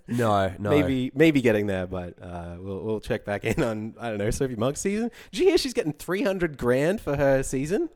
No, 0.07 0.53
no. 0.59 0.69
maybe 0.69 1.11
maybe 1.15 1.41
getting 1.41 1.67
there, 1.67 1.87
but 1.87 2.21
uh, 2.21 2.57
we'll 2.59 2.83
we'll 2.83 2.99
check 2.99 3.25
back 3.25 3.45
in 3.45 3.63
on 3.63 3.95
I 3.99 4.09
don't 4.09 4.17
know 4.17 4.29
Sophie 4.29 4.55
Monk's 4.55 4.81
season. 4.81 5.09
Did 5.31 5.39
you 5.39 5.47
hear 5.47 5.57
she's 5.57 5.73
getting 5.73 5.93
three 5.93 6.23
hundred 6.23 6.57
grand 6.57 7.01
for 7.01 7.15
her 7.15 7.41
season? 7.43 7.89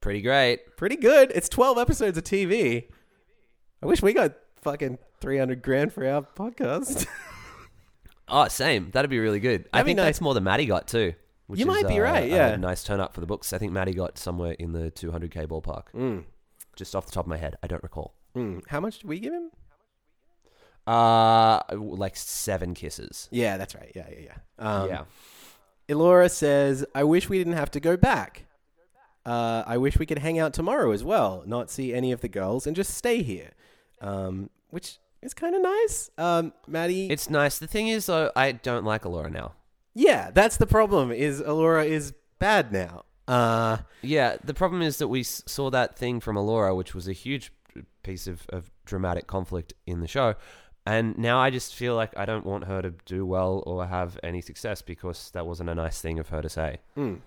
Pretty 0.00 0.22
great. 0.22 0.76
Pretty 0.76 0.96
good. 0.96 1.32
It's 1.34 1.48
twelve 1.48 1.78
episodes 1.78 2.16
of 2.16 2.24
TV. 2.24 2.88
I 3.82 3.86
wish 3.86 4.02
we 4.02 4.12
got 4.12 4.34
fucking 4.62 4.98
three 5.20 5.38
hundred 5.38 5.62
grand 5.62 5.92
for 5.92 6.06
our 6.06 6.22
podcast. 6.22 7.06
Oh, 8.32 8.46
same. 8.46 8.90
That'd 8.92 9.10
be 9.10 9.18
really 9.18 9.40
good. 9.40 9.64
I 9.72 9.78
That'd 9.78 9.86
be 9.86 9.88
think 9.90 9.96
nice. 9.96 10.06
that's 10.06 10.20
more 10.20 10.34
than 10.34 10.44
Matty 10.44 10.66
got 10.66 10.86
too. 10.86 11.14
You 11.58 11.62
is, 11.62 11.66
might 11.66 11.88
be 11.88 11.98
uh, 11.98 12.04
right, 12.04 12.24
a 12.24 12.28
yeah. 12.28 12.56
nice 12.56 12.84
turn 12.84 13.00
up 13.00 13.14
for 13.14 13.20
the 13.20 13.26
books. 13.26 13.52
I 13.52 13.58
think 13.58 13.72
Matty 13.72 13.92
got 13.92 14.18
somewhere 14.18 14.52
in 14.52 14.72
the 14.72 14.90
200k 14.90 15.46
ballpark. 15.46 15.84
mm. 15.94 16.24
Just 16.76 16.94
off 16.94 17.06
the 17.06 17.12
top 17.12 17.24
of 17.26 17.28
my 17.28 17.36
head, 17.36 17.56
I 17.62 17.66
don't 17.66 17.82
recall. 17.82 18.14
Mm. 18.36 18.62
How 18.68 18.80
much 18.80 19.00
did 19.00 19.08
we 19.08 19.18
give 19.20 19.32
him? 19.32 19.50
Uh, 20.86 21.60
like 21.74 22.16
seven 22.16 22.74
kisses. 22.74 23.28
Yeah, 23.30 23.56
that's 23.56 23.74
right. 23.74 23.92
Yeah, 23.94 24.06
yeah, 24.10 24.18
yeah. 24.20 24.36
Um, 24.58 24.88
yeah. 24.88 25.04
Elora 25.88 26.30
says, 26.30 26.84
"I 26.94 27.04
wish 27.04 27.28
we 27.28 27.38
didn't 27.38 27.54
have 27.54 27.70
to 27.72 27.80
go 27.80 27.96
back. 27.96 28.46
Uh, 29.26 29.62
I 29.66 29.76
wish 29.76 29.98
we 29.98 30.06
could 30.06 30.18
hang 30.18 30.38
out 30.38 30.54
tomorrow 30.54 30.92
as 30.92 31.04
well, 31.04 31.42
not 31.46 31.70
see 31.70 31.92
any 31.92 32.12
of 32.12 32.20
the 32.22 32.28
girls, 32.28 32.66
and 32.66 32.74
just 32.74 32.94
stay 32.94 33.22
here." 33.22 33.50
Um, 34.00 34.48
which 34.70 34.98
is 35.20 35.34
kind 35.34 35.54
of 35.54 35.62
nice. 35.62 36.10
Um, 36.16 36.52
Matty, 36.66 37.10
It's 37.10 37.28
nice. 37.28 37.58
The 37.58 37.66
thing 37.66 37.88
is, 37.88 38.06
though, 38.06 38.30
I 38.34 38.52
don't 38.52 38.84
like 38.84 39.02
Elora 39.02 39.30
now. 39.30 39.52
Yeah, 39.94 40.30
that's 40.32 40.56
the 40.56 40.66
problem. 40.66 41.10
Is 41.10 41.40
Elora 41.40 41.86
is 41.86 42.12
bad 42.38 42.72
now? 42.72 43.04
Uh, 43.28 43.78
Yeah, 44.02 44.36
the 44.42 44.54
problem 44.54 44.82
is 44.82 44.98
that 44.98 45.08
we 45.08 45.20
s- 45.20 45.42
saw 45.46 45.70
that 45.70 45.96
thing 45.96 46.20
from 46.20 46.36
Elora, 46.36 46.76
which 46.76 46.94
was 46.94 47.06
a 47.08 47.12
huge 47.12 47.52
piece 48.02 48.26
of, 48.26 48.46
of 48.50 48.70
dramatic 48.84 49.26
conflict 49.26 49.72
in 49.86 50.00
the 50.00 50.08
show. 50.08 50.34
And 50.86 51.16
now 51.18 51.38
I 51.38 51.50
just 51.50 51.74
feel 51.74 51.94
like 51.94 52.16
I 52.16 52.24
don't 52.24 52.46
want 52.46 52.64
her 52.64 52.80
to 52.82 52.92
do 53.04 53.26
well 53.26 53.62
or 53.66 53.86
have 53.86 54.18
any 54.22 54.40
success 54.40 54.80
because 54.82 55.30
that 55.32 55.46
wasn't 55.46 55.68
a 55.70 55.74
nice 55.74 56.00
thing 56.00 56.18
of 56.18 56.28
her 56.30 56.40
to 56.42 56.48
say. 56.48 56.78
mm. 56.96 57.20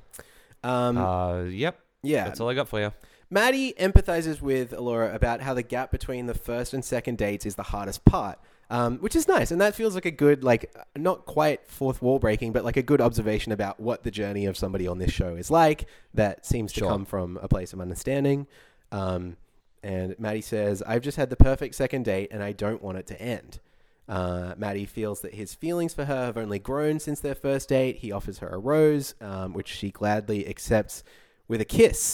um, 0.64 0.98
Uh, 0.98 1.44
yep, 1.44 1.80
yeah, 2.02 2.26
that's 2.26 2.40
all 2.40 2.50
I 2.50 2.54
got 2.56 2.68
for 2.68 2.80
you. 2.82 2.92
Matty 3.30 3.74
empathizes 3.74 4.42
with 4.42 4.72
Elora 4.72 5.14
about 5.14 5.42
how 5.42 5.54
the 5.54 5.64
gap 5.64 5.92
between 5.92 6.26
the 6.26 6.34
first 6.34 6.74
and 6.74 6.84
second 6.84 7.18
dates 7.18 7.46
is 7.46 7.56
the 7.56 7.64
hardest 7.64 8.04
part, 8.06 8.40
um, 8.74 8.98
which 8.98 9.16
is 9.16 9.28
nice, 9.28 9.52
and 9.52 9.62
that 9.62 9.76
feels 9.76 9.94
like 9.94 10.06
a 10.06 10.12
good, 10.12 10.44
like, 10.44 10.74
not 10.98 11.26
quite 11.28 11.68
fourth 11.68 12.02
wall 12.02 12.18
breaking, 12.18 12.52
but 12.54 12.66
like 12.66 12.76
a 12.76 12.82
good 12.82 13.02
observation 13.02 13.52
about 13.52 13.80
what 13.80 14.04
the 14.04 14.10
journey 14.10 14.48
of 14.48 14.58
somebody 14.58 14.88
on 14.88 14.98
this 14.98 15.12
show 15.12 15.36
is 15.36 15.52
like. 15.52 15.86
That 16.16 16.44
seems 16.46 16.74
to 16.74 16.80
Sure. 16.80 16.90
come 16.90 17.06
from 17.06 17.38
a 17.44 17.48
place 17.48 17.72
of 17.74 17.80
understanding. 17.80 18.48
Um, 18.92 19.38
and 19.84 20.18
Matty 20.18 20.42
says, 20.42 20.82
"I've 20.88 21.02
just 21.04 21.18
had 21.18 21.30
the 21.30 21.36
perfect 21.36 21.76
second 21.76 22.06
date, 22.06 22.30
and 22.32 22.42
I 22.42 22.52
don't 22.52 22.82
want 22.82 22.98
it 22.98 23.06
to 23.08 23.22
end." 23.22 23.60
Uh, 24.10 24.54
Matty 24.58 24.86
feels 24.86 25.22
that 25.22 25.36
his 25.36 25.54
feelings 25.54 25.94
for 25.94 26.06
her 26.06 26.26
have 26.26 26.38
only 26.38 26.58
grown 26.60 27.00
since 27.00 27.20
their 27.20 27.36
first 27.36 27.70
date. 27.70 27.98
He 27.98 28.12
offers 28.12 28.40
her 28.40 28.50
a 28.50 28.58
rose, 28.58 29.14
um, 29.22 29.54
which 29.54 29.68
she 29.70 29.92
gladly 29.92 30.48
accepts 30.48 31.04
with 31.48 31.62
a 31.62 31.66
kiss. 31.66 32.14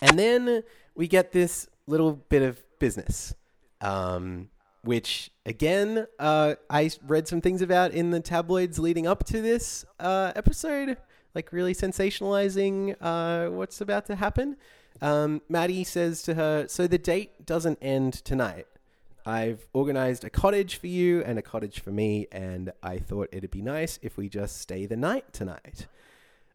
And 0.00 0.18
then 0.18 0.62
we 0.94 1.08
get 1.08 1.32
this 1.32 1.66
little 1.86 2.12
bit 2.12 2.42
of 2.42 2.62
business, 2.78 3.34
um, 3.80 4.48
which 4.82 5.30
again, 5.44 6.06
uh, 6.18 6.54
I 6.68 6.90
read 7.06 7.28
some 7.28 7.40
things 7.40 7.62
about 7.62 7.92
in 7.92 8.10
the 8.10 8.20
tabloids 8.20 8.78
leading 8.78 9.06
up 9.06 9.24
to 9.24 9.40
this 9.40 9.84
uh, 9.98 10.32
episode, 10.34 10.96
like 11.34 11.52
really 11.52 11.74
sensationalizing 11.74 12.96
uh, 13.00 13.50
what's 13.50 13.80
about 13.80 14.06
to 14.06 14.16
happen. 14.16 14.56
Um, 15.02 15.42
Matty 15.48 15.84
says 15.84 16.22
to 16.22 16.34
her, 16.34 16.66
So 16.68 16.86
the 16.86 16.98
date 16.98 17.46
doesn't 17.46 17.78
end 17.80 18.14
tonight. 18.24 18.66
I've 19.26 19.66
organized 19.72 20.24
a 20.24 20.30
cottage 20.30 20.76
for 20.76 20.86
you 20.86 21.22
and 21.22 21.38
a 21.38 21.42
cottage 21.42 21.80
for 21.80 21.90
me, 21.90 22.26
and 22.32 22.72
I 22.82 22.98
thought 22.98 23.28
it'd 23.32 23.50
be 23.50 23.62
nice 23.62 23.98
if 24.02 24.16
we 24.16 24.28
just 24.28 24.58
stay 24.58 24.86
the 24.86 24.96
night 24.96 25.32
tonight. 25.32 25.86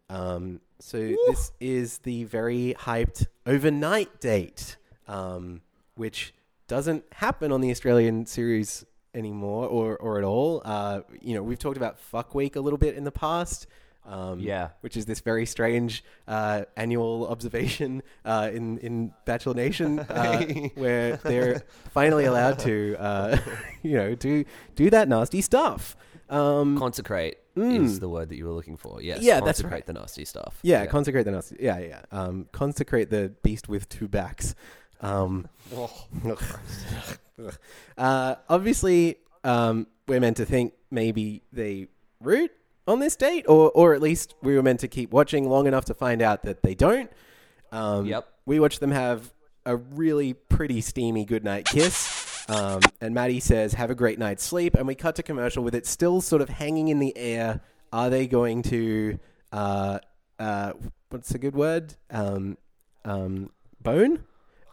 Um, 0.10 0.62
so 0.80 0.98
this 1.28 1.52
is 1.60 2.00
the 2.00 2.26
very 2.26 2.76
hyped 2.80 3.28
overnight 3.46 4.20
date, 4.20 4.78
um, 5.08 5.62
which 5.96 6.34
doesn't 6.68 7.04
happen 7.14 7.52
on 7.52 7.62
the 7.62 7.72
Australian 7.72 8.26
series 8.26 8.86
anymore 9.14 9.68
or, 9.68 9.96
or 9.98 10.18
at 10.18 10.24
all. 10.24 10.62
Uh, 10.66 11.02
you 11.22 11.34
know, 11.34 11.44
we've 11.44 11.60
talked 11.60 11.78
about 11.78 12.00
Fuck 12.00 12.36
Week 12.36 12.56
a 12.56 12.60
little 12.60 12.78
bit 12.80 12.96
in 12.96 13.04
the 13.04 13.12
past. 13.12 13.68
Um, 14.08 14.40
Yeah. 14.40 14.70
which 14.82 14.96
is 14.98 15.08
this 15.08 15.20
very 15.22 15.48
strange 15.48 16.04
uh, 16.28 16.66
annual 16.78 17.28
observation 17.28 18.04
uh, 18.24 18.52
in 18.54 18.78
in 18.78 19.14
Bachelor 19.26 19.56
Nation, 19.56 19.98
uh, 20.00 20.44
where 20.76 21.18
they're 21.18 21.64
finally 21.92 22.26
allowed 22.26 22.60
to, 22.60 22.96
uh, 23.00 23.38
you 23.82 23.96
know, 23.98 24.14
do 24.14 24.46
do 24.76 24.92
that 24.92 25.10
nasty 25.10 25.42
stuff. 25.42 25.96
Um, 26.30 26.78
Consecrate 26.78 27.38
Mm. 27.58 27.86
is 27.86 28.02
the 28.02 28.10
word 28.10 28.28
that 28.30 28.36
you 28.36 28.46
were 28.46 28.52
looking 28.52 28.76
for. 28.76 29.02
Yes. 29.02 29.22
Yeah, 29.22 29.36
that's 29.40 29.62
consecrate 29.62 29.72
right. 29.72 29.86
the 29.88 29.94
nasty 29.94 30.26
stuff. 30.26 30.60
Yeah, 30.62 30.86
consecrate 30.88 31.24
the 31.24 31.32
nasty. 31.32 31.56
Yeah, 31.58 31.80
yeah. 31.80 32.02
Um, 32.12 32.48
consecrate 32.52 33.10
the 33.10 33.32
beast 33.44 33.70
with 33.70 33.88
two 33.88 34.10
backs. 34.10 34.56
Um, 35.02 35.48
uh, 37.98 38.36
obviously, 38.50 39.18
um, 39.44 39.88
we're 40.08 40.20
meant 40.20 40.38
to 40.38 40.46
think 40.46 40.74
maybe 40.92 41.42
they 41.52 41.88
root 42.22 42.52
on 42.88 43.00
this 43.00 43.16
date, 43.16 43.46
or 43.48 43.72
or 43.72 43.94
at 43.94 44.02
least 44.02 44.36
we 44.42 44.56
were 44.56 44.64
meant 44.64 44.80
to 44.82 44.88
keep 44.88 45.12
watching 45.12 45.50
long 45.50 45.68
enough 45.68 45.86
to 45.86 45.94
find 45.94 46.22
out 46.22 46.44
that 46.44 46.62
they 46.64 46.76
don't. 46.76 47.12
Um, 47.72 48.06
Yep. 48.06 48.28
We 48.46 48.60
watch 48.60 48.80
them 48.80 48.92
have 48.92 49.34
a 49.66 49.76
really 49.76 50.34
pretty 50.34 50.82
steamy 50.82 51.26
goodnight 51.26 51.66
kiss. 51.66 52.46
Um, 52.48 52.82
and 53.02 53.16
Matty 53.16 53.40
says, 53.40 53.74
"Have 53.74 53.90
a 53.90 53.96
great 53.96 54.20
night's 54.20 54.44
sleep." 54.44 54.76
And 54.76 54.86
we 54.88 54.94
cut 54.94 55.16
to 55.16 55.24
commercial 55.24 55.64
with 55.64 55.74
it 55.74 55.88
still 55.88 56.22
sort 56.22 56.44
of 56.44 56.50
hanging 56.50 56.90
in 56.90 57.00
the 57.00 57.18
air. 57.18 57.62
Are 57.92 58.10
they 58.12 58.28
going 58.28 58.62
to, 58.64 59.18
uh, 59.52 60.00
uh, 60.38 60.74
what's 61.10 61.34
a 61.34 61.40
good 61.40 61.56
word? 61.56 61.96
Um, 62.12 62.58
um, 63.04 63.50
bone. 63.82 64.24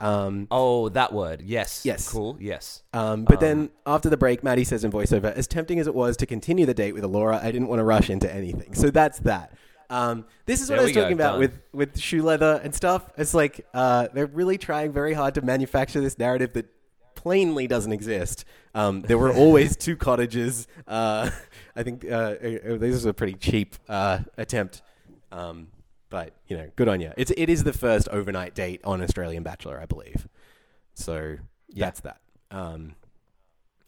Um, 0.02 0.48
Oh, 0.50 0.88
that 0.90 1.12
word. 1.12 1.40
Yes. 1.42 1.82
Yes. 1.84 2.08
Cool. 2.10 2.36
Yes. 2.40 2.82
um, 2.92 3.24
but 3.24 3.40
then 3.40 3.70
after 3.86 4.10
the 4.10 4.16
break, 4.16 4.42
Matty 4.42 4.64
says 4.64 4.84
in 4.84 4.90
voiceover, 4.92 5.32
as 5.32 5.46
tempting 5.46 5.78
as 5.78 5.86
it 5.86 5.94
was 5.94 6.16
to 6.18 6.26
continue 6.26 6.66
the 6.66 6.74
date 6.74 6.92
with 6.92 7.04
Laura, 7.04 7.38
I 7.42 7.52
didn't 7.52 7.68
want 7.68 7.78
to 7.78 7.84
rush 7.84 8.10
into 8.10 8.32
anything. 8.32 8.74
So 8.74 8.90
that's 8.90 9.20
that. 9.20 9.52
Um, 9.88 10.24
this 10.46 10.60
is 10.60 10.70
what 10.70 10.78
I 10.78 10.82
was 10.82 10.88
we 10.90 10.94
go, 10.94 11.02
talking 11.02 11.16
about 11.16 11.32
done. 11.32 11.40
with, 11.40 11.60
with 11.72 11.98
shoe 12.00 12.22
leather 12.22 12.60
and 12.64 12.74
stuff. 12.74 13.08
It's 13.16 13.34
like 13.34 13.64
uh, 13.74 14.08
they're 14.12 14.26
really 14.26 14.58
trying 14.58 14.90
very 14.92 15.12
hard 15.12 15.34
to 15.34 15.42
manufacture 15.42 16.00
this 16.00 16.18
narrative 16.18 16.52
that 16.54 16.66
plainly 17.14 17.66
doesn't 17.66 17.92
exist. 17.92 18.44
Um, 18.74 19.02
there 19.02 19.18
were 19.18 19.32
always 19.34 19.76
two 19.76 19.96
cottages. 19.96 20.66
Uh, 20.88 21.30
I 21.76 21.82
think 21.84 22.04
uh, 22.04 22.08
uh, 22.16 22.36
this 22.78 22.94
is 22.96 23.04
a 23.04 23.12
pretty 23.14 23.34
cheap 23.34 23.76
uh, 23.88 24.20
attempt. 24.36 24.82
Um, 25.30 25.68
but 26.12 26.34
you 26.46 26.58
know, 26.58 26.70
good 26.76 26.88
on 26.88 27.00
you. 27.00 27.10
It's 27.16 27.32
it 27.38 27.48
is 27.48 27.64
the 27.64 27.72
first 27.72 28.06
overnight 28.10 28.54
date 28.54 28.82
on 28.84 29.00
Australian 29.00 29.42
Bachelor, 29.42 29.80
I 29.80 29.86
believe. 29.86 30.28
So 30.92 31.38
yeah. 31.70 31.86
that's 31.86 32.00
that. 32.00 32.20
Um, 32.50 32.96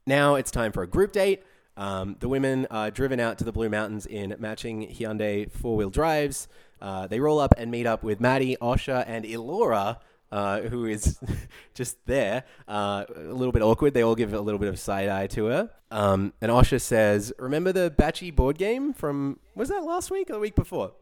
now 0.07 0.37
it's 0.37 0.51
time 0.51 0.73
for 0.73 0.83
a 0.83 0.87
group 0.87 1.13
date. 1.13 1.43
Um, 1.77 2.17
the 2.21 2.29
women 2.29 2.67
are 2.71 2.91
driven 2.91 3.21
out 3.21 3.37
to 3.39 3.45
the 3.45 3.53
Blue 3.53 3.69
Mountains 3.69 4.07
in 4.07 4.35
matching 4.39 4.89
Hyundai 4.89 5.53
four 5.53 5.77
wheel 5.77 5.91
drives. 5.91 6.49
Uh, 6.81 7.07
they 7.07 7.21
roll 7.21 7.39
up 7.39 7.53
and 7.59 7.71
meet 7.71 7.87
up 7.87 8.03
with 8.03 8.21
Matty, 8.21 8.57
Osher, 8.57 9.05
and 9.07 9.27
Elora, 9.27 9.99
uh, 10.33 10.61
who 10.63 10.87
is 10.87 11.19
just 11.75 11.99
there. 12.07 12.45
Uh, 12.67 13.05
a 13.15 13.35
little 13.35 13.53
bit 13.53 13.61
awkward. 13.61 13.93
They 13.93 14.03
all 14.03 14.15
give 14.15 14.33
a 14.33 14.41
little 14.41 14.59
bit 14.59 14.71
of 14.71 14.79
side 14.79 15.11
eye 15.11 15.27
to 15.29 15.47
her. 15.47 15.71
Um, 15.91 16.33
and 16.41 16.51
Osher 16.51 16.81
says, 16.81 17.35
Remember 17.39 17.71
the 17.71 17.93
Batchy 17.95 18.35
board 18.35 18.57
game 18.57 18.95
from, 18.95 19.41
was 19.55 19.69
that 19.69 19.85
last 19.85 20.11
week 20.11 20.31
or 20.31 20.35
the 20.35 20.39
week 20.41 20.55
before? 20.55 20.93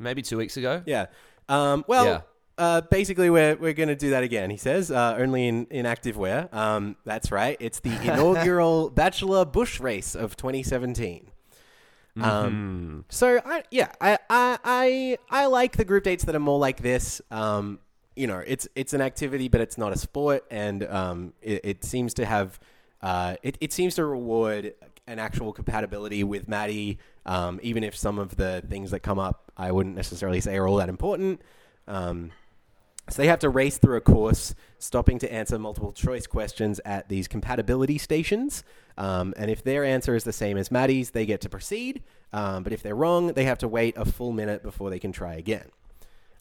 Maybe 0.00 0.22
two 0.22 0.36
weeks 0.38 0.56
ago. 0.56 0.82
Yeah. 0.86 1.06
Um, 1.48 1.84
well, 1.86 2.04
Yeah. 2.04 2.20
uh, 2.58 2.80
basically, 2.80 3.30
we're, 3.30 3.54
we're 3.56 3.72
going 3.74 3.88
to 3.90 3.94
do 3.96 4.10
that 4.10 4.22
again, 4.22 4.50
he 4.50 4.56
says, 4.56 4.90
uh, 4.90 5.16
only 5.18 5.46
in, 5.46 5.66
in 5.70 5.84
activewear. 5.86 6.52
Um, 6.52 6.96
that's 7.04 7.30
right. 7.30 7.56
It's 7.60 7.80
the 7.80 7.90
inaugural 8.02 8.90
Bachelor 8.90 9.44
Bush 9.44 9.78
Race 9.78 10.14
of 10.14 10.36
2017. 10.36 11.30
Um, 12.20 13.04
so 13.08 13.40
I 13.46 13.62
yeah 13.70 13.92
I, 14.00 14.18
I 14.28 14.58
I 14.64 15.18
I 15.30 15.46
like 15.46 15.76
the 15.76 15.84
group 15.84 16.04
dates 16.04 16.24
that 16.24 16.34
are 16.34 16.40
more 16.40 16.58
like 16.58 16.82
this. 16.82 17.22
Um, 17.30 17.78
you 18.16 18.26
know, 18.26 18.42
it's 18.44 18.68
it's 18.74 18.92
an 18.92 19.00
activity, 19.00 19.48
but 19.48 19.60
it's 19.60 19.78
not 19.78 19.92
a 19.92 19.96
sport, 19.96 20.44
and 20.50 20.82
um, 20.86 21.32
it, 21.40 21.60
it 21.64 21.84
seems 21.84 22.12
to 22.14 22.26
have 22.26 22.58
uh, 23.00 23.36
it 23.42 23.56
it 23.60 23.72
seems 23.72 23.94
to 23.94 24.04
reward 24.04 24.74
an 25.06 25.18
actual 25.18 25.52
compatibility 25.52 26.22
with 26.24 26.48
Matty. 26.48 26.98
Um, 27.26 27.60
even 27.62 27.84
if 27.84 27.96
some 27.96 28.18
of 28.18 28.36
the 28.36 28.62
things 28.68 28.90
that 28.92 29.00
come 29.00 29.18
up, 29.18 29.52
I 29.56 29.72
wouldn't 29.72 29.94
necessarily 29.96 30.40
say 30.40 30.56
are 30.56 30.66
all 30.66 30.76
that 30.76 30.88
important. 30.88 31.42
Um, 31.86 32.32
So 33.08 33.20
they 33.22 33.28
have 33.28 33.40
to 33.40 33.48
race 33.48 33.76
through 33.78 33.96
a 33.96 34.00
course, 34.00 34.54
stopping 34.78 35.18
to 35.18 35.32
answer 35.32 35.58
multiple 35.58 35.92
choice 35.92 36.26
questions 36.28 36.80
at 36.84 37.08
these 37.08 37.26
compatibility 37.26 37.98
stations. 37.98 38.62
Um, 38.96 39.34
and 39.36 39.50
if 39.50 39.64
their 39.64 39.84
answer 39.84 40.14
is 40.14 40.22
the 40.22 40.32
same 40.32 40.56
as 40.56 40.70
Matty's, 40.70 41.10
they 41.10 41.26
get 41.26 41.40
to 41.40 41.48
proceed. 41.48 42.04
Um, 42.32 42.62
but 42.62 42.72
if 42.72 42.82
they're 42.84 42.94
wrong, 42.94 43.32
they 43.32 43.44
have 43.44 43.58
to 43.58 43.68
wait 43.68 43.96
a 43.96 44.04
full 44.04 44.30
minute 44.32 44.62
before 44.62 44.90
they 44.90 45.00
can 45.00 45.10
try 45.10 45.34
again. 45.34 45.70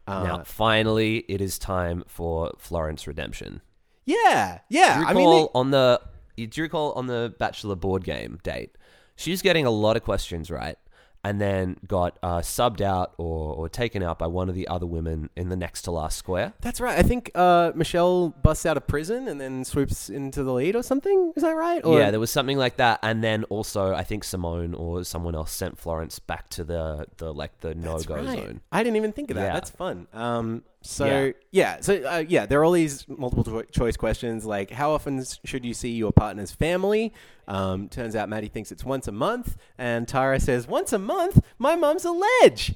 Uh, 0.05 0.23
now, 0.23 0.43
finally, 0.43 1.17
it 1.27 1.41
is 1.41 1.57
time 1.57 2.03
for 2.07 2.51
Florence 2.59 3.07
redemption. 3.07 3.61
yeah, 4.05 4.59
yeah. 4.69 4.95
Do 4.95 4.99
you 5.01 5.05
I 5.07 5.09
recall 5.11 5.15
mean, 5.15 5.43
they- 5.45 5.59
on 5.59 5.71
the 5.71 6.01
do 6.37 6.49
you 6.53 6.63
recall 6.63 6.91
on 6.93 7.07
the 7.07 7.33
Bachelor 7.39 7.75
board 7.75 8.03
game 8.03 8.39
date, 8.43 8.77
she's 9.19 9.41
getting 9.41 9.65
a 9.65 9.69
lot 9.71 9.97
of 9.97 10.03
questions 10.03 10.49
right, 10.49 10.77
and 11.23 11.39
then 11.41 11.75
got 11.85 12.17
uh, 12.23 12.39
subbed 12.39 12.79
out 12.79 13.13
or, 13.17 13.53
or 13.53 13.67
taken 13.67 14.01
out 14.01 14.17
by 14.17 14.25
one 14.27 14.47
of 14.47 14.55
the 14.55 14.67
other 14.69 14.85
women 14.85 15.29
in 15.35 15.49
the 15.49 15.57
next 15.57 15.81
to 15.83 15.91
last 15.91 16.17
square. 16.17 16.53
that's 16.61 16.79
right. 16.79 16.97
I 16.97 17.03
think 17.03 17.29
uh, 17.35 17.73
Michelle 17.75 18.29
busts 18.29 18.65
out 18.65 18.77
of 18.77 18.87
prison 18.87 19.27
and 19.27 19.39
then 19.39 19.65
swoops 19.65 20.09
into 20.09 20.43
the 20.43 20.53
lead 20.53 20.75
or 20.77 20.81
something. 20.83 21.33
Is 21.35 21.43
that 21.43 21.51
right? 21.51 21.83
Or- 21.83 21.99
yeah, 21.99 22.09
there 22.09 22.21
was 22.21 22.31
something 22.31 22.57
like 22.57 22.77
that, 22.77 22.99
and 23.03 23.21
then 23.21 23.43
also 23.45 23.93
I 23.93 24.03
think 24.03 24.23
Simone 24.23 24.73
or 24.73 25.03
someone 25.03 25.35
else 25.35 25.51
sent 25.51 25.77
Florence 25.77 26.19
back 26.19 26.49
to 26.51 26.63
the 26.63 27.05
the 27.17 27.33
like 27.33 27.59
the 27.59 27.75
no 27.75 27.99
go 27.99 28.15
right. 28.15 28.37
zone. 28.37 28.61
I 28.71 28.83
didn't 28.83 28.95
even 28.95 29.11
think 29.11 29.29
of 29.29 29.35
that. 29.35 29.43
Yeah. 29.47 29.53
That's 29.53 29.71
fun. 29.71 30.07
Um, 30.13 30.63
so 30.81 31.05
Yeah. 31.05 31.31
yeah, 31.51 31.77
so 31.81 31.95
uh, 32.03 32.23
yeah, 32.27 32.45
there 32.45 32.59
are 32.61 32.63
all 32.65 32.71
these 32.71 33.05
multiple 33.07 33.43
cho- 33.43 33.63
choice 33.63 33.97
questions 33.97 34.45
like 34.45 34.71
how 34.71 34.91
often 34.91 35.23
should 35.45 35.65
you 35.65 35.73
see 35.73 35.91
your 35.91 36.11
partner's 36.11 36.51
family? 36.51 37.13
Um, 37.47 37.89
turns 37.89 38.15
out 38.15 38.29
Matty 38.29 38.47
thinks 38.47 38.71
it's 38.71 38.85
once 38.85 39.07
a 39.07 39.11
month, 39.11 39.57
and 39.77 40.07
Tara 40.07 40.39
says 40.39 40.67
once 40.67 40.93
a 40.93 40.99
month. 40.99 41.41
My 41.57 41.75
mom's 41.75 42.05
a 42.05 42.11
ledge, 42.11 42.75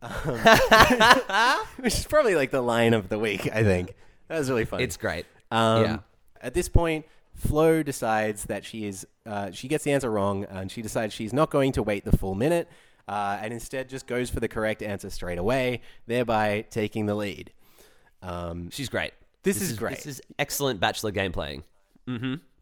um, 0.00 0.10
which 1.80 1.94
is 1.94 2.04
probably 2.06 2.34
like 2.34 2.50
the 2.50 2.62
line 2.62 2.94
of 2.94 3.08
the 3.08 3.18
week. 3.18 3.48
I 3.52 3.62
think 3.62 3.94
that 4.28 4.38
was 4.38 4.48
really 4.50 4.64
funny. 4.64 4.84
It's 4.84 4.96
great. 4.96 5.26
Um, 5.50 5.82
Yeah. 5.84 5.96
At 6.40 6.54
this 6.54 6.68
point, 6.68 7.06
Flo 7.34 7.82
decides 7.84 8.44
that 8.46 8.64
she 8.64 8.84
is 8.86 9.06
uh, 9.26 9.50
she 9.52 9.68
gets 9.68 9.84
the 9.84 9.92
answer 9.92 10.10
wrong, 10.10 10.44
and 10.44 10.70
she 10.70 10.82
decides 10.82 11.14
she's 11.14 11.32
not 11.32 11.50
going 11.50 11.72
to 11.72 11.82
wait 11.82 12.04
the 12.04 12.16
full 12.16 12.34
minute, 12.34 12.68
uh, 13.08 13.38
and 13.40 13.52
instead 13.52 13.88
just 13.88 14.06
goes 14.06 14.30
for 14.30 14.40
the 14.40 14.48
correct 14.48 14.82
answer 14.82 15.10
straight 15.10 15.38
away, 15.38 15.80
thereby 16.06 16.64
taking 16.70 17.06
the 17.06 17.14
lead. 17.14 17.52
Um, 18.22 18.70
She's 18.70 18.88
great. 18.88 19.12
This 19.42 19.60
is 19.60 19.72
great. 19.76 19.96
This 19.96 20.06
is 20.06 20.22
excellent 20.38 20.78
Bachelor 20.80 21.10
game 21.10 21.32
playing. 21.32 21.64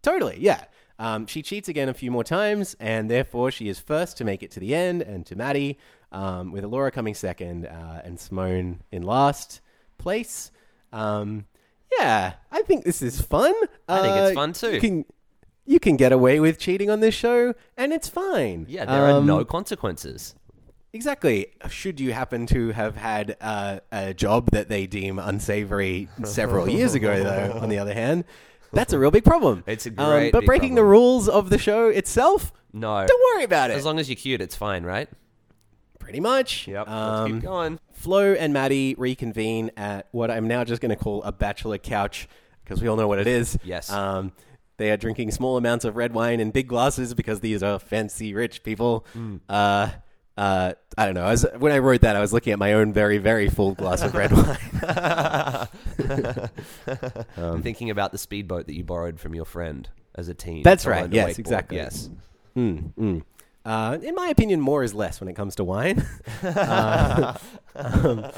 totally, 0.03 0.39
yeah. 0.41 0.65
Um, 0.99 1.27
she 1.27 1.43
cheats 1.43 1.69
again 1.69 1.89
a 1.89 1.95
few 1.95 2.11
more 2.11 2.25
times, 2.25 2.77
and 2.81 3.11
therefore 3.11 3.51
she 3.51 3.69
is 3.69 3.79
first 3.79 4.17
to 4.19 4.25
make 4.25 4.43
it 4.43 4.51
to 4.53 4.61
the 4.61 4.75
end, 4.75 5.03
and 5.03 5.25
to 5.27 5.37
Matty, 5.37 5.79
um, 6.13 6.53
with 6.53 6.65
Laura 6.65 6.91
coming 6.91 7.15
second, 7.15 7.67
uh, 7.67 8.03
and 8.05 8.19
Simone 8.21 8.81
in 8.93 9.03
last 9.03 9.61
place. 9.99 10.51
Um, 10.93 11.47
yeah, 11.99 12.35
I 12.53 12.63
think 12.63 12.85
this 12.85 13.01
is 13.03 13.21
fun. 13.21 13.55
I 13.89 14.01
think 14.01 14.17
it's 14.17 14.31
Uh, 14.31 14.35
fun 14.35 14.53
too. 14.53 14.75
You 14.75 14.81
can, 14.81 15.05
you 15.71 15.79
can 15.79 15.97
get 15.97 16.11
away 16.11 16.41
with 16.41 16.59
cheating 16.59 16.91
on 16.91 16.99
this 16.99 17.15
show, 17.15 17.55
and 17.77 17.93
it's 17.93 18.09
fine. 18.09 18.67
Yeah, 18.69 18.85
there 18.87 19.05
are 19.05 19.19
Um, 19.19 19.27
no 19.27 19.45
consequences. 19.45 20.35
Exactly. 20.93 21.47
Should 21.69 22.01
you 22.01 22.13
happen 22.13 22.47
to 22.47 22.71
have 22.71 22.97
had 22.97 23.37
uh, 23.41 23.79
a 23.93 24.13
job 24.13 24.51
that 24.51 24.69
they 24.69 24.89
deem 24.89 25.21
unsavory 25.21 26.09
several 26.25 26.69
years 26.69 26.95
ago, 26.95 27.23
though, 27.23 27.59
on 27.63 27.69
the 27.69 27.79
other 27.79 27.95
hand, 27.95 28.25
that's 28.73 28.93
a 28.93 28.99
real 28.99 29.13
big 29.13 29.25
problem. 29.25 29.63
It's 29.69 29.87
a 29.87 29.91
Um, 29.91 29.95
great 30.11 30.33
but 30.33 30.41
big 30.41 30.47
breaking 30.47 30.75
the 30.75 30.85
rules 30.85 31.29
of 31.29 31.51
the 31.51 31.59
show 31.59 31.89
itself, 31.89 32.53
No. 32.73 33.07
don't 33.07 33.23
worry 33.37 33.45
about 33.45 33.71
it. 33.71 33.75
As 33.77 33.85
long 33.85 34.01
as 34.01 34.09
you're 34.09 34.17
cute, 34.17 34.41
it's 34.41 34.57
fine, 34.57 34.83
right? 34.83 35.09
Pretty 36.01 36.19
much. 36.19 36.67
Yep. 36.67 36.87
Let's 36.89 36.91
Um, 36.91 37.33
keep 37.35 37.43
going. 37.45 37.79
Flo 37.93 38.33
and 38.33 38.53
Matty 38.53 38.97
reconvene 38.99 39.71
at 39.77 40.09
what 40.11 40.33
I'm 40.33 40.49
now 40.49 40.65
just 40.65 40.83
going 40.83 40.91
to 40.91 40.97
call 41.05 41.23
a 41.23 41.31
bachelor 41.31 41.79
couch 41.79 42.27
because 42.65 42.83
we 42.83 42.89
all 42.89 42.97
know 42.97 43.07
what 43.07 43.21
it 43.21 43.29
is. 43.29 43.57
Yes. 43.63 43.93
Um, 43.93 44.33
they 44.81 44.91
are 44.91 44.97
drinking 44.97 45.31
small 45.31 45.59
amounts 45.59 45.85
of 45.85 45.95
red 45.95 46.15
wine 46.15 46.41
in 46.41 46.51
big 46.51 46.67
glasses 46.67 47.13
because 47.13 47.41
these 47.41 47.63
are 47.63 47.79
fancy 47.79 48.33
rich 48.33 48.63
people. 48.63 49.05
Hmm. 49.13 49.37
Uh, 49.47 49.91
uh, 50.39 50.73
I 50.97 51.05
don't 51.05 51.15
know. 51.15 51.25
I 51.25 51.33
was, 51.33 51.45
when 51.59 51.71
I 51.71 51.79
wrote 51.81 52.01
that, 52.01 52.17
I 52.17 52.21
was 52.21 52.33
looking 52.33 52.55
at 52.55 52.59
my 52.59 52.73
own 52.73 52.95
very, 52.95 53.19
very 53.19 53.51
full 53.51 53.75
glass 53.75 54.01
of 54.03 54.15
red 54.15 54.33
wine. 54.33 55.69
I'm 57.37 57.63
thinking 57.63 57.91
about 57.91 58.13
the 58.13 58.19
speedboat 58.19 58.67
that 58.69 58.75
you 58.75 58.83
borrowed 58.83 59.21
from 59.21 59.35
your 59.35 59.45
friend 59.45 59.87
as 60.15 60.29
a 60.29 60.35
teen. 60.35 60.63
That's 60.63 60.87
right. 60.87 61.13
Yes, 61.13 61.35
wakeboard. 61.35 61.39
exactly. 61.41 61.77
Yes. 61.77 62.09
Mm, 62.57 62.95
mm. 62.95 63.23
Uh, 63.67 63.99
in 64.03 64.15
my 64.15 64.29
opinion, 64.29 64.63
more 64.63 64.83
is 64.83 64.95
less 64.95 65.21
when 65.21 65.29
it 65.29 65.37
comes 65.37 65.57
to 65.57 65.65
wine. 65.65 66.07
uh, 66.43 67.37
um, 67.75 68.31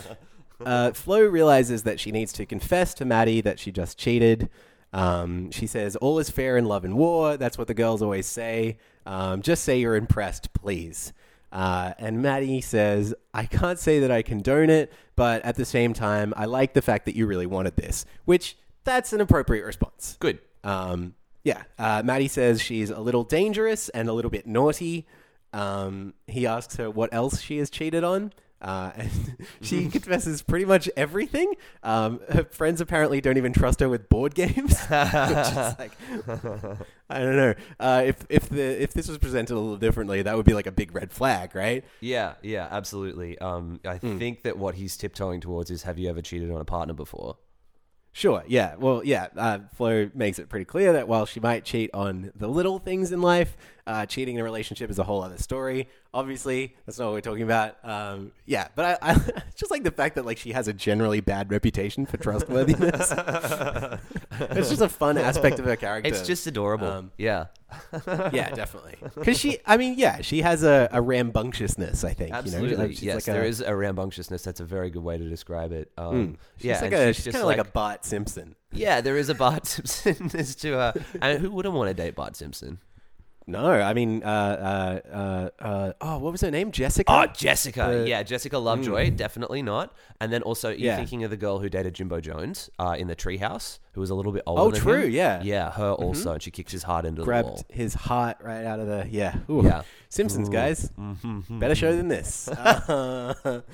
uh, 0.67 0.91
Flo 0.91 1.21
realizes 1.21 1.85
that 1.85 2.01
she 2.01 2.11
needs 2.11 2.33
to 2.33 2.47
confess 2.47 2.95
to 2.95 3.05
Matty 3.05 3.41
that 3.43 3.61
she 3.61 3.71
just 3.71 3.97
cheated. 3.97 4.51
Um, 4.93 5.51
she 5.51 5.67
says, 5.67 5.97
All 5.97 6.19
is 6.19 6.31
fair 6.31 6.57
in 6.57 6.67
love 6.67 6.85
and 6.85 6.97
war. 6.97 7.37
That's 7.37 7.59
what 7.59 7.67
the 7.67 7.75
girls 7.75 8.03
always 8.03 8.27
say. 8.27 8.79
Um, 9.07 9.43
just 9.43 9.65
say 9.65 9.81
you're 9.81 9.97
impressed, 9.97 10.53
please. 10.53 11.13
Uh, 11.51 11.93
and 11.99 12.23
Matty 12.23 12.61
says, 12.61 13.15
I 13.35 13.45
can't 13.45 13.79
say 13.79 14.01
that 14.01 14.11
I 14.11 14.23
condone 14.23 14.71
it, 14.71 14.93
but 15.17 15.45
at 15.45 15.57
the 15.57 15.67
same 15.67 15.93
time, 15.93 16.33
I 16.37 16.47
like 16.47 16.73
the 16.73 16.83
fact 16.83 17.05
that 17.05 17.15
you 17.15 17.27
really 17.27 17.47
wanted 17.47 17.77
this, 17.77 18.07
which 18.25 18.57
that's 18.85 19.13
an 19.13 19.21
appropriate 19.21 19.65
response. 19.65 20.17
Good. 20.19 20.39
Um, 20.65 21.15
yeah, 21.45 21.65
uh, 21.79 22.03
Matty 22.05 22.29
says 22.29 22.63
she's 22.63 22.91
a 22.91 23.01
little 23.01 23.25
dangerous 23.25 23.89
and 23.91 24.09
a 24.09 24.13
little 24.13 24.31
bit 24.31 24.47
naughty. 24.47 25.07
Um, 25.53 26.15
he 26.27 26.47
asks 26.47 26.77
her 26.77 26.91
what 26.91 27.13
else 27.13 27.41
she 27.43 27.59
has 27.59 27.69
cheated 27.69 28.05
on. 28.05 28.33
Uh, 28.63 28.93
and 28.97 29.11
she 29.61 29.89
confesses 29.91 30.41
pretty 30.41 30.65
much 30.65 30.89
everything. 30.97 31.53
Um, 31.83 32.21
her 32.31 32.45
friends 32.45 32.81
apparently 32.81 33.21
don't 33.21 33.37
even 33.37 33.53
trust 33.53 33.81
her 33.81 33.89
with 33.89 34.09
board 34.09 34.35
games. 34.37 34.79
which 34.81 34.89
is 34.89 35.79
like, 35.79 35.93
I 37.11 37.19
don't 37.19 37.37
know. 37.37 37.55
Uh, 37.81 38.03
if 38.07 38.25
if 38.29 38.49
the 38.49 38.83
if 38.83 38.93
this 38.95 39.09
was 39.09 39.19
presented 39.19 39.55
a 39.55 39.59
little 39.59 39.77
differently, 39.77 40.23
that 40.23 40.37
would 40.37 40.47
be 40.47 40.55
like 40.55 40.67
a 40.69 40.73
big 40.73 40.95
red 40.95 41.13
flag, 41.13 41.55
right? 41.55 41.85
Yeah, 42.01 42.35
yeah, 42.43 42.69
absolutely. 42.71 43.39
Um, 43.39 43.81
I 43.85 43.99
Hmm. 43.99 44.19
think 44.19 44.43
that 44.45 44.57
what 44.57 44.77
he's 44.77 44.97
tiptoeing 44.97 45.41
towards 45.41 45.71
is 45.71 45.83
have 45.83 45.99
you 45.99 46.09
ever 46.09 46.23
cheated 46.23 46.51
on 46.51 46.61
a 46.61 46.65
partner 46.65 46.95
before? 46.95 47.37
Sure. 48.15 48.45
Yeah. 48.47 48.75
Well, 48.77 49.03
yeah. 49.05 49.29
Uh, 49.35 49.61
Flo 49.75 50.11
makes 50.15 50.39
it 50.39 50.51
pretty 50.51 50.67
clear 50.67 50.93
that 50.93 51.09
while 51.09 51.25
she 51.25 51.41
might 51.41 51.65
cheat 51.65 51.91
on 51.95 52.31
the 52.37 52.47
little 52.47 52.79
things 52.79 53.11
in 53.11 53.23
life, 53.23 53.57
uh, 53.87 54.05
cheating 54.05 54.35
in 54.35 54.43
a 54.43 54.45
relationship 54.45 54.91
is 54.91 54.99
a 54.99 55.03
whole 55.05 55.23
other 55.23 55.39
story. 55.39 55.89
Obviously, 56.13 56.77
that's 56.85 56.99
not 56.99 57.07
what 57.07 57.15
we're 57.15 57.21
talking 57.23 57.43
about. 57.43 57.77
Um, 57.83 58.33
yeah, 58.45 58.69
but 58.75 58.99
I, 59.03 59.13
I 59.13 59.15
just 59.57 59.71
like 59.71 59.83
the 59.83 59.91
fact 59.91 60.17
that 60.17 60.27
like 60.27 60.37
she 60.37 60.53
has 60.53 60.69
a 60.69 60.75
generally 60.75 61.21
bad 61.21 61.51
reputation 61.51 62.05
for 62.05 62.19
trustworthiness. 62.19 63.11
it's 64.51 64.69
just 64.71 64.81
a 64.83 64.89
fun 64.89 65.19
aspect 65.19 65.59
of 65.59 65.65
her 65.65 65.77
character. 65.77 66.09
It's 66.09 66.27
just 66.27 66.47
adorable. 66.47 66.87
Um, 66.89 67.13
yeah, 67.19 67.47
yeah, 68.07 68.51
definitely. 68.51 68.97
Because 69.15 69.39
she, 69.39 69.59
I 69.67 69.77
mean, 69.77 69.95
yeah, 69.99 70.21
she 70.23 70.43
has 70.43 70.63
a, 70.63 70.89
a 70.93 71.01
rambunctiousness. 71.01 72.05
I 72.05 72.13
think. 72.15 72.33
absolutely. 72.33 72.71
You 72.71 72.77
know? 72.77 72.83
Like, 72.85 72.91
she's 72.93 73.03
yes, 73.03 73.15
like 73.15 73.29
a- 73.29 73.33
there 73.39 73.45
is 73.45 73.61
a 73.61 73.75
rambunctiousness. 73.75 74.43
That's 74.43 74.61
a 74.61 74.65
very 74.65 74.91
good 74.91 75.03
way 75.03 75.19
to 75.19 75.29
describe 75.29 75.73
it. 75.73 75.91
Um, 75.97 76.13
Mm. 76.13 76.37
She's 76.57 76.65
yeah, 76.67 76.81
like 76.81 76.93
a, 76.93 77.13
she's 77.13 77.25
she's 77.25 77.33
kind 77.33 77.43
of 77.43 77.47
like, 77.49 77.59
a 77.59 77.65
Bart 77.65 78.05
Simpson. 78.05 78.55
yeah. 78.73 79.01
There 79.01 79.17
is 79.17 79.29
a 79.29 79.35
Bart 79.35 79.67
Simpson 79.67 80.29
to 80.29 80.73
her, 80.73 80.95
and 81.21 81.39
who 81.41 81.51
wouldn't 81.51 81.75
want 81.75 81.89
to 81.89 81.95
date 81.95 82.15
Bart 82.15 82.37
Simpson? 82.37 82.79
No, 83.47 83.67
I 83.73 83.93
mean, 83.93 84.23
uh, 84.23 84.27
uh, 84.27 85.51
uh, 85.61 85.65
uh, 85.65 85.93
oh, 86.01 86.19
what 86.19 86.31
was 86.31 86.41
her 86.43 86.51
name? 86.51 86.71
Jessica. 86.71 87.11
Oh, 87.13 87.27
Jessica. 87.27 88.03
Uh, 88.03 88.05
yeah, 88.05 88.23
Jessica 88.23 88.57
Lovejoy, 88.57 89.11
definitely 89.11 89.63
not. 89.63 89.93
And 90.21 90.33
then 90.33 90.43
also, 90.43 90.69
you're 90.69 90.79
Yeah. 90.79 90.97
thinking 90.97 91.25
of 91.25 91.31
the 91.31 91.37
girl 91.37 91.59
who 91.59 91.69
dated 91.69 91.95
Jimbo 91.95 92.21
Jones 92.21 92.71
uh, 92.79 92.95
in 92.97 93.09
the 93.09 93.17
Treehouse, 93.17 93.81
who 93.95 94.01
was 94.01 94.11
a 94.11 94.15
little 94.15 94.31
bit 94.33 94.43
older. 94.47 94.63
Oh, 94.63 94.71
than 94.71 94.81
true, 94.81 95.03
him. 95.07 95.11
yeah. 95.11 95.39
Mm-hmm. 95.39 95.47
yeah, 95.49 95.71
her 95.73 95.91
also, 95.93 96.33
and 96.35 96.43
she 96.43 96.53
kicks 96.53 96.71
his 96.71 96.85
heart 96.85 97.05
into 97.05 97.23
the 97.23 97.25
grabbed 97.25 97.49
wall. 97.49 97.63
his 97.69 97.95
heart 97.95 98.37
right 98.43 98.65
out 98.65 98.79
of 98.79 98.87
the 98.87 99.09
yeah. 99.11 99.37
Ooh. 99.51 99.63
Yeah. 99.65 99.83
Simpsons 100.09 100.49
guys, 100.49 100.91
Mm-hmm. 100.99 101.59
better 101.59 101.75
show 101.75 101.97
than 101.97 102.07
this. 102.09 102.47
Uh, 102.49 103.63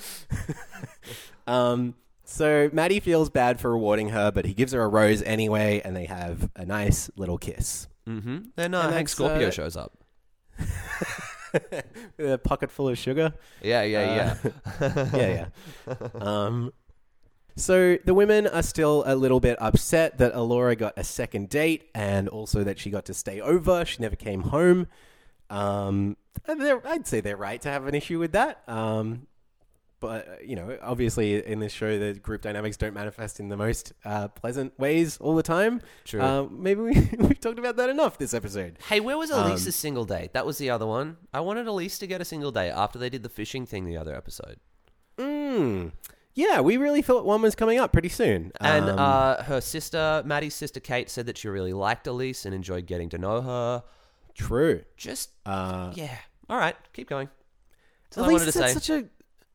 um, 1.46 1.94
so 2.24 2.68
Matty 2.72 3.00
feels 3.00 3.30
bad 3.30 3.60
for 3.60 3.70
rewarding 3.70 4.10
her, 4.10 4.30
but 4.30 4.44
he 4.44 4.54
gives 4.54 4.72
her 4.72 4.82
a 4.82 4.88
rose 4.88 5.22
anyway, 5.22 5.80
and 5.84 5.96
they 5.96 6.04
have 6.06 6.50
a 6.56 6.64
nice 6.66 7.10
little 7.16 7.38
kiss. 7.38 7.86
Mm-hmm. 8.08 8.38
Then 8.56 8.74
uh, 8.74 8.80
And 8.82 8.92
Hank 8.94 9.06
that's, 9.06 9.12
Scorpio 9.12 9.48
uh, 9.48 9.50
shows 9.50 9.76
up. 9.76 9.92
With 12.16 12.32
a 12.32 12.38
pocket 12.38 12.70
full 12.70 12.88
of 12.88 12.98
sugar. 12.98 13.34
Yeah, 13.62 13.82
yeah, 13.82 14.36
yeah. 14.80 15.06
yeah, 15.14 15.48
yeah. 15.88 16.08
Um, 16.20 16.72
so 17.56 17.98
the 18.04 18.14
women 18.14 18.46
are 18.46 18.62
still 18.62 19.02
a 19.06 19.16
little 19.16 19.40
bit 19.40 19.56
upset 19.60 20.18
that 20.18 20.32
Elora 20.34 20.76
got 20.78 20.94
a 20.96 21.02
second 21.04 21.48
date 21.48 21.90
and 21.94 22.28
also 22.28 22.62
that 22.64 22.78
she 22.78 22.90
got 22.90 23.04
to 23.06 23.14
stay 23.14 23.40
over. 23.40 23.84
She 23.84 24.00
never 24.00 24.14
came 24.14 24.42
home. 24.42 24.86
Um, 25.50 26.16
and 26.46 26.60
they're- 26.60 26.82
I'd 26.84 27.06
say 27.06 27.20
they're 27.20 27.36
right 27.36 27.60
to 27.62 27.68
have 27.68 27.86
an 27.86 27.94
issue 27.94 28.18
with 28.18 28.32
that. 28.32 28.62
Um, 28.68 29.26
but, 30.00 30.28
uh, 30.28 30.32
you 30.44 30.54
know, 30.56 30.78
obviously 30.82 31.44
in 31.44 31.58
this 31.60 31.72
show, 31.72 31.98
the 31.98 32.14
group 32.14 32.42
dynamics 32.42 32.76
don't 32.76 32.94
manifest 32.94 33.40
in 33.40 33.48
the 33.48 33.56
most 33.56 33.92
uh, 34.04 34.28
pleasant 34.28 34.78
ways 34.78 35.18
all 35.18 35.34
the 35.34 35.42
time. 35.42 35.80
True. 36.04 36.20
Uh, 36.20 36.46
maybe 36.50 36.80
we, 36.80 36.90
we've 37.18 37.40
talked 37.40 37.58
about 37.58 37.76
that 37.76 37.88
enough 37.90 38.18
this 38.18 38.32
episode. 38.34 38.78
Hey, 38.88 39.00
where 39.00 39.18
was 39.18 39.30
Um, 39.30 39.46
Elise's 39.46 39.74
single 39.76 40.04
date? 40.04 40.32
That 40.34 40.46
was 40.46 40.58
the 40.58 40.70
other 40.70 40.86
one. 40.86 41.16
I 41.34 41.40
wanted 41.40 41.66
Elise 41.66 41.98
to 41.98 42.06
get 42.06 42.20
a 42.20 42.24
single 42.24 42.50
date 42.52 42.70
after 42.70 42.98
they 42.98 43.10
did 43.10 43.22
the 43.22 43.28
fishing 43.28 43.66
thing 43.66 43.86
the 43.86 43.96
other 43.96 44.14
episode. 44.14 44.58
Mm. 45.16 45.90
yeah, 46.34 46.60
we 46.60 46.76
really 46.76 47.02
thought 47.02 47.24
one 47.24 47.42
was 47.42 47.54
coming 47.56 47.78
up 47.78 47.92
pretty 47.92 48.08
soon. 48.08 48.52
And 48.60 48.88
Um, 48.88 48.98
uh, 48.98 49.42
her 49.42 49.60
sister, 49.60 50.22
Matty's 50.24 50.54
sister 50.54 50.78
Kate, 50.80 51.10
said 51.10 51.26
that 51.26 51.36
she 51.38 51.48
really 51.48 51.72
liked 51.72 52.06
Elise 52.06 52.44
and 52.46 52.54
enjoyed 52.54 52.86
getting 52.86 53.08
to 53.10 53.18
know 53.18 53.40
her. 53.42 53.82
true. 54.34 54.82
Just 54.96 55.30
Uh, 55.44 55.92
yeah. 55.96 56.16
All 56.48 56.56
right, 56.56 56.76
keep 56.92 57.08
going. 57.08 57.28
That's 58.10 58.18
at 58.18 58.22
all 58.24 58.30
I 58.30 58.32
wanted 58.32 58.52
to 58.52 58.58
that's 58.58 58.72
say. 58.72 58.78
such 58.78 58.90
a 58.90 59.08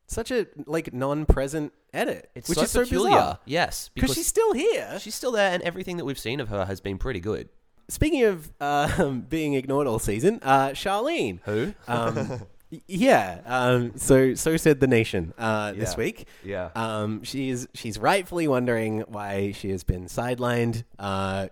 such 0.06 0.30
a 0.30 0.46
like 0.66 0.92
non-present 0.92 1.72
edit, 1.92 2.30
it's 2.34 2.48
which 2.48 2.58
so 2.58 2.64
is 2.64 2.70
so 2.70 2.80
peculiar. 2.82 3.10
bizarre. 3.14 3.38
Yes, 3.44 3.90
Because 3.94 4.14
she's 4.14 4.26
still 4.26 4.52
here. 4.52 4.98
she's 5.00 5.14
still 5.14 5.32
there, 5.32 5.50
and 5.52 5.62
everything 5.62 5.96
that 5.96 6.04
we've 6.04 6.18
seen 6.18 6.40
of 6.40 6.48
her 6.48 6.64
has 6.66 6.80
been 6.80 6.98
pretty 6.98 7.20
good. 7.20 7.48
Speaking 7.88 8.24
of 8.24 8.50
um, 8.60 9.20
being 9.28 9.54
ignored 9.54 9.86
all 9.86 9.98
season, 9.98 10.40
uh, 10.42 10.68
Charlene. 10.70 11.40
Who? 11.44 11.74
Um, 11.86 12.16
y- 12.70 12.80
yeah. 12.86 13.40
Um, 13.44 13.92
so 13.96 14.34
so 14.34 14.56
said 14.56 14.80
the 14.80 14.86
nation 14.86 15.34
uh, 15.38 15.72
this 15.72 15.92
Yeah. 15.92 15.96
week. 15.98 16.28
Yeah. 16.44 16.70
Um, 16.74 17.22
she's 17.24 17.66
she's 17.74 17.98
rightfully 17.98 18.48
wondering 18.48 19.00
why 19.08 19.52
she 19.52 19.70
has 19.70 19.84
been 19.84 20.06
sidelined 20.06 20.84
uh, 20.98 21.48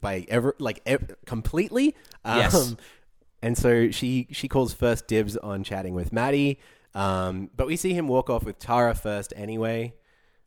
by 0.00 0.26
ever 0.28 0.54
like 0.58 0.80
ev- 0.86 1.16
completely. 1.26 1.94
Um, 2.24 2.38
Yes. 2.38 2.76
And 3.42 3.58
so 3.58 3.90
she 3.90 4.26
she 4.30 4.48
calls 4.48 4.72
first 4.72 5.06
dibs 5.06 5.36
on 5.36 5.64
chatting 5.64 5.92
with 5.94 6.14
Matty, 6.14 6.58
um, 6.94 7.50
but 7.56 7.66
we 7.66 7.76
see 7.76 7.92
him 7.94 8.08
walk 8.08 8.30
off 8.30 8.44
with 8.44 8.58
Tara 8.58 8.94
first 8.94 9.32
anyway. 9.36 9.94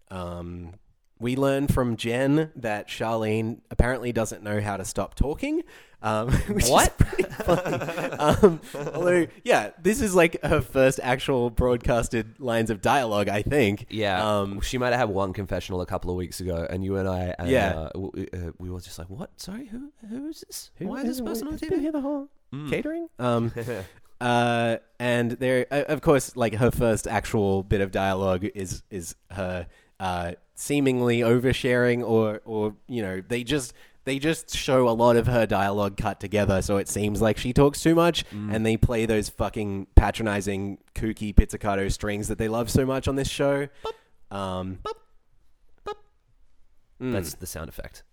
Um, 0.09 0.73
we 1.19 1.35
learn 1.35 1.67
from 1.67 1.97
Jen 1.97 2.51
that 2.55 2.87
Charlene 2.87 3.61
apparently 3.71 4.11
doesn't 4.11 4.43
know 4.43 4.61
how 4.61 4.77
to 4.77 4.85
stop 4.85 5.15
talking. 5.15 5.63
Um, 6.01 6.29
What? 6.67 6.93
Is 6.99 7.05
pretty 7.07 7.23
funny. 7.23 8.11
um, 8.19 8.61
although, 8.93 9.25
yeah, 9.43 9.71
this 9.81 9.99
is 9.99 10.13
like 10.13 10.37
her 10.43 10.61
first 10.61 10.99
actual 11.01 11.49
broadcasted 11.49 12.39
lines 12.39 12.69
of 12.69 12.81
dialogue, 12.81 13.29
I 13.29 13.41
think. 13.41 13.87
Yeah, 13.89 14.23
Um, 14.41 14.61
she 14.61 14.77
might 14.77 14.91
have 14.91 14.99
had 14.99 15.09
one 15.09 15.33
confessional 15.33 15.81
a 15.81 15.87
couple 15.87 16.11
of 16.11 16.17
weeks 16.17 16.39
ago, 16.39 16.67
and 16.69 16.83
you 16.83 16.97
and 16.97 17.09
I, 17.09 17.33
and, 17.39 17.49
Yeah. 17.49 17.69
uh, 17.71 17.89
w- 17.93 18.27
uh, 18.31 18.51
we 18.59 18.69
were 18.69 18.79
just 18.79 18.99
like, 18.99 19.09
"What? 19.09 19.31
Sorry, 19.41 19.65
who? 19.65 19.91
Who 20.07 20.27
is 20.29 20.41
this? 20.47 20.69
who- 20.77 20.87
Why 20.87 21.01
is 21.01 21.07
this 21.07 21.21
person 21.21 21.47
on 21.47 21.57
TV?" 21.57 21.69
been 21.71 21.79
here 21.81 21.91
the 21.91 22.01
whole 22.01 22.29
catering? 22.69 23.07
Um, 23.17 23.51
uh, 24.19 24.77
and 24.99 25.31
there, 25.31 25.65
uh, 25.71 25.83
of 25.87 26.01
course, 26.01 26.35
like 26.35 26.55
her 26.55 26.71
first 26.71 27.07
actual 27.07 27.63
bit 27.63 27.81
of 27.81 27.91
dialogue 27.91 28.45
is 28.55 28.83
is 28.89 29.15
her 29.31 29.67
uh, 29.99 30.33
seemingly 30.55 31.19
oversharing, 31.19 32.07
or 32.07 32.41
or 32.45 32.75
you 32.87 33.01
know, 33.01 33.21
they 33.27 33.43
just 33.43 33.73
they 34.05 34.19
just 34.19 34.55
show 34.55 34.87
a 34.87 34.91
lot 34.91 35.17
of 35.17 35.27
her 35.27 35.45
dialogue 35.45 35.97
cut 35.97 36.19
together, 36.19 36.61
so 36.61 36.77
it 36.77 36.87
seems 36.87 37.21
like 37.21 37.37
she 37.37 37.53
talks 37.53 37.81
too 37.81 37.93
much, 37.93 38.23
and 38.31 38.65
they 38.65 38.77
play 38.77 39.05
those 39.05 39.29
fucking 39.29 39.87
patronizing, 39.95 40.77
kooky 40.95 41.35
pizzicato 41.35 41.89
strings 41.89 42.29
that 42.29 42.37
they 42.37 42.47
love 42.47 42.69
so 42.69 42.85
much 42.85 43.07
on 43.07 43.15
this 43.15 43.27
show. 43.27 43.67
Um, 44.31 44.79
mm. 47.01 47.11
That's 47.11 47.35
the 47.35 47.45
sound 47.45 47.69
effect. 47.69 48.03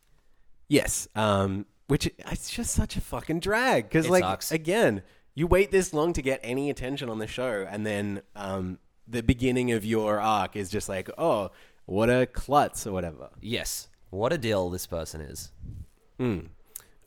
Yes. 0.69 1.09
Um, 1.15 1.67
which 1.87 2.11
it's 2.19 2.51
just 2.51 2.73
such 2.75 2.97
a 2.97 3.01
fucking 3.01 3.41
drag 3.41 3.85
because, 3.85 4.09
like, 4.09 4.25
sucks. 4.25 4.51
again, 4.53 5.03
you 5.35 5.47
wait 5.47 5.71
this 5.71 5.93
long 5.93 6.13
to 6.13 6.23
get 6.23 6.41
any 6.43 6.71
attention 6.71 7.09
on 7.09 7.19
the 7.19 7.27
show, 7.27 7.67
and 7.69 7.85
then 7.87 8.23
um, 8.37 8.79
the 9.07 9.23
beginning 9.23 9.73
of 9.73 9.85
your 9.85 10.21
arc 10.21 10.57
is 10.57 10.71
just 10.71 10.89
like, 10.89 11.11
oh, 11.19 11.51
what 11.87 12.09
a 12.09 12.27
klutz 12.27 12.87
or 12.87 12.93
whatever. 12.93 13.31
Yes. 13.41 13.89
What 14.11 14.33
a 14.33 14.39
deal 14.39 14.71
this 14.71 14.87
person 14.87 15.21
is. 15.21 15.51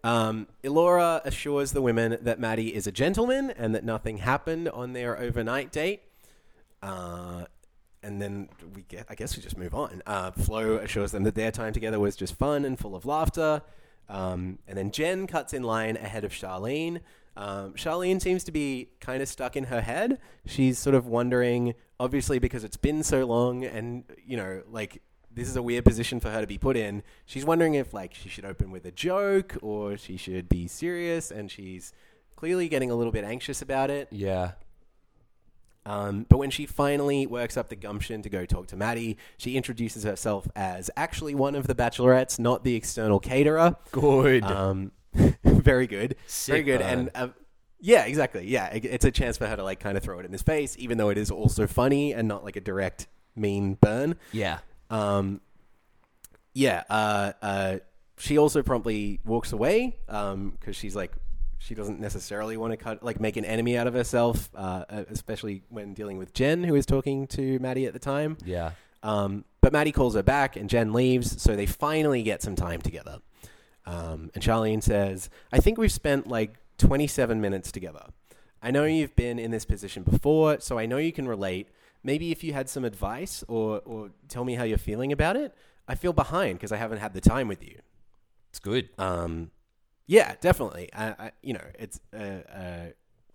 Um, 0.03 0.47
Elora 0.63 1.21
assures 1.25 1.71
the 1.71 1.81
women 1.81 2.17
that 2.21 2.39
Matty 2.39 2.73
is 2.73 2.85
a 2.85 2.91
gentleman 2.91 3.49
and 3.51 3.73
that 3.73 3.83
nothing 3.83 4.17
happened 4.17 4.69
on 4.69 4.93
their 4.93 5.17
overnight 5.19 5.71
date. 5.71 6.01
Uh, 6.83 7.45
and 8.03 8.21
then 8.21 8.49
we 8.75 8.83
get, 8.83 9.05
I 9.09 9.15
guess 9.15 9.35
we 9.35 9.41
just 9.41 9.57
move 9.57 9.73
on. 9.73 10.03
Uh, 10.05 10.31
Flo 10.31 10.75
assures 10.75 11.11
them 11.11 11.23
that 11.23 11.35
their 11.35 11.51
time 11.51 11.73
together 11.73 11.99
was 11.99 12.15
just 12.15 12.35
fun 12.35 12.63
and 12.63 12.77
full 12.77 12.95
of 12.95 13.05
laughter. 13.05 13.61
Um, 14.07 14.59
and 14.67 14.77
then 14.77 14.91
Jen 14.91 15.27
cuts 15.27 15.53
in 15.53 15.63
line 15.63 15.97
ahead 15.97 16.23
of 16.23 16.31
Charlene. 16.31 17.01
Um, 17.37 17.73
Charlene 17.73 18.19
seems 18.19 18.43
to 18.45 18.51
be 18.51 18.89
kind 18.99 19.21
of 19.21 19.29
stuck 19.29 19.55
in 19.55 19.65
her 19.65 19.81
head. 19.81 20.19
She's 20.47 20.79
sort 20.79 20.95
of 20.95 21.05
wondering, 21.05 21.75
obviously, 21.99 22.39
because 22.39 22.63
it's 22.63 22.77
been 22.77 23.03
so 23.03 23.25
long, 23.25 23.63
and 23.63 24.05
you 24.25 24.35
know, 24.35 24.63
like 24.67 25.03
this 25.31 25.47
is 25.47 25.55
a 25.55 25.61
weird 25.61 25.85
position 25.85 26.19
for 26.19 26.31
her 26.31 26.41
to 26.41 26.47
be 26.47 26.57
put 26.57 26.75
in. 26.75 27.03
She's 27.27 27.45
wondering 27.45 27.75
if 27.75 27.93
like 27.93 28.15
she 28.15 28.27
should 28.27 28.43
open 28.43 28.71
with 28.71 28.85
a 28.85 28.91
joke 28.91 29.55
or 29.61 29.97
she 29.97 30.17
should 30.17 30.49
be 30.49 30.67
serious, 30.67 31.29
and 31.29 31.51
she's 31.51 31.93
clearly 32.35 32.67
getting 32.67 32.89
a 32.89 32.95
little 32.95 33.13
bit 33.13 33.23
anxious 33.23 33.61
about 33.61 33.91
it. 33.91 34.07
Yeah. 34.11 34.53
Um, 35.85 36.25
but 36.27 36.37
when 36.37 36.49
she 36.49 36.65
finally 36.65 37.27
works 37.27 37.55
up 37.55 37.69
the 37.69 37.75
gumption 37.75 38.23
to 38.23 38.29
go 38.29 38.45
talk 38.45 38.67
to 38.67 38.75
Matty, 38.75 39.17
she 39.37 39.55
introduces 39.55 40.03
herself 40.03 40.47
as 40.55 40.89
actually 40.97 41.33
one 41.35 41.55
of 41.55 41.67
the 41.67 41.75
bachelorettes, 41.75 42.39
not 42.39 42.63
the 42.63 42.75
external 42.75 43.19
caterer. 43.19 43.75
Good. 43.91 44.43
Um, 44.43 44.91
very 45.43 45.87
good, 45.87 46.15
Sick 46.27 46.53
very 46.53 46.63
good, 46.63 46.79
burn. 46.79 46.99
and 46.99 47.11
uh, 47.15 47.27
yeah, 47.79 48.05
exactly. 48.05 48.47
Yeah, 48.47 48.67
it, 48.67 48.85
it's 48.85 49.05
a 49.05 49.11
chance 49.11 49.37
for 49.37 49.47
her 49.47 49.55
to 49.55 49.63
like 49.63 49.79
kind 49.79 49.97
of 49.97 50.03
throw 50.03 50.19
it 50.19 50.25
in 50.25 50.31
his 50.31 50.41
face, 50.41 50.75
even 50.79 50.97
though 50.97 51.09
it 51.09 51.17
is 51.17 51.31
also 51.31 51.67
funny 51.67 52.13
and 52.13 52.27
not 52.27 52.43
like 52.43 52.55
a 52.55 52.61
direct 52.61 53.07
mean 53.35 53.75
burn. 53.75 54.15
yeah. 54.31 54.59
Um, 54.89 55.41
yeah, 56.53 56.83
uh, 56.89 57.33
uh, 57.41 57.77
she 58.17 58.37
also 58.39 58.63
promptly 58.63 59.19
walks 59.25 59.51
away 59.51 59.97
because 60.07 60.75
she's 60.75 60.95
like, 60.95 61.11
she 61.59 61.75
doesn't 61.75 61.99
necessarily 61.99 62.57
want 62.57 62.71
to 62.71 62.77
cut 62.77 63.03
like 63.03 63.19
make 63.19 63.37
an 63.37 63.45
enemy 63.45 63.77
out 63.77 63.85
of 63.85 63.93
herself, 63.93 64.49
uh, 64.55 64.85
uh, 64.89 65.03
especially 65.09 65.63
when 65.69 65.93
dealing 65.93 66.17
with 66.17 66.33
Jen, 66.33 66.63
who 66.63 66.73
is 66.75 66.85
talking 66.85 67.27
to 67.27 67.59
Matty 67.59 67.85
at 67.85 67.93
the 67.93 67.99
time. 67.99 68.37
Yeah. 68.43 68.71
Um, 69.03 69.45
but 69.61 69.73
Matty 69.73 69.91
calls 69.91 70.15
her 70.15 70.23
back, 70.23 70.55
and 70.55 70.69
Jen 70.69 70.93
leaves, 70.93 71.41
so 71.41 71.55
they 71.55 71.65
finally 71.65 72.23
get 72.23 72.41
some 72.41 72.55
time 72.55 72.81
together. 72.81 73.19
Um, 73.87 74.29
and 74.35 74.43
Charlene 74.43 74.83
says, 74.83 75.29
"I 75.51 75.59
think 75.59 75.77
we've 75.77 75.91
spent 75.91 76.27
like 76.27 76.55
27 76.77 77.39
minutes 77.41 77.71
together. 77.71 78.05
I 78.61 78.69
know 78.71 78.83
you've 78.85 79.15
been 79.15 79.39
in 79.39 79.51
this 79.51 79.65
position 79.65 80.03
before, 80.03 80.59
so 80.59 80.77
I 80.77 80.85
know 80.85 80.97
you 80.97 81.11
can 81.13 81.27
relate. 81.27 81.69
Maybe 82.03 82.31
if 82.31 82.43
you 82.43 82.53
had 82.53 82.69
some 82.69 82.85
advice 82.85 83.43
or 83.47 83.81
or 83.85 84.11
tell 84.27 84.43
me 84.43 84.55
how 84.55 84.63
you're 84.63 84.77
feeling 84.77 85.11
about 85.11 85.35
it. 85.35 85.53
I 85.87 85.95
feel 85.95 86.11
behind 86.11 86.57
because 86.59 86.73
I 86.73 86.77
haven't 86.77 86.97
had 86.97 87.13
the 87.13 87.21
time 87.21 87.47
with 87.47 87.63
you. 87.63 87.79
It's 88.49 88.59
good. 88.59 88.89
Um, 88.97 89.51
yeah, 90.05 90.35
definitely. 90.41 90.89
I, 90.93 91.05
I 91.17 91.31
you 91.41 91.53
know, 91.53 91.63
it's 91.79 91.99
uh, 92.13 92.41
uh, 92.61 92.85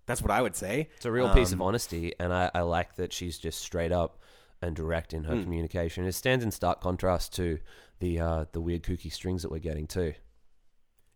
that's 0.04 0.20
what 0.20 0.30
I 0.30 0.42
would 0.42 0.54
say. 0.54 0.90
It's 0.96 1.06
a 1.06 1.12
real 1.12 1.32
piece 1.32 1.52
of 1.52 1.60
Um, 1.62 1.68
honesty, 1.68 2.12
and 2.20 2.30
I, 2.32 2.50
I 2.54 2.60
like 2.60 2.96
that 2.96 3.12
she's 3.12 3.38
just 3.38 3.60
straight 3.60 3.92
up 3.92 4.18
and 4.60 4.76
direct 4.76 5.14
in 5.14 5.24
her 5.24 5.42
communication. 5.42 6.04
It 6.04 6.12
stands 6.12 6.44
in 6.44 6.50
stark 6.50 6.80
contrast 6.80 7.34
to 7.36 7.58
the 8.00 8.20
uh, 8.20 8.44
the 8.52 8.60
weird 8.60 8.82
kooky 8.82 9.10
strings 9.10 9.40
that 9.42 9.50
we're 9.50 9.58
getting 9.58 9.86
too. 9.86 10.12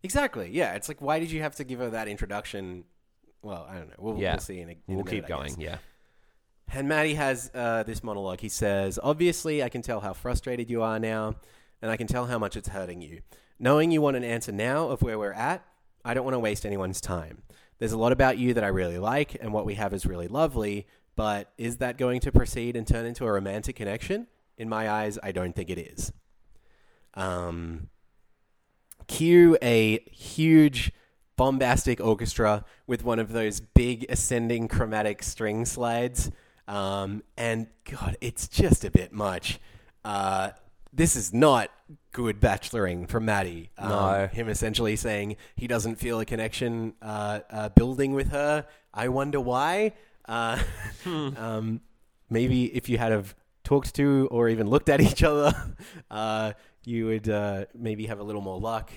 Exactly. 0.06 0.48
Yeah, 0.52 0.74
it's 0.74 0.86
like 0.88 1.02
why 1.02 1.18
did 1.18 1.30
you 1.32 1.42
have 1.42 1.56
to 1.56 1.64
give 1.64 1.80
her 1.80 1.90
that 1.90 2.06
introduction? 2.06 2.84
Well, 3.42 3.66
I 3.68 3.74
don't 3.78 3.88
know. 3.88 3.94
We'll, 3.98 4.18
Yeah. 4.18 4.34
we'll 4.34 4.40
see 4.40 4.60
in 4.60 4.68
a, 4.68 4.72
in 4.72 4.76
a 4.78 4.80
we'll 4.88 5.04
minute, 5.04 5.10
keep 5.10 5.24
I 5.24 5.28
going. 5.28 5.48
guess. 5.48 5.58
Yeah. 5.58 5.78
And 6.72 6.88
Matty 6.88 7.14
has 7.14 7.50
uh, 7.54 7.82
this 7.82 8.02
monologue. 8.04 8.40
He 8.40 8.48
says, 8.48 8.98
Obviously, 9.02 9.62
I 9.62 9.68
can 9.68 9.82
tell 9.82 10.00
how 10.00 10.12
frustrated 10.12 10.70
you 10.70 10.82
are 10.82 10.98
now, 10.98 11.34
and 11.82 11.90
I 11.90 11.96
can 11.96 12.06
tell 12.06 12.26
how 12.26 12.38
much 12.38 12.56
it's 12.56 12.68
hurting 12.68 13.00
you. 13.02 13.20
Knowing 13.58 13.90
you 13.90 14.00
want 14.00 14.16
an 14.16 14.24
answer 14.24 14.52
now 14.52 14.88
of 14.88 15.02
where 15.02 15.18
we're 15.18 15.32
at, 15.32 15.64
I 16.04 16.14
don't 16.14 16.24
want 16.24 16.34
to 16.34 16.40
waste 16.40 16.64
anyone's 16.66 17.00
time. 17.00 17.42
There's 17.78 17.92
a 17.92 17.98
lot 17.98 18.12
about 18.12 18.38
you 18.38 18.54
that 18.54 18.64
I 18.64 18.68
really 18.68 18.98
like, 18.98 19.36
and 19.40 19.52
what 19.52 19.66
we 19.66 19.74
have 19.74 19.92
is 19.92 20.06
really 20.06 20.28
lovely, 20.28 20.86
but 21.14 21.52
is 21.58 21.76
that 21.78 21.98
going 21.98 22.20
to 22.20 22.32
proceed 22.32 22.74
and 22.76 22.86
turn 22.86 23.06
into 23.06 23.24
a 23.26 23.32
romantic 23.32 23.76
connection? 23.76 24.26
In 24.58 24.68
my 24.68 24.88
eyes, 24.90 25.18
I 25.22 25.32
don't 25.32 25.54
think 25.54 25.68
it 25.70 25.78
is. 25.78 26.12
Um, 27.14 27.88
cue 29.06 29.56
a 29.62 30.00
huge 30.10 30.92
bombastic 31.36 32.00
orchestra 32.00 32.64
with 32.86 33.04
one 33.04 33.18
of 33.18 33.32
those 33.32 33.60
big 33.60 34.06
ascending 34.08 34.68
chromatic 34.68 35.22
string 35.22 35.64
slides. 35.64 36.30
Um, 36.66 37.22
and 37.36 37.68
God, 37.84 38.16
it's 38.20 38.48
just 38.48 38.84
a 38.84 38.90
bit 38.90 39.12
much. 39.12 39.60
Uh, 40.04 40.50
this 40.92 41.14
is 41.14 41.32
not 41.32 41.70
good 42.12 42.40
bacheloring 42.40 43.06
from 43.06 43.26
Matty. 43.26 43.70
Um, 43.76 43.90
No. 43.90 44.26
Him 44.32 44.48
essentially 44.48 44.96
saying 44.96 45.36
he 45.54 45.66
doesn't 45.66 45.96
feel 45.96 46.18
a 46.20 46.24
connection 46.24 46.94
uh, 47.02 47.40
uh, 47.50 47.68
building 47.70 48.14
with 48.14 48.30
her. 48.30 48.66
I 48.94 49.08
wonder 49.08 49.40
why. 49.40 49.92
Uh, 50.26 50.58
um, 51.06 51.80
maybe 52.30 52.74
if 52.74 52.88
you 52.88 52.98
had 52.98 53.12
have 53.12 53.34
talked 53.62 53.94
to 53.96 54.28
or 54.30 54.48
even 54.48 54.68
looked 54.68 54.88
at 54.88 55.00
each 55.00 55.22
other, 55.22 55.52
uh, 56.10 56.52
you 56.86 57.06
would 57.06 57.28
uh, 57.28 57.66
maybe 57.74 58.06
have 58.06 58.20
a 58.20 58.22
little 58.22 58.40
more 58.40 58.58
luck. 58.58 58.90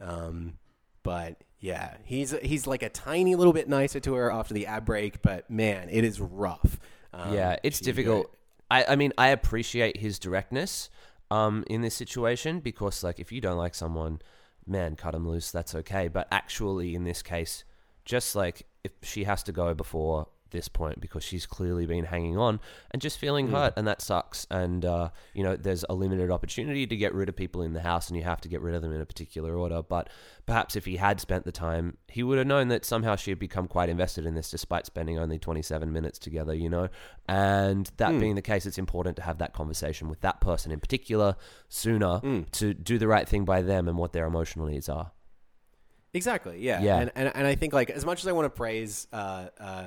Um, 0.00 0.54
but 1.02 1.36
yeah, 1.58 1.96
he's 2.04 2.30
he's 2.42 2.66
like 2.66 2.82
a 2.82 2.88
tiny 2.88 3.34
little 3.34 3.52
bit 3.52 3.68
nicer 3.68 4.00
to 4.00 4.14
her 4.14 4.32
after 4.32 4.54
the 4.54 4.66
ab 4.66 4.86
break, 4.86 5.20
but 5.20 5.50
man, 5.50 5.88
it 5.90 6.04
is 6.04 6.20
rough. 6.20 6.78
Um, 7.12 7.34
yeah, 7.34 7.56
it's 7.62 7.80
difficult. 7.80 8.34
I, 8.70 8.84
I 8.88 8.96
mean, 8.96 9.12
I 9.18 9.28
appreciate 9.28 9.98
his 9.98 10.18
directness 10.18 10.88
um, 11.30 11.64
in 11.66 11.82
this 11.82 11.94
situation 11.94 12.60
because, 12.60 13.04
like, 13.04 13.18
if 13.18 13.30
you 13.30 13.40
don't 13.40 13.58
like 13.58 13.74
someone, 13.74 14.20
man, 14.66 14.96
cut 14.96 15.14
him 15.14 15.28
loose. 15.28 15.50
That's 15.50 15.74
okay. 15.74 16.08
But 16.08 16.28
actually, 16.30 16.94
in 16.94 17.04
this 17.04 17.22
case, 17.22 17.64
just 18.04 18.34
like 18.34 18.66
if 18.84 18.92
she 19.02 19.24
has 19.24 19.42
to 19.44 19.52
go 19.52 19.74
before 19.74 20.28
this 20.54 20.68
point 20.68 20.98
because 21.02 21.22
she's 21.22 21.44
clearly 21.44 21.84
been 21.84 22.06
hanging 22.06 22.38
on 22.38 22.58
and 22.92 23.02
just 23.02 23.18
feeling 23.18 23.48
Mm. 23.48 23.50
hurt, 23.50 23.74
and 23.76 23.86
that 23.86 24.00
sucks. 24.00 24.46
And 24.50 24.82
uh, 24.86 25.10
you 25.34 25.42
know, 25.44 25.54
there's 25.56 25.84
a 25.90 25.94
limited 25.94 26.30
opportunity 26.30 26.86
to 26.86 26.96
get 26.96 27.12
rid 27.12 27.28
of 27.28 27.36
people 27.36 27.60
in 27.60 27.74
the 27.74 27.82
house, 27.82 28.08
and 28.08 28.16
you 28.16 28.22
have 28.24 28.40
to 28.40 28.48
get 28.48 28.62
rid 28.62 28.74
of 28.74 28.80
them 28.80 28.92
in 28.94 29.02
a 29.02 29.04
particular 29.06 29.54
order. 29.54 29.82
But 29.82 30.08
perhaps 30.46 30.74
if 30.76 30.86
he 30.86 30.96
had 30.96 31.20
spent 31.20 31.44
the 31.44 31.52
time, 31.52 31.98
he 32.08 32.22
would 32.22 32.38
have 32.38 32.46
known 32.46 32.68
that 32.68 32.86
somehow 32.86 33.16
she 33.16 33.30
had 33.30 33.38
become 33.38 33.68
quite 33.68 33.90
invested 33.90 34.24
in 34.24 34.34
this, 34.34 34.50
despite 34.50 34.86
spending 34.86 35.18
only 35.18 35.38
27 35.38 35.92
minutes 35.92 36.18
together. 36.18 36.54
You 36.54 36.70
know, 36.70 36.88
and 37.28 37.90
that 37.98 38.12
Mm. 38.12 38.20
being 38.20 38.34
the 38.36 38.42
case, 38.42 38.64
it's 38.64 38.78
important 38.78 39.16
to 39.16 39.22
have 39.22 39.36
that 39.38 39.52
conversation 39.52 40.08
with 40.08 40.20
that 40.22 40.40
person 40.40 40.72
in 40.72 40.80
particular 40.80 41.36
sooner 41.68 42.20
Mm. 42.20 42.50
to 42.52 42.72
do 42.72 42.96
the 42.96 43.08
right 43.08 43.28
thing 43.28 43.44
by 43.44 43.60
them 43.60 43.88
and 43.88 43.98
what 43.98 44.12
their 44.14 44.24
emotional 44.26 44.66
needs 44.66 44.88
are. 44.88 45.10
Exactly. 46.12 46.60
Yeah. 46.60 46.80
Yeah. 46.80 46.98
And, 47.00 47.10
and 47.16 47.32
and 47.34 47.46
I 47.46 47.56
think 47.56 47.72
like 47.72 47.90
as 47.90 48.04
much 48.06 48.20
as 48.20 48.28
I 48.28 48.32
want 48.32 48.46
to 48.46 48.50
praise 48.50 49.08
uh, 49.12 49.46
uh, 49.58 49.84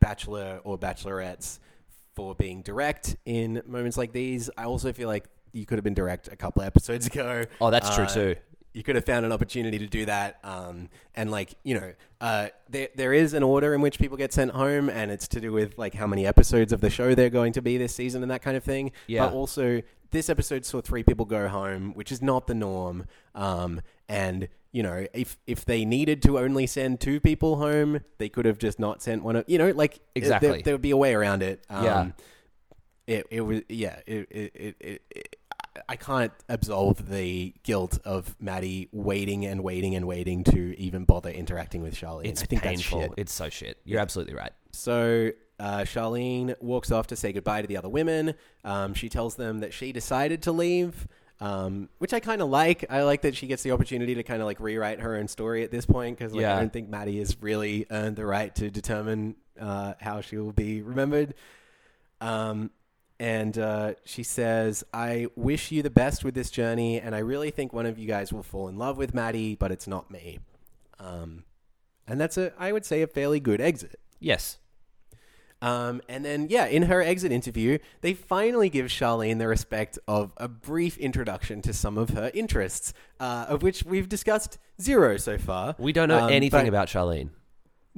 Bachelor 0.00 0.60
or 0.64 0.78
Bachelorettes 0.78 1.58
for 2.14 2.34
being 2.34 2.62
direct 2.62 3.16
in 3.26 3.62
moments 3.66 3.96
like 3.98 4.12
these, 4.12 4.48
I 4.56 4.64
also 4.64 4.92
feel 4.92 5.08
like 5.08 5.24
you 5.52 5.66
could 5.66 5.78
have 5.78 5.84
been 5.84 5.94
direct 5.94 6.28
a 6.28 6.36
couple 6.36 6.62
episodes 6.62 7.06
ago. 7.12 7.44
Oh, 7.60 7.70
that's 7.70 7.94
true 7.94 8.04
Uh, 8.04 8.08
too. 8.08 8.36
You 8.72 8.82
could 8.82 8.94
have 8.96 9.06
found 9.06 9.24
an 9.24 9.32
opportunity 9.32 9.78
to 9.78 9.86
do 9.86 10.04
that, 10.04 10.38
um, 10.44 10.90
and 11.14 11.30
like 11.30 11.54
you 11.62 11.80
know, 11.80 11.94
uh, 12.20 12.48
there 12.68 12.88
there 12.94 13.14
is 13.14 13.32
an 13.32 13.42
order 13.42 13.72
in 13.72 13.80
which 13.80 13.98
people 13.98 14.18
get 14.18 14.34
sent 14.34 14.50
home, 14.50 14.90
and 14.90 15.10
it's 15.10 15.26
to 15.28 15.40
do 15.40 15.50
with 15.50 15.78
like 15.78 15.94
how 15.94 16.06
many 16.06 16.26
episodes 16.26 16.74
of 16.74 16.82
the 16.82 16.90
show 16.90 17.14
they're 17.14 17.30
going 17.30 17.54
to 17.54 17.62
be 17.62 17.78
this 17.78 17.94
season 17.94 18.20
and 18.20 18.30
that 18.30 18.42
kind 18.42 18.54
of 18.54 18.62
thing. 18.62 18.92
Yeah. 19.06 19.24
But 19.26 19.32
also, 19.34 19.80
this 20.10 20.28
episode 20.28 20.64
saw 20.64 20.80
three 20.80 21.02
people 21.02 21.24
go 21.24 21.48
home, 21.48 21.92
which 21.94 22.10
is 22.12 22.22
not 22.22 22.46
the 22.46 22.54
norm. 22.54 23.06
Um, 23.34 23.80
and 24.08 24.48
you 24.72 24.82
know, 24.82 25.06
if 25.14 25.38
if 25.46 25.64
they 25.64 25.84
needed 25.84 26.22
to 26.22 26.38
only 26.38 26.66
send 26.66 27.00
two 27.00 27.20
people 27.20 27.56
home, 27.56 28.00
they 28.18 28.28
could 28.28 28.44
have 28.44 28.58
just 28.58 28.78
not 28.78 29.02
sent 29.02 29.22
one. 29.22 29.36
Of, 29.36 29.44
you 29.46 29.58
know, 29.58 29.70
like 29.70 30.00
Exactly. 30.14 30.48
there, 30.50 30.62
there 30.62 30.74
would 30.74 30.82
be 30.82 30.90
a 30.90 30.96
way 30.96 31.14
around 31.14 31.42
it. 31.42 31.64
Um, 31.70 31.84
Yeah. 31.84 32.10
It 33.06 33.26
it 33.30 33.40
was 33.40 33.62
yeah. 33.68 34.00
It 34.06 34.26
it, 34.30 34.52
it, 34.54 34.76
it, 34.80 35.02
it 35.10 35.36
I 35.88 35.96
can't 35.96 36.32
absolve 36.48 37.08
the 37.08 37.54
guilt 37.62 37.98
of 38.04 38.34
Matty 38.40 38.88
waiting 38.92 39.44
and 39.46 39.62
waiting 39.62 39.94
and 39.94 40.06
waiting 40.06 40.42
to 40.44 40.78
even 40.80 41.04
bother 41.04 41.30
interacting 41.30 41.82
with 41.82 41.94
Charlie. 41.94 42.28
It's 42.28 42.42
I 42.42 42.46
think 42.46 42.62
painful. 42.62 42.98
that's 42.98 43.10
shit. 43.10 43.18
It's 43.18 43.32
so 43.32 43.48
shit. 43.48 43.78
You're 43.84 44.00
absolutely 44.00 44.34
right. 44.34 44.52
So 44.72 45.30
uh, 45.58 45.80
Charlene 45.80 46.54
walks 46.60 46.90
off 46.90 47.06
to 47.08 47.16
say 47.16 47.32
goodbye 47.32 47.62
to 47.62 47.66
the 47.68 47.76
other 47.76 47.88
women. 47.88 48.34
Um, 48.64 48.94
she 48.94 49.08
tells 49.08 49.36
them 49.36 49.60
that 49.60 49.72
she 49.72 49.92
decided 49.92 50.42
to 50.42 50.52
leave, 50.52 51.06
um, 51.40 51.88
which 51.98 52.12
I 52.12 52.20
kind 52.20 52.42
of 52.42 52.48
like. 52.48 52.84
I 52.90 53.02
like 53.04 53.22
that 53.22 53.34
she 53.36 53.46
gets 53.46 53.62
the 53.62 53.72
opportunity 53.72 54.14
to 54.14 54.22
kind 54.22 54.40
of 54.42 54.46
like 54.46 54.60
rewrite 54.60 55.00
her 55.00 55.16
own 55.16 55.28
story 55.28 55.62
at 55.64 55.70
this 55.70 55.86
point 55.86 56.18
because 56.18 56.32
like, 56.32 56.42
Yeah. 56.42 56.56
I 56.56 56.60
don't 56.60 56.72
think 56.72 56.88
Matty 56.88 57.18
has 57.18 57.36
really 57.40 57.86
earned 57.90 58.16
the 58.16 58.26
right 58.26 58.54
to 58.56 58.70
determine 58.70 59.36
uh, 59.60 59.94
how 60.00 60.20
she 60.20 60.36
will 60.36 60.52
be 60.52 60.82
remembered. 60.82 61.34
Um, 62.20 62.70
and 63.18 63.56
uh, 63.56 63.94
she 64.04 64.22
says, 64.22 64.84
I 64.92 65.28
wish 65.36 65.72
you 65.72 65.82
the 65.82 65.88
best 65.90 66.22
with 66.22 66.34
this 66.34 66.50
journey, 66.50 67.00
and 67.00 67.14
I 67.14 67.20
really 67.20 67.50
think 67.50 67.72
one 67.72 67.86
of 67.86 67.98
you 67.98 68.06
guys 68.06 68.30
will 68.30 68.42
fall 68.42 68.68
in 68.68 68.76
love 68.76 68.98
with 68.98 69.14
Matty, 69.14 69.54
but 69.54 69.72
it's 69.72 69.86
not 69.86 70.10
me. 70.10 70.38
Um, 70.98 71.44
and 72.06 72.20
that's 72.20 72.36
a, 72.36 72.52
I 72.58 72.72
would 72.72 72.84
say, 72.84 73.00
a 73.00 73.06
fairly 73.06 73.40
good 73.40 73.60
exit. 73.60 73.98
Yes. 74.20 74.58
Um, 75.62 76.02
and 76.08 76.24
then, 76.24 76.48
yeah, 76.50 76.66
in 76.66 76.82
her 76.84 77.00
exit 77.00 77.32
interview, 77.32 77.78
they 78.02 78.12
finally 78.14 78.68
give 78.68 78.86
Charlene 78.86 79.38
the 79.38 79.48
respect 79.48 79.98
of 80.06 80.32
a 80.36 80.48
brief 80.48 80.98
introduction 80.98 81.62
to 81.62 81.72
some 81.72 81.96
of 81.96 82.10
her 82.10 82.30
interests, 82.34 82.92
uh, 83.18 83.46
of 83.48 83.62
which 83.62 83.82
we've 83.84 84.08
discussed 84.08 84.58
zero 84.80 85.16
so 85.16 85.38
far. 85.38 85.74
We 85.78 85.92
don't 85.92 86.08
know 86.08 86.24
Um, 86.26 86.30
anything 86.32 86.68
about 86.68 86.88
Charlene. 86.88 87.30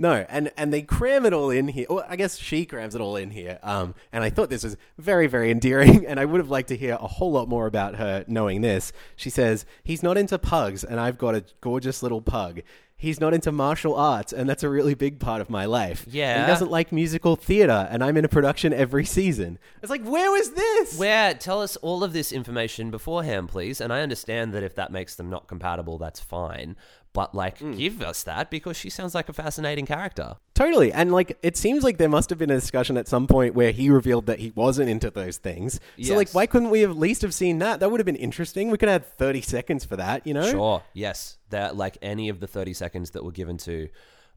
No, 0.01 0.25
and 0.29 0.53
and 0.57 0.73
they 0.73 0.83
cram 0.83 1.27
it 1.27 1.33
all 1.33 1.51
in 1.51 1.67
here. 1.67 1.87
Well, 1.91 2.05
I 2.09 2.15
guess 2.15 2.39
she 2.39 2.65
crams 2.65 2.95
it 2.95 3.01
all 3.01 3.17
in 3.17 3.31
here. 3.33 3.59
Um, 3.65 3.97
and 4.13 4.23
I 4.23 4.31
thought 4.31 4.49
this 4.49 4.63
was 4.63 4.77
very, 4.97 5.27
very 5.27 5.51
endearing, 5.51 6.07
and 6.09 6.21
I 6.21 6.25
would 6.25 6.39
have 6.39 6.51
liked 6.51 6.69
to 6.69 6.77
hear 6.77 6.95
a 7.01 7.09
whole 7.09 7.33
lot 7.33 7.49
more 7.49 7.67
about 7.67 7.97
her 7.97 8.25
knowing 8.29 8.61
this. 8.61 8.93
She 9.17 9.29
says, 9.29 9.67
He's 9.83 10.01
not 10.05 10.17
into 10.17 10.39
pugs, 10.39 10.85
and 10.85 11.01
I've 11.01 11.19
got 11.19 11.35
a 11.35 11.45
gorgeous 11.61 12.01
little 12.01 12.23
pug. 12.23 12.61
He's 13.01 13.21
not 13.21 13.33
into 13.33 13.53
martial 13.53 13.95
arts, 13.95 14.33
and 14.33 14.49
that's 14.49 14.65
a 14.65 14.69
really 14.69 14.95
big 14.95 15.21
part 15.21 15.41
of 15.41 15.49
my 15.49 15.67
life. 15.67 16.05
Yeah. 16.11 16.41
He 16.41 16.47
doesn't 16.49 16.69
like 16.69 16.91
musical 16.91 17.37
theater, 17.37 17.87
and 17.93 18.03
I'm 18.03 18.17
in 18.17 18.25
a 18.25 18.29
production 18.29 18.73
every 18.73 19.05
season. 19.05 19.61
It's 19.81 19.91
like, 19.91 20.03
where 20.03 20.33
was 20.33 20.51
this? 20.51 20.99
Where 20.99 21.33
tell 21.33 21.63
us 21.63 21.77
all 21.77 22.03
of 22.03 22.13
this 22.13 22.33
information 22.33 22.91
beforehand, 22.91 23.51
please. 23.51 23.81
And 23.81 23.93
I 23.93 24.01
understand 24.01 24.53
that 24.53 24.65
if 24.65 24.75
that 24.75 24.91
makes 24.91 25.15
them 25.15 25.31
not 25.31 25.47
compatible, 25.47 25.97
that's 25.97 26.19
fine. 26.19 26.75
But 27.15 27.35
like, 27.35 27.59
Hmm. 27.59 27.73
give 27.73 28.03
us 28.03 28.23
that 28.25 28.51
because 28.51 28.77
she 28.77 28.91
sounds 28.91 29.15
like 29.15 29.29
a 29.29 29.33
fascinating 29.33 29.87
character. 29.87 30.37
Totally. 30.55 30.93
And 30.93 31.11
like 31.11 31.37
it 31.43 31.57
seems 31.57 31.83
like 31.83 31.97
there 31.99 32.09
must 32.09 32.31
have 32.31 32.39
been 32.39 32.51
a 32.51 32.55
discussion 32.55 32.97
at 32.97 33.09
some 33.09 33.27
point 33.27 33.55
where 33.55 33.73
he 33.73 33.91
revealed 33.91 34.27
that 34.27 34.39
he 34.41 34.53
wasn't 34.55 34.89
into 34.91 35.11
those 35.11 35.37
things. 35.39 35.81
So 36.03 36.15
like 36.15 36.31
why 36.33 36.47
couldn't 36.47 36.71
we 36.71 36.85
at 36.85 36.97
least 36.97 37.23
have 37.23 37.35
seen 37.35 37.59
that? 37.61 37.81
That 37.81 37.91
would 37.91 37.99
have 37.99 38.07
been 38.07 38.15
interesting. 38.17 38.71
We 38.71 38.79
could 38.79 38.89
have 38.89 39.03
had 39.03 39.17
30 39.19 39.41
seconds 39.41 39.85
for 39.85 39.97
that, 39.97 40.27
you 40.27 40.35
know? 40.35 40.51
Sure. 40.51 40.83
Yes. 40.93 41.39
That 41.51 41.77
like 41.77 41.97
any 42.03 42.29
of 42.29 42.41
the 42.41 42.47
thirty 42.47 42.75
seconds 42.75 43.11
that 43.13 43.25
were 43.25 43.33
given 43.33 43.57
to. 43.59 43.89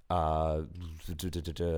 Uh, 0.10 0.64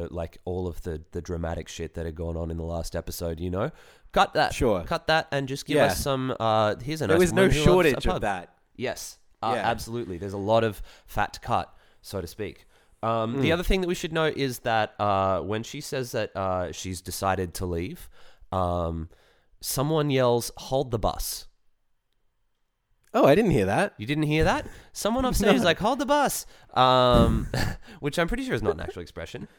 like 0.10 0.38
all 0.46 0.68
of 0.68 0.82
the, 0.84 1.02
the 1.12 1.22
dramatic 1.22 1.68
shit 1.68 1.94
that 1.96 2.06
had 2.06 2.16
gone 2.16 2.36
on 2.38 2.50
in 2.52 2.58
the 2.58 2.64
last 2.64 2.96
episode, 2.96 3.40
you 3.40 3.50
know, 3.50 3.72
cut 4.12 4.34
that, 4.34 4.54
Sure. 4.54 4.84
cut 4.84 5.08
that, 5.08 5.28
and 5.32 5.48
just 5.48 5.66
give 5.66 5.78
Yeah. 5.78 5.86
us 5.86 6.00
some. 6.00 6.36
Uh, 6.40 6.76
here's 6.78 7.02
a 7.02 7.08
There 7.08 7.16
nice 7.18 7.22
was 7.26 7.34
no 7.34 7.44
woman 7.44 7.52
who 7.56 7.60
loves 7.60 7.68
a 7.68 7.70
shortage 7.92 8.08
of 8.08 8.22
that. 8.22 8.56
Yes, 8.76 9.20
uh, 9.52 9.54
Yeah. 9.56 9.70
absolutely. 9.70 10.18
There's 10.18 10.34
a 10.34 10.38
lot 10.38 10.64
of 10.64 10.82
fat 11.06 11.34
to 11.34 11.40
cut, 11.40 11.74
so 12.02 12.22
to 12.22 12.28
speak. 12.28 12.66
Um, 13.02 13.36
Hmm. 13.36 13.42
The 13.42 13.52
other 13.52 13.64
thing 13.64 13.82
that 13.82 13.88
we 13.88 13.96
should 13.96 14.14
note 14.14 14.38
is 14.38 14.60
that 14.60 14.94
uh, 15.00 15.42
when 15.42 15.64
she 15.64 15.82
says 15.82 16.12
that 16.14 16.36
uh, 16.36 16.72
she's 16.72 17.02
decided 17.02 17.54
to 17.56 17.66
leave, 17.66 18.10
um, 18.52 19.10
someone 19.62 20.10
yells, 20.10 20.52
"Hold 20.58 20.92
the 20.92 21.00
bus." 21.00 21.48
Oh, 23.16 23.26
I 23.26 23.36
didn't 23.36 23.52
hear 23.52 23.66
that. 23.68 23.94
You 23.98 24.08
didn't 24.08 24.24
hear 24.24 24.44
that? 24.46 24.66
Someone 24.92 25.26
upstairs 25.30 25.58
is 25.58 25.64
like, 25.64 25.80
"Hold 25.80 26.00
the 26.00 26.06
bus," 26.06 26.46
um, 26.74 27.48
which 28.00 28.18
I'm 28.18 28.28
pretty 28.28 28.46
sure 28.46 28.56
is 28.56 28.64
not 28.64 28.74
an 28.76 28.80
actual 28.82 29.02
expression. 29.02 29.48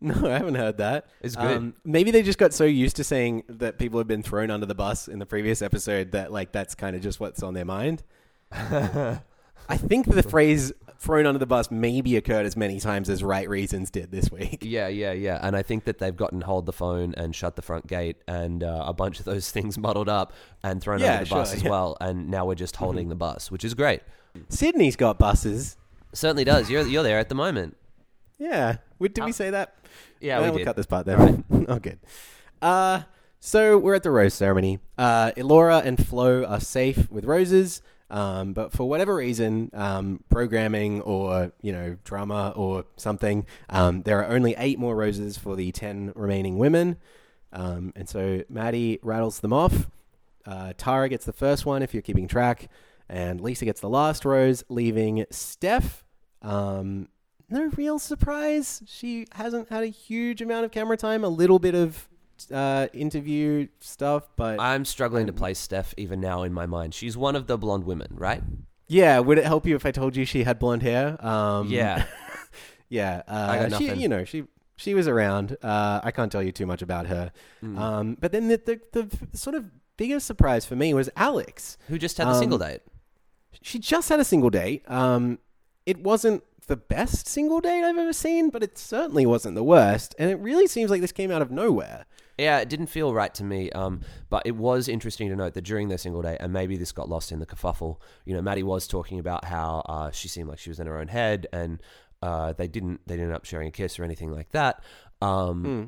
No, 0.00 0.26
I 0.28 0.32
haven't 0.36 0.56
heard 0.56 0.76
that. 0.78 1.06
It's 1.22 1.34
good. 1.34 1.56
Um, 1.56 1.74
maybe 1.82 2.10
they 2.10 2.22
just 2.22 2.36
got 2.36 2.52
so 2.52 2.64
used 2.64 2.96
to 2.96 3.04
saying 3.04 3.44
that 3.48 3.78
people 3.78 3.98
have 3.98 4.08
been 4.08 4.22
thrown 4.22 4.50
under 4.50 4.66
the 4.66 4.74
bus 4.74 5.08
in 5.08 5.18
the 5.18 5.24
previous 5.24 5.62
episode 5.62 6.10
that 6.12 6.30
like 6.30 6.52
that's 6.52 6.74
kind 6.74 6.94
of 6.94 7.00
just 7.00 7.20
what's 7.20 7.42
on 7.42 7.54
their 7.54 7.64
mind. 7.64 8.02
I 9.68 9.76
think 9.76 10.06
the 10.06 10.22
phrase 10.22 10.72
thrown 10.98 11.26
under 11.26 11.38
the 11.38 11.46
bus 11.46 11.70
maybe 11.70 12.16
occurred 12.16 12.46
as 12.46 12.56
many 12.56 12.80
times 12.80 13.10
as 13.10 13.22
right 13.22 13.48
reasons 13.48 13.90
did 13.90 14.10
this 14.10 14.30
week. 14.30 14.58
Yeah, 14.64 14.88
yeah, 14.88 15.12
yeah. 15.12 15.38
And 15.42 15.54
I 15.56 15.62
think 15.62 15.84
that 15.84 15.98
they've 15.98 16.16
gotten 16.16 16.40
hold 16.42 16.66
the 16.66 16.72
phone 16.72 17.14
and 17.16 17.34
shut 17.34 17.56
the 17.56 17.62
front 17.62 17.86
gate 17.86 18.16
and 18.26 18.62
uh, 18.64 18.84
a 18.86 18.92
bunch 18.94 19.18
of 19.18 19.24
those 19.26 19.50
things 19.56 19.76
muddled 19.76 20.08
up 20.08 20.32
and 20.62 20.80
thrown 20.80 21.00
Yeah, 21.00 21.14
under 21.14 21.24
the 21.24 21.30
bus 21.30 21.52
as 21.52 21.56
yeah. 21.58 21.62
Mm-hmm. 21.64 21.70
well. 21.70 21.96
And 22.00 22.30
now 22.30 22.46
we're 22.46 22.54
just 22.54 22.76
holding 22.76 23.08
the 23.08 23.14
bus, 23.16 23.50
which 23.50 23.64
is 23.64 23.74
great. 23.74 24.00
Sydney's 24.48 24.96
got 24.96 25.18
buses. 25.18 25.76
Certainly 26.12 26.44
does. 26.44 26.70
You're 26.70 26.86
you're 26.86 27.02
there 27.02 27.18
at 27.18 27.28
the 27.28 27.34
moment. 27.34 27.76
Yeah. 28.38 28.76
Did 29.00 29.24
we 29.24 29.32
say 29.32 29.50
that? 29.50 29.76
Yeah, 30.20 30.38
Uh, 30.38 30.42
we 30.42 30.48
we'll 30.50 30.58
did. 30.58 30.64
cut 30.64 30.76
this 30.76 30.86
part 30.86 31.06
there. 31.06 31.18
oh, 31.68 31.78
good. 31.78 31.98
Uh, 32.62 33.02
so 33.40 33.76
we're 33.78 33.94
at 33.94 34.02
the 34.02 34.10
rose 34.10 34.32
ceremony. 34.34 34.78
Uh, 34.96 35.32
Elora 35.36 35.84
and 35.84 36.04
Flo 36.04 36.44
are 36.44 36.60
safe 36.60 37.10
with 37.10 37.24
roses, 37.26 37.82
um, 38.10 38.52
but 38.52 38.72
for 38.72 38.88
whatever 38.88 39.14
reason, 39.16 39.70
um, 39.72 40.22
programming 40.28 41.00
or 41.02 41.52
you 41.62 41.72
know 41.72 41.96
drama 42.04 42.52
or 42.54 42.84
something, 42.96 43.46
um, 43.70 44.02
there 44.02 44.20
are 44.20 44.34
only 44.34 44.54
eight 44.58 44.78
more 44.78 44.94
roses 44.94 45.38
for 45.38 45.56
the 45.56 45.72
ten 45.72 46.12
remaining 46.14 46.58
women, 46.58 46.96
um, 47.52 47.92
and 47.96 48.08
so 48.08 48.42
Matty 48.48 48.98
rattles 49.02 49.40
them 49.40 49.52
off. 49.52 49.90
Uh, 50.46 50.74
Tara 50.76 51.08
gets 51.08 51.24
the 51.24 51.32
first 51.32 51.64
one 51.64 51.82
if 51.82 51.94
you're 51.94 52.02
keeping 52.02 52.28
track, 52.28 52.68
and 53.08 53.40
Lisa 53.40 53.64
gets 53.64 53.80
the 53.80 53.88
last 53.88 54.24
rose, 54.24 54.62
leaving 54.68 55.24
Steph. 55.30 56.04
Um, 56.42 57.08
no 57.48 57.70
real 57.76 57.98
surprise. 57.98 58.82
She 58.86 59.26
hasn't 59.32 59.70
had 59.70 59.82
a 59.82 59.88
huge 59.88 60.42
amount 60.42 60.66
of 60.66 60.70
camera 60.70 60.96
time, 60.96 61.24
a 61.24 61.28
little 61.28 61.58
bit 61.58 61.74
of 61.74 62.08
uh, 62.52 62.88
interview 62.92 63.68
stuff, 63.80 64.28
but 64.36 64.60
I'm 64.60 64.84
struggling 64.84 65.26
to 65.26 65.32
place 65.32 65.58
Steph 65.58 65.94
even 65.96 66.20
now 66.20 66.42
in 66.42 66.52
my 66.52 66.66
mind. 66.66 66.94
She's 66.94 67.16
one 67.16 67.36
of 67.36 67.46
the 67.46 67.58
blonde 67.58 67.84
women, 67.84 68.08
right? 68.12 68.42
yeah. 68.86 69.18
Would 69.18 69.38
it 69.38 69.44
help 69.44 69.66
you 69.66 69.76
if 69.76 69.86
I 69.86 69.90
told 69.90 70.16
you 70.16 70.24
she 70.24 70.44
had 70.44 70.58
blonde 70.58 70.82
hair? 70.82 71.24
Um, 71.24 71.68
Yeah. 71.68 72.04
yeah. 72.88 73.22
Uh, 73.26 73.46
I 73.50 73.68
got 73.68 73.78
she, 73.78 73.86
nothing. 73.86 74.00
you 74.00 74.08
know, 74.08 74.24
she 74.24 74.44
she 74.76 74.94
was 74.94 75.08
around. 75.08 75.56
Uh, 75.62 76.00
I 76.02 76.10
can't 76.10 76.30
tell 76.30 76.42
you 76.42 76.52
too 76.52 76.66
much 76.66 76.82
about 76.82 77.06
her. 77.06 77.32
Mm. 77.62 77.78
Um, 77.78 78.16
but 78.20 78.32
then 78.32 78.48
the, 78.48 78.60
the 78.92 79.00
the 79.00 79.38
sort 79.38 79.56
of 79.56 79.70
biggest 79.96 80.26
surprise 80.26 80.66
for 80.66 80.76
me 80.76 80.92
was 80.94 81.08
Alex. 81.16 81.76
Who 81.88 81.98
just 81.98 82.18
had 82.18 82.26
the 82.26 82.32
um, 82.32 82.38
single 82.38 82.58
date? 82.58 82.82
She 83.62 83.78
just 83.78 84.08
had 84.08 84.20
a 84.20 84.24
single 84.24 84.50
date. 84.50 84.88
Um, 84.90 85.38
it 85.86 85.98
wasn't 85.98 86.42
the 86.66 86.76
best 86.76 87.28
single 87.28 87.60
date 87.60 87.84
I've 87.84 87.98
ever 87.98 88.12
seen, 88.12 88.50
but 88.50 88.62
it 88.62 88.78
certainly 88.78 89.26
wasn't 89.26 89.54
the 89.54 89.64
worst. 89.64 90.14
And 90.18 90.30
it 90.30 90.38
really 90.38 90.66
seems 90.66 90.90
like 90.90 91.00
this 91.00 91.12
came 91.12 91.30
out 91.30 91.42
of 91.42 91.50
nowhere. 91.50 92.06
Yeah, 92.38 92.58
it 92.58 92.68
didn't 92.68 92.86
feel 92.88 93.14
right 93.14 93.32
to 93.34 93.44
me. 93.44 93.70
Um, 93.70 94.00
but 94.28 94.42
it 94.44 94.56
was 94.56 94.88
interesting 94.88 95.28
to 95.28 95.36
note 95.36 95.54
that 95.54 95.62
during 95.62 95.88
their 95.88 95.98
single 95.98 96.22
day, 96.22 96.36
and 96.40 96.52
maybe 96.52 96.76
this 96.76 96.90
got 96.92 97.08
lost 97.08 97.30
in 97.32 97.38
the 97.38 97.46
kerfuffle. 97.46 97.98
You 98.24 98.34
know, 98.34 98.42
Matty 98.42 98.62
was 98.62 98.86
talking 98.88 99.18
about 99.20 99.44
how 99.44 99.82
uh, 99.86 100.10
she 100.10 100.26
seemed 100.28 100.48
like 100.48 100.58
she 100.58 100.70
was 100.70 100.80
in 100.80 100.86
her 100.86 100.98
own 100.98 101.08
head, 101.08 101.46
and 101.52 101.80
uh, 102.22 102.52
they 102.52 102.66
didn't 102.68 103.00
they 103.06 103.14
didn't 103.14 103.28
end 103.28 103.36
up 103.36 103.44
sharing 103.44 103.68
a 103.68 103.70
kiss 103.70 103.98
or 103.98 104.04
anything 104.04 104.32
like 104.32 104.50
that. 104.52 104.82
Um, 105.22 105.62
Hmm. 105.62 105.84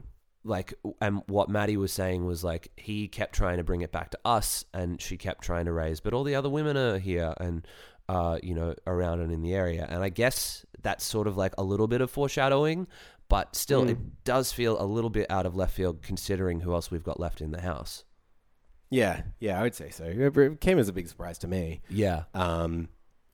like 0.48 0.74
and 1.00 1.22
what 1.26 1.48
Matty 1.48 1.76
was 1.76 1.92
saying 1.92 2.24
was 2.26 2.44
like 2.44 2.70
he 2.76 3.08
kept 3.08 3.34
trying 3.34 3.56
to 3.56 3.64
bring 3.64 3.80
it 3.80 3.90
back 3.90 4.10
to 4.10 4.18
us 4.24 4.64
and 4.72 5.00
she 5.02 5.16
kept 5.16 5.42
trying 5.42 5.64
to 5.64 5.72
raise 5.72 5.98
but 6.00 6.14
all 6.14 6.22
the 6.22 6.36
other 6.36 6.48
women 6.48 6.76
are 6.76 6.98
here 6.98 7.34
and 7.38 7.66
uh 8.08 8.38
you 8.42 8.54
know 8.54 8.72
around 8.86 9.20
and 9.20 9.32
in 9.32 9.42
the 9.42 9.52
area 9.52 9.84
and 9.90 10.04
I 10.04 10.08
guess 10.08 10.64
that's 10.82 11.04
sort 11.04 11.26
of 11.26 11.36
like 11.36 11.52
a 11.58 11.64
little 11.64 11.88
bit 11.88 12.00
of 12.00 12.10
foreshadowing 12.12 12.86
but 13.28 13.54
still 13.56 13.84
Mm. 13.84 13.90
it 13.90 14.24
does 14.24 14.52
feel 14.52 14.80
a 14.80 14.84
little 14.86 15.10
bit 15.10 15.26
out 15.30 15.46
of 15.46 15.54
left 15.56 15.74
field 15.74 16.02
considering 16.02 16.60
who 16.60 16.72
else 16.72 16.90
we've 16.90 17.02
got 17.04 17.18
left 17.20 17.40
in 17.40 17.50
the 17.50 17.60
house 17.60 18.04
Yeah, 18.90 19.22
yeah, 19.40 19.58
I 19.58 19.62
would 19.62 19.74
say 19.74 19.90
so. 19.90 20.04
It 20.04 20.60
came 20.60 20.78
as 20.78 20.88
a 20.88 20.92
big 20.92 21.08
surprise 21.08 21.38
to 21.38 21.48
me. 21.48 21.80
yeah 21.88 22.24
Um, 22.34 22.88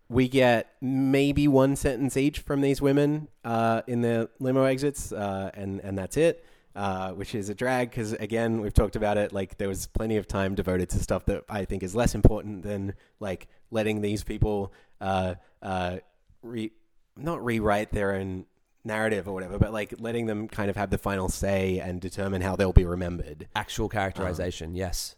we 0.09 0.29
get 0.29 0.73
maybe 0.81 1.47
one 1.49 1.77
sentence 1.77 2.17
each 2.17 2.39
from 2.41 2.61
these 2.63 2.81
women 2.83 3.29
uh, 3.45 3.83
in 3.87 4.01
the 4.03 4.29
limo 4.41 4.65
exits, 4.65 5.11
uh, 5.13 5.51
and 5.55 5.81
and 5.81 5.97
that's 5.97 6.17
it. 6.17 6.45
Uh, 6.75 7.11
which 7.13 7.35
is 7.35 7.51
a 7.51 7.55
drag 7.55 7.91
because 7.91 8.15
again 8.15 8.61
we've 8.63 8.73
talked 8.73 8.97
about 8.97 9.19
it. 9.19 9.31
Like 9.33 9.59
there 9.59 9.69
was 9.69 9.87
plenty 9.87 10.17
of 10.17 10.27
time 10.27 10.55
devoted 10.55 10.89
to 10.91 10.99
stuff 11.01 11.27
that 11.27 11.45
I 11.51 11.67
think 11.67 11.83
is 11.83 11.95
less 11.95 12.15
important 12.15 12.63
than 12.63 12.95
like 13.21 13.47
letting 13.71 14.01
these 14.01 14.25
people 14.25 14.73
uh, 15.01 15.35
uh, 15.63 15.99
re- 16.43 16.73
not 17.17 17.45
rewrite 17.45 17.91
their 17.93 18.15
own 18.15 18.47
narrative 18.85 19.29
or 19.29 19.33
whatever, 19.35 19.59
but 19.59 19.73
like 19.73 19.95
letting 19.99 20.27
them 20.27 20.49
kind 20.49 20.69
of 20.71 20.77
have 20.77 20.91
the 20.91 20.99
final 20.99 21.29
say 21.29 21.79
and 21.79 22.01
determine 22.01 22.43
how 22.43 22.57
they'll 22.57 22.73
be 22.73 22.85
remembered. 22.85 23.49
actual 23.55 23.89
characterization 23.89 24.75
yes 24.75 25.15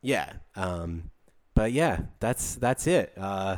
Yeah. 0.00 0.32
Um, 0.56 1.10
but 1.54 1.72
yeah, 1.72 2.00
that's 2.20 2.54
that's 2.54 2.86
it. 2.86 3.12
Uh, 3.16 3.56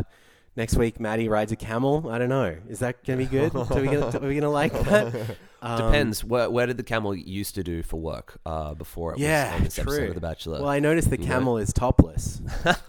next 0.57 0.75
week, 0.77 0.99
Matty 0.99 1.29
rides 1.29 1.53
a 1.53 1.57
camel. 1.57 2.09
I 2.11 2.19
don't 2.19 2.29
know. 2.31 2.57
Is 2.69 2.81
that 2.81 3.05
gonna 3.05 3.19
be 3.19 3.27
good? 3.27 3.55
are 3.55 3.65
we 3.81 3.87
gonna 3.87 4.19
are 4.19 4.27
we 4.29 4.35
gonna 4.35 4.51
like 4.51 4.73
that? 4.73 5.37
Um, 5.65 5.79
depends 5.93 6.23
where, 6.23 6.51
where 6.51 6.67
did 6.67 6.77
the 6.77 6.83
camel 6.83 7.15
used 7.15 7.55
to 7.55 7.63
do 7.65 7.83
for 7.83 7.99
work 7.99 8.39
uh 8.45 8.75
before 8.75 9.13
it 9.13 9.15
was 9.15 9.23
Yeah, 9.23 9.55
on 9.57 9.65
this 9.65 9.79
episode 9.79 9.97
true. 9.99 10.09
of 10.09 10.15
The 10.15 10.21
Bachelor 10.21 10.59
Well, 10.61 10.69
I 10.69 10.79
noticed 10.79 11.09
the 11.09 11.17
camel 11.17 11.57
is 11.57 11.73
topless. 11.73 12.43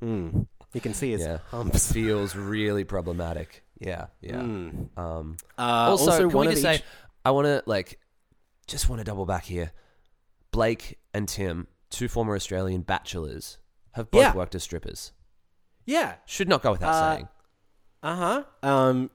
Hmm. 0.00 0.42
You 0.74 0.80
can 0.80 0.94
see 0.94 1.10
his 1.10 1.22
yeah 1.22 1.38
humps. 1.50 1.90
feels 1.92 2.36
really 2.36 2.84
problematic 2.84 3.64
yeah 3.80 4.06
yeah 4.20 4.40
Hmm. 4.40 4.84
um 4.96 5.36
Uh, 5.58 5.62
also, 5.90 6.10
also, 6.10 6.28
can 6.30 6.38
we 6.40 6.46
just 6.46 6.58
each- 6.58 6.62
say, 6.80 6.82
I 7.24 7.30
want 7.30 7.46
to 7.46 7.62
like, 7.66 7.98
just 8.66 8.88
want 8.88 9.00
to 9.00 9.04
double 9.04 9.26
back 9.26 9.44
here. 9.44 9.72
Blake 10.50 10.98
and 11.14 11.28
Tim, 11.28 11.66
two 11.90 12.08
former 12.08 12.34
Australian 12.34 12.82
bachelors, 12.82 13.58
have 13.92 14.10
both 14.10 14.20
Yeah. 14.22 14.34
worked 14.34 14.54
as 14.54 14.62
strippers. 14.62 15.12
yeah. 15.84 16.16
Should 16.26 16.48
not 16.48 16.62
go 16.62 16.72
without 16.72 16.94
Uh, 16.94 17.14
saying. 17.14 17.28
Uh 18.02 18.16
huh. 18.16 18.44
Um, 18.62 19.10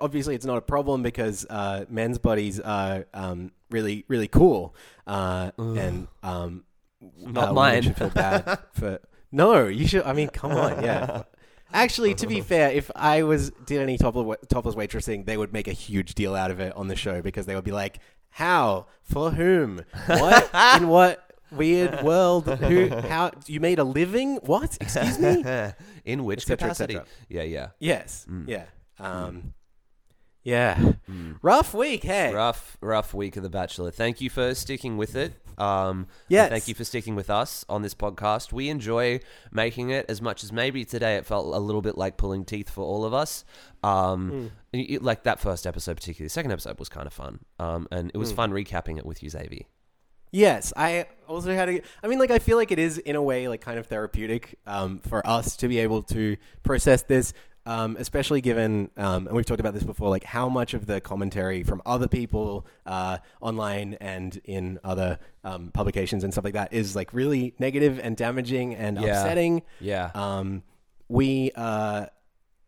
obviously, 0.00 0.34
it's 0.36 0.44
not 0.46 0.56
a 0.58 0.60
problem 0.62 1.02
because 1.02 1.44
uh, 1.50 1.84
men's 1.88 2.18
bodies 2.18 2.60
are 2.60 3.06
um, 3.12 3.50
really, 3.70 4.04
really 4.08 4.28
cool, 4.28 4.74
uh, 5.08 5.50
and 5.58 6.06
um, 6.22 6.64
Not 7.00 7.10
uh, 7.10 7.40
women 7.48 7.54
mine. 7.54 7.82
Should 7.82 7.96
feel 7.96 8.10
bad 8.10 8.58
for 8.74 9.00
no. 9.32 9.66
You 9.66 9.88
should. 9.88 10.04
I 10.04 10.12
mean, 10.12 10.28
come 10.28 10.52
on. 10.52 10.82
Yeah. 10.84 11.24
Actually, 11.72 12.14
to 12.16 12.26
be 12.26 12.40
fair, 12.52 12.70
if 12.70 12.90
I 12.96 13.22
was 13.22 13.50
did 13.66 13.80
any 13.80 13.98
topless, 13.98 14.38
topless 14.48 14.74
waitressing, 14.74 15.26
they 15.26 15.36
would 15.36 15.52
make 15.52 15.68
a 15.68 15.72
huge 15.72 16.14
deal 16.14 16.34
out 16.34 16.50
of 16.50 16.60
it 16.60 16.74
on 16.76 16.88
the 16.88 16.96
show 16.96 17.20
because 17.22 17.46
they 17.46 17.54
would 17.54 17.64
be 17.64 17.72
like, 17.72 17.98
"How? 18.30 18.86
For 19.02 19.30
whom? 19.30 19.82
What? 20.06 20.50
In 20.76 20.88
what?" 20.96 21.24
Weird 21.50 22.02
world. 22.02 22.46
Who? 22.46 22.88
How? 22.90 23.30
You 23.46 23.58
made 23.60 23.78
a 23.78 23.84
living? 23.84 24.36
What? 24.42 24.76
Excuse 24.82 25.18
me. 25.18 25.42
In 26.04 26.24
which 26.24 26.40
et 26.42 26.46
cetera, 26.46 26.66
et 26.66 26.68
capacity? 26.72 26.92
cetera. 26.94 27.08
Yeah, 27.30 27.42
yeah. 27.44 27.68
Yes. 27.78 28.26
Mm. 28.30 28.46
Yeah. 28.46 28.64
Um, 28.98 29.54
yeah. 30.48 30.92
Rough 31.42 31.74
week, 31.74 32.02
hey. 32.04 32.32
Rough, 32.32 32.76
rough 32.80 33.12
week 33.14 33.36
of 33.36 33.42
The 33.42 33.50
Bachelor. 33.50 33.90
Thank 33.90 34.20
you 34.20 34.30
for 34.30 34.54
sticking 34.54 34.96
with 34.96 35.14
it. 35.14 35.32
Um, 35.58 36.06
Yes. 36.28 36.50
Thank 36.50 36.68
you 36.68 36.74
for 36.74 36.84
sticking 36.84 37.14
with 37.16 37.28
us 37.30 37.64
on 37.68 37.82
this 37.82 37.94
podcast. 37.94 38.52
We 38.52 38.68
enjoy 38.68 39.20
making 39.52 39.90
it 39.90 40.06
as 40.08 40.22
much 40.22 40.44
as 40.44 40.52
maybe 40.52 40.84
today 40.84 41.16
it 41.16 41.26
felt 41.26 41.54
a 41.54 41.58
little 41.58 41.82
bit 41.82 41.98
like 41.98 42.16
pulling 42.16 42.44
teeth 42.44 42.70
for 42.70 42.82
all 42.84 43.04
of 43.04 43.12
us. 43.12 43.44
Um, 43.82 44.50
y- 44.72 44.86
y- 44.90 44.98
Like 45.00 45.24
that 45.24 45.40
first 45.40 45.66
episode, 45.66 45.96
particularly. 45.96 46.26
The 46.28 46.30
second 46.30 46.52
episode 46.52 46.78
was 46.78 46.88
kind 46.88 47.06
of 47.06 47.12
fun. 47.12 47.40
Um, 47.58 47.88
and 47.90 48.10
it 48.14 48.16
was 48.18 48.30
fun 48.32 48.50
recapping 48.52 48.98
it 48.98 49.04
with 49.06 49.22
you, 49.22 49.28
Xavier. 49.30 49.64
Yes, 50.30 50.72
I 50.76 51.06
also 51.26 51.54
had 51.54 51.68
a. 51.70 51.80
I 52.02 52.06
mean, 52.06 52.18
like, 52.18 52.30
I 52.30 52.38
feel 52.38 52.58
like 52.58 52.70
it 52.70 52.78
is 52.78 52.98
in 52.98 53.16
a 53.16 53.22
way 53.22 53.48
like 53.48 53.62
kind 53.62 53.78
of 53.78 53.86
therapeutic 53.86 54.58
um, 54.66 54.98
for 54.98 55.26
us 55.26 55.56
to 55.56 55.68
be 55.68 55.78
able 55.78 56.02
to 56.04 56.36
process 56.62 57.02
this, 57.02 57.32
um, 57.68 57.96
especially 57.98 58.40
given, 58.40 58.90
um, 58.96 59.26
and 59.26 59.36
we've 59.36 59.44
talked 59.44 59.60
about 59.60 59.74
this 59.74 59.82
before, 59.82 60.08
like 60.08 60.24
how 60.24 60.48
much 60.48 60.72
of 60.74 60.86
the 60.86 61.00
commentary 61.00 61.62
from 61.62 61.82
other 61.84 62.08
people 62.08 62.66
uh, 62.86 63.18
online 63.40 63.94
and 64.00 64.40
in 64.44 64.78
other 64.82 65.18
um, 65.44 65.70
publications 65.72 66.24
and 66.24 66.32
stuff 66.32 66.44
like 66.44 66.54
that 66.54 66.72
is 66.72 66.96
like 66.96 67.12
really 67.12 67.54
negative 67.58 68.00
and 68.02 68.16
damaging 68.16 68.74
and 68.74 68.96
Yeah. 68.98 69.08
upsetting. 69.10 69.62
Yeah. 69.80 70.10
Um, 70.14 70.62
we 71.08 71.52
uh, 71.54 72.06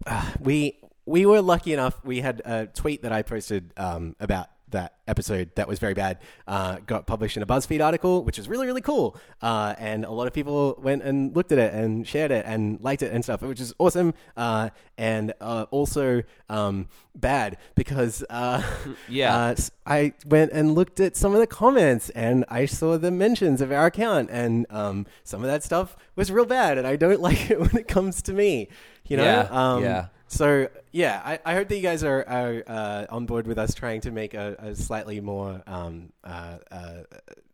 we 0.41 0.79
we 1.07 1.27
were 1.27 1.41
lucky 1.41 1.73
enough. 1.73 1.99
We 2.05 2.21
had 2.21 2.43
a 2.45 2.67
tweet 2.67 3.03
that 3.03 3.13
I 3.13 3.23
posted 3.23 3.73
um, 3.77 4.15
about 4.21 4.49
that 4.71 4.95
episode 5.09 5.51
that 5.57 5.67
was 5.69 5.79
very 5.79 5.95
bad. 5.95 6.19
Uh, 6.47 6.79
got 6.87 7.07
published 7.07 7.37
in 7.37 7.43
a 7.43 7.47
BuzzFeed 7.47 7.85
article, 7.85 8.25
which 8.25 8.39
was 8.39 8.49
really 8.49 8.67
really 8.67 8.81
cool. 8.81 9.17
Uh, 9.43 9.75
and 9.79 10.05
a 10.05 10.11
lot 10.11 10.27
of 10.27 10.33
people 10.33 10.79
went 10.83 11.03
and 11.03 11.35
looked 11.35 11.53
at 11.53 11.59
it 11.59 11.73
and 11.75 12.07
shared 12.07 12.31
it 12.31 12.45
and 12.47 12.81
liked 12.81 13.03
it 13.03 13.13
and 13.13 13.25
stuff, 13.25 13.43
which 13.43 13.61
is 13.61 13.73
awesome. 13.79 14.15
Uh, 14.37 14.71
and 14.99 15.33
uh, 15.41 15.65
also 15.71 16.23
um, 16.49 16.89
bad 17.15 17.57
because 17.75 18.23
uh, 18.31 18.63
Yeah. 19.09 19.35
uh, 19.37 19.55
I 19.87 20.13
went 20.27 20.53
and 20.53 20.75
looked 20.75 21.01
at 21.01 21.17
some 21.17 21.33
of 21.35 21.41
the 21.41 21.47
comments 21.47 22.11
and 22.11 22.45
I 22.49 22.67
saw 22.67 22.99
the 22.99 23.11
mentions 23.11 23.61
of 23.61 23.73
our 23.73 23.87
account 23.87 24.29
and 24.31 24.67
um, 24.71 25.07
some 25.25 25.41
of 25.43 25.47
that 25.49 25.63
stuff 25.63 25.97
was 26.17 26.31
real 26.31 26.45
bad 26.45 26.77
and 26.79 26.87
I 26.87 26.97
don't 26.97 27.21
like 27.29 27.51
it 27.51 27.59
when 27.59 27.75
it 27.77 27.89
comes 27.89 28.21
to 28.23 28.33
me. 28.33 28.69
You 29.09 29.17
know? 29.17 29.25
Yeah, 29.25 29.49
Um, 29.51 29.83
yeah. 29.83 30.07
So 30.33 30.69
yeah, 30.93 31.21
I, 31.25 31.41
I 31.45 31.55
hope 31.55 31.67
that 31.69 31.75
you 31.77 31.83
guys 31.83 32.05
are, 32.05 32.23
are 32.29 32.63
uh, 32.65 33.07
on 33.11 33.27
board 33.27 33.49
with 33.49 33.59
us 33.59 33.75
trying 33.75 34.01
to 34.03 34.13
make 34.13 34.33
a, 34.35 34.55
a 34.61 34.77
slightly 34.77 35.21
more 35.21 35.61
um, 35.67 36.13
uh, 36.23 36.59
uh, 36.71 37.03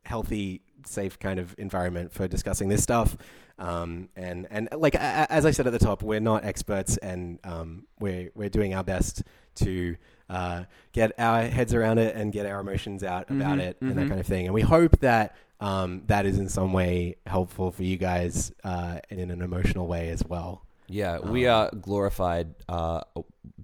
healthy, 0.04 0.60
safe 0.84 1.18
kind 1.18 1.40
of 1.40 1.54
environment 1.58 2.12
for 2.12 2.28
discussing 2.28 2.68
this 2.68 2.82
stuff. 2.82 3.16
Um, 3.58 4.10
and 4.14 4.46
and 4.50 4.68
like 4.76 4.94
a- 4.94 5.26
as 5.32 5.46
I 5.46 5.52
said 5.52 5.66
at 5.66 5.72
the 5.72 5.78
top, 5.78 6.02
we're 6.02 6.20
not 6.20 6.44
experts, 6.44 6.98
and 6.98 7.38
um, 7.44 7.86
we're 7.98 8.30
we're 8.34 8.50
doing 8.50 8.74
our 8.74 8.84
best 8.84 9.22
to 9.54 9.96
uh, 10.28 10.64
get 10.92 11.12
our 11.18 11.44
heads 11.44 11.72
around 11.72 11.96
it 11.96 12.14
and 12.14 12.30
get 12.30 12.44
our 12.44 12.60
emotions 12.60 13.02
out 13.02 13.30
about 13.30 13.56
Mhm, 13.56 13.62
it 13.62 13.78
and 13.80 13.96
that 13.96 14.04
mhm. 14.04 14.08
kind 14.08 14.20
of 14.20 14.26
thing. 14.26 14.44
And 14.44 14.52
we 14.52 14.60
hope 14.60 14.98
that 15.00 15.34
um, 15.60 16.02
that 16.08 16.26
is 16.26 16.38
in 16.38 16.50
some 16.50 16.74
way 16.74 17.16
helpful 17.26 17.70
for 17.70 17.84
you 17.84 17.96
guys 17.96 18.52
uh, 18.64 18.98
and 19.08 19.18
in 19.18 19.30
an 19.30 19.40
emotional 19.40 19.86
way 19.86 20.10
as 20.10 20.22
well. 20.22 20.65
Yeah, 20.88 21.18
we 21.18 21.46
are 21.46 21.70
glorified 21.70 22.54
uh, 22.68 23.02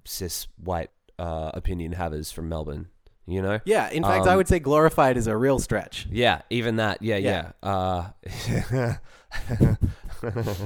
cis 0.05 0.47
white 0.63 0.89
uh, 1.19 1.51
opinion 1.53 1.93
havers 1.93 2.31
from 2.31 2.49
Melbourne. 2.49 2.87
You 3.25 3.41
know? 3.41 3.61
Yeah, 3.63 3.89
in 3.89 4.03
fact, 4.03 4.27
I 4.27 4.31
Um, 4.31 4.37
would 4.37 4.49
say 4.49 4.59
glorified 4.59 5.15
is 5.15 5.27
a 5.27 5.37
real 5.37 5.57
stretch. 5.57 6.07
Yeah, 6.11 6.41
even 6.49 6.75
that. 6.75 7.01
Yeah, 7.01 7.15
yeah. 7.15 7.51
Uh, 7.63 8.09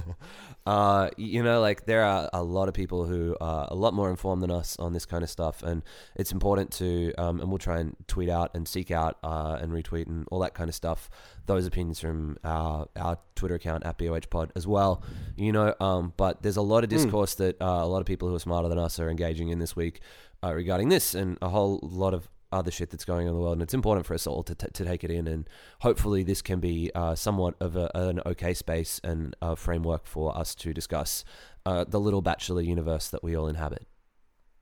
uh, 0.67 1.09
you 1.15 1.41
know, 1.41 1.61
like 1.61 1.85
there 1.85 2.03
are 2.03 2.29
a 2.33 2.43
lot 2.43 2.67
of 2.67 2.73
people 2.73 3.05
who 3.05 3.37
are 3.39 3.69
a 3.71 3.73
lot 3.73 3.93
more 3.93 4.09
informed 4.09 4.43
than 4.43 4.51
us 4.51 4.75
on 4.79 4.91
this 4.91 5.05
kind 5.05 5.23
of 5.23 5.29
stuff, 5.29 5.63
and 5.63 5.81
it's 6.17 6.33
important 6.33 6.71
to, 6.71 7.13
um, 7.17 7.39
and 7.39 7.47
we'll 7.47 7.57
try 7.57 7.79
and 7.79 7.95
tweet 8.07 8.27
out 8.27 8.51
and 8.53 8.67
seek 8.67 8.91
out 8.91 9.17
uh, 9.23 9.57
and 9.61 9.71
retweet 9.71 10.07
and 10.07 10.27
all 10.29 10.39
that 10.39 10.53
kind 10.53 10.67
of 10.67 10.75
stuff. 10.75 11.09
Those 11.45 11.65
opinions 11.65 12.01
from 12.01 12.37
our 12.43 12.89
our 12.97 13.17
Twitter 13.35 13.55
account 13.55 13.85
at 13.85 13.97
BOHPod 13.97 14.51
as 14.57 14.67
well. 14.67 15.01
You 15.37 15.53
know, 15.53 15.73
um, 15.79 16.11
but 16.17 16.43
there's 16.43 16.57
a 16.57 16.61
lot 16.61 16.83
of 16.83 16.89
discourse 16.89 17.35
that 17.35 17.61
uh, 17.61 17.65
a 17.65 17.87
lot 17.87 17.99
of 17.99 18.05
people 18.05 18.27
who 18.27 18.35
are 18.35 18.39
smarter 18.39 18.67
than 18.67 18.77
us 18.77 18.99
are 18.99 19.09
engaging 19.09 19.47
in 19.47 19.59
this 19.59 19.73
week 19.73 20.01
uh, 20.43 20.53
regarding 20.53 20.89
this, 20.89 21.15
and 21.15 21.37
a 21.41 21.47
whole 21.47 21.79
lot 21.81 22.13
of 22.13 22.27
other 22.51 22.71
shit 22.71 22.89
that's 22.89 23.05
going 23.05 23.27
on 23.27 23.29
in 23.29 23.35
the 23.35 23.41
world, 23.41 23.53
and 23.53 23.61
it's 23.61 23.73
important 23.73 24.05
for 24.05 24.13
us 24.13 24.25
all 24.25 24.43
to, 24.43 24.55
t- 24.55 24.67
to 24.71 24.85
take 24.85 25.03
it 25.03 25.11
in, 25.11 25.27
and 25.27 25.49
hopefully 25.81 26.23
this 26.23 26.41
can 26.41 26.59
be 26.59 26.91
uh, 26.95 27.15
somewhat 27.15 27.55
of 27.59 27.75
a, 27.75 27.89
an 27.93 28.21
okay 28.25 28.53
space 28.53 28.99
and 29.03 29.35
a 29.41 29.55
framework 29.55 30.05
for 30.05 30.37
us 30.37 30.55
to 30.55 30.73
discuss 30.73 31.23
uh, 31.65 31.85
the 31.87 31.99
little 31.99 32.21
bachelor 32.21 32.61
universe 32.61 33.09
that 33.09 33.23
we 33.23 33.35
all 33.35 33.47
inhabit. 33.47 33.87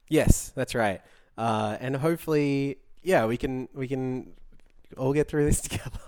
Yes, 0.09 0.51
that's 0.55 0.75
right. 0.75 1.01
Uh, 1.37 1.77
and 1.79 1.97
hopefully, 1.97 2.77
yeah, 3.03 3.25
we 3.25 3.37
can 3.37 3.67
we 3.73 3.87
can 3.87 4.33
all 4.97 5.13
get 5.13 5.27
through 5.27 5.45
this 5.45 5.61
together. 5.67 5.99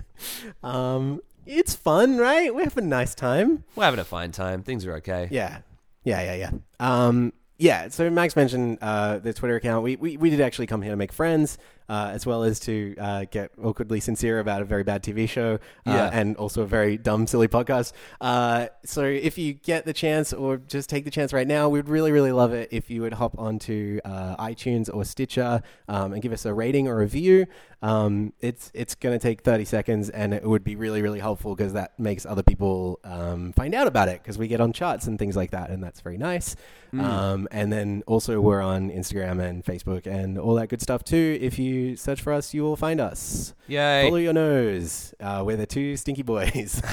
um, 0.62 1.20
it's 1.44 1.74
fun, 1.74 2.18
right? 2.18 2.54
We 2.54 2.62
have 2.64 2.76
a 2.76 2.82
nice 2.82 3.14
time. 3.14 3.64
We're 3.74 3.84
having 3.84 4.00
a 4.00 4.04
fine 4.04 4.32
time. 4.32 4.62
Things 4.62 4.84
are 4.86 4.94
okay. 4.96 5.28
Yeah, 5.30 5.58
yeah, 6.04 6.22
yeah, 6.22 6.34
yeah. 6.34 6.50
Um, 6.80 7.32
yeah. 7.58 7.88
So 7.88 8.08
Max 8.10 8.36
mentioned 8.36 8.78
uh, 8.80 9.18
the 9.18 9.32
Twitter 9.32 9.56
account. 9.56 9.82
We, 9.82 9.96
we 9.96 10.16
we 10.16 10.30
did 10.30 10.40
actually 10.40 10.66
come 10.66 10.82
here 10.82 10.92
to 10.92 10.96
make 10.96 11.12
friends. 11.12 11.58
Uh, 11.88 12.10
as 12.12 12.26
well 12.26 12.42
as 12.42 12.58
to 12.60 12.94
uh, 12.98 13.24
get 13.30 13.50
awkwardly 13.62 14.00
sincere 14.00 14.38
about 14.38 14.62
a 14.62 14.64
very 14.64 14.82
bad 14.82 15.02
TV 15.02 15.28
show 15.28 15.54
uh, 15.54 15.90
Yeah. 15.90 16.10
and 16.12 16.36
also 16.36 16.62
a 16.62 16.66
very 16.66 16.96
dumb, 16.98 17.26
silly 17.26 17.48
podcast. 17.48 17.92
Uh, 18.20 18.66
so 18.84 19.02
if 19.04 19.38
you 19.38 19.52
get 19.54 19.84
the 19.84 19.92
chance 19.92 20.32
or 20.32 20.56
just 20.58 20.88
take 20.90 21.04
the 21.04 21.10
chance 21.10 21.32
right 21.32 21.46
now, 21.46 21.68
we'd 21.68 21.88
really, 21.88 22.12
really 22.12 22.32
love 22.32 22.52
it 22.52 22.68
if 22.72 22.90
you 22.90 23.02
would 23.02 23.14
hop 23.14 23.38
onto 23.38 24.00
uh, 24.04 24.36
iTunes 24.44 24.92
or 24.92 25.04
Stitcher 25.04 25.62
um, 25.88 26.12
and 26.12 26.22
give 26.22 26.32
us 26.32 26.44
a 26.44 26.52
rating 26.54 26.88
or 26.88 26.94
a 26.96 26.98
review. 27.00 27.46
Um, 27.82 28.32
it's 28.40 28.70
it's 28.74 28.94
going 28.94 29.16
to 29.16 29.22
take 29.22 29.42
30 29.42 29.64
seconds 29.66 30.08
and 30.10 30.32
it 30.32 30.42
would 30.44 30.64
be 30.64 30.76
really, 30.76 31.02
really 31.02 31.20
helpful 31.20 31.54
because 31.54 31.74
that 31.74 31.96
makes 31.98 32.24
other 32.24 32.42
people 32.42 32.98
um, 33.04 33.52
find 33.52 33.74
out 33.74 33.86
about 33.86 34.08
it 34.08 34.22
because 34.22 34.38
we 34.38 34.48
get 34.48 34.60
on 34.60 34.72
charts 34.72 35.06
and 35.06 35.18
things 35.18 35.36
like 35.36 35.50
that, 35.50 35.70
and 35.70 35.84
that's 35.84 36.00
very 36.00 36.16
nice. 36.18 36.56
Um, 36.98 37.46
and 37.50 37.70
then 37.70 38.02
also 38.06 38.40
we're 38.40 38.62
on 38.62 38.90
Instagram 38.90 39.38
and 39.46 39.62
Facebook 39.62 40.06
and 40.06 40.38
all 40.38 40.54
that 40.54 40.68
good 40.70 40.80
stuff 40.80 41.04
too. 41.04 41.36
If 41.42 41.58
you 41.58 41.75
search 41.96 42.20
for 42.22 42.32
us, 42.32 42.54
you 42.54 42.62
will 42.62 42.76
find 42.76 43.00
us. 43.00 43.54
Yay! 43.68 44.04
Follow 44.06 44.16
your 44.16 44.32
nose. 44.32 45.14
Uh, 45.20 45.42
we're 45.44 45.56
the 45.56 45.66
two 45.66 45.96
stinky 45.96 46.22
boys. 46.22 46.80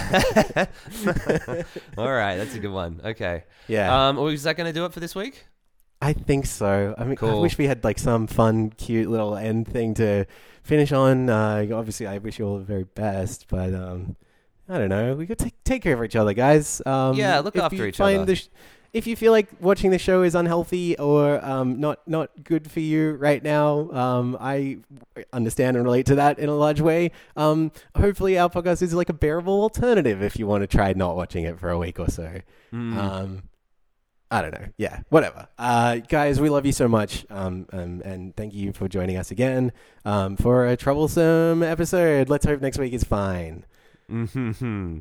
All 1.97 2.11
right, 2.11 2.35
that's 2.37 2.55
a 2.55 2.59
good 2.59 2.71
one. 2.71 3.01
Okay. 3.03 3.43
yeah, 3.67 4.07
Um, 4.09 4.17
well, 4.17 4.27
is 4.27 4.43
that 4.43 4.57
going 4.57 4.67
to 4.67 4.73
do 4.73 4.85
it 4.85 4.93
for 4.93 4.99
this 4.99 5.15
week? 5.15 5.45
I 6.01 6.11
think 6.13 6.45
so. 6.45 6.93
I 6.97 7.03
mean, 7.05 7.17
I 7.21 7.33
wish 7.35 7.57
we 7.57 7.65
had 7.67 7.83
like 7.83 7.97
some 7.97 8.27
fun, 8.27 8.71
cute 8.71 9.09
little 9.09 9.37
end 9.37 9.67
thing 9.67 9.93
to 9.95 10.25
finish 10.63 10.91
on. 10.91 11.29
Uh, 11.29 11.65
obviously, 11.73 12.07
I 12.07 12.17
wish 12.17 12.39
you 12.39 12.45
all 12.45 12.57
the 12.57 12.65
very 12.65 12.83
best, 12.83 13.45
but 13.47 13.73
um, 13.73 14.17
I 14.67 14.77
don't 14.79 14.89
know. 14.89 15.15
We 15.15 15.25
could 15.25 15.39
take 15.39 15.63
take 15.63 15.81
care 15.81 15.93
of 15.93 16.03
each 16.03 16.17
other, 16.17 16.33
guys. 16.33 16.81
Um, 16.85 17.15
Yeah, 17.15 17.39
look 17.39 17.55
after 17.55 17.85
each 17.85 17.97
find 17.97 18.17
other. 18.17 18.25
The 18.25 18.35
sh- 18.35 18.47
if 18.93 19.07
you 19.07 19.15
feel 19.15 19.31
like 19.31 19.49
watching 19.59 19.89
the 19.89 19.97
show 19.97 20.21
is 20.21 20.35
unhealthy 20.35 20.97
or 20.99 21.43
um, 21.43 21.79
not 21.79 22.07
not 22.07 22.29
good 22.43 22.69
for 22.69 22.79
you 22.79 23.13
right 23.13 23.43
now, 23.43 23.89
um, 23.91 24.37
I 24.39 24.77
understand 25.33 25.75
and 25.75 25.85
relate 25.85 26.05
to 26.07 26.15
that 26.15 26.37
in 26.37 26.47
a 26.47 26.55
large 26.55 26.79
way. 26.79 27.11
Um, 27.35 27.71
hopefully, 27.97 28.37
our 28.37 28.49
podcast 28.49 28.83
is 28.83 28.93
like 28.93 29.09
a 29.09 29.13
bearable 29.13 29.61
alternative 29.63 30.21
if 30.21 30.37
you 30.37 30.45
want 30.45 30.61
to 30.61 30.67
try 30.67 30.93
not 30.93 31.15
watching 31.15 31.43
it 31.43 31.59
for 31.59 31.71
a 31.71 31.77
week 31.77 31.99
or 31.99 32.09
so. 32.09 32.41
Mm. 32.71 32.95
Um, 32.95 33.43
I 34.29 34.41
don't 34.41 34.53
know. 34.53 34.67
Yeah, 34.77 35.01
whatever. 35.09 35.47
Uh, 35.57 35.97
guys, 35.97 36.39
we 36.39 36.49
love 36.49 36.65
you 36.65 36.71
so 36.71 36.87
much. 36.87 37.25
Um, 37.29 37.67
um, 37.73 38.01
and 38.05 38.35
thank 38.35 38.53
you 38.53 38.73
for 38.73 38.87
joining 38.87 39.17
us 39.17 39.31
again 39.31 39.71
um, 40.05 40.37
for 40.37 40.67
a 40.67 40.77
troublesome 40.77 41.63
episode. 41.63 42.29
Let's 42.29 42.45
hope 42.45 42.61
next 42.61 42.77
week 42.77 42.93
is 42.93 43.03
fine. 43.03 43.65
Mm-hmm. 44.09 44.97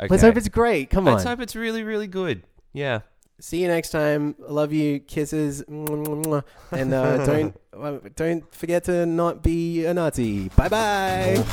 Okay. 0.00 0.08
Let's 0.08 0.22
hope 0.22 0.36
it's 0.36 0.48
great. 0.48 0.90
Come 0.90 1.08
on. 1.08 1.14
Let's 1.14 1.24
hope 1.24 1.40
it's 1.40 1.56
really, 1.56 1.82
really 1.82 2.06
good. 2.06 2.44
Yeah 2.74 3.00
see 3.44 3.60
you 3.62 3.68
next 3.68 3.90
time. 3.90 4.34
Love 4.38 4.72
you. 4.72 5.00
Kisses. 5.00 5.60
And 5.68 6.94
uh, 6.94 7.26
don't 7.26 8.16
don't 8.16 8.54
forget 8.54 8.84
to 8.84 9.06
not 9.06 9.42
be 9.42 9.84
a 9.84 9.92
Nazi. 9.94 10.48
Bye 10.50 10.68
bye. 10.68 11.44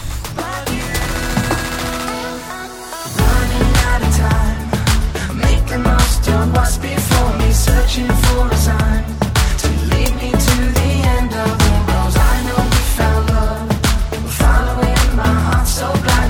What's 6.54 6.78
before 6.78 7.38
me, 7.38 7.52
searching 7.52 8.08
for 8.08 8.48
a 8.48 8.58
sign 8.58 9.04
to 9.62 9.68
lead 9.92 10.14
me 10.16 10.32
to 10.32 10.56
the 10.78 10.92
end 11.16 11.32
of 11.34 11.52
the 11.64 11.72
road. 11.88 12.14
I 12.18 12.38
know 12.48 12.62
we 12.72 12.82
found 12.98 13.30
love, 13.30 13.70
following 14.36 15.16
my 15.16 15.24
heart 15.24 15.68
so 15.68 15.92
blind. 16.04 16.21